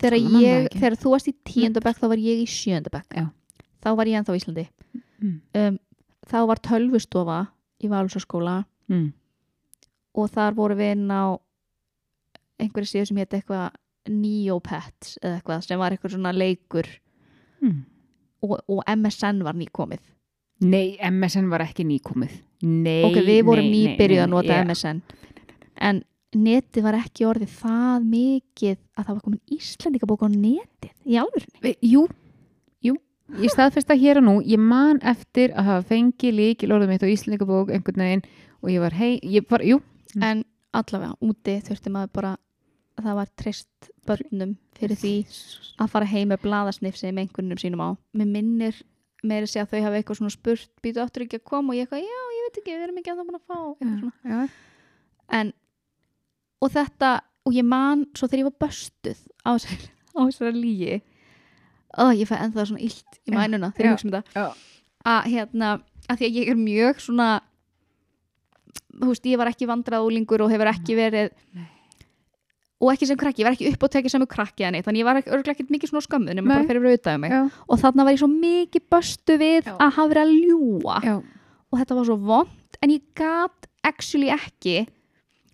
þegar, 0.00 0.70
þegar 0.72 0.96
þú 0.98 1.12
varst 1.12 1.28
í 1.30 1.34
tíundabökk 1.46 2.00
þá 2.00 2.06
var 2.10 2.22
ég 2.22 2.40
í 2.42 2.46
sjöundabökk 2.48 3.18
Já. 3.18 3.26
þá 3.84 3.90
var 4.00 4.10
ég 4.10 4.20
ennþá 4.20 4.34
í 4.34 4.40
Íslandi. 4.40 4.64
Mm. 5.18 5.36
um, 5.58 5.78
þá 6.28 6.38
var 6.46 6.60
tölvustofa 6.62 7.38
í 7.82 7.90
Valsarskóla 7.90 8.60
mm. 8.90 9.06
og 10.14 10.32
þar 10.34 10.56
voru 10.58 10.76
við 10.78 10.94
inn 10.94 11.10
á 11.10 11.34
einhverju 12.58 12.90
síðu 12.90 13.10
sem 13.10 13.20
hétt 13.22 13.38
eitthvað 13.38 13.76
Neopets 14.08 15.18
eða 15.20 15.36
eitthvað 15.36 15.64
sem 15.66 15.80
var 15.80 15.92
eitthvað 15.94 16.14
svona 16.14 16.32
leikur. 16.32 16.86
Mm. 17.60 17.82
Og, 18.42 18.58
og 18.68 18.82
MSN 18.86 19.42
var 19.46 19.54
nýkomið. 19.58 20.00
Nei, 20.68 20.96
MSN 21.10 21.48
var 21.52 21.62
ekki 21.62 21.84
nýkomið. 21.86 22.32
Nei, 22.66 23.02
ok, 23.06 23.20
við 23.22 23.42
vorum 23.46 23.68
nýbyrjuð 23.70 24.22
að 24.24 24.30
nota 24.32 24.56
já. 24.56 24.64
MSN 24.66 25.02
en 25.88 26.00
netið 26.34 26.82
var 26.84 26.96
ekki 26.98 27.26
orðið 27.28 27.52
það 27.60 28.06
mikið 28.10 28.72
að 28.98 29.04
það 29.04 29.12
var 29.14 29.20
komin 29.24 29.54
Íslendingabók 29.54 30.24
á 30.26 30.28
netið 30.32 30.90
í 31.06 31.14
Vi- 31.62 31.76
Jú, 31.92 32.02
jú, 32.84 32.96
ég 33.38 33.54
staðfesta 33.54 33.94
hér 33.96 34.18
og 34.18 34.24
nú, 34.26 34.34
ég 34.42 34.58
man 34.58 34.98
eftir 35.00 35.54
að 35.54 35.64
hafa 35.70 35.86
fengið 35.94 36.34
líkil 36.34 36.72
orðum 36.74 36.88
mitt 36.90 37.06
á 37.06 37.08
Íslandingabók 37.08 37.70
einhvern 37.70 38.02
veginn 38.02 38.24
og 38.62 38.68
ég 38.74 38.80
var 38.82 38.92
hei, 38.98 39.20
ég 39.22 39.46
var, 39.48 39.62
jú, 39.62 39.80
en 40.20 40.42
allavega 40.74 41.14
úti 41.22 41.60
þurfti 41.62 41.94
maður 41.94 42.12
bara 42.12 42.36
það 43.06 43.18
var 43.20 43.28
treyst 43.38 43.90
börnum 44.08 44.54
fyrir 44.78 44.98
því 44.98 45.12
að 45.78 45.90
fara 45.92 46.08
heim 46.10 46.32
með 46.32 46.42
blaðasniff 46.46 46.98
sem 46.98 47.18
einhvernum 47.20 47.60
sínum 47.60 47.82
á. 47.84 47.88
Mér 48.16 48.30
minnir 48.32 48.80
meiri 49.26 49.48
segja 49.50 49.64
að 49.66 49.72
þau 49.74 49.84
hafa 49.86 49.98
eitthvað 50.00 50.18
svona 50.20 50.34
spurt 50.34 50.70
býtu 50.84 51.02
áttur 51.02 51.24
ekki 51.26 51.40
að 51.40 51.46
koma? 51.50 51.72
Og 51.72 51.78
ég 51.78 51.86
eitthvað 51.86 52.04
já 52.06 52.20
ég 52.36 52.46
veit 52.46 52.60
ekki 52.62 52.74
við 52.74 52.84
erum 52.86 53.00
ekki 53.00 53.12
að 53.12 53.20
það 53.20 53.28
búin 53.28 53.38
að 53.38 53.46
fá 53.48 53.58
svona. 53.82 54.12
já, 54.22 54.40
en 55.40 55.52
og 56.62 56.72
þetta 56.74 57.10
og 57.48 57.56
ég 57.58 57.66
man 57.66 58.06
svo 58.14 58.28
þegar 58.28 58.42
ég 58.44 58.48
var 58.50 58.58
böstuð 58.66 59.20
á 59.46 59.50
þessari, 59.58 60.52
lígi 60.58 61.00
og 61.98 62.12
ég 62.18 62.28
fæ 62.28 62.36
ennþá 62.38 62.66
svona 62.68 62.84
illt 62.84 63.20
í 63.24 63.34
mænuna 63.34 63.72
þegar 63.74 63.88
ég 63.88 63.96
hugsa 63.96 64.08
um 64.08 64.14
þetta. 64.18 64.46
að 65.08 65.30
hérna 65.32 65.70
að 66.08 66.20
því 66.20 66.28
að 66.28 66.38
ég 66.38 66.52
er 66.52 66.60
mjög 66.60 67.02
svona 67.04 67.28
þú 68.98 69.10
veist 69.12 69.28
ég 69.30 69.40
var 69.40 69.50
ekki 69.52 69.68
vandrað 69.70 70.06
úlingur 70.08 70.42
og 70.44 70.52
hefur 70.52 70.70
ekki 70.72 70.96
verið 70.98 71.32
Nei. 71.54 71.66
Og 72.80 72.92
ekki 72.94 73.08
sem 73.10 73.18
krakki, 73.18 73.42
ég 73.42 73.48
var 73.48 73.56
ekki 73.56 73.70
upp 73.72 73.82
og 73.88 73.90
tekið 73.94 74.12
sem 74.14 74.26
krakki 74.30 74.68
þannig 74.68 75.00
ég 75.02 75.06
var 75.08 75.16
ekki, 75.18 75.30
örgulega 75.34 75.54
ekkert 75.56 75.72
mikið 75.74 75.90
svona 75.92 76.04
skömmu 76.06 76.34
nema 76.38 76.52
bara 76.54 76.68
fyrir 76.68 76.84
að 76.84 76.92
auðvitaði 76.92 77.20
mig. 77.24 77.30
Já, 77.34 77.40
og 77.68 77.80
þarna 77.82 78.04
var 78.06 78.12
ég 78.14 78.20
svo 78.22 78.28
mikið 78.30 78.84
böstu 78.94 79.38
við 79.40 79.64
Já. 79.66 79.72
að 79.78 79.90
hafa 79.96 80.10
verið 80.12 80.22
að 80.22 80.36
ljúa 80.46 81.00
já, 81.02 81.16
og 81.72 81.74
þetta 81.82 81.98
var 81.98 82.06
svo 82.12 82.16
vond 82.28 82.78
en 82.82 82.94
ég 82.94 83.02
gat 83.18 83.66
actually 83.82 84.30
ekki 84.30 84.76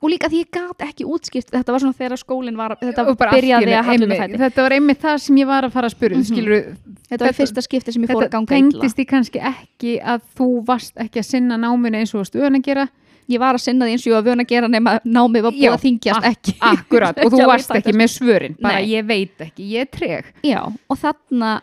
og 0.05 0.11
líka 0.13 0.29
því 0.29 0.43
ég 0.43 0.51
gat 0.53 0.83
ekki 0.85 1.07
útskýrt 1.09 1.49
þetta 1.55 1.73
var 1.73 1.81
svona 1.81 1.97
þegar 1.97 2.21
skólinn 2.21 2.59
var 2.61 2.75
þetta 2.77 3.07
byrjaði 3.17 3.73
að 3.73 3.87
hallum 3.89 4.11
einmitt, 4.13 4.21
fæti 4.21 4.41
þetta 4.43 4.65
var 4.67 4.75
einmitt 4.77 5.01
það 5.01 5.17
sem 5.25 5.37
ég 5.41 5.47
var 5.49 5.65
að 5.65 5.73
fara 5.73 5.89
að 5.89 5.95
spyrja 5.97 6.19
mm 6.19 6.21
Mhm. 6.21 6.29
skilur, 6.29 6.61
þetta 7.09 7.25
var 7.25 7.33
þetta- 7.33 7.39
fyrsta 7.41 7.63
skipti 7.65 7.93
sem 7.95 8.03
ég 8.05 8.11
fór 8.13 8.21
að 8.21 8.27
þetta 8.27 8.37
ganga 8.37 8.59
illa. 8.59 8.71
tengdist 8.75 8.97
því 8.99 9.07
kannski 9.09 9.41
ekki 9.41 9.95
að 10.05 10.21
þú 10.37 10.49
varst 10.67 10.93
ekki 11.01 11.19
að 11.23 11.25
sinna 11.31 11.57
náminu 11.57 11.97
eins 11.97 12.13
og 12.15 12.27
ég 13.31 13.41
var 13.41 13.57
að 13.57 13.65
sinna 13.65 13.87
því 13.87 13.95
eins 13.95 14.05
og 14.05 14.11
ég 14.11 14.17
var 14.19 14.27
vön 14.27 14.43
að 14.45 14.51
gera 14.51 14.71
nema 14.71 14.97
námið 15.05 15.47
var 15.47 15.55
búið 15.55 15.67
Já, 15.67 15.73
að 15.73 15.85
þingjast 15.85 16.27
ekki. 16.31 16.55
akkurat, 16.71 17.21
og 17.25 17.33
þú 17.35 17.47
varst 17.49 17.77
ekki 17.79 17.95
með 17.97 18.11
svörin 18.15 18.59
bara 18.61 18.81
Nei. 18.83 18.91
ég 18.93 19.07
veit 19.09 19.47
ekki, 19.47 19.69
ég 19.75 19.87
er 19.87 19.93
treg. 19.93 20.29
Já, 20.45 20.61
og 20.65 21.01
þarna 21.01 21.55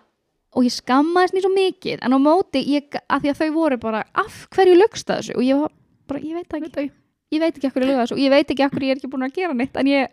og 0.52 0.66
ég 0.68 0.74
skammaðist 0.76 1.36
mér 1.38 1.46
svo 1.46 1.54
mikið 1.54 2.02
en 2.04 2.16
á 2.16 2.20
móti, 2.20 2.64
ég, 2.74 2.98
að 3.08 3.24
því 3.24 3.34
að 3.34 3.44
þau 3.44 3.52
voru 3.56 3.78
bara 3.82 4.02
af 4.20 4.42
hverju 4.52 4.80
lögst 4.80 5.08
það 5.08 5.22
þessu? 5.22 5.38
Og 5.38 5.46
ég 5.48 5.62
var 5.62 5.72
bara, 6.12 6.24
ég 6.26 6.36
veit 6.36 6.50
það 6.52 6.66
ekki, 6.68 6.90
ég 7.32 7.44
veit 7.46 7.56
ekki 7.56 7.70
af 7.70 7.78
hverju 7.78 7.88
lögst 7.92 8.02
þessu 8.02 8.18
og 8.18 8.24
ég 8.26 8.34
veit 8.36 8.52
ekki 8.52 8.66
af 8.66 8.74
hverju 8.76 8.90
ég 8.90 8.96
er 8.98 9.00
ekki 9.00 9.12
búin 9.14 9.28
að 9.28 9.38
gera 9.38 9.56
neitt 9.56 9.80
en 9.80 9.92
ég 9.92 10.12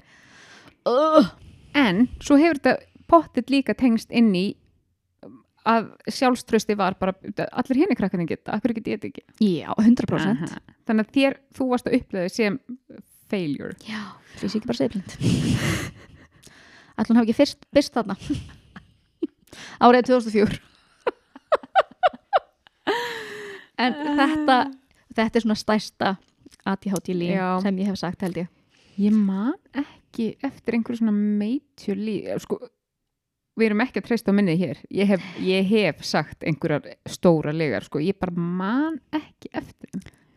uh, 0.86 1.32
en 1.78 2.04
svo 2.22 2.38
hefur 2.38 2.60
þetta 2.60 2.76
pottit 3.08 3.50
líka 3.50 3.74
tengst 3.74 4.12
inn 4.14 4.30
í 4.36 4.46
að 5.68 5.90
sjálfströsti 6.08 6.76
var 6.78 6.96
bara 7.00 7.14
allir 7.48 7.82
henni 7.82 7.96
krakkarnir 7.98 8.30
geta, 8.30 8.56
akkur 8.56 8.74
get 8.78 8.88
ég 8.88 9.00
þetta 9.00 9.10
ekki? 9.12 9.24
Já, 9.44 9.70
100% 9.76 10.48
Aha. 10.48 10.62
þannig 10.88 11.06
að 11.06 11.16
þér, 11.18 11.38
þú 11.58 11.70
varst 11.72 11.90
að 11.90 11.98
upplega 12.00 12.32
sem 12.32 12.60
failure. 13.28 13.74
Já, 13.84 14.02
því 14.38 14.48
sé 14.48 14.60
ekki 14.60 14.70
bara 14.70 14.80
segblind 14.80 15.10
ætlum 16.98 17.14
hann 17.14 17.22
hafi 17.22 17.30
ekki 17.30 17.38
fyrst 17.38 17.66
byrst 17.74 17.94
þarna. 17.94 18.16
Árið 19.82 20.08
2004 20.10 20.58
en 23.78 23.96
þetta 24.18 24.56
þetta 25.14 25.38
er 25.38 25.44
svona 25.44 25.58
stærsta 25.58 26.14
ADHD 26.68 27.14
lín 27.14 27.36
Já. 27.36 27.48
sem 27.62 27.78
ég 27.80 27.90
hef 27.90 28.00
sagt 28.00 28.24
held 28.24 28.42
ég. 28.42 28.48
Ég 28.98 29.14
man 29.14 29.54
ekki 29.78 30.32
eftir 30.44 30.76
einhverju 30.76 31.00
svona 31.00 31.14
líf 31.96 32.42
sko, 32.44 32.58
við 33.58 33.70
erum 33.70 33.82
ekki 33.84 34.00
að 34.00 34.08
treysta 34.08 34.32
á 34.32 34.38
minnið 34.38 34.62
hér. 34.62 34.80
Ég 34.94 35.10
hef, 35.12 35.26
ég 35.44 35.68
hef 35.72 36.04
sagt 36.06 36.46
einhverjar 36.46 36.86
stóra 37.08 37.52
legar, 37.54 37.86
sko, 37.86 38.00
ég 38.02 38.18
bara 38.20 38.34
man 38.38 38.98
ekki 39.14 39.50
eftir 39.52 39.90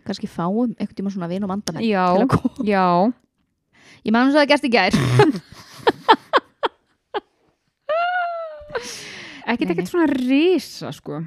kannski 0.08 0.28
fáum 0.28 0.74
einhvern 0.76 0.98
tíma 0.98 1.12
svona 1.14 1.30
vin 1.30 1.46
og 1.46 1.52
vandamenn 1.52 1.86
já, 1.86 2.06
já. 2.66 2.88
Ég 4.02 4.14
man 4.16 4.32
þess 4.32 4.36
að 4.36 4.42
það 4.42 4.52
gerst 4.52 4.66
í 4.66 4.74
gær. 4.74 4.94
Ekkert 9.52 9.74
ekkert 9.74 9.90
svona 9.92 10.08
risa 10.10 10.92
sko. 10.96 11.20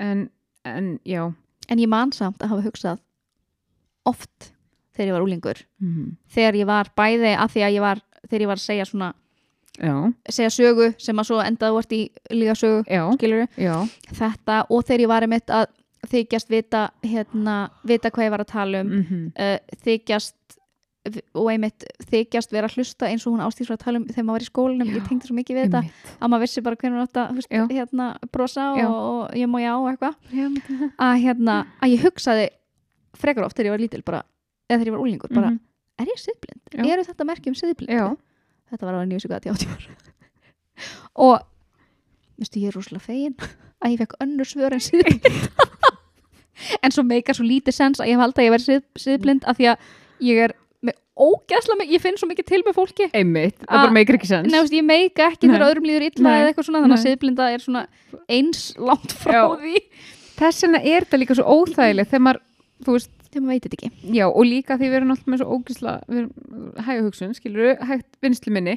En, 0.00 0.30
en 0.66 0.98
já. 1.06 1.28
En 1.70 1.78
ég 1.82 1.90
man 1.90 2.12
samt 2.16 2.42
að 2.42 2.54
hafa 2.54 2.66
hugsað 2.66 3.02
oft 4.08 4.52
þegar 4.96 5.10
ég 5.10 5.14
var 5.14 5.24
úlingur 5.26 5.58
mm. 5.82 6.14
þegar 6.32 6.56
ég 6.58 6.68
var 6.68 6.88
bæði 6.96 7.34
að 7.36 7.52
því 7.54 7.64
að 7.66 7.74
ég 7.74 7.84
var 7.84 8.00
þegar 8.24 8.42
ég 8.42 8.50
var 8.50 8.60
að 8.60 8.64
segja 8.64 8.86
svona 8.88 9.10
já, 9.78 9.94
segja 10.28 10.50
sögu 10.50 10.94
sem 10.98 11.16
að 11.22 11.28
svo 11.30 11.40
endaði 11.44 11.76
vart 11.78 11.92
í 11.92 12.00
líka 12.34 12.54
sögu 12.58 12.82
já, 12.90 13.04
já. 13.56 13.76
Þetta 14.10 14.64
og 14.70 14.82
þegar 14.84 15.00
ég 15.06 15.08
var 15.08 15.22
einmitt 15.22 15.50
að 15.50 15.66
þykjast 16.10 16.48
vita 16.50 16.90
hérna, 17.04 17.70
vita 17.84 18.10
hvað 18.10 18.24
ég 18.26 18.30
var 18.34 18.40
að 18.40 18.52
tala 18.54 18.80
um 18.80 18.88
mm 18.90 19.32
uh, 19.38 19.58
þykjast 19.84 20.36
og 21.34 21.46
einmitt 21.48 21.84
þykjast 22.10 22.50
vera 22.52 22.68
að 22.68 22.74
hlusta 22.76 23.08
eins 23.08 23.22
og 23.26 23.32
hún 23.32 23.40
ástýrs 23.40 23.70
var 23.72 23.78
að 23.78 23.84
tala 23.86 23.98
um 24.00 24.04
þegar 24.04 24.24
maður 24.28 24.36
var 24.36 24.44
í 24.44 24.48
skólinum, 24.50 24.88
ég 24.92 25.06
tengdi 25.08 25.26
svo 25.30 25.34
mikið 25.38 25.56
við 25.56 25.64
þetta 25.70 25.80
að 26.20 26.28
maður 26.28 26.42
vissi 26.44 26.60
bara 26.66 26.76
hvernig 26.76 27.00
átt 27.06 27.20
að 27.22 27.38
hérna, 27.72 28.08
brosa 28.32 28.66
og, 28.84 28.98
og 29.30 29.38
ég 29.40 29.48
má 29.48 29.58
já 29.62 29.70
og 29.78 29.86
eitthvað. 29.94 30.14
Að, 31.00 31.14
hérna, 31.24 31.54
að 31.80 31.88
ég 31.94 32.04
hugsaði 32.04 32.44
frekar 33.16 33.44
oft 33.46 33.56
þegar 33.56 33.70
ég 33.70 33.74
var 33.78 33.80
lítil 33.86 34.02
bara, 34.04 34.20
eða 34.68 34.78
þegar 34.82 34.90
ég 34.90 34.96
var 34.98 35.04
úlingur 35.06 35.32
bara, 35.34 35.50
Mhm. 35.50 35.60
er 36.00 36.06
ég 36.12 36.20
siðblind? 36.20 36.60
Eru 36.92 37.02
þetta 37.08 37.24
merkjum 37.32 37.56
siðblind? 37.56 37.90
Þetta 38.70 38.86
var 38.88 38.98
á 38.98 39.08
nýjus 39.10 39.26
og 39.28 39.34
gæti 39.34 39.52
áttjúr 39.52 39.88
og 41.26 41.36
veistu, 42.40 42.60
ég 42.62 42.70
er 42.70 42.78
rúslega 42.78 43.04
fegin 43.04 43.36
að 43.80 43.94
ég 43.94 44.00
fekk 44.02 44.16
önnur 44.24 44.48
svör 44.48 44.76
en 44.76 44.84
siðblind. 44.84 45.28
En 46.84 46.92
svo 46.92 47.00
meikar 47.08 47.36
svo 47.36 47.46
lítið 47.48 47.72
sens 47.72 48.00
að 48.02 48.10
ég 48.10 48.18
hef 48.18 48.20
haldið 48.20 48.42
að 48.42 48.46
ég 48.46 48.52
verið 48.52 48.66
sið, 48.66 48.82
siðblind 49.00 49.46
af 49.48 49.56
því 49.56 49.68
að 49.70 49.86
ég 50.28 50.40
er 50.44 50.52
með 50.84 50.96
mikið, 51.24 51.92
ég 51.94 52.02
finn 52.04 52.18
svo 52.20 52.28
mikið 52.28 52.46
til 52.50 52.60
með 52.66 52.76
fólki. 52.76 53.06
Einmitt, 53.16 53.56
það 53.62 53.70
Að- 53.78 53.84
bara 53.86 53.94
meikir 53.96 54.18
ekki 54.18 54.28
sens. 54.28 54.50
Nei, 54.52 54.60
veist, 54.60 54.76
ég 54.76 54.84
meika 54.84 55.30
ekki 55.30 55.48
þegar 55.48 55.64
öðrum 55.70 55.88
líður 55.88 56.06
illa 56.10 56.34
eða 56.36 56.50
eitthvað 56.50 56.68
svona, 56.68 56.82
þannig 56.84 56.98
að 56.98 57.02
Nei. 57.02 57.06
siðblinda 57.08 57.48
er 57.54 57.64
svona 57.64 57.82
eins 58.36 58.62
langt 58.76 59.16
frá 59.22 59.38
Já. 59.38 59.44
því. 59.62 59.82
Þess 60.40 60.62
vegna 60.66 60.82
er 60.84 61.06
þetta 61.06 61.20
líka 61.22 61.38
svo 61.40 61.56
óþægilegt 61.56 62.12
þegar 62.12 62.24
maður, 62.28 62.42
þú 62.84 62.96
veist, 62.96 63.10
þegar 63.30 63.44
maður 63.44 63.54
veit 63.54 63.66
þetta 63.66 63.78
ekki. 63.78 64.14
Já 64.18 64.26
og 64.28 64.46
líka 64.46 64.78
því 64.78 64.88
við 64.88 65.00
erum 65.00 65.12
alltaf 65.14 65.30
með 65.30 65.42
svo 65.42 65.58
ógisla 65.58 65.98
við 66.06 66.22
erum 66.22 66.72
hæga 66.86 67.04
hugsun, 67.06 67.36
skilur 67.36 67.84
hægt 67.90 68.18
vinslu 68.24 68.54
minni, 68.54 68.76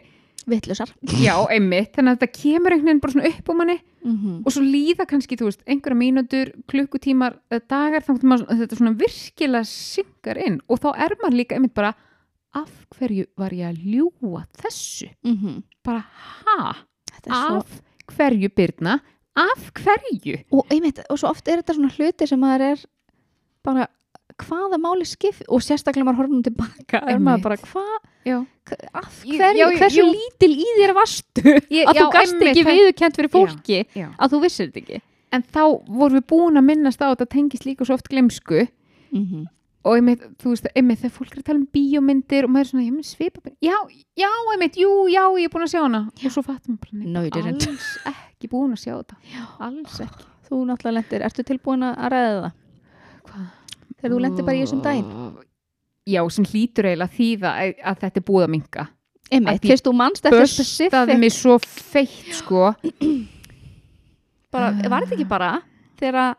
vitlusar 0.50 0.92
já, 1.22 1.34
einmitt 1.52 1.94
þannig 1.96 2.14
að 2.14 2.18
þetta 2.18 2.40
kemur 2.40 2.76
einhvern 2.76 2.90
veginn 2.90 3.02
bara 3.04 3.16
svona 3.16 3.30
upp 3.30 3.50
á 3.50 3.54
manni 3.56 3.76
mm 3.78 4.16
-hmm. 4.16 4.40
og 4.46 4.52
svo 4.52 4.64
líða 4.64 5.06
kannski, 5.08 5.38
þú 5.40 5.48
veist, 5.50 5.64
einhverja 5.68 6.00
mínútur 6.00 6.52
klukkutímar, 6.68 7.38
dagar 7.70 8.04
þannig 8.04 8.48
að 8.50 8.60
þetta 8.64 8.80
svona 8.80 8.98
virkilega 9.00 9.64
syngar 9.64 10.38
inn 10.38 10.60
og 10.68 10.80
þá 10.80 10.90
er 10.98 11.16
maður 11.22 11.40
líka 11.40 11.56
einmitt 11.56 11.74
bara 11.74 11.94
af 12.54 12.72
hverju 12.98 13.26
var 13.38 13.54
ég 13.54 13.70
að 13.72 13.82
ljúa 13.82 14.46
þessu? 14.62 15.10
Bara, 15.84 16.04
ha, 16.46 16.76
er 17.26 17.32
svo 17.32 17.64
af 17.64 17.82
hverju 18.14 18.50
Birna, 18.50 19.00
af 19.36 19.72
hverju? 19.74 20.44
Og, 20.52 20.66
einmitt, 20.70 21.00
og 21.10 21.20
svo 21.20 21.30
oft 21.30 21.48
er 21.48 21.62
þetta 21.62 21.74
svona 21.74 21.94
hluti 21.96 22.28
sem 22.28 22.40
maður 22.40 22.74
er 22.74 22.86
bara 23.64 23.88
hvaða 24.42 24.80
máli 24.82 25.06
skip 25.08 25.42
og 25.48 25.62
sérstaklega 25.64 26.08
maður 26.08 26.24
horfum 26.24 26.44
tilbaka 26.46 27.02
er 27.10 27.22
maður 27.22 27.44
bara 27.48 27.58
hvað 27.62 27.96
já, 28.26 28.38
já, 29.58 29.66
hversu 29.78 30.06
lítil 30.08 30.52
í 30.56 30.68
þér 30.80 30.94
varstu? 30.98 31.56
Ég, 31.74 31.88
að 31.90 32.00
þú 32.00 32.06
gast 32.16 32.46
ekki 32.50 32.66
viðurkent 32.68 33.18
fyrir 33.20 33.34
fólki 33.34 33.82
já. 33.94 34.08
að 34.18 34.36
þú 34.36 34.44
vissir 34.46 34.70
þetta 34.70 34.82
ekki. 34.84 35.02
En 35.34 35.44
þá 35.44 35.64
vorum 35.90 36.20
við 36.20 36.26
búin 36.30 36.62
að 36.62 36.68
minnast 36.70 37.02
á 37.02 37.10
þetta 37.10 37.30
tengist 37.34 37.68
líka 37.68 37.88
svo 37.88 37.98
oft 37.98 38.10
glemsku 38.10 38.64
mm 38.64 39.24
-hmm. 39.24 39.46
og 39.84 39.96
einmitt, 39.98 40.26
þú 40.42 40.54
veist, 40.54 40.68
einmitt 40.76 41.02
þegar 41.02 41.16
fólk 41.18 41.34
er 41.34 41.40
að 41.42 41.48
tala 41.48 41.60
um 41.60 41.68
bíómyndir 41.74 42.46
og 42.46 42.52
maður 42.54 42.66
er 42.66 42.70
svona, 42.70 42.86
ég 42.86 42.94
minn 42.94 43.04
svipa 43.04 43.42
já, 43.62 43.78
já, 44.16 44.32
einmitt, 44.54 44.78
jú, 44.78 44.92
já, 45.10 45.24
ég 45.38 45.46
er 45.46 45.54
búin 45.54 45.66
að 45.66 45.74
sjá 45.74 45.82
hana. 45.82 46.10
Og 46.26 46.32
svo 46.32 46.42
fattum 46.42 46.78
maður 46.92 47.30
bara, 47.30 47.50
alls 47.50 47.98
ekki 48.06 48.48
búin 48.48 48.72
að 48.72 48.84
sjá 48.86 48.94
þetta. 48.98 49.16
Alls 49.60 50.00
ekki. 50.00 50.24
Þú 50.48 50.66
náttúrulega 50.68 50.94
lendir, 50.94 51.22
ertu 51.22 51.44
tilbúin 51.44 51.84
að 51.84 52.10
ræða 52.14 52.42
það? 52.42 52.52
Hvað? 53.24 53.63
Þegar 54.04 54.14
þú 54.14 54.20
lendir 54.28 54.48
bara 54.50 54.60
í 54.60 54.66
þessum 54.66 54.84
daginn. 54.84 55.32
Já, 56.04 56.20
sem 56.36 56.46
hlýtur 56.52 56.90
eiginlega 56.92 57.16
þýða 57.16 57.56
að, 57.56 57.74
að 57.80 58.04
þetta 58.04 58.20
er 58.20 58.28
búið 58.28 58.46
að 58.46 58.54
minka 58.58 58.86
einmitt, 59.34 59.66
fyrst 59.66 59.88
þú 59.88 59.94
manst 59.98 60.26
eftir 60.28 60.44
börstaði 60.44 60.68
specific. 60.70 61.20
mig 61.22 61.34
svo 61.34 61.58
feitt 61.64 62.34
sko. 62.40 62.74
Bara, 64.54 64.70
var 64.86 65.06
þetta 65.08 65.16
ekki 65.18 65.26
bara 65.26 65.54
þegar 65.98 66.36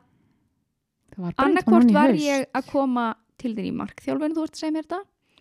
Það 1.15 1.91
var 1.95 2.13
ég 2.15 2.45
að 2.55 2.69
koma 2.71 3.09
til 3.39 3.53
þín 3.57 3.67
í 3.67 3.73
markþjálfun, 3.75 4.35
þú 4.37 4.45
ert 4.47 4.55
að 4.55 4.61
segja 4.61 4.75
mér 4.75 4.85
þetta? 4.85 5.01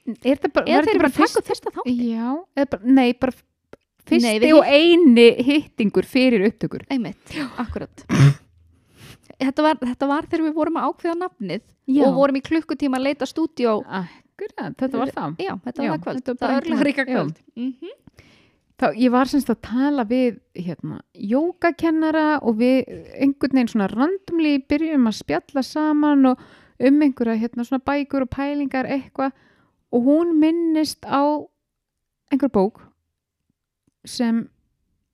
Er 0.10 0.24
þetta 0.24 0.50
bara, 0.56 0.70
eða 0.70 0.88
þeir 0.88 1.00
bara 1.00 1.10
upp 1.12 1.18
fyrsta 1.20 1.74
þátt 1.76 1.92
já, 1.94 2.30
eða 2.58 2.70
bara, 2.74 2.94
nei, 2.98 3.14
bara 3.22 3.36
fyrsti 4.10 4.34
Nei, 4.42 4.52
og 4.58 4.66
eini 4.66 5.28
hittingur 5.46 6.10
fyrir 6.10 6.48
upptökur. 6.50 6.88
Einmitt, 6.94 7.38
akkurat 7.62 8.06
þetta 9.40 9.64
var, 9.66 9.80
þetta 9.82 10.08
var 10.08 10.28
þegar 10.30 10.46
við 10.48 10.54
vorum 10.60 10.78
að 10.80 10.88
ákveða 10.90 11.18
nafnið 11.24 11.62
Já. 11.88 12.04
og 12.08 12.14
vorum 12.20 12.36
í 12.40 12.44
klukkutíma 12.46 13.00
að 13.00 13.08
leita 13.10 13.26
Akkurat, 14.04 14.78
þetta 14.78 14.98
var 14.98 15.12
það. 15.14 15.36
Já, 15.40 15.54
þetta 15.66 15.82
var 15.84 15.90
það 15.98 16.04
kvöld, 16.04 16.24
þetta 16.24 16.34
var 16.34 16.38
það 16.38 16.48
bara 16.48 16.62
örlega 16.62 16.88
ríka 16.88 17.06
einhvern- 17.06 17.34
kvöld. 17.34 17.44
Mm 17.56 17.92
þá, 18.84 18.88
ég 19.00 19.12
var 19.14 19.30
semst 19.30 19.50
að 19.54 19.62
tala 19.62 20.04
við 20.10 20.40
hérna, 20.60 21.00
jógakennara 21.14 22.40
og 22.44 22.58
við 22.60 22.90
einhvern 23.22 23.54
veginn 23.56 23.72
svona 23.72 23.88
randomli 23.92 24.58
byrjum 24.68 25.08
að 25.08 25.20
spjalla 25.22 25.64
saman 25.64 26.26
og 26.26 26.42
um 26.84 27.02
einhverja 27.06 27.38
hérna, 27.40 27.64
svona 27.64 27.84
bækur 27.86 28.26
og 28.26 28.30
pælingar 28.34 28.90
eitthvað. 28.90 29.32
Og 29.94 30.04
hún 30.04 30.34
minnist 30.42 31.06
á 31.06 31.22
einhver 32.34 32.50
bók 32.50 32.82
sem 34.06 34.50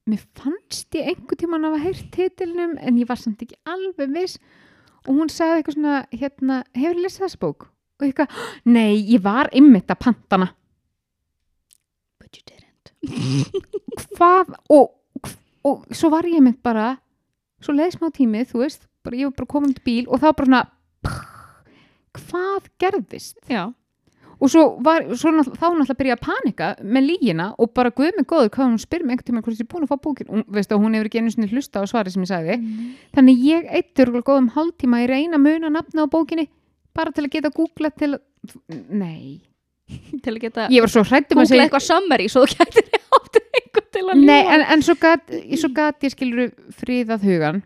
mér 0.09 0.23
fannst 0.37 0.95
ég 0.97 1.11
einhvern 1.13 1.39
tímann 1.41 1.67
að 1.67 1.75
hafa 1.77 1.85
heyrt 1.87 2.11
titilnum 2.15 2.77
en 2.77 3.01
ég 3.01 3.09
var 3.09 3.19
samt 3.21 3.41
ekki 3.45 3.59
alveg 3.69 4.15
viss. 4.15 4.39
Og 5.07 5.15
hún 5.15 5.29
sagði 5.31 5.61
eitthvað 5.61 5.77
svona 5.77 5.99
hérna, 6.11 6.63
hefur 6.75 7.03
lesið 7.03 7.25
þessa 7.25 7.41
bók? 7.41 7.69
og 7.99 8.07
eitthvað, 8.07 8.35
nei, 8.71 8.95
ég 9.11 9.23
var 9.23 9.49
einmitt 9.55 9.91
að 9.91 9.99
pantana 10.05 10.47
but 12.19 12.37
you 12.37 12.43
didn't. 12.47 12.93
Hvað 14.15 14.53
og, 14.71 14.93
og 15.67 15.83
svo 15.95 16.11
var 16.13 16.27
ég 16.29 16.43
mynd 16.43 16.61
bara 16.63 16.93
svo 17.63 17.75
leið 17.75 17.97
smá 17.97 18.07
tími, 18.15 18.45
þú 18.47 18.63
veist 18.63 18.87
bara, 19.03 19.19
ég 19.19 19.29
var 19.29 19.35
bara 19.41 19.51
komin 19.51 19.75
til 19.75 19.85
bíl 19.85 20.07
og 20.07 20.23
þá 20.23 20.29
bara 20.31 20.47
svona 20.47 20.63
hvað 22.19 22.71
gerðist? 22.81 23.37
Já, 23.51 23.67
og 24.39 24.51
svo 24.51 24.63
var, 24.85 25.03
svo 25.19 25.33
náttúrulega, 25.35 25.59
þá 25.59 25.65
náttúrulega 25.67 25.99
byrja 25.99 26.15
að 26.15 26.23
panika 26.27 26.69
með 26.83 27.07
lígina 27.09 27.49
og 27.59 27.73
bara 27.75 27.91
guð 27.95 28.15
mig 28.17 28.27
góður 28.29 28.51
hvað 28.55 28.69
hún 28.69 28.79
spyr 28.79 29.03
mig 29.03 29.17
einhvern 29.17 29.27
tíma 29.27 29.43
hvort 29.43 29.59
ég 29.59 29.65
er 29.65 29.71
búin 29.73 29.83
að 29.83 29.91
fá 29.91 29.97
bókin 30.05 30.31
og 30.31 30.53
veist 30.55 30.71
hún 30.71 30.95
hefur 30.95 31.09
ekki 31.09 31.19
einu 31.19 31.33
sinni 31.33 31.51
hlusta 31.51 31.83
á 31.83 31.85
svari 31.89 32.13
sem 32.13 32.23
ég 32.23 32.31
sagði. 32.31 32.55
Þannig 33.17 33.43
ég 33.43 33.67
eittur 33.79 34.13
góðum 34.21 34.49
hálftíma 34.55 35.03
í 35.03 35.09
reyna 35.11 35.41
muna 35.41 35.69
nafna 35.73 36.07
á 36.07 36.13
bókinni 36.13 36.47
bara 36.95 37.11
til 37.15 37.25
að 37.27 37.33
geta 37.35 37.51
googla 37.53 37.91
til 37.95 38.13
að 38.15 38.21
nei, 38.89 39.41
til 40.23 40.35
að 40.35 40.41
geta 40.45 40.67
ég 40.73 40.85
var 40.85 40.93
svo 40.93 41.03
hrættum 41.07 41.41
að 41.41 41.51
segja 41.51 41.67
eitthvað 41.67 41.87
summary 41.87 42.29
svo 42.31 42.45
þú 42.45 42.59
gætir 42.59 42.89
áttu 43.17 43.43
einhvern 43.59 43.89
til 43.95 44.05
að 44.05 44.23
Nei, 44.23 44.39
en, 44.41 44.65
en 44.75 44.85
svo 44.85 44.95
gat 45.01 46.05
ég 46.05 46.15
skilur 46.15 46.53
friðað 46.79 47.27
hugan 47.27 47.61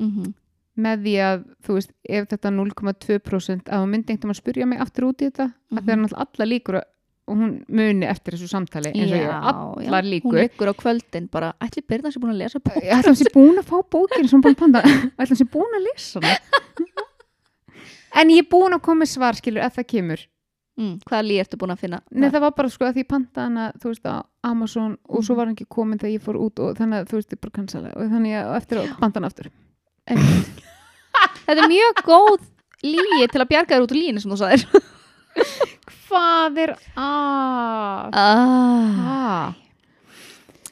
mm 0.00 0.10
-hmm. 0.10 0.32
Með 0.78 1.02
því 1.06 1.14
að, 1.26 1.40
þú 1.66 1.78
veist, 1.78 1.90
ef 2.18 2.28
þetta 2.30 2.52
0,2% 2.54 3.72
að 3.72 3.82
hún 3.82 3.90
myndi 3.94 4.14
einhvern 4.14 4.28
veginn 4.28 4.36
að 4.36 4.40
spyrja 4.42 4.68
mig 4.70 4.84
aftur 4.84 5.08
út 5.08 5.24
í 5.24 5.28
þetta, 5.30 5.50
að 5.74 5.82
það 5.82 5.92
er 5.94 6.00
náttúrulega 6.04 6.26
alla 6.28 6.48
líkur 6.52 6.80
og 7.28 7.36
hún 7.36 7.58
muni 7.68 8.06
eftir 8.08 8.36
þessu 8.36 8.48
samtali 8.48 8.92
eins 8.94 9.12
og 9.12 9.18
ég 9.18 9.28
á 9.28 9.52
allar 9.52 10.06
hún 10.06 10.12
líkur. 10.14 10.70
á 10.70 10.74
kvöldin 10.78 11.28
bara, 11.28 11.52
ætli 11.60 11.82
Byrna 11.84 12.12
sé 12.12 12.22
búin 12.22 12.32
að 12.32 12.40
lesa 12.44 12.60
bók 12.62 12.78
ætla 12.80 13.12
að 13.12 13.20
sé 13.20 13.32
búin 13.34 13.60
að 13.60 13.68
fá 13.68 13.76
bókin 13.84 14.24
ætla 14.24 15.26
að 15.26 15.36
sé 15.42 15.46
búin 15.52 15.76
að 15.76 15.86
lesa 15.88 16.22
en 18.16 18.32
ég 18.32 18.44
er 18.44 18.48
búin 18.50 18.76
að 18.76 18.84
koma 18.86 19.06
svar 19.06 19.36
skilur 19.38 19.64
ef 19.66 19.76
það 19.78 19.88
kemur. 19.92 20.24
Mm, 20.78 20.94
hvaða 21.02 21.26
lí 21.26 21.36
ertu 21.42 21.58
búin 21.58 21.74
að 21.74 21.80
finna? 21.82 21.98
Nei, 22.14 22.28
það 22.30 22.44
var 22.44 22.52
bara 22.54 22.70
sko 22.70 22.86
að 22.86 23.00
því 23.00 23.04
hana 23.34 23.64
þú 23.82 23.90
veist 23.90 24.06
á 24.06 24.22
Amazon 24.46 24.96
og 25.08 25.24
svo 25.26 25.34
var 25.34 25.48
hann 25.48 25.56
ekki 25.56 25.66
komin 25.66 25.98
þegar 25.98 26.14
ég 26.14 26.22
fór 26.22 26.38
út 26.38 26.62
og 26.62 26.78
þannig 26.78 27.08
þú 27.10 27.18
veist 27.18 27.34
ég 27.34 27.40
bara 27.42 27.56
cancela 27.58 27.90
og 27.96 28.12
þannig 28.14 28.38
að 28.38 28.54
eftir 28.60 28.82
að 28.84 28.92
panta 29.00 29.18
hann 29.18 29.28
aftur. 29.28 29.50
Þetta 31.48 31.64
er 31.64 31.72
mjög 31.72 32.02
góð 32.06 32.44
líi 32.84 33.28
til 33.32 33.42
að 33.42 33.48
bjarga 33.50 33.74
þér 33.74 33.86
út 33.86 33.94
úr 33.94 34.00
línu 34.02 34.22
sem 34.22 34.32
þú 34.34 34.38
sagðir. 34.42 34.84
Hvað 36.08 36.60
er 36.64 36.74
að? 36.74 38.10
ah, 38.16 39.00
Ah. 39.08 39.54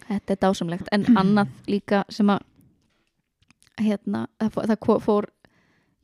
þetta 0.07 0.37
er 0.37 0.41
dásamlegt. 0.45 0.89
En 0.93 1.05
annað 1.17 1.51
líka 1.69 2.05
sem 2.13 2.31
að 2.31 2.45
hérna, 3.81 4.27
það 4.41 5.03
fór, 5.05 5.29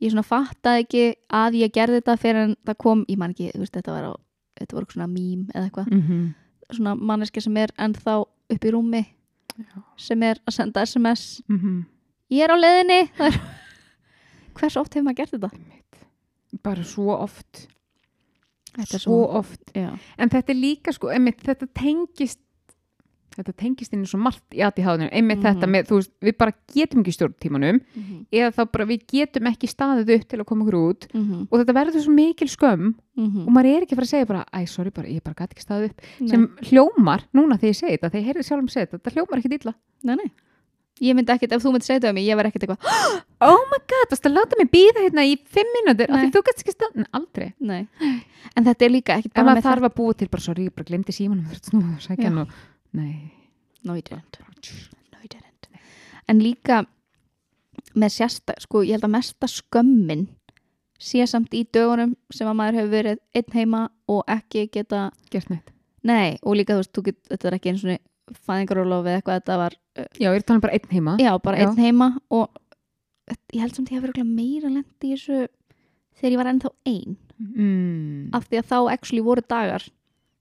ég 0.03 0.11
svona 0.11 0.25
fattaði 0.27 0.83
ekki 0.83 1.05
að 1.33 1.57
ég 1.63 1.73
gerði 1.73 2.01
þetta 2.01 2.17
fyrir 2.21 2.43
en 2.43 2.55
það 2.67 2.77
kom, 2.83 3.05
ég 3.09 3.17
man 3.17 3.33
ekki, 3.33 3.49
þú 3.55 3.63
veist, 3.63 3.73
þetta 3.73 3.95
var 3.95 4.05
á 4.11 4.13
þetta 4.59 4.77
voru 4.77 4.91
svona 4.93 5.07
mím 5.09 5.47
eða 5.53 5.65
eitthvað. 5.65 5.87
Mm 5.91 6.01
-hmm. 6.07 6.23
svona 6.75 6.95
manneski 6.95 7.41
sem 7.41 7.57
er 7.57 7.71
ennþá 7.77 8.15
upp 8.53 8.65
í 8.65 8.71
rúmi 8.71 9.05
sem 9.97 10.23
er 10.23 10.37
að 10.47 10.53
senda 10.53 10.81
SMS 10.85 11.41
ég 12.29 12.43
er 12.43 12.51
á 12.53 12.57
leiðinni. 12.57 13.09
Það 13.17 13.27
er... 13.27 13.39
hvers 14.59 14.77
oft 14.77 14.93
hefur 14.93 15.07
maður 15.09 15.15
gert 15.23 15.31
þetta? 15.37 15.51
Bara 16.63 16.83
svo 16.83 17.09
oft 17.17 17.67
er 18.77 18.85
Svo 18.99 19.19
oft 19.37 19.73
já. 19.75 19.91
En 20.17 20.29
þetta 20.33 20.49
er 20.49 20.57
líka 20.57 20.93
sko, 20.95 21.11
einmitt, 21.13 21.41
þetta 21.45 21.67
tengist 21.77 22.39
þetta 23.33 23.53
tengist 23.57 23.93
inn 23.95 24.03
í 24.05 24.07
svo 24.09 24.19
margt 24.21 24.43
í 24.53 24.59
aðtíðháðinu 24.61 25.07
einmitt 25.09 25.39
Mhm. 25.41 25.45
þetta 25.47 25.65
með, 25.69 25.87
þú 25.89 25.95
veist, 25.97 26.11
við 26.21 26.35
bara 26.37 26.51
getum 26.69 27.01
ekki 27.01 27.13
stjórn 27.15 27.33
tímanum 27.41 27.79
Mhm. 27.95 28.25
eða 28.31 28.51
þá 28.53 28.71
bara 28.71 28.85
við 28.85 29.07
getum 29.09 29.47
ekki 29.49 29.67
staðið 29.73 30.11
upp 30.19 30.27
til 30.29 30.39
að 30.39 30.45
koma 30.45 30.65
okkur 30.65 30.77
út 30.77 31.07
Mhm. 31.13 31.47
og 31.51 31.59
þetta 31.59 31.73
verður 31.73 32.03
svo 32.05 32.13
mikil 32.13 32.47
skömm 32.47 32.93
Mhm. 33.17 33.47
og 33.47 33.49
maður 33.49 33.65
er 33.77 33.81
ekki 33.81 33.93
að 33.93 33.95
fara 33.95 34.05
að 34.05 34.13
segja 34.13 34.27
bara, 34.27 34.45
æ, 34.53 34.67
sorry 34.69 34.89
bara, 34.91 35.07
ég 35.07 35.23
bara 35.23 35.33
gæti 35.33 35.53
ekki 35.53 35.65
staðið 35.65 35.89
upp 35.89 36.01
Nei. 36.19 36.27
sem 36.29 36.47
hljómar, 36.61 37.23
núna 37.33 37.57
þegar 37.57 37.73
ég 37.73 37.81
segi 37.81 37.97
þetta 37.97 38.11
þegar 38.11 38.21
ég 38.21 38.27
heyrði 38.33 38.45
sjálfum 38.45 38.69
segja 38.69 38.85
þetta, 38.87 38.99
þetta 39.01 39.13
hljómar 39.15 39.37
ekki 39.41 39.53
illa 39.61 39.73
Nei, 40.03 40.15
nei. 40.15 40.31
Ég 41.01 41.15
myndi 41.17 41.33
ekkert, 41.33 41.55
ef 41.55 41.63
þú 41.63 41.71
myndi 41.73 41.87
segja 41.87 41.99
þetta 41.99 42.11
um 42.13 42.17
mig, 42.19 42.27
ég 42.27 42.37
verð 42.37 42.51
ekkert 42.51 42.65
eitthvað, 42.67 43.15
oh 43.49 43.63
my 43.71 43.79
god, 43.89 44.11
það 44.13 44.27
er 44.29 44.33
láta 44.35 44.59
mig 44.59 44.69
býða 44.73 45.05
hérna 45.07 45.23
í 45.25 45.33
fimm 45.55 45.71
mínútur? 45.79 46.11
Af 46.13 46.21
því 46.21 46.29
þú 46.35 46.43
gæti 46.49 46.65
ekki 46.67 46.89
Nei, 46.93 47.07
aldrei. 47.17 47.47
Nei. 47.59 47.79
En 48.53 48.67
þetta 48.67 48.85
er 48.85 48.93
líka 48.93 49.17
ekkert 49.17 49.39
ef 49.41 49.47
maður 49.47 49.65
þarf 49.65 49.87
að 49.89 49.95
búa 49.97 50.17
til 50.19 50.29
bara, 50.29 50.45
sorry, 50.45 50.67
ég 50.69 50.75
bara 50.77 50.89
glemdi 50.91 51.15
símanum 51.15 51.49
þú 51.49 51.71
snúið 51.71 51.89
að 51.95 52.05
sækja 52.05 52.27
hann 52.29 52.43
og, 52.43 52.53
nei. 52.93 53.15
No, 53.83 53.97
you 53.97 54.05
didn't. 54.05 54.39
No, 55.11 55.23
you 55.23 55.31
didn't. 55.33 55.67
En 56.29 56.39
líka 56.43 56.83
með 57.97 58.15
sérsta, 58.19 58.55
sko, 58.61 58.85
ég 58.85 58.97
held 58.99 59.09
að 59.09 59.15
mesta 59.17 59.49
skömmin 59.49 60.27
sé 61.03 61.25
samt 61.27 61.53
í 61.57 61.65
dögunum 61.73 62.13
sem 62.31 62.47
að 62.47 62.57
maður 62.59 62.79
hefur 62.79 62.93
verið 62.93 63.21
einn 63.35 63.57
heima 63.57 63.83
og 64.07 64.23
ekki 64.31 64.69
geta, 64.71 65.09
gert 65.33 65.49
neitt. 65.51 65.73
Nei, 66.07 66.37
og 66.43 66.57
líka 66.59 66.77
þú 66.77 66.83
veist, 66.83 66.93
þú 66.95 67.05
get, 67.09 67.19
þetta 67.31 67.49
er 67.49 67.57
ekki 67.57 67.73
eins 67.73 67.83
og 67.83 67.97
fæðingarólof 68.31 69.05
eða 69.05 69.17
eitthvað, 69.19 69.39
þetta 69.41 69.57
var, 69.57 69.73
uh, 69.99 70.05
já, 70.19 70.29
ég 70.31 70.35
er 70.39 70.45
talað 70.47 70.55
um 70.55 70.61
bara 70.61 70.73
einn 70.77 70.89
heima 70.91 71.17
já, 71.19 71.31
bara 71.43 71.57
Já. 71.57 71.67
einn 71.67 71.77
heima 71.83 72.07
og 72.29 72.49
ég 73.53 73.59
held 73.61 73.75
samt 73.75 73.89
ég 73.91 73.99
hef 73.99 74.03
verið 74.07 74.25
meira 74.27 74.69
lendi 74.69 75.09
í 75.09 75.13
þessu 75.15 75.47
þegar 76.19 76.31
ég 76.31 76.37
var 76.37 76.49
ennþá 76.53 76.69
ein, 76.85 77.17
mm. 77.39 78.29
af 78.33 78.47
því 78.47 78.59
að 78.61 78.67
þá 78.71 78.77
actually 78.93 79.21
voru 79.25 79.41
dagar 79.49 79.83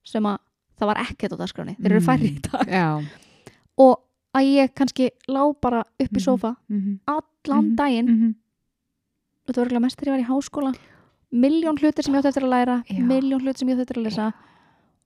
sem 0.04 0.22
að 0.26 0.38
það 0.78 0.86
var 0.92 0.96
ekkert 1.04 1.34
á 1.34 1.40
dagskráni, 1.42 1.76
þeir 1.78 1.92
eru 1.92 2.00
Mm. 2.00 2.06
færri 2.06 2.30
í 2.30 2.40
dag 2.42 2.66
já 2.68 2.88
og 3.78 4.00
að 4.34 4.48
ég 4.48 4.72
kannski 4.74 5.10
lá 5.28 5.42
bara 5.60 5.80
upp 5.84 6.10
í 6.12 6.18
Mhm. 6.18 6.24
sófa 6.24 6.56
mm 6.68 7.00
allan 7.06 7.64
Mhm. 7.66 7.76
daginn 7.76 8.08
-hmm. 8.08 8.34
þetta 9.46 9.56
var 9.56 9.66
örugglega 9.66 9.80
mest 9.82 9.96
þegar 9.98 10.08
ég 10.08 10.16
var 10.16 10.24
í 10.24 10.30
háskóla 10.32 10.74
miljón 11.32 11.78
hlutir 11.78 12.04
sem 12.04 12.14
ég 12.14 12.18
átti 12.20 12.28
eftir 12.28 12.44
að 12.44 12.50
læra 12.54 12.82
miljón 12.90 13.40
hlutir 13.42 13.58
sem 13.58 13.68
ég 13.68 13.74
átti 13.78 13.82
eftir 13.82 13.96
að 14.00 14.04
lesa 14.04 14.32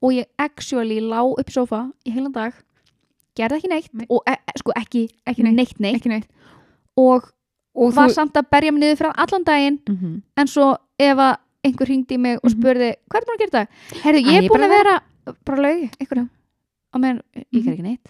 og 0.02 0.12
ég 0.12 0.26
actually 0.38 1.00
lá 1.00 1.20
upp 1.24 1.48
í 1.48 1.52
sofa 1.52 1.90
í 2.06 2.12
heilan 2.12 2.32
dag 2.32 2.52
gerði 3.36 3.56
ekki 3.60 3.68
neitt 3.68 3.92
Nei. 3.94 4.06
og 4.10 4.22
e 4.26 4.32
e- 4.32 4.58
sko 4.58 4.72
ekki, 4.76 5.08
Ekki 5.26 5.42
neitt. 5.42 5.78
neitt, 5.80 5.96
ekki 6.00 6.08
neitt 6.08 6.28
og 6.96 7.32
og 7.76 7.92
var 7.94 8.08
samt 8.08 8.32
að 8.36 8.46
berja 8.50 8.72
mig 8.72 8.80
niður 8.80 8.96
frá 9.02 9.10
allan 9.16 9.44
daginn 9.44 9.78
mm 9.88 9.96
-hmm. 9.96 10.22
en 10.36 10.46
svo 10.46 10.76
ef 10.98 11.18
að 11.18 11.36
einhver 11.64 11.86
hringdi 11.86 12.14
í 12.14 12.18
mig 12.18 12.38
og 12.42 12.50
Mhm. 12.50 12.54
spurði 12.60 12.94
hvað 13.10 13.20
er 13.20 13.26
búin 13.26 13.36
að 13.36 13.38
gera 13.38 13.50
dag? 13.58 13.68
Herðu, 14.02 14.20
ég 14.32 14.42
er 14.44 14.48
búin 14.48 14.64
að 14.64 14.68
vera 14.78 15.00
bara 15.44 15.62
laugi, 15.62 15.90
einhverju 16.00 16.28
á 16.94 16.96
meðan, 16.98 17.20
ég 17.52 17.64
ger 17.64 17.72
ekki 17.72 17.82
neitt 17.82 18.06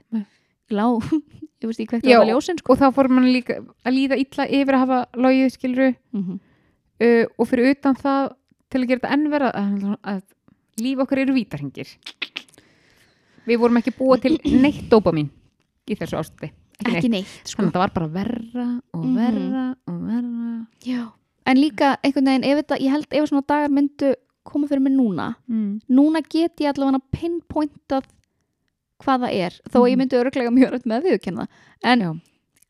lá, 0.71 0.87
ég 1.61 1.67
veist 1.67 1.81
kvekti 1.89 2.09
Já, 2.11 2.19
á 2.19 2.23
það 2.23 2.29
ljósin 2.31 2.59
sko. 2.59 2.73
og 2.73 2.79
þá 2.79 2.93
fór 2.95 3.09
mann 3.09 3.25
líka 3.33 3.55
að 3.85 3.93
líða 3.95 4.17
illa 4.19 4.45
yfir 4.47 4.75
að 4.75 4.79
hafa 4.79 5.07
logið 5.15 5.51
skilru 5.51 5.95
mm 6.13 6.23
-hmm. 6.23 6.39
uh, 7.01 7.27
og 7.39 7.49
fyrir 7.49 7.71
utan 7.71 7.95
það 7.95 8.33
til 8.71 8.81
að 8.83 8.87
gera 8.89 9.01
þetta 9.01 9.13
enn 9.13 9.31
vera 9.31 9.51
að, 9.51 9.97
að 10.05 10.23
líf 10.81 10.99
okkar 11.05 11.19
eru 11.25 11.35
vítarhingir 11.37 11.89
við 13.47 13.61
vorum 13.63 13.79
ekki 13.81 13.95
búa 13.97 14.19
til 14.21 14.37
neitt 14.61 14.89
dopamin 14.91 15.29
í 15.87 15.97
þessu 15.97 16.19
ástandi 16.21 16.51
ekki 16.83 16.97
ekki 16.99 17.11
neitt 17.13 17.49
sko. 17.49 17.63
þannig 17.63 17.71
að 17.71 17.77
það 17.77 17.85
var 17.85 17.95
bara 17.97 18.09
verra 18.19 18.67
og 18.93 19.05
Mhm. 19.05 19.15
verra 19.17 19.77
og 19.87 20.01
verra 20.11 20.67
Já. 20.85 21.13
En 21.47 21.57
líka 21.57 21.97
einhvern 22.03 22.25
veginn, 22.27 22.45
ef 22.45 22.59
þetta, 22.67 22.77
ég 22.83 22.91
held 22.91 23.07
ef 23.13 23.29
svona 23.31 23.47
dagar 23.47 23.69
myndu 23.71 24.15
koma 24.45 24.67
fyrir 24.67 24.81
mig 24.83 24.93
núna, 24.93 25.37
mm. 25.49 25.81
núna 25.89 26.21
get 26.29 26.57
ég 26.59 26.73
allavega 26.75 27.01
pinpointað 27.15 28.03
hvað 28.99 29.21
það 29.23 29.33
er, 29.33 29.53
þó 29.71 29.79
að 29.79 29.91
ég 29.91 29.97
Mhm. 29.97 29.99
myndi 30.01 30.17
örglega 30.25 30.51
mjög 30.51 30.71
rætt 30.73 30.87
með 30.87 30.97
að 30.99 31.05
viðurkenna 31.07 31.47
það. 31.47 31.49
En 31.85 32.01
Já. 32.01 32.21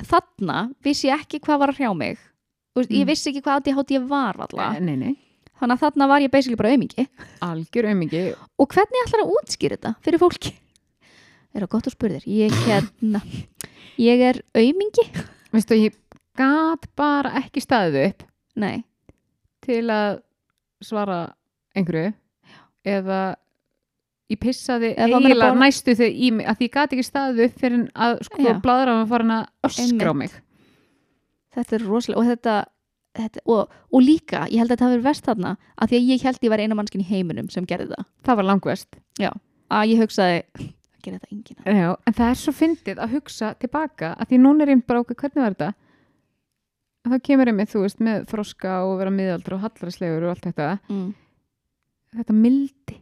þarna 0.05 0.75
vissi 0.85 1.09
ég 1.09 1.19
ekki 1.21 1.41
hvað 1.41 1.59
var 1.59 1.69
að 1.73 1.77
hrjá 1.79 1.97
mig. 1.97 2.19
Veist, 2.77 2.91
Ég 2.91 3.05
Mm. 3.05 3.09
vissi 3.09 3.33
ekki 3.33 3.43
hvað 3.43 3.57
ADHD 3.57 3.91
ég 3.97 4.07
var 4.09 4.35
allavega. 4.35 4.81
nei, 4.81 4.97
nei, 4.97 5.17
Þannig 5.57 5.77
að 5.79 5.83
þarna 5.87 6.09
var 6.11 6.21
ég 6.25 6.33
basically 6.33 6.59
bara 6.61 6.73
aumingi. 6.75 7.07
algjör 7.45 7.89
aumingi 7.91 8.23
Og 8.61 8.69
hvernig 8.75 9.03
ætlar 9.07 9.23
að 9.25 9.31
útskýra 9.39 9.79
þetta 9.79 9.95
fyrir 10.05 10.21
fólki? 10.21 10.53
Er 11.57 11.65
það 11.65 11.71
gott 11.73 11.89
að 11.89 11.95
spurðir? 11.97 12.27
Ég, 12.29 12.53
hérna, 12.67 13.23
ég 13.97 14.21
er 14.21 14.43
aumingi? 14.55 15.07
veistu, 15.55 15.79
ég 15.81 15.95
gat 16.37 16.85
bara 16.99 17.33
ekki 17.41 17.63
staðið 17.65 18.11
upp 18.11 18.27
Nei. 18.61 18.85
til 19.65 19.87
að 19.89 20.19
svara 20.85 21.21
einhverju 21.77 22.13
eða 22.87 23.21
ég 24.29 24.41
pissaði 24.43 24.91
eiginlega 24.99 25.49
borða. 25.49 25.61
næstu 25.65 25.95
þegar 25.97 26.13
í 26.13 26.31
mig 26.37 26.47
að 26.51 26.59
því 26.59 26.69
ég 26.69 26.75
gat 26.77 26.93
ekki 26.97 27.07
staðið 27.07 27.45
upp 27.47 27.61
fyrir 27.63 27.87
að 27.95 28.19
sko 28.29 28.55
bladra 28.67 28.99
að 29.01 29.09
fara 29.15 29.39
að 29.41 29.71
öskra 29.71 30.13
á 30.13 30.15
mig 30.21 30.37
Þetta 31.57 31.73
er 31.79 31.85
rosalega, 31.89 32.21
og 32.21 32.27
þetta, 32.29 32.55
þetta 33.23 33.43
og, 33.47 33.73
og 33.93 34.03
líka, 34.05 34.45
ég 34.53 34.59
held 34.61 34.71
að 34.71 34.75
þetta 34.77 34.85
hafi 34.87 34.95
verið 34.97 35.09
verst 35.09 35.27
þarna 35.29 35.53
að 35.77 35.89
því 35.93 35.97
að 36.01 36.09
ég 36.13 36.25
held 36.29 36.45
ég 36.47 36.53
var 36.55 36.63
eina 36.65 36.75
mannskinn 36.79 37.05
í 37.05 37.09
heiminum 37.11 37.49
sem 37.51 37.67
gerði 37.67 37.89
það. 37.95 38.05
það 38.29 38.37
var 38.41 38.49
langvest 38.53 39.01
Að 39.67 39.89
ég 39.91 39.99
hugsaði, 40.05 40.43
það 40.55 41.01
gerði 41.03 41.19
þetta 41.19 41.31
enginn. 41.35 41.79
Já, 41.81 41.89
en 42.07 42.15
það 42.15 42.29
er 42.31 42.39
svo 42.39 42.53
fyndið 42.55 43.01
að 43.03 43.15
hugsa 43.17 43.49
tilbaka 43.59 44.13
að 44.15 44.29
því 44.31 44.39
núna 44.45 44.63
er 44.67 44.71
ég 44.77 44.85
bara 44.87 45.01
okkur 45.03 45.17
hvernig 45.25 45.43
var 45.43 45.57
þetta 45.57 45.73
það 47.07 47.23
kemur 47.27 47.51
einmitt, 47.51 47.71
þú 47.73 47.83
veist, 47.85 47.99
með 48.03 48.25
þroska 48.31 48.77
og 48.87 48.97
vera 49.01 49.11
miðaldra 49.15 49.57
og 49.59 49.65
hallarislegur 49.67 50.25
og 50.29 50.33
allt 50.37 50.47
þetta 50.51 50.69
Mm. 50.91 51.09
þetta 52.21 52.35
mildi 52.45 52.97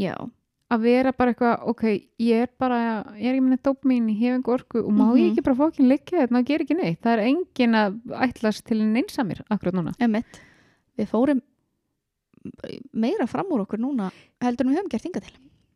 Já, 0.00 0.14
að 0.70 0.80
vera 0.86 1.12
bara 1.12 1.32
eitthvað, 1.34 1.62
ok, 1.72 1.82
ég 2.22 2.42
er 2.44 2.50
bara 2.58 2.80
ég 3.18 3.26
er 3.26 3.34
ekki 3.34 3.46
með 3.48 3.62
dóp 3.66 3.84
mín, 3.90 4.06
ég 4.12 4.18
hef 4.20 4.36
einhver 4.38 4.54
orku 4.60 4.78
og 4.84 4.92
má 4.94 5.06
ég 5.18 5.24
Mhm. 5.26 5.30
ekki 5.32 5.44
bara 5.44 5.56
fókin 5.58 5.88
liggja 5.90 6.20
þetta 6.26 6.38
og 6.38 6.44
gera 6.46 6.64
ekki 6.64 6.76
neitt 6.78 7.00
það 7.02 7.12
er 7.18 7.24
engin 7.26 7.74
að 7.74 8.00
ætlast 8.28 8.64
til 8.64 8.80
en 8.80 8.94
einsamir 8.96 9.42
akkurat 9.50 9.74
núna 9.74 9.94
emitt. 9.98 10.40
Við 10.98 11.08
fórum 11.10 11.40
meira 12.96 13.26
fram 13.28 13.50
úr 13.52 13.64
okkur 13.66 13.78
núna 13.82 14.10
heldur 14.40 14.66
en 14.66 14.72
við 14.72 14.78
höfum 14.80 14.90
gert 14.94 15.04
hinga 15.08 15.20
til. 15.26 15.34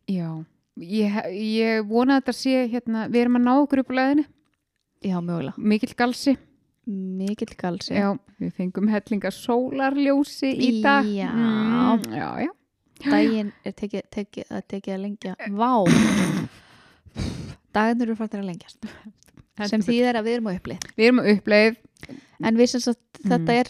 Já, 0.09 0.31
ég, 0.79 1.19
ég 1.35 1.87
vona 1.89 2.17
að 2.19 2.23
þetta 2.25 2.35
sé 2.39 2.55
hérna, 2.73 3.09
við 3.11 3.21
erum 3.25 3.37
að 3.41 3.45
ná 3.49 3.53
okkur 3.65 3.83
upp 3.85 3.91
á 3.93 3.95
leðinu 3.99 4.25
Já, 5.05 5.19
mögulega. 5.21 5.55
mikill 5.59 5.95
galsi, 5.99 6.37
Mikill 6.87 7.55
galsi. 7.57 7.95
já, 7.97 8.19
við 8.41 8.53
fengum 8.53 8.89
hellinga 8.93 9.31
sólarljósi 9.33 10.51
í 10.55 10.83
dag 10.83 11.05
Já. 11.05 11.31
mm, 11.33 12.03
já, 12.13 12.29
já 12.47 12.51
Daginn 13.11 13.53
er 13.65 13.73
tekið, 13.73 14.45
að 14.51 14.63
tekið 14.73 14.95
að 14.95 15.03
lengja. 15.05 15.35
Vá. 15.51 15.73
Dagarnir 17.75 18.09
eru 18.09 18.17
fættir 18.19 18.41
að 18.43 18.49
lengjast. 18.51 18.79
Sem 18.85 19.81
Heldur 19.81 19.87
þýðir 19.89 20.19
að 20.19 20.27
við 20.27 20.35
erum 20.37 20.47
á 20.51 20.53
betur. 20.55 20.79
við 20.99 21.05
erum 21.09 21.21
að 21.23 21.29
uppleið 21.37 21.77
En 22.45 22.57
við 22.59 22.67
sem 22.73 22.81
sagt, 22.83 23.01
Mm. 23.25 23.31
þetta 23.31 23.53
er, 23.61 23.69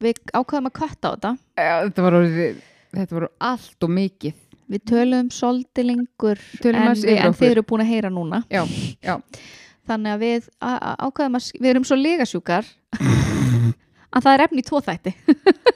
við 0.00 0.20
ákvaðum 0.32 0.68
að 0.70 0.74
kötta 0.78 1.08
á 1.10 1.12
þetta. 1.16 1.30
þetta 1.58 2.02
var, 2.06 2.12
orðið, 2.20 2.60
þetta 2.94 3.14
var 3.18 3.26
allt 3.40 3.82
og 3.82 3.90
mikið 3.90 4.34
Við 4.70 4.80
töluðum 4.90 5.28
svolítið 5.30 5.84
lengur 5.90 6.38
Tölum 6.62 6.80
en, 6.80 6.94
við, 6.94 7.18
en 7.22 7.34
þið 7.38 7.50
eru 7.50 7.62
búin 7.62 7.82
að 7.84 7.90
heyra 7.90 8.10
núna. 8.10 8.42
já, 8.50 8.62
já, 9.02 9.18
Þannig 9.86 10.10
að 10.14 10.22
við 10.24 10.48
ákvaðum 10.62 11.36
að, 11.38 11.50
við 11.60 11.70
erum 11.70 11.84
svo 11.84 11.96
legasjúkar 11.98 12.64
að 14.16 14.22
það 14.22 14.32
er 14.32 14.44
efni 14.46 14.62
í 14.62 14.66
tvo 14.66 14.80
þætti. 14.80 15.12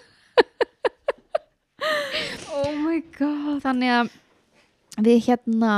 oh 2.60 2.76
my 2.84 3.00
god. 3.18 3.58
Þannig 3.64 3.92
að 3.96 4.12
við 5.06 5.18
hérna, 5.28 5.74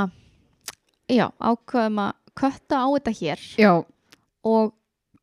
já, 1.11 1.25
ákvaðum 1.39 1.99
að 2.07 2.13
kötta 2.39 2.79
á 2.83 2.87
þetta 2.95 3.13
hér. 3.19 3.43
Já, 3.61 3.71
og 4.43 4.71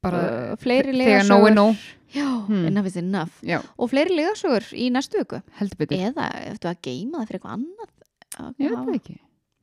bara 0.01 0.20
uh, 0.24 0.53
fleiri 0.61 0.95
þegar 0.97 1.27
nóg 1.28 1.49
er 1.49 1.55
legasögur. 1.55 1.57
nóg. 1.61 1.89
Já, 2.11 2.27
Hmm. 2.51 2.65
enough 2.66 2.87
is 2.89 2.97
enough. 2.97 3.35
já, 3.47 3.61
Og 3.78 3.91
fleiri 3.93 4.16
legasögur 4.16 4.65
í 4.74 4.89
næstu 4.91 5.20
viku. 5.20 5.43
Eða 5.61 6.24
eftir 6.51 6.70
að 6.73 6.81
geima 6.82 7.20
það 7.20 7.27
fyrir 7.28 7.39
eitthvað 7.41 7.53
annað. 7.55 7.93
Að 8.41 8.65
ég 8.65 8.73
veit 8.74 8.97
ekki. 9.01 9.15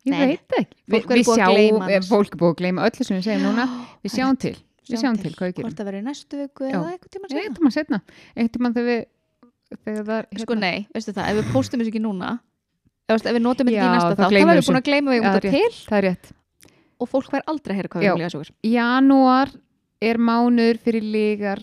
Ég 0.07 0.21
veit 0.21 0.55
ekki. 0.61 0.77
Vi, 0.87 0.95
er 0.95 1.01
við 1.01 1.07
búið 1.09 1.33
að 1.33 1.41
sjá, 1.41 1.47
gleyma 1.51 1.89
eh, 1.91 1.99
fólk 2.07 2.31
er 2.31 2.39
búið 2.39 2.53
að 2.53 2.61
gleyma 2.61 2.85
öllu 2.87 3.03
sem 3.07 3.17
við 3.17 3.25
segjum 3.27 3.43
núna. 3.49 3.65
Við 4.05 4.13
sjáum 4.15 4.37
til, 4.39 4.53
við 4.55 4.87
Sjáum 4.87 5.01
sjáum 5.03 5.17
til 5.23 5.33
hvað 5.35 5.49
við 5.49 5.55
gerum. 5.57 5.67
Hvort 5.67 5.79
það 5.81 5.89
verður 5.89 5.99
í 5.99 6.07
næstu 6.07 6.39
viku 6.39 6.69
eða 6.69 6.91
eitthvað 6.93 7.11
tíma 7.57 7.71
setna 7.75 7.99
Eitt 8.37 8.53
tímann 8.55 8.75
þegar 8.77 8.87
við 8.87 9.01
þegar 9.75 10.03
það 10.07 10.17
er 10.17 10.27
hérna- 10.31 10.45
Sko 10.45 10.57
nei, 10.59 10.87
veistu 10.95 11.13
það, 11.15 11.29
ef 11.31 11.39
við 11.39 11.51
postum 11.53 11.81
þessu 11.81 11.91
ekki 11.93 12.03
núna 12.03 12.31
ef, 13.07 13.23
við 13.23 13.41
notum 13.43 13.69
þetta 13.69 13.85
í 13.87 13.93
næsta 13.95 14.15
þá 14.15 14.21
þá 14.21 14.27
verðum 14.33 14.57
við 14.57 14.67
búin 14.67 14.81
að 14.81 14.87
gleyma 14.89 15.13
við 15.13 15.19
um 15.21 15.27
þetta 15.27 15.53
til. 15.53 15.71
það 15.87 15.97
er 15.97 16.07
rétt. 16.07 16.31
Og 16.97 17.09
fólk 17.11 17.29
fær 17.31 17.43
aldrei 17.47 17.73
að 17.73 17.79
heyra 17.81 17.91
hvað 17.93 18.03
við 18.03 18.11
um 18.11 18.21
legasögur 18.23 18.51
Janúar 18.65 19.53
er 20.01 20.17
mánuður 20.17 20.79
fyrir 20.81 21.05
lígar 21.05 21.61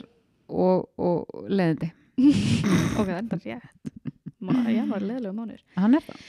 og, 0.48 0.88
og 0.98 1.46
leðindi 1.48 1.90
Ok, 2.98 3.08
það 3.08 3.16
þetta 3.18 3.38
rétt. 3.42 3.94
Hann 5.74 5.96
er 5.98 6.04
það. 6.04 6.20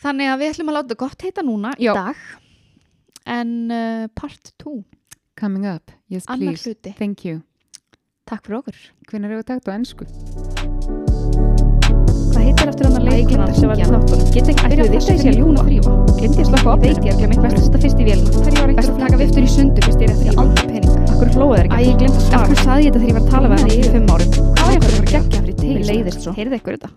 Þannig 0.00 0.30
að 0.30 0.38
við 0.40 0.52
ætlum 0.54 0.70
að 0.70 0.78
láta 0.78 0.96
gott 1.02 1.24
heita 1.26 1.42
núna 1.44 1.74
í 1.80 1.90
dag. 1.90 2.20
En 3.30 3.52
uh, 3.70 4.06
part 4.16 4.54
2 4.62 4.78
Coming 5.40 5.66
up, 5.66 5.90
yes 6.12 6.26
please. 6.28 6.74
Thank 6.98 7.24
you. 7.24 7.40
Takk 8.28 8.44
fyrir 8.46 8.60
okkur. 8.60 8.80
Hvenær 9.08 9.32
hefur 9.34 9.48
takt 9.54 9.68
á 9.68 9.72
ennsku? 9.72 10.59
Heitir 12.70 12.86
eftir 12.86 12.94
hann 12.94 13.00
að 13.00 13.06
leikuna 13.10 13.46
sem 13.50 13.70
var 13.70 13.80
í 13.80 13.86
þáttunum? 13.88 14.28
Get 14.30 14.50
ekki 14.52 14.62
að 14.62 14.70
byrja 14.70 14.84
þessu 14.92 15.16
sé 15.18 15.30
að 15.30 15.38
ljúna 15.40 15.64
þrýfa. 15.66 15.94
Glemdi 16.20 16.38
ég 16.38 16.44
að 16.44 16.50
slökka 16.50 16.70
á 16.70 16.74
opninu. 16.74 16.94
Veit 16.94 17.08
ég 17.08 17.10
að 17.10 17.18
glemdi 17.18 17.40
best 17.42 17.58
að 17.58 17.64
setja 17.64 17.80
fyrst 17.82 17.98
í 17.98 18.06
vélina. 18.06 18.30
Ég 18.30 18.62
ekkert 18.70 18.92
að 18.92 19.02
taka 19.02 19.20
viftur 19.24 19.42
í 19.42 19.50
sundu 19.56 19.86
fyrst 19.88 20.04
ég 20.04 20.06
er 20.06 20.14
eftir 20.14 20.40
aldrei 20.44 20.70
pening. 20.70 21.04
Akkur 21.10 21.34
hlóðu 21.34 21.58
þeir 21.58 21.66
ekki. 21.66 21.74
Æ, 21.74 21.88
ég 21.90 22.00
glemdi 22.04 22.22
að 22.22 22.26
svara. 22.28 22.46
Akkur 22.46 22.62
saði 22.62 22.86
ég 22.86 22.94
þetta 22.94 23.02
þegar 23.02 23.10
ég 23.10 23.18
var 23.18 23.26
að 23.26 23.34
tala 23.34 23.50
við 23.50 23.66
hann 23.66 23.74
í 23.74 23.82
fimm 23.90 24.10
árum. 24.14 24.34
Hvað 24.38 24.66
var 24.66 24.74
ég 24.76 24.80
að 24.80 24.88
fara 24.88 25.02
að 25.02 25.14
gegja 25.16 25.38
fyrir 25.40 25.62
til? 25.64 25.76
Mér 25.80 25.88
leiðist 25.90 26.26
svo. 26.28 26.38
Heyrði 26.38 26.62
ykkur 26.62 26.78
þetta? 26.78 26.96